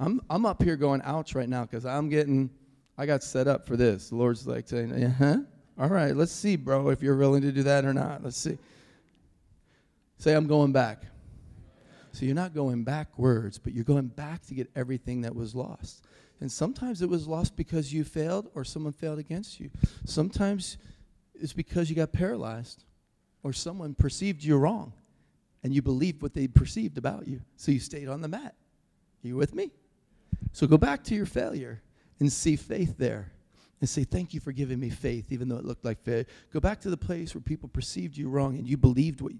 I'm, 0.00 0.20
I'm 0.30 0.46
up 0.46 0.62
here 0.62 0.76
going, 0.76 1.02
ouch, 1.02 1.34
right 1.34 1.48
now, 1.48 1.62
because 1.62 1.84
I'm 1.84 2.08
getting, 2.08 2.50
I 2.96 3.06
got 3.06 3.22
set 3.22 3.48
up 3.48 3.66
for 3.66 3.76
this. 3.76 4.10
The 4.10 4.16
Lord's 4.16 4.46
like 4.46 4.68
saying, 4.68 4.92
uh 4.92 5.12
huh. 5.18 5.36
All 5.78 5.88
right, 5.88 6.14
let's 6.14 6.32
see, 6.32 6.56
bro, 6.56 6.88
if 6.90 7.02
you're 7.02 7.16
willing 7.16 7.42
to 7.42 7.52
do 7.52 7.62
that 7.64 7.84
or 7.84 7.94
not. 7.94 8.22
Let's 8.24 8.36
see. 8.36 8.58
Say, 10.18 10.34
I'm 10.34 10.48
going 10.48 10.72
back. 10.72 11.02
So 12.12 12.24
you're 12.24 12.34
not 12.34 12.52
going 12.52 12.82
backwards, 12.82 13.58
but 13.58 13.72
you're 13.72 13.84
going 13.84 14.08
back 14.08 14.44
to 14.46 14.54
get 14.54 14.68
everything 14.74 15.20
that 15.20 15.36
was 15.36 15.54
lost. 15.54 16.04
And 16.40 16.50
sometimes 16.50 17.02
it 17.02 17.08
was 17.08 17.28
lost 17.28 17.56
because 17.56 17.92
you 17.92 18.02
failed 18.04 18.50
or 18.54 18.64
someone 18.64 18.92
failed 18.92 19.18
against 19.18 19.60
you. 19.60 19.70
Sometimes 20.04 20.78
it's 21.34 21.52
because 21.52 21.90
you 21.90 21.96
got 21.96 22.12
paralyzed 22.12 22.84
or 23.42 23.52
someone 23.52 23.94
perceived 23.94 24.42
you 24.42 24.56
wrong 24.56 24.92
and 25.62 25.74
you 25.74 25.82
believed 25.82 26.22
what 26.22 26.34
they 26.34 26.48
perceived 26.48 26.98
about 26.98 27.28
you. 27.28 27.40
So 27.56 27.72
you 27.72 27.80
stayed 27.80 28.08
on 28.08 28.20
the 28.20 28.28
mat. 28.28 28.54
Are 29.24 29.28
you 29.28 29.36
with 29.36 29.54
me? 29.54 29.72
So 30.52 30.66
go 30.66 30.78
back 30.78 31.04
to 31.04 31.14
your 31.14 31.26
failure 31.26 31.82
and 32.20 32.32
see 32.32 32.56
faith 32.56 32.96
there 32.98 33.32
and 33.80 33.88
say, 33.88 34.04
Thank 34.04 34.34
you 34.34 34.40
for 34.40 34.52
giving 34.52 34.80
me 34.80 34.90
faith, 34.90 35.30
even 35.30 35.48
though 35.48 35.56
it 35.56 35.64
looked 35.64 35.84
like 35.84 36.02
failure. 36.02 36.26
Go 36.52 36.60
back 36.60 36.80
to 36.80 36.90
the 36.90 36.96
place 36.96 37.34
where 37.34 37.42
people 37.42 37.68
perceived 37.68 38.16
you 38.16 38.28
wrong 38.28 38.56
and 38.56 38.66
you 38.66 38.76
believed 38.76 39.20
what 39.20 39.32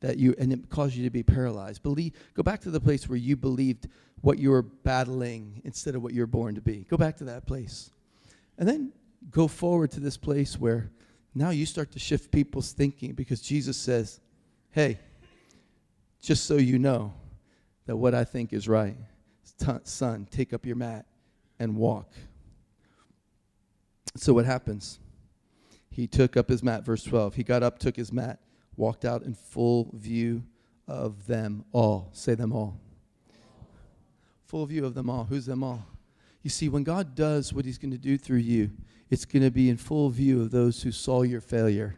that 0.00 0.18
you 0.18 0.34
and 0.38 0.52
it 0.52 0.68
caused 0.68 0.94
you 0.94 1.04
to 1.04 1.10
be 1.10 1.22
paralyzed. 1.22 1.82
Believe 1.82 2.12
go 2.34 2.42
back 2.42 2.60
to 2.62 2.70
the 2.70 2.80
place 2.80 3.08
where 3.08 3.18
you 3.18 3.36
believed 3.36 3.88
what 4.20 4.38
you 4.38 4.50
were 4.50 4.62
battling 4.62 5.60
instead 5.64 5.94
of 5.94 6.02
what 6.02 6.12
you 6.12 6.20
were 6.20 6.26
born 6.26 6.54
to 6.54 6.60
be. 6.60 6.86
Go 6.88 6.96
back 6.96 7.16
to 7.18 7.24
that 7.24 7.46
place. 7.46 7.90
And 8.58 8.68
then 8.68 8.92
go 9.30 9.48
forward 9.48 9.90
to 9.92 10.00
this 10.00 10.16
place 10.16 10.58
where 10.58 10.90
now 11.34 11.50
you 11.50 11.66
start 11.66 11.92
to 11.92 11.98
shift 11.98 12.30
people's 12.30 12.72
thinking 12.72 13.12
because 13.12 13.40
Jesus 13.40 13.76
says, 13.76 14.20
Hey, 14.70 14.98
just 16.20 16.44
so 16.44 16.56
you 16.56 16.78
know 16.78 17.14
that 17.86 17.96
what 17.96 18.14
I 18.14 18.24
think 18.24 18.52
is 18.52 18.68
right, 18.68 18.96
son, 19.84 20.26
take 20.30 20.52
up 20.52 20.66
your 20.66 20.76
mat 20.76 21.06
and 21.58 21.76
walk. 21.76 22.12
So 24.16 24.34
what 24.34 24.44
happens? 24.44 24.98
He 25.90 26.06
took 26.06 26.36
up 26.36 26.48
his 26.48 26.62
mat, 26.62 26.84
verse 26.84 27.04
12. 27.04 27.34
He 27.34 27.42
got 27.44 27.62
up, 27.62 27.78
took 27.78 27.96
his 27.96 28.12
mat, 28.12 28.40
walked 28.76 29.04
out 29.04 29.22
in 29.22 29.34
full 29.34 29.90
view 29.92 30.42
of 30.88 31.26
them 31.26 31.64
all. 31.72 32.08
Say 32.12 32.34
them 32.34 32.52
all. 32.52 32.80
Full 34.46 34.66
view 34.66 34.84
of 34.84 34.94
them 34.94 35.08
all. 35.08 35.24
Who's 35.24 35.46
them 35.46 35.62
all? 35.62 35.86
You 36.42 36.50
see, 36.50 36.68
when 36.68 36.82
God 36.82 37.14
does 37.14 37.52
what 37.52 37.64
He's 37.64 37.78
going 37.78 37.92
to 37.92 37.98
do 37.98 38.18
through 38.18 38.38
you, 38.38 38.70
it's 39.10 39.24
going 39.24 39.42
to 39.42 39.50
be 39.50 39.70
in 39.70 39.76
full 39.76 40.10
view 40.10 40.42
of 40.42 40.50
those 40.50 40.82
who 40.82 40.90
saw 40.90 41.22
your 41.22 41.40
failure 41.40 41.96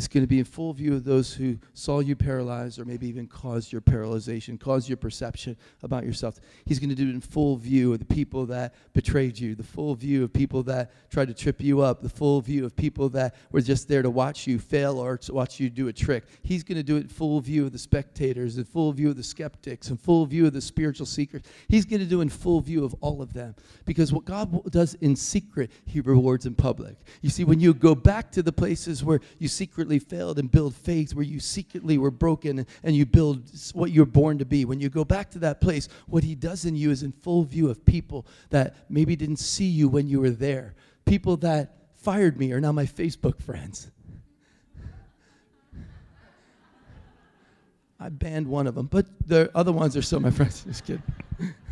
is 0.00 0.08
going 0.08 0.22
to 0.22 0.28
be 0.28 0.38
in 0.38 0.46
full 0.46 0.72
view 0.72 0.94
of 0.94 1.04
those 1.04 1.34
who 1.34 1.58
saw 1.74 2.00
you 2.00 2.16
paralyzed 2.16 2.78
or 2.78 2.86
maybe 2.86 3.06
even 3.06 3.26
caused 3.26 3.70
your 3.70 3.82
paralyzation, 3.82 4.58
caused 4.58 4.88
your 4.88 4.96
perception 4.96 5.56
about 5.82 6.04
yourself. 6.06 6.40
He's 6.64 6.78
going 6.78 6.88
to 6.88 6.94
do 6.94 7.08
it 7.08 7.14
in 7.14 7.20
full 7.20 7.56
view 7.56 7.92
of 7.92 7.98
the 7.98 8.06
people 8.06 8.46
that 8.46 8.74
betrayed 8.94 9.38
you, 9.38 9.54
the 9.54 9.62
full 9.62 9.94
view 9.94 10.24
of 10.24 10.32
people 10.32 10.62
that 10.62 10.90
tried 11.10 11.28
to 11.28 11.34
trip 11.34 11.60
you 11.60 11.82
up, 11.82 12.00
the 12.00 12.08
full 12.08 12.40
view 12.40 12.64
of 12.64 12.74
people 12.74 13.10
that 13.10 13.34
were 13.52 13.60
just 13.60 13.88
there 13.88 14.00
to 14.00 14.08
watch 14.08 14.46
you 14.46 14.58
fail 14.58 14.98
or 14.98 15.18
to 15.18 15.34
watch 15.34 15.60
you 15.60 15.68
do 15.68 15.88
a 15.88 15.92
trick. 15.92 16.24
He's 16.42 16.64
going 16.64 16.78
to 16.78 16.82
do 16.82 16.96
it 16.96 17.02
in 17.02 17.08
full 17.08 17.38
view 17.40 17.66
of 17.66 17.72
the 17.72 17.78
spectators, 17.78 18.56
in 18.56 18.64
full 18.64 18.92
view 18.92 19.10
of 19.10 19.16
the 19.16 19.22
skeptics, 19.22 19.90
in 19.90 19.98
full 19.98 20.24
view 20.24 20.46
of 20.46 20.54
the 20.54 20.62
spiritual 20.62 21.06
seekers. 21.06 21.42
He's 21.68 21.84
going 21.84 22.00
to 22.00 22.06
do 22.06 22.22
in 22.22 22.30
full 22.30 22.62
view 22.62 22.84
of 22.84 22.94
all 23.02 23.20
of 23.20 23.34
them 23.34 23.54
because 23.84 24.14
what 24.14 24.24
God 24.24 24.70
does 24.70 24.94
in 24.94 25.14
secret, 25.14 25.70
He 25.84 26.00
rewards 26.00 26.46
in 26.46 26.54
public. 26.54 26.96
You 27.20 27.28
see, 27.28 27.44
when 27.44 27.60
you 27.60 27.74
go 27.74 27.94
back 27.94 28.32
to 28.32 28.42
the 28.42 28.52
places 28.52 29.04
where 29.04 29.20
you 29.38 29.48
secretly 29.48 29.89
secretly 29.90 30.16
failed 30.18 30.38
and 30.38 30.50
build 30.50 30.74
faith, 30.74 31.14
where 31.14 31.24
you 31.24 31.40
secretly 31.40 31.98
were 31.98 32.10
broken 32.10 32.66
and 32.84 32.94
you 32.94 33.04
build 33.04 33.42
what 33.72 33.90
you're 33.90 34.06
born 34.06 34.38
to 34.38 34.44
be. 34.44 34.64
When 34.64 34.80
you 34.80 34.88
go 34.88 35.04
back 35.04 35.30
to 35.30 35.40
that 35.40 35.60
place, 35.60 35.88
what 36.06 36.22
he 36.22 36.36
does 36.36 36.64
in 36.64 36.76
you 36.76 36.90
is 36.92 37.02
in 37.02 37.10
full 37.12 37.42
view 37.42 37.68
of 37.70 37.84
people 37.84 38.24
that 38.50 38.76
maybe 38.88 39.16
didn't 39.16 39.38
see 39.38 39.66
you 39.66 39.88
when 39.88 40.08
you 40.08 40.20
were 40.20 40.30
there. 40.30 40.74
People 41.06 41.36
that 41.38 41.74
fired 41.96 42.38
me 42.38 42.52
are 42.52 42.60
now 42.60 42.70
my 42.72 42.84
Facebook 42.86 43.42
friends. 43.42 43.90
I 48.00 48.08
banned 48.08 48.46
one 48.46 48.68
of 48.68 48.76
them, 48.76 48.86
but 48.86 49.06
the 49.26 49.50
other 49.56 49.72
ones 49.72 49.96
are 49.96 50.02
still 50.02 50.20
my 50.20 50.30
friends. 50.30 50.62
Just 50.68 50.84
kidding. 50.84 51.02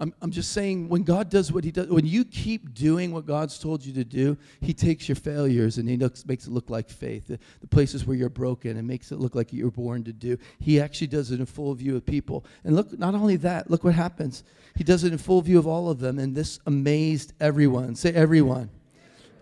I'm, 0.00 0.14
I'm 0.22 0.30
just 0.30 0.52
saying, 0.52 0.88
when 0.88 1.02
God 1.02 1.28
does 1.28 1.52
what 1.52 1.62
He 1.62 1.70
does, 1.70 1.88
when 1.88 2.06
you 2.06 2.24
keep 2.24 2.72
doing 2.72 3.12
what 3.12 3.26
God's 3.26 3.58
told 3.58 3.84
you 3.84 3.92
to 3.92 4.04
do, 4.04 4.36
He 4.62 4.72
takes 4.72 5.08
your 5.08 5.16
failures 5.16 5.76
and 5.76 5.86
He 5.86 5.98
looks, 5.98 6.24
makes 6.26 6.46
it 6.46 6.50
look 6.50 6.70
like 6.70 6.88
faith. 6.88 7.26
The, 7.28 7.38
the 7.60 7.66
places 7.66 8.06
where 8.06 8.16
you're 8.16 8.30
broken 8.30 8.78
and 8.78 8.88
makes 8.88 9.12
it 9.12 9.20
look 9.20 9.34
like 9.34 9.52
you're 9.52 9.70
born 9.70 10.02
to 10.04 10.12
do. 10.12 10.38
He 10.58 10.80
actually 10.80 11.08
does 11.08 11.30
it 11.30 11.38
in 11.38 11.44
full 11.46 11.74
view 11.74 11.96
of 11.96 12.06
people. 12.06 12.46
And 12.64 12.74
look, 12.74 12.98
not 12.98 13.14
only 13.14 13.36
that, 13.36 13.70
look 13.70 13.84
what 13.84 13.94
happens. 13.94 14.42
He 14.74 14.84
does 14.84 15.04
it 15.04 15.12
in 15.12 15.18
full 15.18 15.42
view 15.42 15.58
of 15.58 15.66
all 15.66 15.90
of 15.90 16.00
them, 16.00 16.18
and 16.18 16.34
this 16.34 16.60
amazed 16.66 17.34
everyone. 17.38 17.94
Say, 17.94 18.12
everyone 18.12 18.70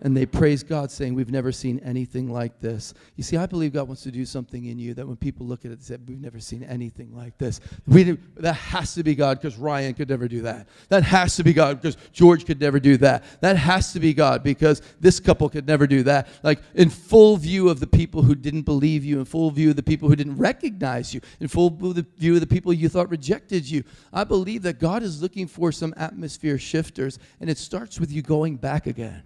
and 0.01 0.15
they 0.15 0.25
praise 0.25 0.63
God, 0.63 0.91
saying, 0.91 1.13
We've 1.13 1.31
never 1.31 1.51
seen 1.51 1.79
anything 1.79 2.31
like 2.31 2.59
this. 2.59 2.93
You 3.15 3.23
see, 3.23 3.37
I 3.37 3.45
believe 3.45 3.73
God 3.73 3.87
wants 3.87 4.03
to 4.03 4.11
do 4.11 4.25
something 4.25 4.65
in 4.65 4.79
you 4.79 4.93
that 4.93 5.07
when 5.07 5.17
people 5.17 5.45
look 5.45 5.65
at 5.65 5.71
it, 5.71 5.79
they 5.79 5.85
say, 5.85 5.97
We've 6.07 6.19
never 6.19 6.39
seen 6.39 6.63
anything 6.63 7.15
like 7.15 7.37
this. 7.37 7.59
We 7.87 8.17
that 8.37 8.53
has 8.53 8.93
to 8.95 9.03
be 9.03 9.15
God 9.15 9.39
because 9.41 9.57
Ryan 9.57 9.93
could 9.93 10.09
never 10.09 10.27
do 10.27 10.41
that. 10.41 10.67
That 10.89 11.03
has 11.03 11.35
to 11.35 11.43
be 11.43 11.53
God 11.53 11.81
because 11.81 11.97
George 12.11 12.45
could 12.45 12.59
never 12.59 12.79
do 12.79 12.97
that. 12.97 13.23
That 13.41 13.57
has 13.57 13.93
to 13.93 13.99
be 13.99 14.13
God 14.13 14.43
because 14.43 14.81
this 14.99 15.19
couple 15.19 15.49
could 15.49 15.67
never 15.67 15.87
do 15.87 16.03
that. 16.03 16.27
Like 16.43 16.59
in 16.75 16.89
full 16.89 17.37
view 17.37 17.69
of 17.69 17.79
the 17.79 17.87
people 17.87 18.21
who 18.21 18.35
didn't 18.35 18.63
believe 18.63 19.03
you, 19.03 19.19
in 19.19 19.25
full 19.25 19.51
view 19.51 19.71
of 19.71 19.75
the 19.75 19.83
people 19.83 20.09
who 20.09 20.15
didn't 20.15 20.37
recognize 20.37 21.13
you, 21.13 21.21
in 21.39 21.47
full 21.47 21.69
view 21.69 22.33
of 22.35 22.39
the 22.39 22.47
people 22.47 22.71
you 22.73 22.89
thought 22.89 23.09
rejected 23.09 23.69
you. 23.69 23.83
I 24.13 24.23
believe 24.23 24.63
that 24.63 24.79
God 24.79 25.03
is 25.03 25.21
looking 25.21 25.47
for 25.47 25.71
some 25.71 25.93
atmosphere 25.97 26.57
shifters, 26.57 27.19
and 27.39 27.49
it 27.49 27.57
starts 27.57 27.99
with 27.99 28.11
you 28.11 28.21
going 28.21 28.55
back 28.55 28.87
again. 28.87 29.23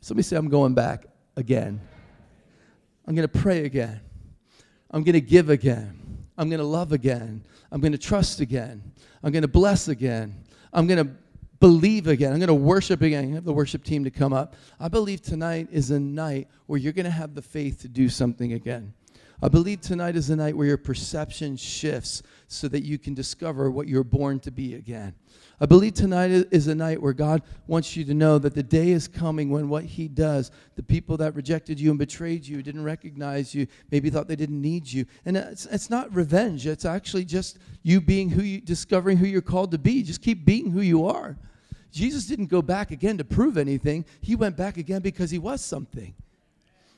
Somebody 0.00 0.22
say, 0.22 0.36
I'm 0.36 0.48
going 0.48 0.74
back 0.74 1.06
again. 1.36 1.80
I'm 3.06 3.14
going 3.14 3.28
to 3.28 3.38
pray 3.38 3.64
again. 3.64 4.00
I'm 4.90 5.02
going 5.02 5.14
to 5.14 5.20
give 5.20 5.50
again. 5.50 6.26
I'm 6.36 6.48
going 6.48 6.60
to 6.60 6.66
love 6.66 6.92
again. 6.92 7.44
I'm 7.70 7.80
going 7.80 7.92
to 7.92 7.98
trust 7.98 8.40
again. 8.40 8.82
I'm 9.22 9.32
going 9.32 9.42
to 9.42 9.48
bless 9.48 9.88
again. 9.88 10.34
I'm 10.72 10.86
going 10.86 11.04
to 11.04 11.12
believe 11.60 12.06
again. 12.06 12.32
I'm 12.32 12.38
going 12.38 12.48
to 12.48 12.54
worship 12.54 13.02
again. 13.02 13.28
You 13.28 13.34
have 13.34 13.44
the 13.44 13.52
worship 13.52 13.84
team 13.84 14.04
to 14.04 14.10
come 14.10 14.32
up. 14.32 14.54
I 14.78 14.88
believe 14.88 15.20
tonight 15.20 15.68
is 15.70 15.90
a 15.90 16.00
night 16.00 16.48
where 16.66 16.78
you're 16.78 16.94
going 16.94 17.04
to 17.04 17.10
have 17.10 17.34
the 17.34 17.42
faith 17.42 17.82
to 17.82 17.88
do 17.88 18.08
something 18.08 18.54
again. 18.54 18.94
I 19.42 19.48
believe 19.48 19.80
tonight 19.80 20.16
is 20.16 20.30
a 20.30 20.36
night 20.36 20.56
where 20.56 20.66
your 20.66 20.76
perception 20.76 21.56
shifts 21.56 22.22
so 22.48 22.68
that 22.68 22.84
you 22.84 22.98
can 22.98 23.14
discover 23.14 23.70
what 23.70 23.88
you're 23.88 24.04
born 24.04 24.40
to 24.40 24.50
be 24.50 24.74
again. 24.74 25.14
I 25.62 25.66
believe 25.66 25.92
tonight 25.92 26.30
is 26.30 26.68
a 26.68 26.74
night 26.74 27.02
where 27.02 27.12
God 27.12 27.42
wants 27.66 27.94
you 27.94 28.02
to 28.06 28.14
know 28.14 28.38
that 28.38 28.54
the 28.54 28.62
day 28.62 28.92
is 28.92 29.06
coming 29.06 29.50
when 29.50 29.68
what 29.68 29.84
He 29.84 30.08
does, 30.08 30.50
the 30.74 30.82
people 30.82 31.18
that 31.18 31.34
rejected 31.34 31.78
you 31.78 31.90
and 31.90 31.98
betrayed 31.98 32.46
you, 32.46 32.62
didn't 32.62 32.82
recognize 32.82 33.54
you, 33.54 33.66
maybe 33.90 34.08
thought 34.08 34.26
they 34.26 34.36
didn't 34.36 34.62
need 34.62 34.90
you. 34.90 35.04
And 35.26 35.36
it's, 35.36 35.66
it's 35.66 35.90
not 35.90 36.14
revenge, 36.14 36.66
it's 36.66 36.86
actually 36.86 37.26
just 37.26 37.58
you 37.82 38.00
being 38.00 38.30
who 38.30 38.42
you, 38.42 38.62
discovering 38.62 39.18
who 39.18 39.26
you're 39.26 39.42
called 39.42 39.70
to 39.72 39.78
be. 39.78 40.02
Just 40.02 40.22
keep 40.22 40.46
being 40.46 40.70
who 40.70 40.80
you 40.80 41.04
are. 41.04 41.36
Jesus 41.92 42.24
didn't 42.24 42.46
go 42.46 42.62
back 42.62 42.90
again 42.90 43.18
to 43.18 43.24
prove 43.24 43.58
anything, 43.58 44.06
He 44.22 44.36
went 44.36 44.56
back 44.56 44.78
again 44.78 45.02
because 45.02 45.30
He 45.30 45.38
was 45.38 45.62
something. 45.62 46.14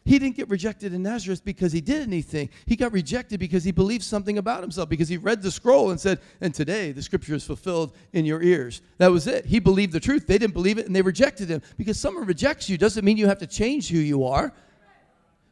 He 0.05 0.19
didn't 0.19 0.37
get 0.37 0.49
rejected 0.49 0.93
in 0.93 1.03
Nazareth 1.05 1.45
because 1.45 1.73
he 1.73 1.81
did 1.81 2.03
anything. 2.03 2.49
He 2.67 2.75
got 2.75 2.93
rejected 2.93 3.39
because 3.39 3.63
he 3.63 3.71
believed 3.71 4.03
something 4.03 4.37
about 4.37 4.61
himself, 4.61 4.89
because 4.89 5.09
he 5.09 5.17
read 5.17 5.43
the 5.43 5.51
scroll 5.51 5.91
and 5.91 6.01
said, 6.01 6.19
And 6.41 6.53
today 6.53 6.91
the 6.91 7.03
scripture 7.03 7.35
is 7.35 7.47
fulfilled 7.47 7.95
in 8.13 8.25
your 8.25 8.43
ears. 8.43 8.83
That 8.99 9.13
was 9.13 9.29
it. 9.29 9.47
He 9.47 9.61
believed 9.61 9.93
the 9.93 10.01
truth. 10.01 10.27
They 10.27 10.39
didn't 10.39 10.55
believe 10.55 10.79
it 10.79 10.87
and 10.87 10.97
they 10.97 11.03
rejected 11.03 11.49
him. 11.49 11.63
Because 11.77 12.01
someone 12.01 12.27
rejects 12.27 12.69
you 12.69 12.77
doesn't 12.77 13.05
mean 13.05 13.17
you 13.17 13.29
have 13.29 13.39
to 13.39 13.47
change 13.47 13.89
who 13.91 13.99
you 13.99 14.25
are, 14.25 14.53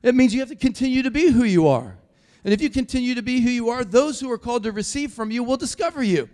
it 0.03 0.15
means 0.15 0.35
you 0.35 0.41
have 0.41 0.49
to 0.49 0.57
continue 0.57 1.03
to 1.03 1.11
be 1.11 1.31
who 1.31 1.45
you 1.45 1.69
are. 1.69 1.97
And 2.45 2.55
if 2.55 2.61
you 2.61 2.71
continue 2.71 3.15
to 3.15 3.23
be 3.23 3.41
who 3.41 3.51
you 3.51 3.69
are, 3.69 3.85
those 3.85 4.19
who 4.19 4.31
are 4.31 4.39
called 4.39 4.63
to 4.65 4.73
receive 4.73 5.13
from 5.13 5.31
you 5.31 5.45
will 5.45 5.59
discover 5.59 6.03
you. 6.03 6.29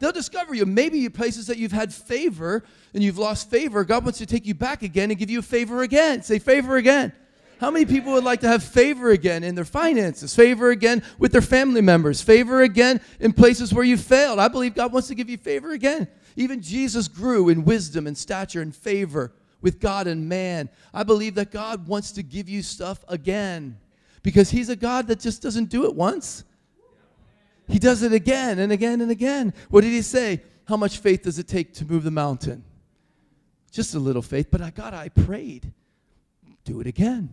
They'll 0.00 0.10
discover 0.10 0.54
you. 0.54 0.66
Maybe 0.66 1.08
places 1.08 1.46
that 1.46 1.58
you've 1.58 1.72
had 1.72 1.92
favor 1.92 2.64
and 2.94 3.02
you've 3.02 3.18
lost 3.18 3.50
favor, 3.50 3.84
God 3.84 4.04
wants 4.04 4.18
to 4.18 4.26
take 4.26 4.46
you 4.46 4.54
back 4.54 4.82
again 4.82 5.10
and 5.10 5.18
give 5.18 5.30
you 5.30 5.40
favor 5.42 5.82
again. 5.82 6.22
Say 6.22 6.38
favor 6.38 6.76
again. 6.76 7.12
How 7.64 7.70
many 7.70 7.86
people 7.86 8.12
would 8.12 8.24
like 8.24 8.40
to 8.40 8.48
have 8.48 8.62
favor 8.62 9.10
again 9.10 9.42
in 9.42 9.54
their 9.54 9.64
finances, 9.64 10.36
favor 10.36 10.70
again 10.70 11.02
with 11.18 11.32
their 11.32 11.40
family 11.40 11.80
members, 11.80 12.20
favor 12.20 12.60
again 12.60 13.00
in 13.20 13.32
places 13.32 13.72
where 13.72 13.86
you 13.86 13.96
failed? 13.96 14.38
I 14.38 14.48
believe 14.48 14.74
God 14.74 14.92
wants 14.92 15.08
to 15.08 15.14
give 15.14 15.30
you 15.30 15.38
favor 15.38 15.72
again. 15.72 16.06
Even 16.36 16.60
Jesus 16.60 17.08
grew 17.08 17.48
in 17.48 17.64
wisdom 17.64 18.06
and 18.06 18.18
stature 18.18 18.60
and 18.60 18.76
favor 18.76 19.32
with 19.62 19.80
God 19.80 20.06
and 20.06 20.28
man. 20.28 20.68
I 20.92 21.04
believe 21.04 21.36
that 21.36 21.50
God 21.50 21.88
wants 21.88 22.12
to 22.12 22.22
give 22.22 22.50
you 22.50 22.60
stuff 22.60 23.02
again 23.08 23.78
because 24.22 24.50
He's 24.50 24.68
a 24.68 24.76
God 24.76 25.06
that 25.06 25.20
just 25.20 25.40
doesn't 25.40 25.70
do 25.70 25.86
it 25.86 25.94
once. 25.94 26.44
He 27.66 27.78
does 27.78 28.02
it 28.02 28.12
again 28.12 28.58
and 28.58 28.72
again 28.72 29.00
and 29.00 29.10
again. 29.10 29.54
What 29.70 29.84
did 29.84 29.92
He 29.92 30.02
say? 30.02 30.42
How 30.68 30.76
much 30.76 30.98
faith 30.98 31.22
does 31.22 31.38
it 31.38 31.48
take 31.48 31.72
to 31.76 31.86
move 31.86 32.04
the 32.04 32.10
mountain? 32.10 32.62
Just 33.70 33.94
a 33.94 33.98
little 33.98 34.20
faith, 34.20 34.48
but 34.50 34.60
I 34.60 34.68
God, 34.68 34.92
I 34.92 35.08
prayed. 35.08 35.72
Do 36.66 36.80
it 36.80 36.86
again. 36.86 37.30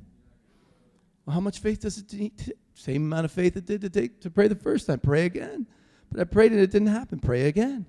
Well, 1.26 1.34
how 1.34 1.40
much 1.40 1.60
faith 1.60 1.82
does 1.82 1.98
it 1.98 2.12
need? 2.14 2.54
Same 2.74 3.04
amount 3.04 3.26
of 3.26 3.32
faith 3.32 3.56
it 3.58 3.66
did 3.66 3.82
to 3.82 3.90
take 3.90 4.22
to 4.22 4.30
pray 4.30 4.48
the 4.48 4.56
first 4.56 4.88
time. 4.88 5.00
Pray 5.00 5.26
again. 5.26 5.68
But 6.12 6.22
I 6.22 6.24
prayed 6.26 6.52
and 6.52 6.62
it 6.62 6.72
didn't 6.72 6.88
happen. 6.88 7.20
Pray 7.20 7.48
again. 7.48 7.86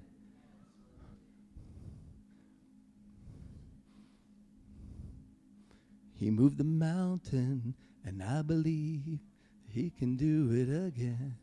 He 6.15 6.31
moved 6.31 6.59
the 6.59 6.65
mountain, 6.65 7.75
and 8.05 8.23
I 8.23 8.43
believe 8.43 9.19
he 9.69 9.91
can 9.91 10.15
do 10.15 10.51
it 10.53 10.69
again. 10.87 11.37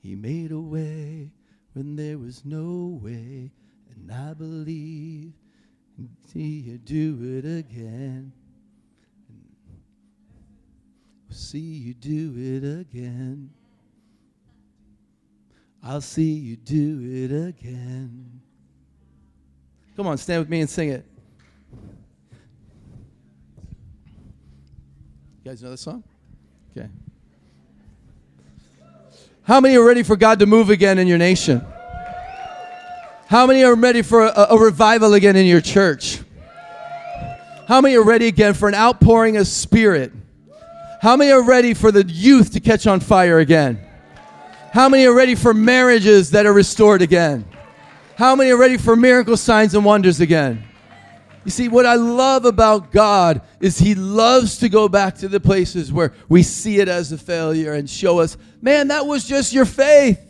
He 0.00 0.14
made 0.14 0.52
a 0.52 0.60
way 0.60 1.32
when 1.72 1.96
there 1.96 2.18
was 2.18 2.44
no 2.44 3.00
way, 3.02 3.50
and 3.90 4.12
I 4.12 4.32
believe 4.34 5.32
he'll 6.32 6.78
do 6.78 7.18
it 7.20 7.44
again 7.44 8.32
see 11.38 11.58
you 11.58 11.94
do 11.94 12.34
it 12.36 12.80
again. 12.80 13.50
I'll 15.82 16.00
see 16.00 16.32
you 16.32 16.56
do 16.56 17.00
it 17.00 17.48
again. 17.48 18.40
Come 19.96 20.08
on, 20.08 20.18
stand 20.18 20.40
with 20.40 20.48
me 20.48 20.60
and 20.60 20.68
sing 20.68 20.90
it. 20.90 21.06
You 25.44 25.52
guys 25.52 25.62
know 25.62 25.70
this 25.70 25.80
song? 25.80 26.02
Okay. 26.76 26.88
How 29.42 29.60
many 29.60 29.76
are 29.76 29.84
ready 29.84 30.02
for 30.02 30.16
God 30.16 30.40
to 30.40 30.46
move 30.46 30.70
again 30.70 30.98
in 30.98 31.06
your 31.06 31.18
nation? 31.18 31.64
How 33.28 33.46
many 33.46 33.62
are 33.62 33.74
ready 33.74 34.02
for 34.02 34.26
a, 34.26 34.48
a 34.50 34.58
revival 34.58 35.14
again 35.14 35.36
in 35.36 35.46
your 35.46 35.60
church? 35.60 36.20
How 37.66 37.80
many 37.80 37.96
are 37.96 38.02
ready 38.02 38.26
again 38.26 38.54
for 38.54 38.68
an 38.68 38.74
outpouring 38.74 39.36
of 39.36 39.46
spirit? 39.46 40.12
How 41.00 41.16
many 41.16 41.30
are 41.30 41.42
ready 41.42 41.74
for 41.74 41.92
the 41.92 42.04
youth 42.04 42.52
to 42.54 42.60
catch 42.60 42.86
on 42.88 42.98
fire 42.98 43.38
again? 43.38 43.78
How 44.72 44.88
many 44.88 45.06
are 45.06 45.14
ready 45.14 45.36
for 45.36 45.54
marriages 45.54 46.32
that 46.32 46.44
are 46.44 46.52
restored 46.52 47.02
again? 47.02 47.44
How 48.16 48.34
many 48.34 48.50
are 48.50 48.56
ready 48.56 48.76
for 48.76 48.96
miracle 48.96 49.36
signs 49.36 49.74
and 49.74 49.84
wonders 49.84 50.20
again? 50.20 50.64
You 51.44 51.52
see, 51.52 51.68
what 51.68 51.86
I 51.86 51.94
love 51.94 52.44
about 52.44 52.90
God 52.90 53.42
is 53.60 53.78
He 53.78 53.94
loves 53.94 54.58
to 54.58 54.68
go 54.68 54.88
back 54.88 55.14
to 55.18 55.28
the 55.28 55.38
places 55.38 55.92
where 55.92 56.12
we 56.28 56.42
see 56.42 56.80
it 56.80 56.88
as 56.88 57.12
a 57.12 57.18
failure 57.18 57.74
and 57.74 57.88
show 57.88 58.18
us, 58.18 58.36
man, 58.60 58.88
that 58.88 59.06
was 59.06 59.24
just 59.24 59.52
your 59.52 59.66
faith. 59.66 60.20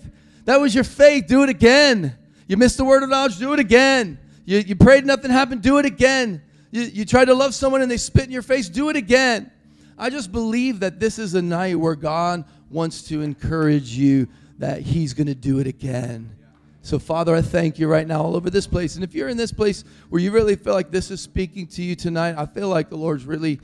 That 0.45 0.61
was 0.61 0.75
your 0.75 0.85
faith. 0.85 1.27
Do 1.27 1.45
it 1.45 1.49
again. 1.49 2.15
You 2.47 2.59
missed 2.59 2.77
the 2.77 2.85
word 2.85 3.03
of 3.03 3.09
knowledge. 3.09 3.39
Do 3.39 3.55
it 3.55 3.59
again. 3.59 4.19
You, 4.45 4.59
you 4.59 4.77
prayed, 4.77 5.07
nothing 5.07 5.31
happened. 5.31 5.63
Do 5.63 5.79
it 5.79 5.87
again. 5.87 6.43
You, 6.71 6.83
you 6.83 7.05
tried 7.07 7.27
to 7.27 7.35
love 7.35 7.55
someone 7.55 7.81
and 7.81 7.91
they 7.91 7.97
spit 7.97 8.25
in 8.25 8.31
your 8.31 8.43
face. 8.43 8.69
Do 8.69 8.91
it 8.91 8.97
again. 8.97 9.51
I 9.99 10.11
just 10.11 10.31
believe 10.31 10.81
that 10.81 11.01
this 11.01 11.19
is 11.19 11.35
a 11.35 11.43
night 11.43 11.75
where 11.75 11.97
God 11.97 12.45
wants 12.71 13.03
to 13.09 13.21
encourage 13.21 13.91
you 13.91 14.29
that 14.59 14.83
He's 14.83 15.13
going 15.13 15.27
to 15.27 15.35
do 15.35 15.59
it 15.59 15.67
again. 15.67 16.35
So, 16.83 16.99
Father, 16.99 17.35
I 17.35 17.43
thank 17.43 17.79
you 17.79 17.89
right 17.89 18.07
now 18.07 18.23
all 18.23 18.37
over 18.37 18.49
this 18.49 18.67
place. 18.67 18.95
And 18.95 19.05
if 19.05 19.13
you're 19.13 19.29
in 19.29 19.37
this 19.37 19.53
place 19.53 19.85
where 20.09 20.23
you 20.23 20.31
really 20.31 20.57
feel 20.57 20.73
like 20.73 20.91
this 20.91 21.11
is 21.11 21.21
speaking 21.21 21.67
to 21.69 21.83
you 21.83 21.97
tonight, 21.97 22.37
I 22.39 22.47
feel 22.47 22.69
like 22.69 22.89
the 22.89 22.97
Lord's 22.97 23.27
really, 23.27 23.61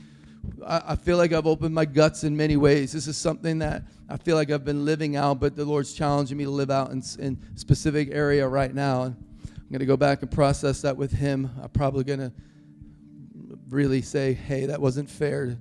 I, 0.65 0.95
feel 0.95 1.17
like 1.17 1.31
I've 1.31 1.47
opened 1.47 1.73
my 1.73 1.85
guts 1.85 2.23
in 2.23 2.35
many 2.35 2.57
ways. 2.57 2.91
This 2.91 3.07
is 3.07 3.17
something 3.17 3.59
that 3.59 3.83
I 4.09 4.17
feel 4.17 4.35
like 4.35 4.51
I've 4.51 4.65
been 4.65 4.85
living 4.85 5.15
out, 5.15 5.39
but 5.39 5.55
the 5.55 5.65
Lord's 5.65 5.93
challenging 5.93 6.37
me 6.37 6.43
to 6.43 6.51
live 6.51 6.69
out 6.69 6.91
in, 6.91 7.01
in 7.17 7.39
specific 7.55 8.09
area 8.11 8.47
right 8.47 8.73
now. 8.73 9.03
And 9.03 9.15
I'm 9.41 9.69
going 9.71 9.79
to 9.79 9.85
go 9.85 9.97
back 9.97 10.21
and 10.21 10.29
process 10.29 10.81
that 10.81 10.95
with 10.95 11.11
Him. 11.11 11.49
I'm 11.63 11.69
probably 11.69 12.03
going 12.03 12.19
to 12.19 12.31
really 13.69 14.01
say, 14.01 14.33
hey, 14.33 14.67
that 14.67 14.79
wasn't 14.79 15.09
fair 15.09 15.57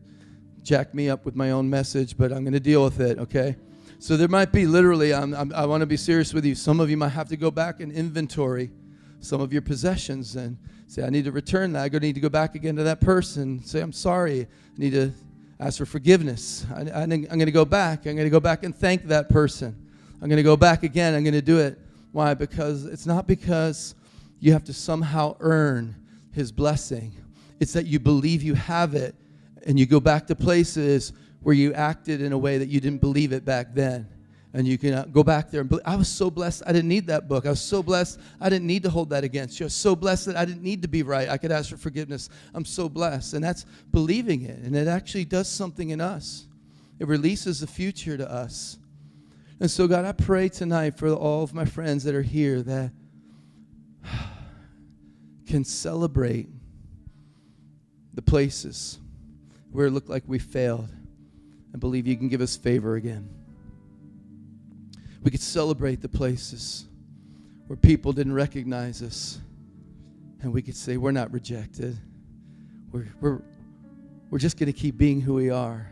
jack 0.64 0.94
me 0.94 1.10
up 1.10 1.26
with 1.26 1.36
my 1.36 1.50
own 1.50 1.68
message, 1.68 2.16
but 2.16 2.32
I'm 2.32 2.42
going 2.42 2.54
to 2.54 2.60
deal 2.60 2.82
with 2.82 2.98
it, 2.98 3.18
okay? 3.18 3.54
So 3.98 4.16
there 4.16 4.28
might 4.28 4.50
be 4.50 4.66
literally, 4.66 5.12
I'm, 5.12 5.34
I'm, 5.34 5.52
i 5.52 5.66
want 5.66 5.82
to 5.82 5.86
be 5.86 5.96
serious 5.96 6.32
with 6.32 6.44
you. 6.44 6.54
Some 6.54 6.80
of 6.80 6.90
you 6.90 6.96
might 6.96 7.10
have 7.10 7.28
to 7.28 7.36
go 7.36 7.50
back 7.50 7.80
and 7.80 7.92
inventory 7.92 8.70
some 9.20 9.40
of 9.40 9.52
your 9.52 9.62
possessions 9.62 10.36
and 10.36 10.56
say, 10.86 11.04
I 11.04 11.10
need 11.10 11.24
to 11.26 11.32
return 11.32 11.72
that. 11.74 11.94
I 11.94 11.98
need 11.98 12.14
to 12.14 12.20
go 12.20 12.28
back 12.28 12.54
again 12.54 12.76
to 12.76 12.82
that 12.84 13.00
person. 13.00 13.62
Say, 13.64 13.80
I'm 13.80 13.92
sorry. 13.92 14.42
I 14.42 14.78
need 14.78 14.92
to 14.92 15.12
ask 15.60 15.78
for 15.78 15.86
forgiveness. 15.86 16.66
I, 16.74 16.80
I, 16.80 17.02
I'm 17.02 17.08
going 17.08 17.38
to 17.40 17.50
go 17.50 17.64
back. 17.64 18.06
I'm 18.06 18.16
going 18.16 18.26
to 18.26 18.30
go 18.30 18.40
back 18.40 18.64
and 18.64 18.74
thank 18.74 19.04
that 19.04 19.28
person. 19.28 19.76
I'm 20.20 20.28
going 20.28 20.38
to 20.38 20.42
go 20.42 20.56
back 20.56 20.82
again. 20.82 21.14
I'm 21.14 21.24
going 21.24 21.34
to 21.34 21.42
do 21.42 21.58
it. 21.58 21.78
Why? 22.12 22.34
Because 22.34 22.86
it's 22.86 23.06
not 23.06 23.26
because 23.26 23.94
you 24.40 24.52
have 24.52 24.64
to 24.64 24.72
somehow 24.72 25.36
earn 25.40 25.94
his 26.32 26.52
blessing. 26.52 27.12
It's 27.60 27.72
that 27.74 27.86
you 27.86 27.98
believe 27.98 28.42
you 28.42 28.54
have 28.54 28.94
it 28.94 29.14
and 29.66 29.78
you 29.78 29.86
go 29.86 30.00
back 30.00 30.26
to 30.28 30.34
places 30.34 31.12
where 31.42 31.54
you 31.54 31.74
acted 31.74 32.20
in 32.20 32.32
a 32.32 32.38
way 32.38 32.58
that 32.58 32.68
you 32.68 32.80
didn't 32.80 33.00
believe 33.00 33.32
it 33.32 33.44
back 33.44 33.74
then. 33.74 34.08
And 34.52 34.68
you 34.68 34.78
can 34.78 34.94
uh, 34.94 35.04
go 35.06 35.24
back 35.24 35.50
there 35.50 35.60
and 35.60 35.68
believe. 35.68 35.84
I 35.84 35.96
was 35.96 36.08
so 36.08 36.30
blessed 36.30 36.62
I 36.64 36.72
didn't 36.72 36.88
need 36.88 37.08
that 37.08 37.28
book. 37.28 37.44
I 37.44 37.50
was 37.50 37.60
so 37.60 37.82
blessed 37.82 38.20
I 38.40 38.48
didn't 38.48 38.68
need 38.68 38.84
to 38.84 38.90
hold 38.90 39.10
that 39.10 39.24
against 39.24 39.58
you. 39.58 39.64
I 39.64 39.66
was 39.66 39.74
so 39.74 39.96
blessed 39.96 40.26
that 40.26 40.36
I 40.36 40.44
didn't 40.44 40.62
need 40.62 40.82
to 40.82 40.88
be 40.88 41.02
right. 41.02 41.28
I 41.28 41.38
could 41.38 41.50
ask 41.50 41.70
for 41.70 41.76
forgiveness. 41.76 42.28
I'm 42.54 42.64
so 42.64 42.88
blessed. 42.88 43.34
And 43.34 43.42
that's 43.42 43.66
believing 43.90 44.42
it. 44.42 44.58
And 44.58 44.76
it 44.76 44.86
actually 44.86 45.24
does 45.24 45.48
something 45.48 45.90
in 45.90 46.00
us, 46.00 46.46
it 46.98 47.08
releases 47.08 47.60
the 47.60 47.66
future 47.66 48.16
to 48.16 48.30
us. 48.30 48.78
And 49.60 49.70
so, 49.70 49.86
God, 49.86 50.04
I 50.04 50.12
pray 50.12 50.48
tonight 50.48 50.98
for 50.98 51.08
all 51.10 51.42
of 51.42 51.54
my 51.54 51.64
friends 51.64 52.04
that 52.04 52.14
are 52.14 52.22
here 52.22 52.62
that 52.62 52.92
can 55.46 55.64
celebrate 55.64 56.48
the 58.12 58.22
places 58.22 58.98
where 59.74 59.86
it 59.86 59.90
looked 59.90 60.08
like 60.08 60.22
we 60.28 60.38
failed 60.38 60.88
and 61.72 61.80
believe 61.80 62.06
you 62.06 62.16
can 62.16 62.28
give 62.28 62.40
us 62.40 62.56
favor 62.56 62.94
again. 62.94 63.28
We 65.24 65.32
could 65.32 65.40
celebrate 65.40 66.00
the 66.00 66.08
places 66.08 66.86
where 67.66 67.76
people 67.76 68.12
didn't 68.12 68.34
recognize 68.34 69.02
us 69.02 69.40
and 70.42 70.52
we 70.52 70.62
could 70.62 70.76
say, 70.76 70.96
We're 70.96 71.10
not 71.10 71.32
rejected. 71.32 71.98
We're, 72.92 73.08
we're, 73.20 73.42
we're 74.30 74.38
just 74.38 74.58
going 74.58 74.72
to 74.72 74.78
keep 74.78 74.96
being 74.96 75.20
who 75.20 75.34
we 75.34 75.50
are. 75.50 75.90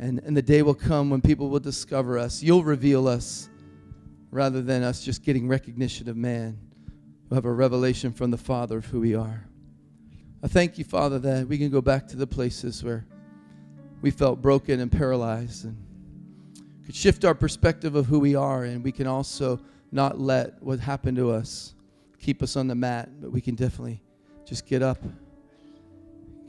And, 0.00 0.18
and 0.24 0.36
the 0.36 0.42
day 0.42 0.62
will 0.62 0.74
come 0.74 1.10
when 1.10 1.20
people 1.20 1.48
will 1.48 1.60
discover 1.60 2.18
us. 2.18 2.42
You'll 2.42 2.64
reveal 2.64 3.06
us 3.06 3.48
rather 4.32 4.62
than 4.62 4.82
us 4.82 5.04
just 5.04 5.22
getting 5.22 5.46
recognition 5.46 6.08
of 6.08 6.16
man. 6.16 6.58
We'll 7.28 7.36
have 7.36 7.44
a 7.44 7.52
revelation 7.52 8.12
from 8.12 8.32
the 8.32 8.36
Father 8.36 8.78
of 8.78 8.86
who 8.86 8.98
we 8.98 9.14
are. 9.14 9.46
I 10.42 10.48
thank 10.48 10.78
you, 10.78 10.84
Father, 10.84 11.18
that 11.18 11.48
we 11.48 11.58
can 11.58 11.70
go 11.70 11.82
back 11.82 12.08
to 12.08 12.16
the 12.16 12.26
places 12.26 12.82
where 12.82 13.04
we 14.00 14.10
felt 14.10 14.40
broken 14.40 14.80
and 14.80 14.90
paralyzed 14.90 15.66
and 15.66 15.76
could 16.86 16.94
shift 16.94 17.26
our 17.26 17.34
perspective 17.34 17.94
of 17.94 18.06
who 18.06 18.18
we 18.18 18.34
are 18.34 18.64
and 18.64 18.82
we 18.82 18.90
can 18.90 19.06
also 19.06 19.60
not 19.92 20.18
let 20.18 20.62
what 20.62 20.80
happened 20.80 21.18
to 21.18 21.30
us 21.30 21.74
keep 22.18 22.42
us 22.42 22.56
on 22.56 22.68
the 22.68 22.74
mat, 22.74 23.08
but 23.20 23.30
we 23.30 23.40
can 23.42 23.54
definitely 23.54 24.00
just 24.46 24.66
get 24.66 24.82
up. 24.82 24.98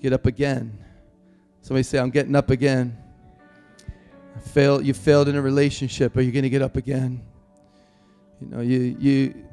Get 0.01 0.13
up 0.13 0.25
again. 0.25 0.77
Somebody 1.61 1.83
say, 1.83 1.99
I'm 1.99 2.09
getting 2.09 2.35
up 2.35 2.49
again. 2.49 2.97
Fail, 4.53 4.81
you 4.81 4.93
failed 4.93 5.27
in 5.27 5.35
a 5.35 5.41
relationship, 5.41 6.15
are 6.15 6.21
you 6.21 6.31
going 6.31 6.43
to 6.43 6.49
get 6.49 6.61
up 6.61 6.77
again? 6.77 7.21
You 8.39 8.47
know, 8.47 8.61
you, 8.61 8.97
you, 8.99 9.45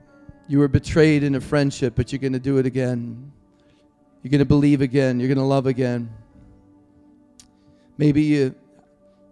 you 0.46 0.58
were 0.60 0.68
betrayed 0.68 1.24
in 1.24 1.34
a 1.34 1.40
friendship, 1.40 1.94
but 1.96 2.12
you're 2.12 2.20
going 2.20 2.32
to 2.32 2.38
do 2.38 2.58
it 2.58 2.66
again. 2.66 3.32
You're 4.22 4.30
going 4.30 4.40
to 4.40 4.44
believe 4.44 4.80
again. 4.80 5.20
You're 5.20 5.28
going 5.28 5.38
to 5.38 5.44
love 5.44 5.66
again. 5.66 6.10
Maybe 7.96 8.22
you 8.22 8.54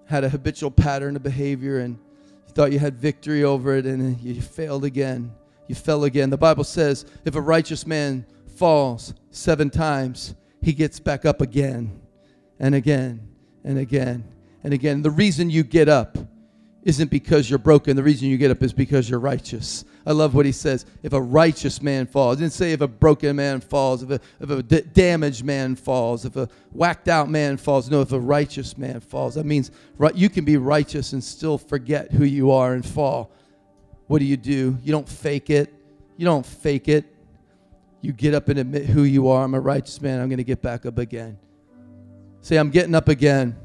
had 0.07 0.25
a 0.25 0.29
habitual 0.29 0.71
pattern 0.71 1.17
of 1.17 1.23
behavior 1.23 1.81
and 1.81 1.99
you 2.47 2.53
thought 2.55 2.73
you 2.73 2.79
had 2.79 2.97
victory 2.97 3.45
over 3.45 3.77
it 3.77 3.87
and 3.87 4.21
you 4.21 4.41
failed 4.41 4.85
again. 4.85 5.33
You 5.67 5.75
fell 5.75 6.05
again. 6.05 6.31
The 6.31 6.37
Bible 6.37 6.65
says 6.65 7.05
if 7.25 7.35
a 7.35 7.41
righteous 7.41 7.87
man 7.87 8.25
falls 8.57 9.15
seven 9.31 9.71
times, 9.71 10.35
he 10.63 10.73
gets 10.73 11.01
back 11.01 11.25
up 11.25 11.41
again 11.41 12.01
and 12.59 12.75
again 12.75 13.29
and 13.65 13.79
again 13.79 14.25
and 14.63 14.73
again. 14.73 15.03
The 15.03 15.11
reason 15.11 15.51
you 15.51 15.63
get 15.65 15.89
up 15.89 16.17
isn't 16.87 17.11
because 17.11 17.51
you're 17.51 17.59
broken. 17.59 17.97
The 17.97 18.03
reason 18.05 18.29
you 18.29 18.39
get 18.39 18.53
up 18.53 18.63
is 18.63 18.73
because 18.73 19.11
you're 19.11 19.19
righteous. 19.19 19.85
I 20.07 20.13
love 20.13 20.37
what 20.37 20.47
he 20.47 20.53
says. 20.53 20.87
If 21.03 21.13
a 21.13 21.21
righteous 21.21 21.83
man 21.83 22.07
falls, 22.07 22.39
didn't 22.39 22.53
say 22.53 22.71
if 22.71 22.81
a 22.81 22.87
broken 22.87 23.35
man 23.35 23.61
falls, 23.61 24.05
if 24.05 24.11
a, 24.11 24.21
if 24.39 24.49
a 24.49 24.63
d- 24.63 24.83
damaged 24.95 25.45
man 25.45 25.75
falls, 25.75 26.25
if 26.25 26.37
a 26.37 26.49
whacked 26.71 27.09
out 27.09 27.29
man 27.29 27.57
falls. 27.57 27.91
No, 27.91 28.03
if 28.03 28.13
a 28.13 28.21
righteous 28.21 28.79
man 28.79 29.01
falls. 29.01 29.35
That 29.35 29.47
means 29.47 29.73
right, 29.99 30.15
you 30.15 30.31
can 30.31 30.45
be 30.45 30.59
righteous 30.59 31.13
and 31.13 31.25
still 31.25 31.59
forget 31.59 32.13
who 32.13 32.23
you 32.23 32.53
are 32.53 32.75
and 32.75 32.87
fall. 32.87 33.33
What 34.07 34.21
do 34.21 34.25
you 34.25 34.37
do? 34.37 34.79
You 34.85 34.93
don't 34.93 35.09
fake 35.09 35.51
it. 35.51 35.75
You 36.17 36.25
don't 36.25 36.47
fake 36.47 36.87
it. 36.87 37.05
You 38.01 38.13
get 38.13 38.33
up 38.33 38.49
and 38.49 38.61
admit 38.61 38.87
who 38.87 39.03
you 39.03 39.27
are. 39.27 39.43
I'm 39.43 39.55
a 39.55 39.61
righteous 39.61 40.01
man. 40.01 40.21
I'm 40.21 40.29
going 40.29 40.39
to 40.39 40.45
get 40.45 40.63
back 40.63 40.87
up 40.87 40.99
again. 40.99 41.37
Say, 42.43 42.59
I'm 42.59 42.71
getting 42.71 42.95
up 42.95 43.09
again. 43.09 43.57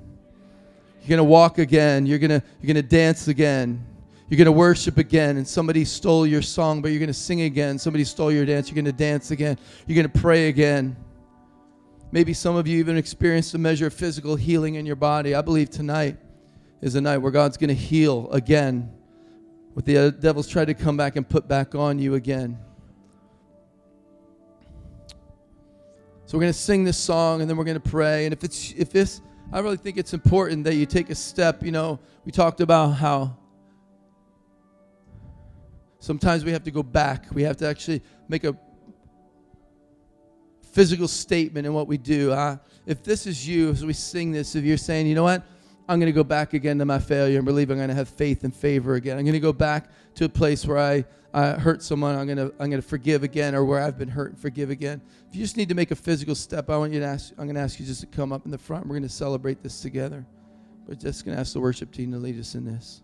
You're 1.01 1.09
going 1.09 1.17
to 1.17 1.23
walk 1.23 1.57
again. 1.57 2.05
You're 2.05 2.19
going 2.19 2.29
to, 2.29 2.43
you're 2.61 2.75
to 2.75 2.83
dance 2.83 3.27
again. 3.27 3.83
You're 4.29 4.37
going 4.37 4.45
to 4.45 4.51
worship 4.51 4.97
again. 4.97 5.37
And 5.37 5.47
somebody 5.47 5.83
stole 5.83 6.27
your 6.27 6.43
song, 6.43 6.81
but 6.81 6.91
you're 6.91 6.99
going 6.99 7.07
to 7.07 7.13
sing 7.13 7.41
again. 7.41 7.79
Somebody 7.79 8.03
stole 8.03 8.31
your 8.31 8.45
dance. 8.45 8.69
You're 8.69 8.75
going 8.75 8.85
to 8.85 8.91
dance 8.91 9.31
again. 9.31 9.57
You're 9.87 9.95
going 9.95 10.11
to 10.11 10.19
pray 10.19 10.47
again. 10.47 10.95
Maybe 12.11 12.33
some 12.33 12.55
of 12.55 12.67
you 12.67 12.77
even 12.77 12.97
experienced 12.97 13.55
a 13.55 13.57
measure 13.57 13.87
of 13.87 13.93
physical 13.93 14.35
healing 14.35 14.75
in 14.75 14.85
your 14.85 14.95
body. 14.95 15.33
I 15.33 15.41
believe 15.41 15.69
tonight 15.69 16.17
is 16.81 16.95
a 16.95 17.01
night 17.01 17.17
where 17.17 17.31
God's 17.31 17.57
going 17.57 17.69
to 17.69 17.73
heal 17.73 18.29
again. 18.31 18.91
What 19.73 19.85
the 19.85 19.97
uh, 19.97 20.09
devil's 20.11 20.47
tried 20.47 20.65
to 20.65 20.75
come 20.75 20.97
back 20.97 21.15
and 21.15 21.27
put 21.27 21.47
back 21.47 21.73
on 21.73 21.97
you 21.97 22.15
again. 22.15 22.59
So 26.25 26.37
we're 26.37 26.43
going 26.43 26.53
to 26.53 26.59
sing 26.59 26.83
this 26.83 26.97
song 26.97 27.41
and 27.41 27.49
then 27.49 27.57
we're 27.57 27.65
going 27.65 27.81
to 27.81 27.89
pray. 27.89 28.25
And 28.25 28.33
if 28.33 28.43
it's 28.43 28.73
if 28.77 28.91
this 28.91 29.19
I 29.53 29.59
really 29.59 29.77
think 29.77 29.97
it's 29.97 30.13
important 30.13 30.63
that 30.63 30.75
you 30.75 30.85
take 30.85 31.09
a 31.09 31.15
step. 31.15 31.61
You 31.63 31.71
know, 31.71 31.99
we 32.23 32.31
talked 32.31 32.61
about 32.61 32.91
how 32.91 33.35
sometimes 35.99 36.45
we 36.45 36.51
have 36.53 36.63
to 36.63 36.71
go 36.71 36.81
back. 36.81 37.25
We 37.33 37.43
have 37.43 37.57
to 37.57 37.67
actually 37.67 38.01
make 38.29 38.45
a 38.45 38.55
physical 40.71 41.09
statement 41.09 41.67
in 41.67 41.73
what 41.73 41.87
we 41.87 41.97
do. 41.97 42.31
Uh, 42.31 42.57
if 42.85 43.03
this 43.03 43.27
is 43.27 43.45
you, 43.45 43.71
as 43.71 43.85
we 43.85 43.91
sing 43.91 44.31
this, 44.31 44.55
if 44.55 44.63
you're 44.63 44.77
saying, 44.77 45.07
you 45.07 45.15
know 45.15 45.23
what, 45.23 45.43
I'm 45.89 45.99
going 45.99 46.11
to 46.11 46.15
go 46.15 46.23
back 46.23 46.53
again 46.53 46.79
to 46.79 46.85
my 46.85 46.99
failure 46.99 47.37
and 47.37 47.45
believe 47.45 47.69
I'm 47.69 47.77
going 47.77 47.89
to 47.89 47.95
have 47.95 48.07
faith 48.07 48.45
and 48.45 48.55
favor 48.55 48.95
again. 48.95 49.17
I'm 49.17 49.25
going 49.25 49.33
to 49.33 49.39
go 49.39 49.51
back 49.51 49.89
to 50.15 50.25
a 50.25 50.29
place 50.29 50.65
where 50.65 50.77
I, 50.77 51.03
I 51.33 51.51
hurt 51.51 51.81
someone. 51.81 52.15
I'm 52.15 52.27
to 52.37 52.53
I'm 52.59 52.69
to 52.81 52.87
forgive 52.87 53.23
again, 53.23 53.55
or 53.55 53.63
where 53.63 53.81
I've 53.81 53.97
been 53.97 54.09
hurt 54.09 54.31
and 54.31 54.39
forgive 54.39 54.69
again. 54.69 55.01
If 55.29 55.35
you 55.35 55.41
just 55.41 55.57
need 55.57 55.69
to 55.69 55.75
make 55.75 55.91
a 55.91 55.95
physical 55.95 56.35
step, 56.35 56.69
I 56.69 56.77
want 56.77 56.91
you 56.93 56.99
to 56.99 57.05
ask. 57.05 57.31
I'm 57.37 57.45
to 57.55 57.61
ask 57.61 57.79
you 57.79 57.85
just 57.85 58.01
to 58.01 58.07
come 58.07 58.33
up 58.33 58.45
in 58.45 58.51
the 58.51 58.57
front. 58.57 58.85
We're 58.85 58.95
to 59.03 59.09
celebrate 59.09 59.63
this 59.63 59.81
together. 59.81 60.25
We're 60.87 60.95
just 60.95 61.23
to 61.35 61.39
ask 61.39 61.53
the 61.53 61.61
worship 61.61 61.91
team 61.91 62.11
to 62.11 62.17
lead 62.17 62.39
us 62.39 62.55
in 62.55 62.65
this. 62.65 63.01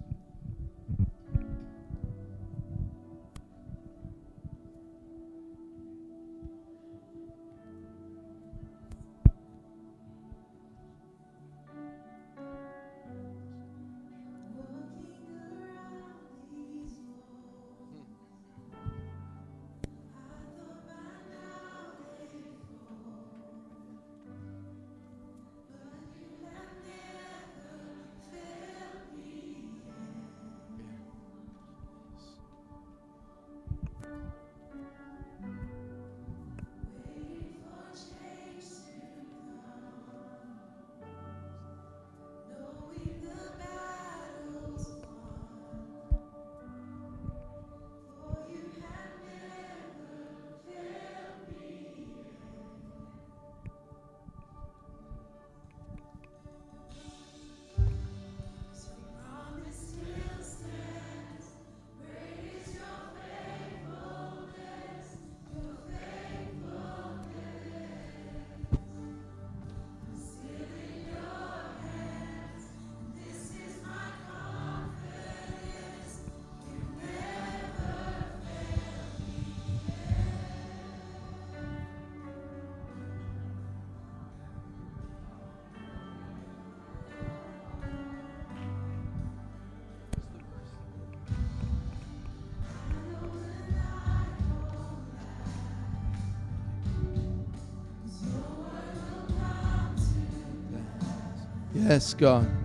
Yes, 101.79 102.15
God. 102.15 102.56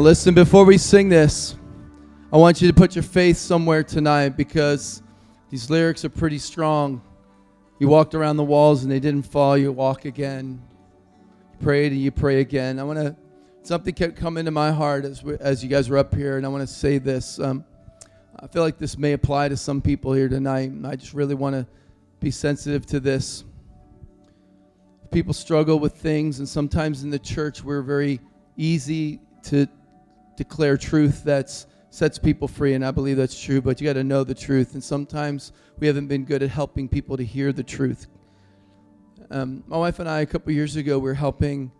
Now, 0.00 0.04
listen, 0.04 0.32
before 0.32 0.64
we 0.64 0.78
sing 0.78 1.10
this, 1.10 1.56
I 2.32 2.38
want 2.38 2.62
you 2.62 2.68
to 2.68 2.72
put 2.72 2.96
your 2.96 3.02
faith 3.02 3.36
somewhere 3.36 3.84
tonight 3.84 4.30
because 4.30 5.02
these 5.50 5.68
lyrics 5.68 6.06
are 6.06 6.08
pretty 6.08 6.38
strong. 6.38 7.02
You 7.78 7.88
walked 7.88 8.14
around 8.14 8.38
the 8.38 8.44
walls 8.44 8.82
and 8.82 8.90
they 8.90 8.98
didn't 8.98 9.26
fall. 9.26 9.58
You 9.58 9.72
walk 9.72 10.06
again. 10.06 10.62
You 11.52 11.58
prayed 11.62 11.92
and 11.92 12.00
you 12.00 12.10
pray 12.10 12.40
again. 12.40 12.78
I 12.78 12.82
want 12.82 12.98
to, 12.98 13.14
something 13.62 13.92
kept 13.92 14.16
coming 14.16 14.46
to 14.46 14.50
my 14.50 14.72
heart 14.72 15.04
as, 15.04 15.22
we, 15.22 15.36
as 15.38 15.62
you 15.62 15.68
guys 15.68 15.90
were 15.90 15.98
up 15.98 16.14
here, 16.14 16.38
and 16.38 16.46
I 16.46 16.48
want 16.48 16.66
to 16.66 16.74
say 16.74 16.96
this. 16.96 17.38
Um, 17.38 17.62
I 18.38 18.46
feel 18.46 18.62
like 18.62 18.78
this 18.78 18.96
may 18.96 19.12
apply 19.12 19.50
to 19.50 19.56
some 19.58 19.82
people 19.82 20.14
here 20.14 20.30
tonight. 20.30 20.72
I 20.82 20.96
just 20.96 21.12
really 21.12 21.34
want 21.34 21.56
to 21.56 21.66
be 22.20 22.30
sensitive 22.30 22.86
to 22.86 23.00
this. 23.00 23.44
People 25.12 25.34
struggle 25.34 25.78
with 25.78 25.92
things, 25.92 26.38
and 26.38 26.48
sometimes 26.48 27.02
in 27.02 27.10
the 27.10 27.18
church, 27.18 27.62
we're 27.62 27.82
very 27.82 28.18
easy 28.56 29.20
to 29.42 29.68
declare 30.40 30.78
truth 30.78 31.22
that 31.24 31.50
sets 31.90 32.18
people 32.18 32.48
free, 32.48 32.72
and 32.72 32.82
I 32.82 32.92
believe 32.92 33.18
that's 33.18 33.38
true. 33.38 33.60
But 33.60 33.78
you 33.78 33.86
got 33.86 33.92
to 33.92 34.04
know 34.04 34.24
the 34.24 34.34
truth, 34.34 34.72
and 34.72 34.82
sometimes 34.82 35.52
we 35.78 35.86
haven't 35.86 36.06
been 36.06 36.24
good 36.24 36.42
at 36.42 36.48
helping 36.48 36.88
people 36.88 37.18
to 37.18 37.22
hear 37.22 37.52
the 37.52 37.62
truth. 37.62 38.06
Um, 39.30 39.62
my 39.66 39.76
wife 39.76 39.98
and 39.98 40.08
I, 40.08 40.20
a 40.20 40.26
couple 40.26 40.50
years 40.52 40.76
ago, 40.76 40.98
we 40.98 41.04
were 41.04 41.14
helping 41.14 41.70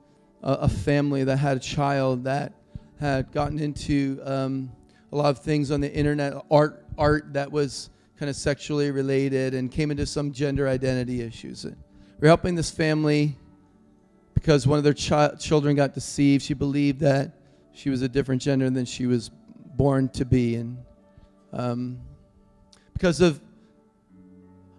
a, 0.42 0.52
a, 0.52 0.68
family 0.68 1.24
that 1.24 1.38
had 1.38 1.56
a 1.56 1.60
child 1.60 2.24
that 2.24 2.52
had 3.00 3.32
gotten 3.32 3.58
into 3.58 4.20
um, 4.24 4.70
a 5.10 5.16
lot 5.16 5.30
of 5.30 5.38
things 5.38 5.70
on 5.70 5.80
the 5.80 5.90
internet, 5.90 6.34
art, 6.50 6.84
art 6.98 7.32
that 7.32 7.50
was 7.50 7.88
kind 8.18 8.28
of 8.28 8.36
sexually 8.36 8.90
related, 8.90 9.54
and 9.54 9.72
came 9.72 9.90
into 9.90 10.04
some 10.04 10.32
gender 10.32 10.68
identity 10.68 11.22
issues. 11.22 11.64
And 11.64 11.76
we're 12.20 12.28
helping 12.28 12.56
this 12.56 12.70
family 12.70 13.38
because 14.34 14.66
one 14.66 14.76
of 14.76 14.84
their 14.84 14.94
chi- 14.94 15.34
children 15.38 15.76
got 15.76 15.94
deceived. 15.94 16.44
She 16.44 16.52
believed 16.52 17.00
that 17.00 17.39
she 17.80 17.88
was 17.88 18.02
a 18.02 18.08
different 18.08 18.42
gender 18.42 18.68
than 18.68 18.84
she 18.84 19.06
was 19.06 19.30
born 19.76 20.10
to 20.10 20.26
be, 20.26 20.56
and 20.56 20.76
um, 21.54 21.98
because 22.92 23.22
of 23.22 23.40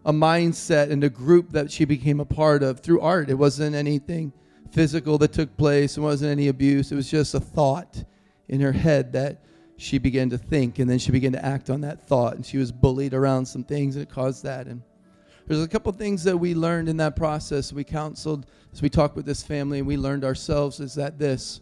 a 0.05 0.13
mindset 0.13 0.91
and 0.91 1.03
a 1.03 1.09
group 1.09 1.51
that 1.51 1.71
she 1.71 1.83
became 1.83 2.19
a 2.19 2.25
part 2.25 2.61
of 2.61 2.79
through 2.79 3.01
art. 3.01 3.29
It 3.29 3.35
wasn't 3.35 3.75
anything 3.75 4.31
physical 4.71 5.17
that 5.17 5.33
took 5.33 5.55
place, 5.57 5.97
it 5.97 6.01
wasn't 6.01 6.31
any 6.31 6.47
abuse. 6.47 6.91
It 6.91 6.95
was 6.95 7.09
just 7.09 7.33
a 7.33 7.39
thought 7.39 8.03
in 8.47 8.61
her 8.61 8.71
head 8.71 9.13
that 9.13 9.43
she 9.77 9.97
began 9.97 10.29
to 10.29 10.37
think, 10.37 10.77
and 10.77 10.87
then 10.87 10.99
she 10.99 11.11
began 11.11 11.31
to 11.31 11.43
act 11.43 11.71
on 11.71 11.81
that 11.81 12.07
thought. 12.07 12.35
And 12.35 12.45
she 12.45 12.57
was 12.57 12.71
bullied 12.71 13.15
around 13.15 13.47
some 13.47 13.63
things, 13.63 13.95
and 13.95 14.03
it 14.03 14.09
caused 14.09 14.43
that. 14.43 14.67
And 14.67 14.83
there's 15.47 15.63
a 15.63 15.67
couple 15.67 15.91
things 15.91 16.23
that 16.25 16.37
we 16.37 16.53
learned 16.53 16.87
in 16.87 16.97
that 16.97 17.15
process. 17.15 17.73
We 17.73 17.83
counseled 17.83 18.45
as 18.71 18.81
we 18.81 18.89
talked 18.89 19.15
with 19.15 19.25
this 19.25 19.41
family, 19.41 19.79
and 19.79 19.87
we 19.87 19.97
learned 19.97 20.23
ourselves 20.23 20.79
is 20.79 20.93
that 20.95 21.17
this 21.17 21.61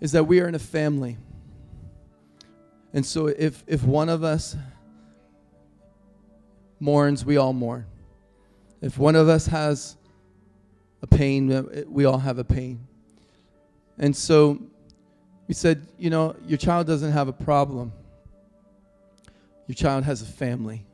is 0.00 0.12
that 0.12 0.24
we 0.24 0.40
are 0.40 0.48
in 0.48 0.54
a 0.54 0.58
family. 0.58 1.16
And 2.92 3.04
so 3.04 3.26
if 3.26 3.64
if 3.66 3.82
one 3.84 4.08
of 4.08 4.24
us 4.24 4.56
mourns, 6.80 7.24
we 7.24 7.36
all 7.36 7.52
mourn. 7.52 7.86
If 8.80 8.98
one 8.98 9.16
of 9.16 9.28
us 9.28 9.46
has 9.46 9.96
a 11.02 11.06
pain, 11.06 11.86
we 11.88 12.04
all 12.04 12.18
have 12.18 12.38
a 12.38 12.44
pain. 12.44 12.86
And 13.98 14.14
so 14.16 14.60
we 15.48 15.54
said, 15.54 15.86
you 15.98 16.10
know, 16.10 16.36
your 16.46 16.58
child 16.58 16.86
doesn't 16.86 17.12
have 17.12 17.28
a 17.28 17.32
problem. 17.32 17.92
Your 19.66 19.74
child 19.74 20.04
has 20.04 20.22
a 20.22 20.26
family. 20.26 20.84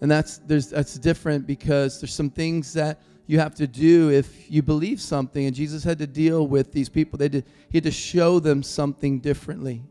And 0.00 0.10
that's 0.10 0.38
there's 0.38 0.68
that's 0.68 0.94
different 0.94 1.46
because 1.46 2.00
there's 2.00 2.14
some 2.14 2.30
things 2.30 2.72
that 2.74 3.00
you 3.26 3.38
have 3.38 3.54
to 3.56 3.66
do 3.66 4.10
if 4.10 4.50
you 4.50 4.62
believe 4.62 5.00
something 5.00 5.46
and 5.46 5.54
Jesus 5.54 5.84
had 5.84 5.98
to 5.98 6.06
deal 6.06 6.46
with 6.46 6.72
these 6.72 6.88
people. 6.88 7.18
They 7.18 7.28
did 7.28 7.46
he 7.70 7.78
had 7.78 7.84
to 7.84 7.90
show 7.90 8.40
them 8.40 8.62
something 8.62 9.20
differently. 9.20 9.82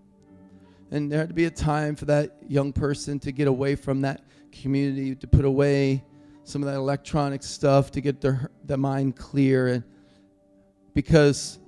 And 0.91 1.11
there 1.11 1.19
had 1.19 1.29
to 1.29 1.35
be 1.35 1.45
a 1.45 1.51
time 1.51 1.95
for 1.95 2.05
that 2.05 2.37
young 2.47 2.73
person 2.73 3.19
to 3.19 3.31
get 3.31 3.47
away 3.47 3.75
from 3.75 4.01
that 4.01 4.23
community 4.51 5.15
to 5.15 5.27
put 5.27 5.45
away 5.45 6.03
some 6.43 6.63
of 6.63 6.67
that 6.67 6.75
electronic 6.75 7.43
stuff 7.43 7.91
to 7.91 8.01
get 8.01 8.21
their, 8.21 8.49
their 8.65 8.77
mind 8.77 9.15
clear 9.15 9.67
and 9.67 9.83
because 10.93 11.59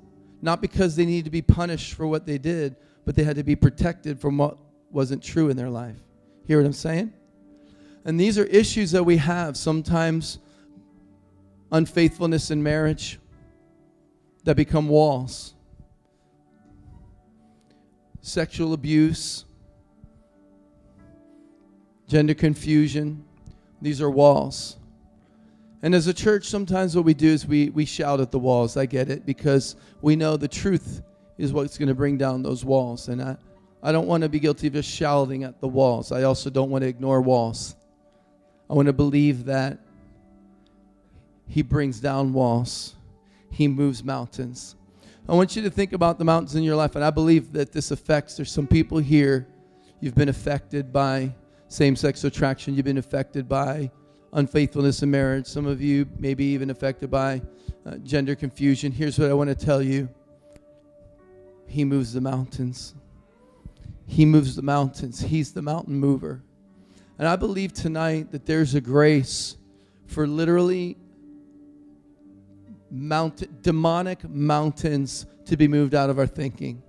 not 0.41 0.59
because 0.59 0.95
they 0.95 1.05
needed 1.05 1.26
to 1.26 1.31
be 1.31 1.41
punished 1.41 1.93
for 1.93 2.07
what 2.07 2.26
they 2.26 2.38
did 2.38 2.76
but 3.05 3.15
they 3.15 3.23
had 3.23 3.35
to 3.35 3.43
be 3.43 3.55
protected 3.55 4.19
from 4.19 4.38
what 4.38 4.57
wasn't 4.89 5.22
true 5.22 5.49
in 5.49 5.57
their 5.57 5.69
life 5.69 5.97
hear 6.45 6.57
what 6.57 6.65
i'm 6.65 6.73
saying 6.73 7.13
and 8.06 8.19
these 8.19 8.38
are 8.38 8.45
issues 8.45 8.91
that 8.91 9.03
we 9.03 9.18
have 9.18 9.56
sometimes 9.57 10.40
unfaithfulness 11.72 12.52
in 12.52 12.61
marriage 12.61 13.19
that 14.44 14.56
become 14.56 14.88
walls 14.88 15.53
sexual 18.23 18.73
abuse 18.73 19.45
gender 22.11 22.34
confusion. 22.34 23.23
These 23.82 24.02
are 24.02 24.10
walls. 24.10 24.76
And 25.82 25.95
as 25.95 26.07
a 26.07 26.14
church, 26.14 26.45
sometimes 26.45 26.94
what 26.94 27.06
we 27.06 27.14
do 27.14 27.30
is 27.30 27.48
we, 27.48 27.69
we 27.69 27.86
shout 27.86 28.19
at 28.19 28.32
the 28.32 28.38
walls. 28.38 28.76
I 28.76 28.86
get 28.86 29.10
it 29.10 29.26
because 29.26 29.78
we 30.02 30.18
know 30.18 30.36
the 30.36 30.48
truth 30.48 31.02
is 31.38 31.53
what's 31.53 31.78
going 31.78 31.88
to 31.88 31.95
bring 31.95 32.18
down 32.18 32.44
those 32.44 32.65
walls. 32.65 33.07
And 33.07 33.22
I, 33.22 33.38
I 33.82 33.94
don't 33.94 34.07
want 34.07 34.23
to 34.23 34.30
be 34.30 34.41
guilty 34.41 34.68
of 34.68 34.73
just 34.73 34.90
shouting 34.90 35.45
at 35.45 35.61
the 35.61 35.69
walls. 35.69 36.11
I 36.11 36.23
also 36.23 36.49
don't 36.49 36.69
want 36.69 36.82
to 36.82 36.90
ignore 36.90 37.22
walls. 37.22 37.78
I 38.72 38.73
want 38.73 38.85
to 38.85 38.93
believe 38.93 39.43
that 39.45 39.80
He 41.45 41.61
brings 41.61 41.99
down 41.99 42.31
walls, 42.31 42.95
He 43.49 43.68
moves 43.68 44.02
mountains. 44.02 44.77
I 45.27 45.34
want 45.34 45.57
you 45.57 45.61
to 45.64 45.69
think 45.69 45.91
about 45.91 46.18
the 46.18 46.23
mountains 46.23 46.56
in 46.56 46.64
your 46.64 46.77
life. 46.77 46.95
And 46.95 47.03
I 47.03 47.10
believe 47.10 47.52
that 47.52 47.73
this 47.73 47.91
affects, 47.91 48.38
there's 48.38 48.52
some 48.52 48.68
people 48.68 48.98
here, 48.98 49.45
you've 49.99 50.15
been 50.15 50.30
affected 50.30 50.93
by 50.93 51.35
same 51.68 51.98
sex 51.98 52.23
attraction, 52.23 52.73
you've 52.73 52.85
been 52.85 52.98
affected 52.98 53.49
by 53.49 53.91
unfaithfulness 54.34 55.03
in 55.03 55.11
marriage. 55.11 55.48
Some 55.48 55.65
of 55.65 55.81
you 55.81 56.07
may 56.18 56.34
be 56.34 56.45
even 56.53 56.69
affected 56.69 57.11
by 57.11 57.41
uh, 57.85 57.98
gender 57.98 58.35
confusion. 58.35 58.91
Here's 58.91 59.19
what 59.19 59.30
I 59.30 59.34
want 59.34 59.49
to 59.49 59.65
tell 59.65 59.81
you 59.81 60.07
He 61.68 61.84
moves 61.84 62.14
the 62.14 62.22
mountains. 62.22 62.95
He 64.07 64.26
moves 64.26 64.56
the 64.56 64.61
mountains. 64.61 65.19
He's 65.19 65.52
the 65.52 65.61
mountain 65.61 65.95
mover. 65.95 66.41
And 67.22 67.30
I 67.30 67.35
believe 67.35 67.72
tonight 67.72 68.31
that 68.31 68.48
there's 68.48 68.73
a 68.73 68.81
grace 68.81 69.56
for 70.07 70.26
literally 70.26 70.98
mount, 72.89 73.61
demonic 73.61 74.27
mountains 74.27 75.27
to 75.45 75.56
be 75.56 75.68
moved 75.68 75.93
out 75.93 76.10
of 76.10 76.18
our 76.18 76.26
thinking. 76.26 76.81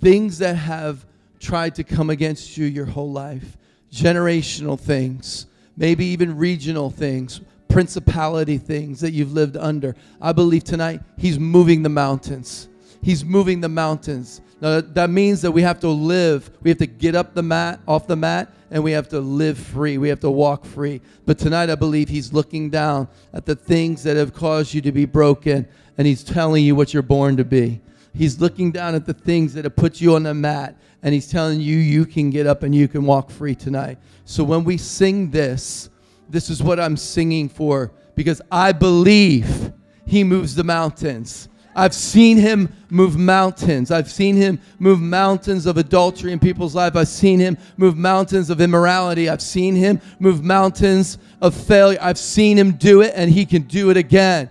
Things 0.00 0.38
that 0.38 0.56
have 0.56 1.06
tried 1.38 1.76
to 1.76 1.84
come 1.84 2.10
against 2.10 2.56
you 2.56 2.66
your 2.66 2.86
whole 2.86 3.12
life 3.12 3.56
generational 3.92 4.80
things, 4.80 5.46
maybe 5.76 6.06
even 6.06 6.36
regional 6.36 6.90
things, 6.90 7.40
principality 7.68 8.58
things 8.58 8.98
that 8.98 9.12
you've 9.12 9.32
lived 9.32 9.56
under. 9.56 9.94
I 10.20 10.32
believe 10.32 10.64
tonight 10.64 11.02
He's 11.16 11.38
moving 11.38 11.84
the 11.84 11.88
mountains. 11.88 12.68
He's 13.00 13.24
moving 13.24 13.60
the 13.60 13.68
mountains. 13.68 14.40
Now 14.60 14.80
that 14.80 15.10
means 15.10 15.40
that 15.42 15.52
we 15.52 15.62
have 15.62 15.78
to 15.80 15.88
live. 15.88 16.50
We 16.62 16.70
have 16.70 16.78
to 16.78 16.86
get 16.88 17.14
up 17.14 17.34
the 17.34 17.44
mat, 17.44 17.78
off 17.86 18.08
the 18.08 18.16
mat, 18.16 18.52
and 18.72 18.82
we 18.82 18.90
have 18.92 19.08
to 19.10 19.20
live 19.20 19.56
free. 19.58 19.98
We 19.98 20.08
have 20.08 20.20
to 20.20 20.30
walk 20.30 20.64
free. 20.64 21.00
But 21.26 21.38
tonight 21.38 21.70
I 21.70 21.76
believe 21.76 22.08
He's 22.08 22.32
looking 22.32 22.70
down 22.70 23.06
at 23.32 23.46
the 23.46 23.54
things 23.54 24.02
that 24.02 24.16
have 24.16 24.34
caused 24.34 24.74
you 24.74 24.80
to 24.80 24.90
be 24.90 25.04
broken, 25.04 25.68
and 25.96 26.06
He's 26.06 26.24
telling 26.24 26.64
you 26.64 26.74
what 26.74 26.92
you're 26.92 27.02
born 27.02 27.36
to 27.36 27.44
be. 27.44 27.80
He's 28.14 28.40
looking 28.40 28.72
down 28.72 28.94
at 28.94 29.06
the 29.06 29.14
things 29.14 29.54
that 29.54 29.64
have 29.64 29.76
put 29.76 30.00
you 30.00 30.16
on 30.16 30.24
the 30.24 30.34
mat 30.34 30.76
and 31.02 31.12
he's 31.12 31.28
telling 31.28 31.60
you 31.60 31.76
you 31.76 32.06
can 32.06 32.30
get 32.30 32.46
up 32.46 32.62
and 32.62 32.74
you 32.74 32.88
can 32.88 33.04
walk 33.04 33.30
free 33.30 33.54
tonight. 33.54 33.98
So 34.24 34.44
when 34.44 34.64
we 34.64 34.76
sing 34.76 35.30
this, 35.30 35.90
this 36.28 36.48
is 36.48 36.62
what 36.62 36.78
I'm 36.78 36.96
singing 36.96 37.48
for 37.48 37.92
because 38.14 38.40
I 38.50 38.72
believe 38.72 39.72
he 40.06 40.22
moves 40.22 40.54
the 40.54 40.64
mountains. 40.64 41.48
I've 41.74 41.94
seen 41.94 42.36
him 42.36 42.72
move 42.90 43.16
mountains. 43.16 43.90
I've 43.90 44.10
seen 44.10 44.36
him 44.36 44.60
move 44.78 45.00
mountains 45.00 45.66
of 45.66 45.78
adultery 45.78 46.32
in 46.32 46.38
people's 46.38 46.74
life. 46.74 46.96
I've 46.96 47.08
seen 47.08 47.40
him 47.40 47.56
move 47.76 47.96
mountains 47.96 48.50
of 48.50 48.60
immorality. 48.60 49.28
I've 49.28 49.40
seen 49.40 49.74
him 49.74 50.00
move 50.18 50.44
mountains 50.44 51.18
of 51.40 51.54
failure. 51.54 51.98
I've 52.00 52.18
seen 52.18 52.58
him 52.58 52.72
do 52.72 53.00
it 53.00 53.12
and 53.16 53.30
he 53.30 53.46
can 53.46 53.62
do 53.62 53.90
it 53.90 53.96
again. 53.96 54.50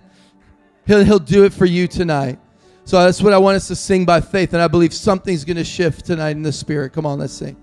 He'll, 0.86 1.04
he'll 1.04 1.18
do 1.20 1.44
it 1.44 1.52
for 1.52 1.66
you 1.66 1.86
tonight. 1.86 2.40
So 2.84 3.00
that's 3.00 3.22
what 3.22 3.32
I 3.32 3.38
want 3.38 3.56
us 3.56 3.68
to 3.68 3.76
sing 3.76 4.04
by 4.04 4.20
faith. 4.20 4.52
And 4.52 4.60
I 4.60 4.66
believe 4.66 4.92
something's 4.92 5.44
going 5.44 5.56
to 5.56 5.64
shift 5.64 6.04
tonight 6.04 6.30
in 6.30 6.42
the 6.42 6.52
spirit. 6.52 6.92
Come 6.92 7.06
on, 7.06 7.20
let's 7.20 7.32
sing. 7.32 7.61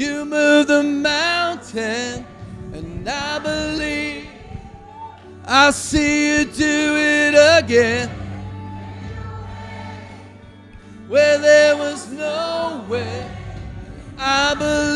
You 0.00 0.24
move 0.24 0.68
the 0.68 0.82
mountain, 0.82 2.24
and 2.72 3.06
I 3.06 3.38
believe 3.38 4.26
I 5.44 5.70
see 5.72 6.38
you 6.38 6.44
do 6.46 6.96
it 6.96 7.34
again. 7.62 8.08
Where 11.06 11.36
there 11.36 11.76
was 11.76 12.10
no 12.10 12.82
way, 12.88 13.30
I 14.16 14.54
believe 14.54 14.89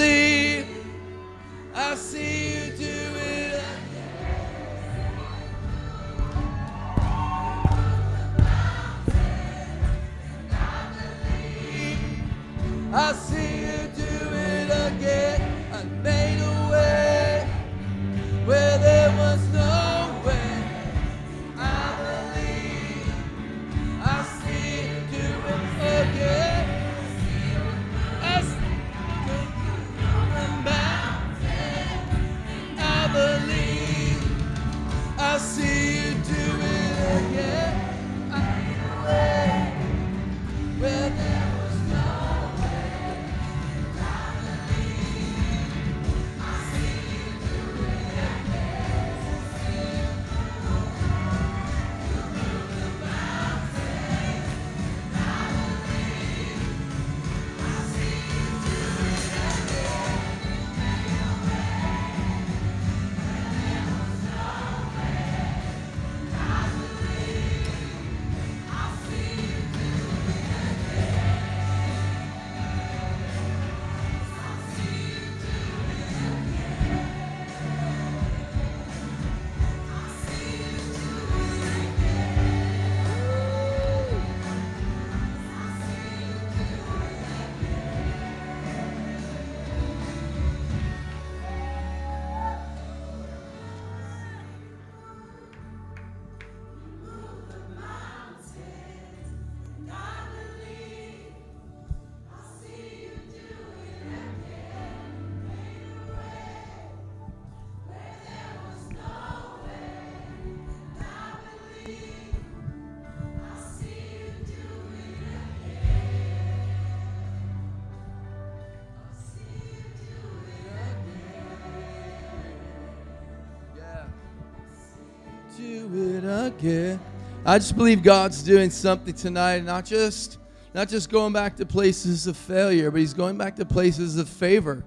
again. 126.64 126.98
I 127.44 127.58
just 127.58 127.76
believe 127.76 128.02
God's 128.02 128.42
doing 128.42 128.70
something 128.70 129.12
tonight, 129.12 129.64
not 129.64 129.84
just 129.84 130.38
not 130.72 130.88
just 130.88 131.10
going 131.10 131.32
back 131.32 131.56
to 131.56 131.66
places 131.66 132.26
of 132.26 132.38
failure, 132.38 132.90
but 132.90 133.00
he's 133.00 133.12
going 133.12 133.36
back 133.36 133.56
to 133.56 133.66
places 133.66 134.16
of 134.16 134.30
favor. 134.30 134.82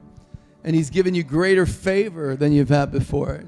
And 0.64 0.76
he's 0.76 0.90
giving 0.90 1.14
you 1.14 1.24
greater 1.24 1.68
favor 1.68 2.36
than 2.36 2.52
you've 2.52 2.70
had 2.70 2.91
before. 2.91 3.41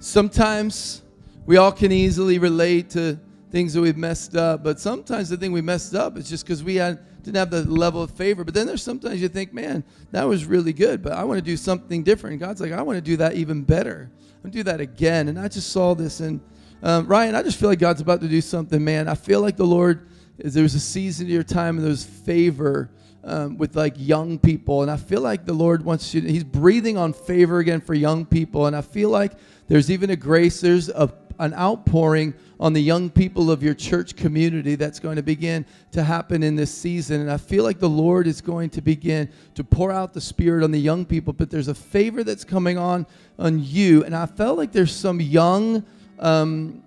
Sometimes 0.00 1.02
we 1.46 1.56
all 1.56 1.72
can 1.72 1.90
easily 1.90 2.38
relate 2.38 2.90
to 2.90 3.18
things 3.50 3.72
that 3.72 3.80
we've 3.80 3.96
messed 3.96 4.36
up, 4.36 4.62
but 4.62 4.78
sometimes 4.78 5.30
the 5.30 5.36
thing 5.38 5.50
we 5.50 5.62
messed 5.62 5.94
up 5.94 6.18
is 6.18 6.28
just 6.28 6.44
because 6.44 6.62
we 6.62 6.74
had 6.76 7.00
didn't 7.22 7.36
have 7.36 7.50
the 7.50 7.64
level 7.64 8.02
of 8.02 8.10
favor. 8.10 8.44
But 8.44 8.54
then 8.54 8.66
there's 8.66 8.82
sometimes 8.82 9.20
you 9.20 9.28
think, 9.28 9.52
man, 9.52 9.82
that 10.10 10.24
was 10.24 10.44
really 10.44 10.72
good, 10.72 11.02
but 11.02 11.12
I 11.12 11.24
want 11.24 11.38
to 11.38 11.44
do 11.44 11.56
something 11.56 12.02
different. 12.02 12.38
God's 12.38 12.60
like, 12.60 12.72
I 12.72 12.82
want 12.82 12.96
to 12.96 13.02
do 13.02 13.16
that 13.18 13.34
even 13.34 13.62
better. 13.62 14.10
I 14.12 14.34
want 14.42 14.52
to 14.52 14.58
do 14.58 14.62
that 14.64 14.80
again. 14.80 15.28
And 15.28 15.38
I 15.38 15.48
just 15.48 15.70
saw 15.70 15.94
this, 15.94 16.20
and 16.20 16.40
um, 16.82 17.06
Ryan, 17.06 17.34
I 17.34 17.42
just 17.42 17.58
feel 17.58 17.68
like 17.68 17.78
God's 17.78 18.00
about 18.00 18.20
to 18.20 18.28
do 18.28 18.40
something, 18.40 18.82
man. 18.82 19.08
I 19.08 19.14
feel 19.14 19.40
like 19.40 19.56
the 19.56 19.66
Lord 19.66 20.08
is 20.38 20.54
there's 20.54 20.74
a 20.74 20.80
season 20.80 21.26
of 21.26 21.30
your 21.30 21.42
time 21.42 21.78
and 21.78 21.86
there's 21.86 22.04
favor. 22.04 22.90
Um, 23.22 23.58
with 23.58 23.76
like 23.76 23.96
young 23.98 24.38
people, 24.38 24.80
and 24.80 24.90
I 24.90 24.96
feel 24.96 25.20
like 25.20 25.44
the 25.44 25.52
Lord 25.52 25.84
wants 25.84 26.14
you. 26.14 26.22
To, 26.22 26.32
he's 26.32 26.42
breathing 26.42 26.96
on 26.96 27.12
favor 27.12 27.58
again 27.58 27.82
for 27.82 27.92
young 27.92 28.24
people, 28.24 28.64
and 28.64 28.74
I 28.74 28.80
feel 28.80 29.10
like 29.10 29.32
there's 29.68 29.90
even 29.90 30.08
a 30.08 30.16
grace. 30.16 30.62
There's 30.62 30.88
a 30.88 31.12
an 31.40 31.54
outpouring 31.54 32.34
on 32.60 32.74
the 32.74 32.82
young 32.82 33.08
people 33.08 33.50
of 33.50 33.62
your 33.62 33.72
church 33.72 34.14
community 34.14 34.74
that's 34.74 35.00
going 35.00 35.16
to 35.16 35.22
begin 35.22 35.64
to 35.90 36.04
happen 36.04 36.42
in 36.42 36.54
this 36.54 36.70
season. 36.70 37.22
And 37.22 37.30
I 37.30 37.38
feel 37.38 37.64
like 37.64 37.78
the 37.78 37.88
Lord 37.88 38.26
is 38.26 38.42
going 38.42 38.68
to 38.70 38.82
begin 38.82 39.30
to 39.54 39.64
pour 39.64 39.90
out 39.90 40.12
the 40.12 40.20
Spirit 40.20 40.62
on 40.62 40.70
the 40.70 40.78
young 40.78 41.06
people, 41.06 41.32
but 41.32 41.50
there's 41.50 41.68
a 41.68 41.74
favor 41.74 42.22
that's 42.22 42.44
coming 42.44 42.76
on 42.76 43.06
on 43.38 43.64
you. 43.64 44.04
And 44.04 44.14
I 44.14 44.26
felt 44.26 44.58
like 44.58 44.70
there's 44.70 44.94
some 44.94 45.18
young, 45.18 45.82
um, 46.20 46.82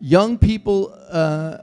young 0.00 0.38
people 0.38 0.96
uh, 1.10 1.58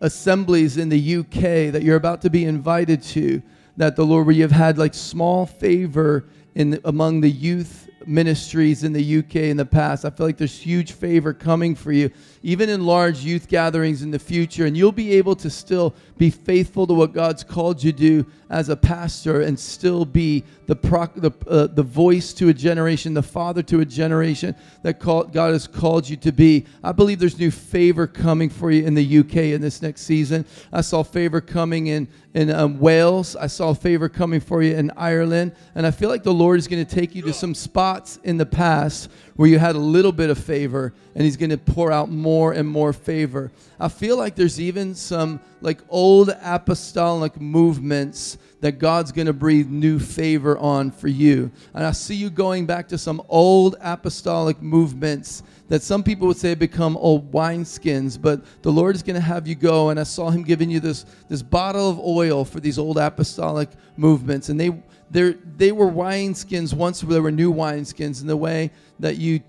assemblies 0.00 0.76
in 0.76 0.88
the 0.88 1.16
UK 1.16 1.72
that 1.72 1.82
you're 1.82 1.96
about 1.96 2.22
to 2.22 2.30
be 2.30 2.44
invited 2.44 3.02
to. 3.02 3.42
That 3.76 3.94
the 3.96 4.04
Lord, 4.04 4.26
where 4.26 4.34
you've 4.34 4.50
had 4.50 4.76
like 4.76 4.92
small 4.92 5.46
favor 5.46 6.26
in 6.54 6.80
among 6.84 7.20
the 7.20 7.30
youth 7.30 7.88
ministries 8.06 8.84
in 8.84 8.92
the 8.92 9.18
UK 9.18 9.36
in 9.36 9.56
the 9.56 9.66
past. 9.66 10.04
I 10.04 10.10
feel 10.10 10.26
like 10.26 10.38
there's 10.38 10.58
huge 10.58 10.92
favor 10.92 11.32
coming 11.32 11.74
for 11.74 11.92
you, 11.92 12.10
even 12.42 12.68
in 12.68 12.86
large 12.86 13.20
youth 13.20 13.48
gatherings 13.48 14.02
in 14.02 14.10
the 14.10 14.18
future. 14.18 14.66
And 14.66 14.76
you'll 14.76 14.92
be 14.92 15.12
able 15.12 15.36
to 15.36 15.50
still 15.50 15.94
be 16.16 16.30
faithful 16.30 16.86
to 16.86 16.94
what 16.94 17.12
God's 17.12 17.44
called 17.44 17.82
you 17.82 17.92
to 17.92 17.98
do 17.98 18.26
as 18.50 18.68
a 18.68 18.76
pastor 18.76 19.42
and 19.42 19.58
still 19.58 20.04
be 20.04 20.44
the, 20.66 20.76
proc- 20.76 21.14
the, 21.14 21.32
uh, 21.46 21.66
the 21.66 21.82
voice 21.82 22.32
to 22.34 22.48
a 22.48 22.54
generation, 22.54 23.14
the 23.14 23.22
father 23.22 23.62
to 23.62 23.80
a 23.80 23.84
generation 23.84 24.54
that 24.82 24.98
call- 24.98 25.24
God 25.24 25.52
has 25.52 25.66
called 25.66 26.08
you 26.08 26.16
to 26.16 26.32
be. 26.32 26.66
I 26.82 26.92
believe 26.92 27.18
there's 27.18 27.38
new 27.38 27.50
favor 27.50 28.06
coming 28.06 28.48
for 28.48 28.70
you 28.70 28.84
in 28.84 28.94
the 28.94 29.18
UK 29.18 29.36
in 29.36 29.60
this 29.60 29.82
next 29.82 30.02
season. 30.02 30.44
I 30.72 30.80
saw 30.80 31.02
favor 31.02 31.40
coming 31.40 31.88
in, 31.88 32.08
in 32.34 32.50
um, 32.50 32.78
Wales. 32.78 33.36
I 33.36 33.46
saw 33.46 33.74
favor 33.74 34.08
coming 34.08 34.40
for 34.40 34.62
you 34.62 34.74
in 34.74 34.90
Ireland. 34.96 35.52
And 35.74 35.86
I 35.86 35.90
feel 35.90 36.08
like 36.08 36.22
the 36.22 36.32
Lord 36.32 36.58
is 36.58 36.68
going 36.68 36.84
to 36.84 36.94
take 36.94 37.14
you 37.14 37.22
to 37.22 37.32
some 37.32 37.54
spots 37.54 38.18
in 38.24 38.36
the 38.36 38.46
past 38.46 39.10
where 39.38 39.48
you 39.48 39.56
had 39.56 39.76
a 39.76 39.78
little 39.78 40.10
bit 40.10 40.30
of 40.30 40.36
favor 40.36 40.92
and 41.14 41.22
he's 41.22 41.36
going 41.36 41.50
to 41.50 41.56
pour 41.56 41.92
out 41.92 42.10
more 42.10 42.52
and 42.52 42.68
more 42.68 42.92
favor. 42.92 43.52
I 43.78 43.86
feel 43.86 44.16
like 44.16 44.34
there's 44.34 44.60
even 44.60 44.96
some 44.96 45.38
like 45.60 45.78
old 45.88 46.36
apostolic 46.42 47.40
movements 47.40 48.36
that 48.62 48.80
God's 48.80 49.12
going 49.12 49.28
to 49.28 49.32
breathe 49.32 49.68
new 49.68 50.00
favor 50.00 50.58
on 50.58 50.90
for 50.90 51.06
you. 51.06 51.52
And 51.72 51.86
I 51.86 51.92
see 51.92 52.16
you 52.16 52.30
going 52.30 52.66
back 52.66 52.88
to 52.88 52.98
some 52.98 53.22
old 53.28 53.76
apostolic 53.80 54.60
movements 54.60 55.44
that 55.68 55.84
some 55.84 56.02
people 56.02 56.26
would 56.26 56.36
say 56.36 56.56
become 56.56 56.96
old 56.96 57.30
wineskins, 57.30 58.20
but 58.20 58.42
the 58.62 58.72
Lord 58.72 58.96
is 58.96 59.04
going 59.04 59.14
to 59.14 59.20
have 59.20 59.46
you 59.46 59.54
go. 59.54 59.90
And 59.90 60.00
I 60.00 60.02
saw 60.02 60.30
Him 60.30 60.42
giving 60.42 60.68
you 60.68 60.80
this, 60.80 61.06
this 61.28 61.42
bottle 61.42 61.88
of 61.88 62.00
oil 62.00 62.44
for 62.44 62.58
these 62.58 62.76
old 62.76 62.98
apostolic 62.98 63.68
movements. 63.96 64.48
And 64.48 64.58
they, 64.58 64.82
they 65.10 65.72
were 65.72 65.90
wineskins 65.90 66.74
once, 66.74 67.00
there 67.00 67.22
were 67.22 67.30
new 67.30 67.52
wineskins 67.52 68.20
in 68.20 68.26
the 68.26 68.36
way 68.36 68.70
that 69.00 69.16
you 69.16 69.40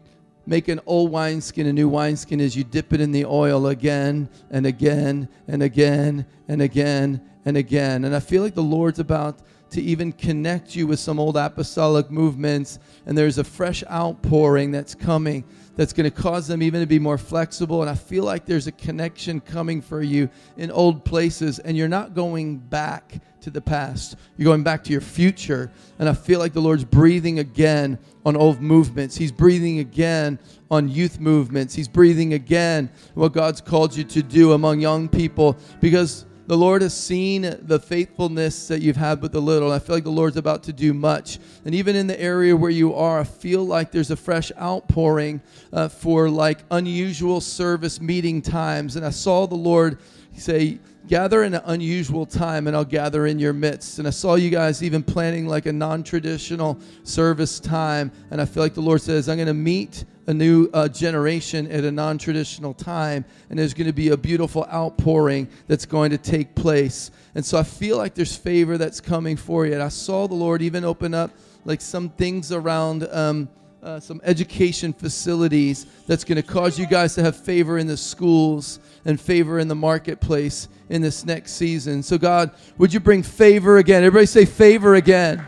make 0.45 0.67
an 0.67 0.79
old 0.87 1.11
wineskin 1.11 1.67
a 1.67 1.73
new 1.73 1.87
wineskin 1.87 2.39
is 2.39 2.55
you 2.55 2.63
dip 2.63 2.91
it 2.91 2.99
in 2.99 3.11
the 3.11 3.23
oil 3.23 3.67
again 3.67 4.27
and 4.49 4.65
again 4.65 5.29
and 5.47 5.61
again 5.61 6.25
and 6.47 6.61
again 6.61 7.21
and 7.45 7.55
again. 7.55 8.03
And 8.03 8.15
I 8.15 8.19
feel 8.19 8.41
like 8.41 8.55
the 8.55 8.63
Lord's 8.63 8.99
about 8.99 9.39
to 9.71 9.81
even 9.81 10.11
connect 10.11 10.75
you 10.75 10.87
with 10.87 10.99
some 10.99 11.19
old 11.19 11.37
apostolic 11.37 12.09
movements, 12.09 12.79
and 13.05 13.15
there's 13.15 13.37
a 13.37 13.43
fresh 13.43 13.83
outpouring 13.91 14.71
that's 14.71 14.95
coming 14.95 15.43
that's 15.75 15.93
going 15.93 16.09
to 16.09 16.21
cause 16.21 16.47
them 16.47 16.63
even 16.63 16.81
to 16.81 16.87
be 16.87 16.99
more 16.99 17.17
flexible. 17.17 17.81
And 17.81 17.89
I 17.89 17.95
feel 17.95 18.23
like 18.23 18.45
there's 18.45 18.67
a 18.67 18.71
connection 18.71 19.39
coming 19.39 19.81
for 19.81 20.01
you 20.01 20.29
in 20.57 20.71
old 20.71 21.05
places, 21.05 21.59
and 21.59 21.77
you're 21.77 21.87
not 21.87 22.15
going 22.15 22.57
back 22.57 23.21
to 23.49 23.53
the 23.53 23.61
past. 23.61 24.15
You're 24.37 24.45
going 24.45 24.63
back 24.63 24.83
to 24.85 24.91
your 24.91 25.01
future. 25.01 25.71
And 25.97 26.07
I 26.07 26.13
feel 26.13 26.39
like 26.39 26.53
the 26.53 26.61
Lord's 26.61 26.85
breathing 26.85 27.39
again 27.39 27.97
on 28.25 28.37
old 28.37 28.61
movements. 28.61 29.15
He's 29.15 29.31
breathing 29.31 29.79
again 29.79 30.39
on 30.69 30.87
youth 30.87 31.19
movements. 31.19 31.73
He's 31.73 31.87
breathing 31.87 32.33
again 32.33 32.89
what 33.15 33.33
God's 33.33 33.61
called 33.61 33.95
you 33.95 34.03
to 34.05 34.21
do 34.21 34.53
among 34.53 34.79
young 34.79 35.09
people 35.09 35.57
because 35.81 36.25
the 36.45 36.57
Lord 36.57 36.81
has 36.81 36.95
seen 36.95 37.57
the 37.61 37.79
faithfulness 37.79 38.67
that 38.69 38.81
you've 38.81 38.95
had 38.95 39.21
with 39.21 39.31
the 39.31 39.41
little. 39.41 39.71
And 39.71 39.75
I 39.75 39.83
feel 39.83 39.95
like 39.95 40.03
the 40.03 40.09
Lord's 40.09 40.37
about 40.37 40.63
to 40.63 40.73
do 40.73 40.93
much. 40.93 41.37
And 41.65 41.75
even 41.75 41.95
in 41.95 42.07
the 42.07 42.19
area 42.19 42.55
where 42.55 42.71
you 42.71 42.95
are, 42.95 43.19
I 43.19 43.23
feel 43.23 43.63
like 43.65 43.91
there's 43.91 44.09
a 44.09 44.15
fresh 44.15 44.51
outpouring 44.59 45.41
uh, 45.71 45.89
for 45.89 46.29
like 46.29 46.59
unusual 46.71 47.39
service 47.41 48.01
meeting 48.01 48.41
times. 48.41 48.95
And 48.95 49.05
I 49.05 49.11
saw 49.11 49.45
the 49.45 49.55
Lord 49.55 49.99
say, 50.33 50.79
gather 51.09 51.43
in 51.43 51.55
an 51.55 51.61
unusual 51.65 52.23
time 52.23 52.67
and 52.67 52.75
I'll 52.75 52.85
gather 52.85 53.25
in 53.25 53.39
your 53.39 53.51
midst. 53.51 53.97
And 53.97 54.07
I 54.07 54.11
saw 54.11 54.35
you 54.35 54.51
guys 54.51 54.83
even 54.83 55.01
planning 55.01 55.47
like 55.47 55.65
a 55.65 55.73
non 55.73 56.03
traditional 56.03 56.79
service 57.03 57.59
time. 57.59 58.11
And 58.29 58.39
I 58.39 58.45
feel 58.45 58.61
like 58.61 58.75
the 58.75 58.81
Lord 58.81 59.01
says, 59.01 59.27
I'm 59.27 59.37
going 59.37 59.47
to 59.47 59.53
meet 59.55 60.05
a 60.27 60.33
new 60.33 60.69
uh, 60.71 60.87
generation 60.87 61.69
at 61.71 61.83
a 61.83 61.91
non 61.91 62.19
traditional 62.19 62.75
time, 62.75 63.25
and 63.49 63.57
there's 63.57 63.73
going 63.73 63.87
to 63.87 63.93
be 63.93 64.09
a 64.09 64.17
beautiful 64.17 64.65
outpouring 64.71 65.49
that's 65.67 65.87
going 65.87 66.11
to 66.11 66.19
take 66.19 66.53
place. 66.53 67.09
And 67.33 67.43
so 67.43 67.57
I 67.57 67.63
feel 67.63 67.97
like 67.97 68.13
there's 68.13 68.37
favor 68.37 68.77
that's 68.77 69.01
coming 69.01 69.35
for 69.35 69.65
you. 69.65 69.73
And 69.73 69.81
I 69.81 69.89
saw 69.89 70.27
the 70.27 70.35
Lord 70.35 70.61
even 70.61 70.85
open 70.85 71.15
up 71.15 71.31
like 71.65 71.81
some 71.81 72.09
things 72.09 72.51
around. 72.51 73.07
Um, 73.11 73.49
uh, 73.81 73.99
some 73.99 74.19
education 74.23 74.91
facilities 74.91 75.85
that's 76.05 76.23
going 76.23 76.35
to 76.35 76.43
cause 76.43 76.77
you 76.77 76.85
guys 76.85 77.15
to 77.15 77.23
have 77.23 77.35
favor 77.35 77.77
in 77.77 77.87
the 77.87 77.95
schools 77.97 78.79
and 79.05 79.19
favor 79.19 79.59
in 79.59 79.67
the 79.67 79.75
marketplace 79.75 80.67
in 80.89 81.01
this 81.01 81.25
next 81.25 81.53
season. 81.53 82.03
So, 82.03 82.17
God, 82.17 82.51
would 82.77 82.93
you 82.93 82.99
bring 82.99 83.23
favor 83.23 83.77
again? 83.77 84.03
Everybody 84.03 84.25
say 84.25 84.45
favor 84.45 84.95
again. 84.95 85.45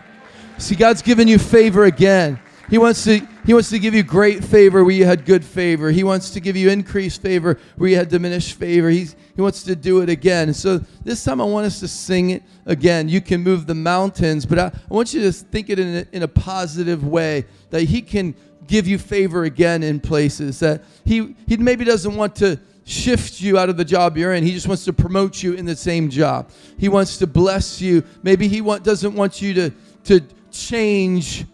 See, 0.57 0.75
God's 0.75 1.01
given 1.01 1.27
you 1.27 1.39
favor 1.39 1.85
again. 1.85 2.39
He 2.71 2.77
wants 2.77 3.03
to 3.03 3.19
he 3.45 3.53
wants 3.53 3.69
to 3.71 3.79
give 3.79 3.93
you 3.93 4.01
great 4.01 4.45
favor 4.45 4.85
where 4.85 4.93
you 4.93 5.03
had 5.03 5.25
good 5.25 5.43
favor. 5.43 5.91
He 5.91 6.05
wants 6.05 6.29
to 6.29 6.39
give 6.39 6.55
you 6.55 6.69
increased 6.69 7.21
favor 7.21 7.59
where 7.75 7.89
you 7.89 7.97
had 7.97 8.07
diminished 8.07 8.53
favor. 8.57 8.89
He's, 8.89 9.17
he 9.35 9.41
wants 9.41 9.63
to 9.63 9.75
do 9.75 9.99
it 9.99 10.07
again. 10.07 10.53
So 10.53 10.79
this 11.03 11.21
time 11.21 11.41
I 11.41 11.43
want 11.43 11.65
us 11.65 11.81
to 11.81 11.89
sing 11.89 12.29
it 12.29 12.43
again. 12.65 13.09
You 13.09 13.19
can 13.19 13.41
move 13.41 13.67
the 13.67 13.75
mountains, 13.75 14.45
but 14.45 14.57
I, 14.57 14.65
I 14.67 14.93
want 14.93 15.13
you 15.13 15.21
to 15.23 15.33
think 15.33 15.69
it 15.69 15.79
in 15.79 15.95
a, 15.97 16.05
in 16.15 16.23
a 16.23 16.29
positive 16.29 17.05
way 17.05 17.45
that 17.71 17.81
he 17.81 18.01
can 18.01 18.35
give 18.67 18.87
you 18.87 18.97
favor 18.97 19.43
again 19.43 19.83
in 19.83 19.99
places 19.99 20.61
that 20.61 20.85
he 21.03 21.35
he 21.47 21.57
maybe 21.57 21.83
doesn't 21.83 22.15
want 22.15 22.37
to 22.37 22.57
shift 22.85 23.41
you 23.41 23.57
out 23.57 23.67
of 23.67 23.75
the 23.75 23.83
job 23.83 24.15
you're 24.15 24.33
in. 24.33 24.45
He 24.45 24.53
just 24.53 24.69
wants 24.69 24.85
to 24.85 24.93
promote 24.93 25.43
you 25.43 25.55
in 25.55 25.65
the 25.65 25.75
same 25.75 26.09
job. 26.09 26.49
He 26.77 26.87
wants 26.87 27.17
to 27.17 27.27
bless 27.27 27.81
you. 27.81 28.01
Maybe 28.23 28.47
he 28.47 28.61
want, 28.61 28.85
doesn't 28.85 29.13
want 29.13 29.41
you 29.41 29.53
to 29.55 29.73
to 30.05 30.21
change 30.51 31.45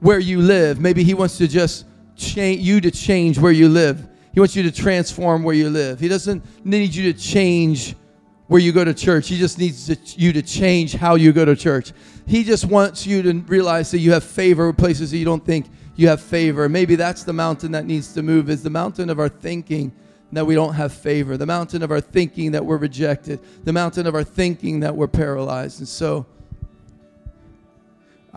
where 0.00 0.18
you 0.18 0.40
live. 0.40 0.80
Maybe 0.80 1.04
he 1.04 1.14
wants 1.14 1.38
to 1.38 1.48
just 1.48 1.86
change 2.16 2.60
you 2.60 2.80
to 2.80 2.90
change 2.90 3.38
where 3.38 3.52
you 3.52 3.68
live. 3.68 4.08
He 4.32 4.40
wants 4.40 4.54
you 4.54 4.62
to 4.64 4.72
transform 4.72 5.42
where 5.42 5.54
you 5.54 5.70
live. 5.70 5.98
He 6.00 6.08
doesn't 6.08 6.44
need 6.64 6.94
you 6.94 7.12
to 7.12 7.18
change 7.18 7.96
where 8.46 8.60
you 8.60 8.72
go 8.72 8.84
to 8.84 8.94
church. 8.94 9.28
He 9.28 9.38
just 9.38 9.58
needs 9.58 9.86
to, 9.86 9.96
you 10.20 10.32
to 10.32 10.42
change 10.42 10.94
how 10.94 11.16
you 11.16 11.32
go 11.32 11.44
to 11.44 11.54
church. 11.54 11.92
He 12.26 12.44
just 12.44 12.64
wants 12.64 13.06
you 13.06 13.22
to 13.22 13.32
realize 13.40 13.90
that 13.90 13.98
you 13.98 14.12
have 14.12 14.24
favor 14.24 14.72
places 14.72 15.10
that 15.10 15.18
you 15.18 15.24
don't 15.24 15.44
think 15.44 15.66
you 15.96 16.08
have 16.08 16.20
favor. 16.20 16.68
Maybe 16.68 16.94
that's 16.94 17.24
the 17.24 17.32
mountain 17.32 17.72
that 17.72 17.84
needs 17.84 18.12
to 18.14 18.22
move 18.22 18.48
is 18.48 18.62
the 18.62 18.70
mountain 18.70 19.10
of 19.10 19.18
our 19.18 19.28
thinking 19.28 19.92
that 20.32 20.46
we 20.46 20.54
don't 20.54 20.74
have 20.74 20.92
favor, 20.92 21.36
the 21.36 21.46
mountain 21.46 21.82
of 21.82 21.90
our 21.90 22.00
thinking 22.00 22.52
that 22.52 22.64
we're 22.64 22.76
rejected, 22.76 23.40
the 23.64 23.72
mountain 23.72 24.06
of 24.06 24.14
our 24.14 24.24
thinking 24.24 24.80
that 24.80 24.94
we're 24.94 25.08
paralyzed. 25.08 25.80
And 25.80 25.88
so 25.88 26.26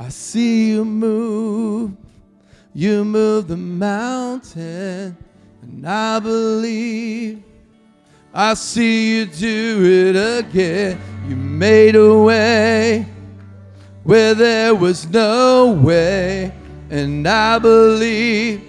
I 0.02 0.10
see 0.10 0.72
you 0.72 0.84
move, 0.84 1.92
you 2.74 3.06
move 3.06 3.48
the 3.48 3.56
mountain, 3.56 5.16
and 5.62 5.88
I 5.88 6.18
believe. 6.20 7.44
I 8.34 8.56
see 8.56 9.20
you 9.20 9.26
do 9.28 9.84
it 9.84 10.40
again. 10.40 11.00
You 11.28 11.36
made 11.36 11.96
a 11.96 12.18
way 12.18 13.06
where 14.04 14.34
there 14.34 14.74
was 14.74 15.08
no 15.08 15.72
way, 15.72 16.52
and 16.90 17.28
I 17.28 17.60
believe. 17.60 18.64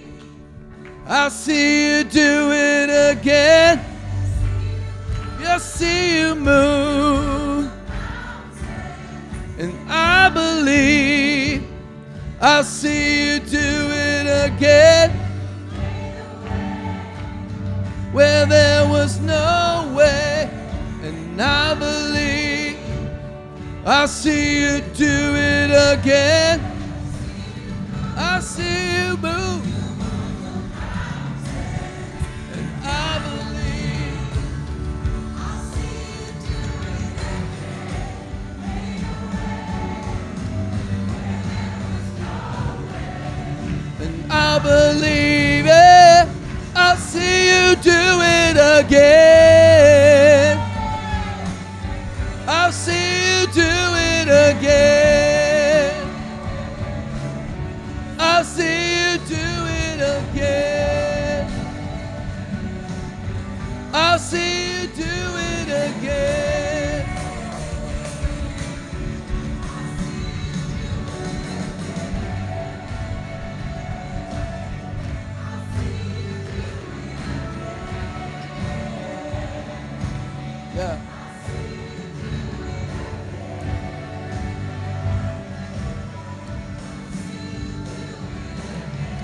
I 1.07 1.29
see 1.29 1.97
you 1.97 2.03
do 2.03 2.51
it 2.51 3.17
again. 3.17 3.83
I 5.39 5.57
see 5.57 6.19
you 6.19 6.35
move. 6.35 7.52
And 9.57 9.73
I 9.87 10.29
believe 10.29 11.63
I'll 12.41 12.63
see 12.63 13.33
you 13.33 13.39
do 13.39 13.57
it 13.59 14.51
again. 14.51 15.11
Where 18.11 18.45
there 18.45 18.87
was 18.87 19.19
no 19.19 19.93
way, 19.95 20.49
and 21.01 21.41
I 21.41 21.73
believe 21.75 22.77
I'll 23.85 24.07
see 24.07 24.61
you 24.61 24.81
do 24.93 25.35
it 25.35 25.71
again. 25.99 26.59
I 28.15 28.39
see 28.39 28.97
you 28.97 29.17
move. 29.17 29.65
And 32.53 32.85
I 32.85 33.19
believe 33.23 33.42
I 44.35 44.57
believe 44.57 45.65
it. 45.67 46.27
I'll 46.75 46.97
see 46.97 47.49
you 47.49 47.75
do 47.75 47.91
it 47.91 48.57
again. 48.85 49.22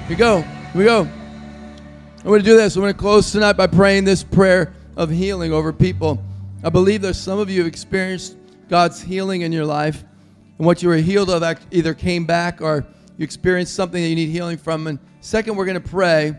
We 0.10 0.15
go. 0.15 0.41
Here 0.41 0.72
we 0.73 0.86
go. 0.86 1.02
I'm 1.02 2.23
going 2.23 2.40
to 2.40 2.45
do 2.45 2.57
this. 2.57 2.76
I'm 2.76 2.81
going 2.81 2.91
to 2.91 2.99
close 2.99 3.31
tonight 3.31 3.53
by 3.53 3.68
praying 3.68 4.06
this 4.06 4.23
prayer 4.23 4.73
of 4.98 5.11
healing 5.11 5.53
over 5.53 5.72
people. 5.72 6.19
I 6.64 6.69
believe 6.69 7.03
there's 7.03 7.19
some 7.19 7.38
of 7.38 7.48
you 7.48 7.60
have 7.60 7.68
experienced 7.68 8.36
God's 8.69 8.99
healing 8.99 9.41
in 9.41 9.52
your 9.52 9.65
life, 9.65 10.03
and 10.57 10.65
what 10.65 10.81
you 10.81 10.90
were 10.90 10.95
healed 10.95 11.30
of 11.30 11.44
either 11.69 11.94
came 11.94 12.26
back 12.26 12.60
or 12.60 12.88
you 13.18 13.23
experienced 13.23 13.76
something 13.76 14.02
that 14.02 14.10
you 14.10 14.15
need 14.15 14.30
healing 14.30 14.57
from. 14.57 14.88
And 14.88 14.98
second, 15.22 15.56
we're 15.56 15.65
going 15.65 15.81
to 15.81 15.90
pray. 15.90 16.36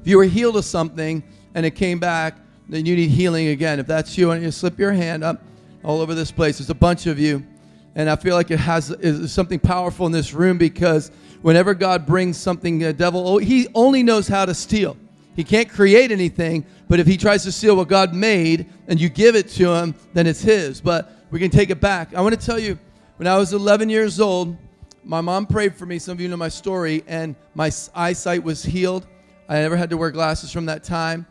If 0.00 0.06
you 0.06 0.16
were 0.16 0.24
healed 0.24 0.56
of 0.56 0.64
something 0.64 1.22
and 1.54 1.66
it 1.66 1.72
came 1.72 1.98
back, 1.98 2.38
then 2.70 2.86
you 2.86 2.96
need 2.96 3.10
healing 3.10 3.48
again. 3.48 3.78
If 3.78 3.86
that's 3.86 4.16
you, 4.16 4.26
I 4.26 4.28
want 4.30 4.40
you 4.40 4.48
to 4.48 4.52
slip 4.52 4.78
your 4.78 4.92
hand 4.92 5.22
up 5.22 5.42
all 5.82 6.00
over 6.00 6.14
this 6.14 6.32
place. 6.32 6.58
There's 6.58 6.70
a 6.70 6.74
bunch 6.74 7.06
of 7.06 7.18
you. 7.18 7.46
And 7.94 8.10
I 8.10 8.16
feel 8.16 8.34
like 8.34 8.50
it 8.50 8.58
has 8.58 8.90
is 8.90 9.32
something 9.32 9.60
powerful 9.60 10.06
in 10.06 10.12
this 10.12 10.32
room 10.32 10.58
because 10.58 11.10
whenever 11.42 11.74
God 11.74 12.06
brings 12.06 12.36
something, 12.36 12.78
the 12.78 12.92
devil, 12.92 13.28
oh, 13.28 13.38
he 13.38 13.68
only 13.74 14.02
knows 14.02 14.26
how 14.26 14.44
to 14.44 14.54
steal. 14.54 14.96
He 15.36 15.44
can't 15.44 15.68
create 15.68 16.12
anything, 16.12 16.64
but 16.88 17.00
if 17.00 17.06
he 17.06 17.16
tries 17.16 17.42
to 17.44 17.52
steal 17.52 17.76
what 17.76 17.88
God 17.88 18.14
made 18.14 18.66
and 18.88 19.00
you 19.00 19.08
give 19.08 19.34
it 19.34 19.48
to 19.50 19.72
him, 19.72 19.94
then 20.12 20.26
it's 20.26 20.40
his. 20.40 20.80
But 20.80 21.12
we 21.30 21.40
can 21.40 21.50
take 21.50 21.70
it 21.70 21.80
back. 21.80 22.14
I 22.14 22.20
want 22.20 22.38
to 22.38 22.46
tell 22.46 22.58
you, 22.58 22.78
when 23.16 23.26
I 23.26 23.36
was 23.36 23.52
11 23.52 23.88
years 23.88 24.20
old, 24.20 24.56
my 25.04 25.20
mom 25.20 25.46
prayed 25.46 25.74
for 25.74 25.86
me. 25.86 25.98
Some 25.98 26.12
of 26.12 26.20
you 26.20 26.28
know 26.28 26.36
my 26.36 26.48
story, 26.48 27.04
and 27.06 27.36
my 27.54 27.70
eyesight 27.94 28.42
was 28.42 28.62
healed. 28.64 29.06
I 29.48 29.56
never 29.60 29.76
had 29.76 29.90
to 29.90 29.96
wear 29.96 30.10
glasses 30.10 30.50
from 30.50 30.66
that 30.66 30.82
time. 30.82 31.26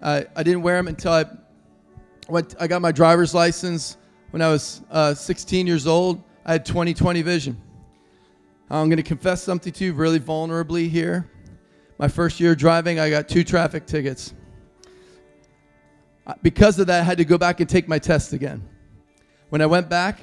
Uh, 0.00 0.22
I 0.34 0.42
didn't 0.42 0.62
wear 0.62 0.76
them 0.76 0.88
until 0.88 1.12
I 1.12 1.24
went, 2.28 2.54
I 2.58 2.66
got 2.66 2.80
my 2.80 2.92
driver's 2.92 3.34
license 3.34 3.96
when 4.30 4.42
I 4.42 4.48
was 4.48 4.82
uh, 4.90 5.14
16 5.14 5.66
years 5.66 5.86
old. 5.86 6.22
I 6.44 6.52
had 6.52 6.66
20/20 6.66 7.22
vision. 7.22 7.60
I'm 8.70 8.88
going 8.88 8.98
to 8.98 9.02
confess 9.02 9.42
something 9.42 9.72
to 9.72 9.84
you 9.84 9.92
really 9.94 10.20
vulnerably 10.20 10.88
here. 10.88 11.30
My 11.98 12.08
first 12.08 12.38
year 12.38 12.54
driving, 12.54 13.00
I 13.00 13.10
got 13.10 13.28
two 13.28 13.42
traffic 13.42 13.86
tickets. 13.86 14.34
Uh, 16.26 16.34
Because 16.42 16.78
of 16.78 16.86
that, 16.88 17.00
I 17.00 17.02
had 17.02 17.18
to 17.18 17.24
go 17.24 17.38
back 17.38 17.60
and 17.60 17.68
take 17.68 17.88
my 17.88 17.98
test 17.98 18.32
again. 18.34 18.62
When 19.48 19.62
I 19.62 19.66
went 19.66 19.88
back 19.88 20.20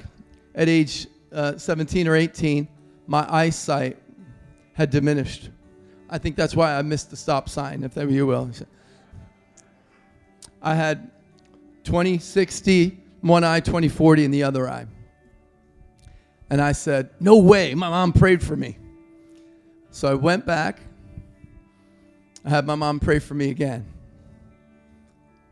at 0.54 0.68
age 0.68 1.08
uh, 1.32 1.58
17 1.58 2.06
or 2.06 2.14
18, 2.14 2.68
my 3.08 3.26
eyesight 3.28 3.98
had 4.74 4.90
diminished. 4.90 5.50
I 6.08 6.18
think 6.18 6.36
that's 6.36 6.54
why 6.54 6.76
I 6.76 6.82
missed 6.82 7.10
the 7.10 7.16
stop 7.16 7.48
sign, 7.48 7.82
if 7.82 7.94
that 7.94 8.08
you 8.08 8.26
will. 8.26 8.50
I 10.62 10.74
had 10.74 11.10
2060 11.82 13.02
one 13.20 13.44
eye, 13.44 13.60
2040 13.60 14.24
in 14.24 14.30
the 14.30 14.42
other 14.42 14.68
eye. 14.68 14.86
And 16.50 16.60
I 16.60 16.72
said, 16.72 17.10
No 17.20 17.38
way. 17.38 17.74
My 17.74 17.88
mom 17.88 18.12
prayed 18.12 18.42
for 18.42 18.56
me. 18.56 18.78
So 19.90 20.08
I 20.08 20.14
went 20.14 20.46
back. 20.46 20.80
I 22.44 22.50
had 22.50 22.66
my 22.66 22.74
mom 22.74 23.00
pray 23.00 23.18
for 23.18 23.34
me 23.34 23.50
again. 23.50 23.84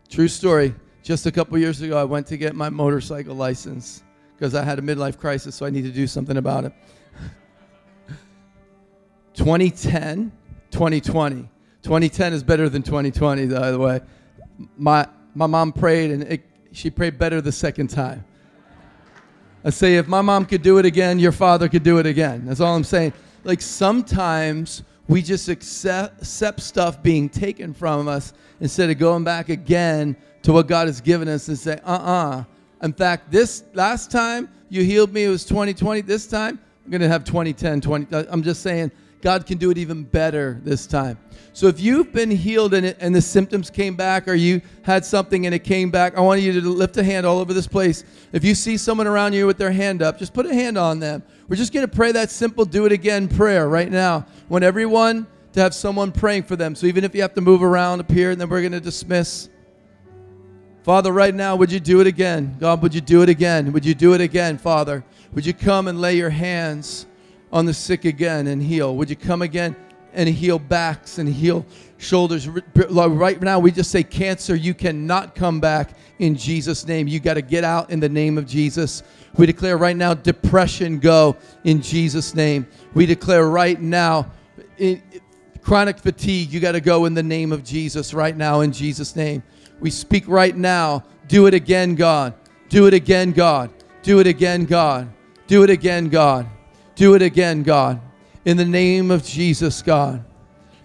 True 0.08 0.28
story. 0.28 0.74
Just 1.02 1.26
a 1.26 1.32
couple 1.32 1.58
years 1.58 1.82
ago, 1.82 1.98
I 1.98 2.04
went 2.04 2.26
to 2.28 2.36
get 2.36 2.54
my 2.54 2.70
motorcycle 2.70 3.34
license 3.34 4.02
because 4.36 4.54
I 4.54 4.62
had 4.62 4.78
a 4.78 4.82
midlife 4.82 5.18
crisis, 5.18 5.54
so 5.54 5.66
I 5.66 5.70
need 5.70 5.82
to 5.82 5.90
do 5.90 6.06
something 6.06 6.36
about 6.36 6.64
it. 6.64 6.72
2010, 9.34 10.32
2020. 10.70 11.48
2010 11.82 12.32
is 12.32 12.42
better 12.42 12.68
than 12.68 12.82
2020, 12.82 13.46
by 13.46 13.70
the 13.70 13.78
way. 13.78 14.00
My, 14.76 15.06
my 15.34 15.46
mom 15.46 15.72
prayed, 15.72 16.10
and 16.10 16.22
it, 16.22 16.46
she 16.74 16.90
prayed 16.90 17.18
better 17.18 17.40
the 17.40 17.52
second 17.52 17.88
time. 17.88 18.24
I 19.64 19.70
say, 19.70 19.96
if 19.96 20.08
my 20.08 20.20
mom 20.20 20.44
could 20.44 20.60
do 20.60 20.78
it 20.78 20.84
again, 20.84 21.18
your 21.18 21.32
father 21.32 21.68
could 21.68 21.84
do 21.84 21.98
it 21.98 22.04
again. 22.04 22.44
That's 22.44 22.60
all 22.60 22.74
I'm 22.74 22.84
saying. 22.84 23.12
Like 23.44 23.62
sometimes 23.62 24.82
we 25.08 25.22
just 25.22 25.48
accept, 25.48 26.20
accept 26.20 26.60
stuff 26.60 27.02
being 27.02 27.28
taken 27.28 27.72
from 27.72 28.08
us 28.08 28.34
instead 28.60 28.90
of 28.90 28.98
going 28.98 29.24
back 29.24 29.48
again 29.48 30.16
to 30.42 30.52
what 30.52 30.66
God 30.66 30.88
has 30.88 31.00
given 31.00 31.28
us 31.28 31.48
and 31.48 31.58
say, 31.58 31.78
uh 31.84 31.92
uh 31.92 32.44
In 32.82 32.92
fact, 32.92 33.30
this 33.30 33.64
last 33.72 34.10
time 34.10 34.48
you 34.68 34.82
healed 34.82 35.12
me, 35.12 35.24
it 35.24 35.28
was 35.28 35.44
2020. 35.44 36.00
This 36.02 36.26
time, 36.26 36.58
I'm 36.84 36.90
going 36.90 37.00
to 37.00 37.08
have 37.08 37.24
2010, 37.24 37.80
20. 37.80 38.28
I'm 38.28 38.42
just 38.42 38.62
saying, 38.62 38.90
God 39.24 39.46
can 39.46 39.56
do 39.56 39.70
it 39.70 39.78
even 39.78 40.04
better 40.04 40.60
this 40.64 40.86
time. 40.86 41.16
So 41.54 41.66
if 41.66 41.80
you've 41.80 42.12
been 42.12 42.30
healed 42.30 42.74
and, 42.74 42.84
it, 42.84 42.98
and 43.00 43.14
the 43.14 43.22
symptoms 43.22 43.70
came 43.70 43.96
back, 43.96 44.28
or 44.28 44.34
you 44.34 44.60
had 44.82 45.02
something 45.02 45.46
and 45.46 45.54
it 45.54 45.64
came 45.64 45.90
back, 45.90 46.14
I 46.14 46.20
want 46.20 46.42
you 46.42 46.60
to 46.60 46.68
lift 46.68 46.98
a 46.98 47.02
hand 47.02 47.24
all 47.24 47.38
over 47.38 47.54
this 47.54 47.66
place. 47.66 48.04
If 48.34 48.44
you 48.44 48.54
see 48.54 48.76
someone 48.76 49.06
around 49.06 49.32
you 49.32 49.46
with 49.46 49.56
their 49.56 49.70
hand 49.70 50.02
up, 50.02 50.18
just 50.18 50.34
put 50.34 50.44
a 50.44 50.52
hand 50.52 50.76
on 50.76 51.00
them. 51.00 51.22
We're 51.48 51.56
just 51.56 51.72
going 51.72 51.88
to 51.88 51.96
pray 51.96 52.12
that 52.12 52.30
simple 52.30 52.66
do 52.66 52.84
it 52.84 52.92
again 52.92 53.26
prayer 53.26 53.66
right 53.66 53.90
now. 53.90 54.26
Want 54.50 54.62
everyone 54.62 55.26
to 55.54 55.60
have 55.60 55.72
someone 55.72 56.12
praying 56.12 56.42
for 56.42 56.56
them. 56.56 56.74
So 56.74 56.86
even 56.86 57.02
if 57.02 57.14
you 57.14 57.22
have 57.22 57.32
to 57.32 57.40
move 57.40 57.62
around 57.62 58.00
up 58.00 58.12
here, 58.12 58.30
and 58.30 58.38
then 58.38 58.50
we're 58.50 58.60
going 58.60 58.72
to 58.72 58.80
dismiss. 58.80 59.48
Father, 60.82 61.12
right 61.12 61.34
now, 61.34 61.56
would 61.56 61.72
you 61.72 61.80
do 61.80 62.02
it 62.02 62.06
again? 62.06 62.58
God, 62.60 62.82
would 62.82 62.94
you 62.94 63.00
do 63.00 63.22
it 63.22 63.30
again? 63.30 63.72
Would 63.72 63.86
you 63.86 63.94
do 63.94 64.12
it 64.12 64.20
again, 64.20 64.58
Father? 64.58 65.02
Would 65.32 65.46
you 65.46 65.54
come 65.54 65.88
and 65.88 65.98
lay 65.98 66.14
your 66.14 66.28
hands 66.28 67.06
on 67.54 67.64
the 67.64 67.72
sick 67.72 68.04
again 68.04 68.48
and 68.48 68.60
heal? 68.60 68.96
Would 68.96 69.08
you 69.08 69.16
come 69.16 69.40
again 69.40 69.74
and 70.12 70.28
heal 70.28 70.58
backs 70.58 71.18
and 71.18 71.28
heal 71.28 71.64
shoulders? 71.96 72.48
Right 72.48 73.40
now, 73.40 73.60
we 73.60 73.70
just 73.70 73.90
say, 73.90 74.02
Cancer, 74.02 74.56
you 74.56 74.74
cannot 74.74 75.34
come 75.34 75.60
back 75.60 75.96
in 76.18 76.36
Jesus' 76.36 76.86
name. 76.86 77.08
You 77.08 77.20
got 77.20 77.34
to 77.34 77.42
get 77.42 77.64
out 77.64 77.90
in 77.90 78.00
the 78.00 78.08
name 78.08 78.36
of 78.36 78.46
Jesus. 78.46 79.04
We 79.36 79.46
declare 79.46 79.78
right 79.78 79.96
now, 79.96 80.14
depression 80.14 80.98
go 80.98 81.36
in 81.62 81.80
Jesus' 81.80 82.34
name. 82.34 82.66
We 82.92 83.06
declare 83.06 83.48
right 83.48 83.80
now, 83.80 84.30
chronic 85.62 85.98
fatigue, 85.98 86.52
you 86.52 86.60
got 86.60 86.72
to 86.72 86.80
go 86.80 87.04
in 87.04 87.14
the 87.14 87.22
name 87.22 87.52
of 87.52 87.64
Jesus 87.64 88.12
right 88.12 88.36
now 88.36 88.60
in 88.60 88.72
Jesus' 88.72 89.16
name. 89.16 89.42
We 89.80 89.90
speak 89.90 90.28
right 90.28 90.56
now. 90.56 91.04
Do 91.28 91.46
it 91.46 91.54
again, 91.54 91.94
God. 91.94 92.34
Do 92.68 92.86
it 92.86 92.94
again, 92.94 93.32
God. 93.32 93.70
Do 94.02 94.18
it 94.20 94.26
again, 94.26 94.64
God. 94.64 95.08
Do 95.46 95.62
it 95.62 95.70
again, 95.70 96.08
God. 96.08 96.46
Do 96.94 97.14
it 97.14 97.22
again, 97.22 97.62
God. 97.62 98.00
In 98.44 98.56
the 98.56 98.64
name 98.64 99.10
of 99.10 99.24
Jesus, 99.24 99.82
God. 99.82 100.24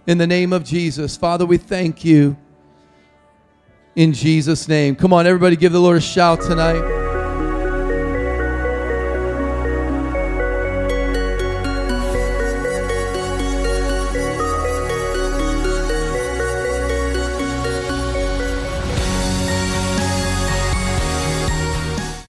In 0.08 0.18
the 0.18 0.28
name 0.28 0.54
of 0.54 0.64
Jesus. 0.64 1.16
Father, 1.16 1.46
we 1.46 1.58
thank 1.58 2.04
you. 2.04 2.36
In 3.96 4.14
Jesus' 4.14 4.68
name. 4.68 4.96
Come 4.96 5.14
on, 5.14 5.28
everybody, 5.28 5.56
give 5.56 5.72
the 5.72 5.80
Lord 5.80 5.98
a 5.98 6.02
shout 6.02 6.42
tonight. 6.42 6.99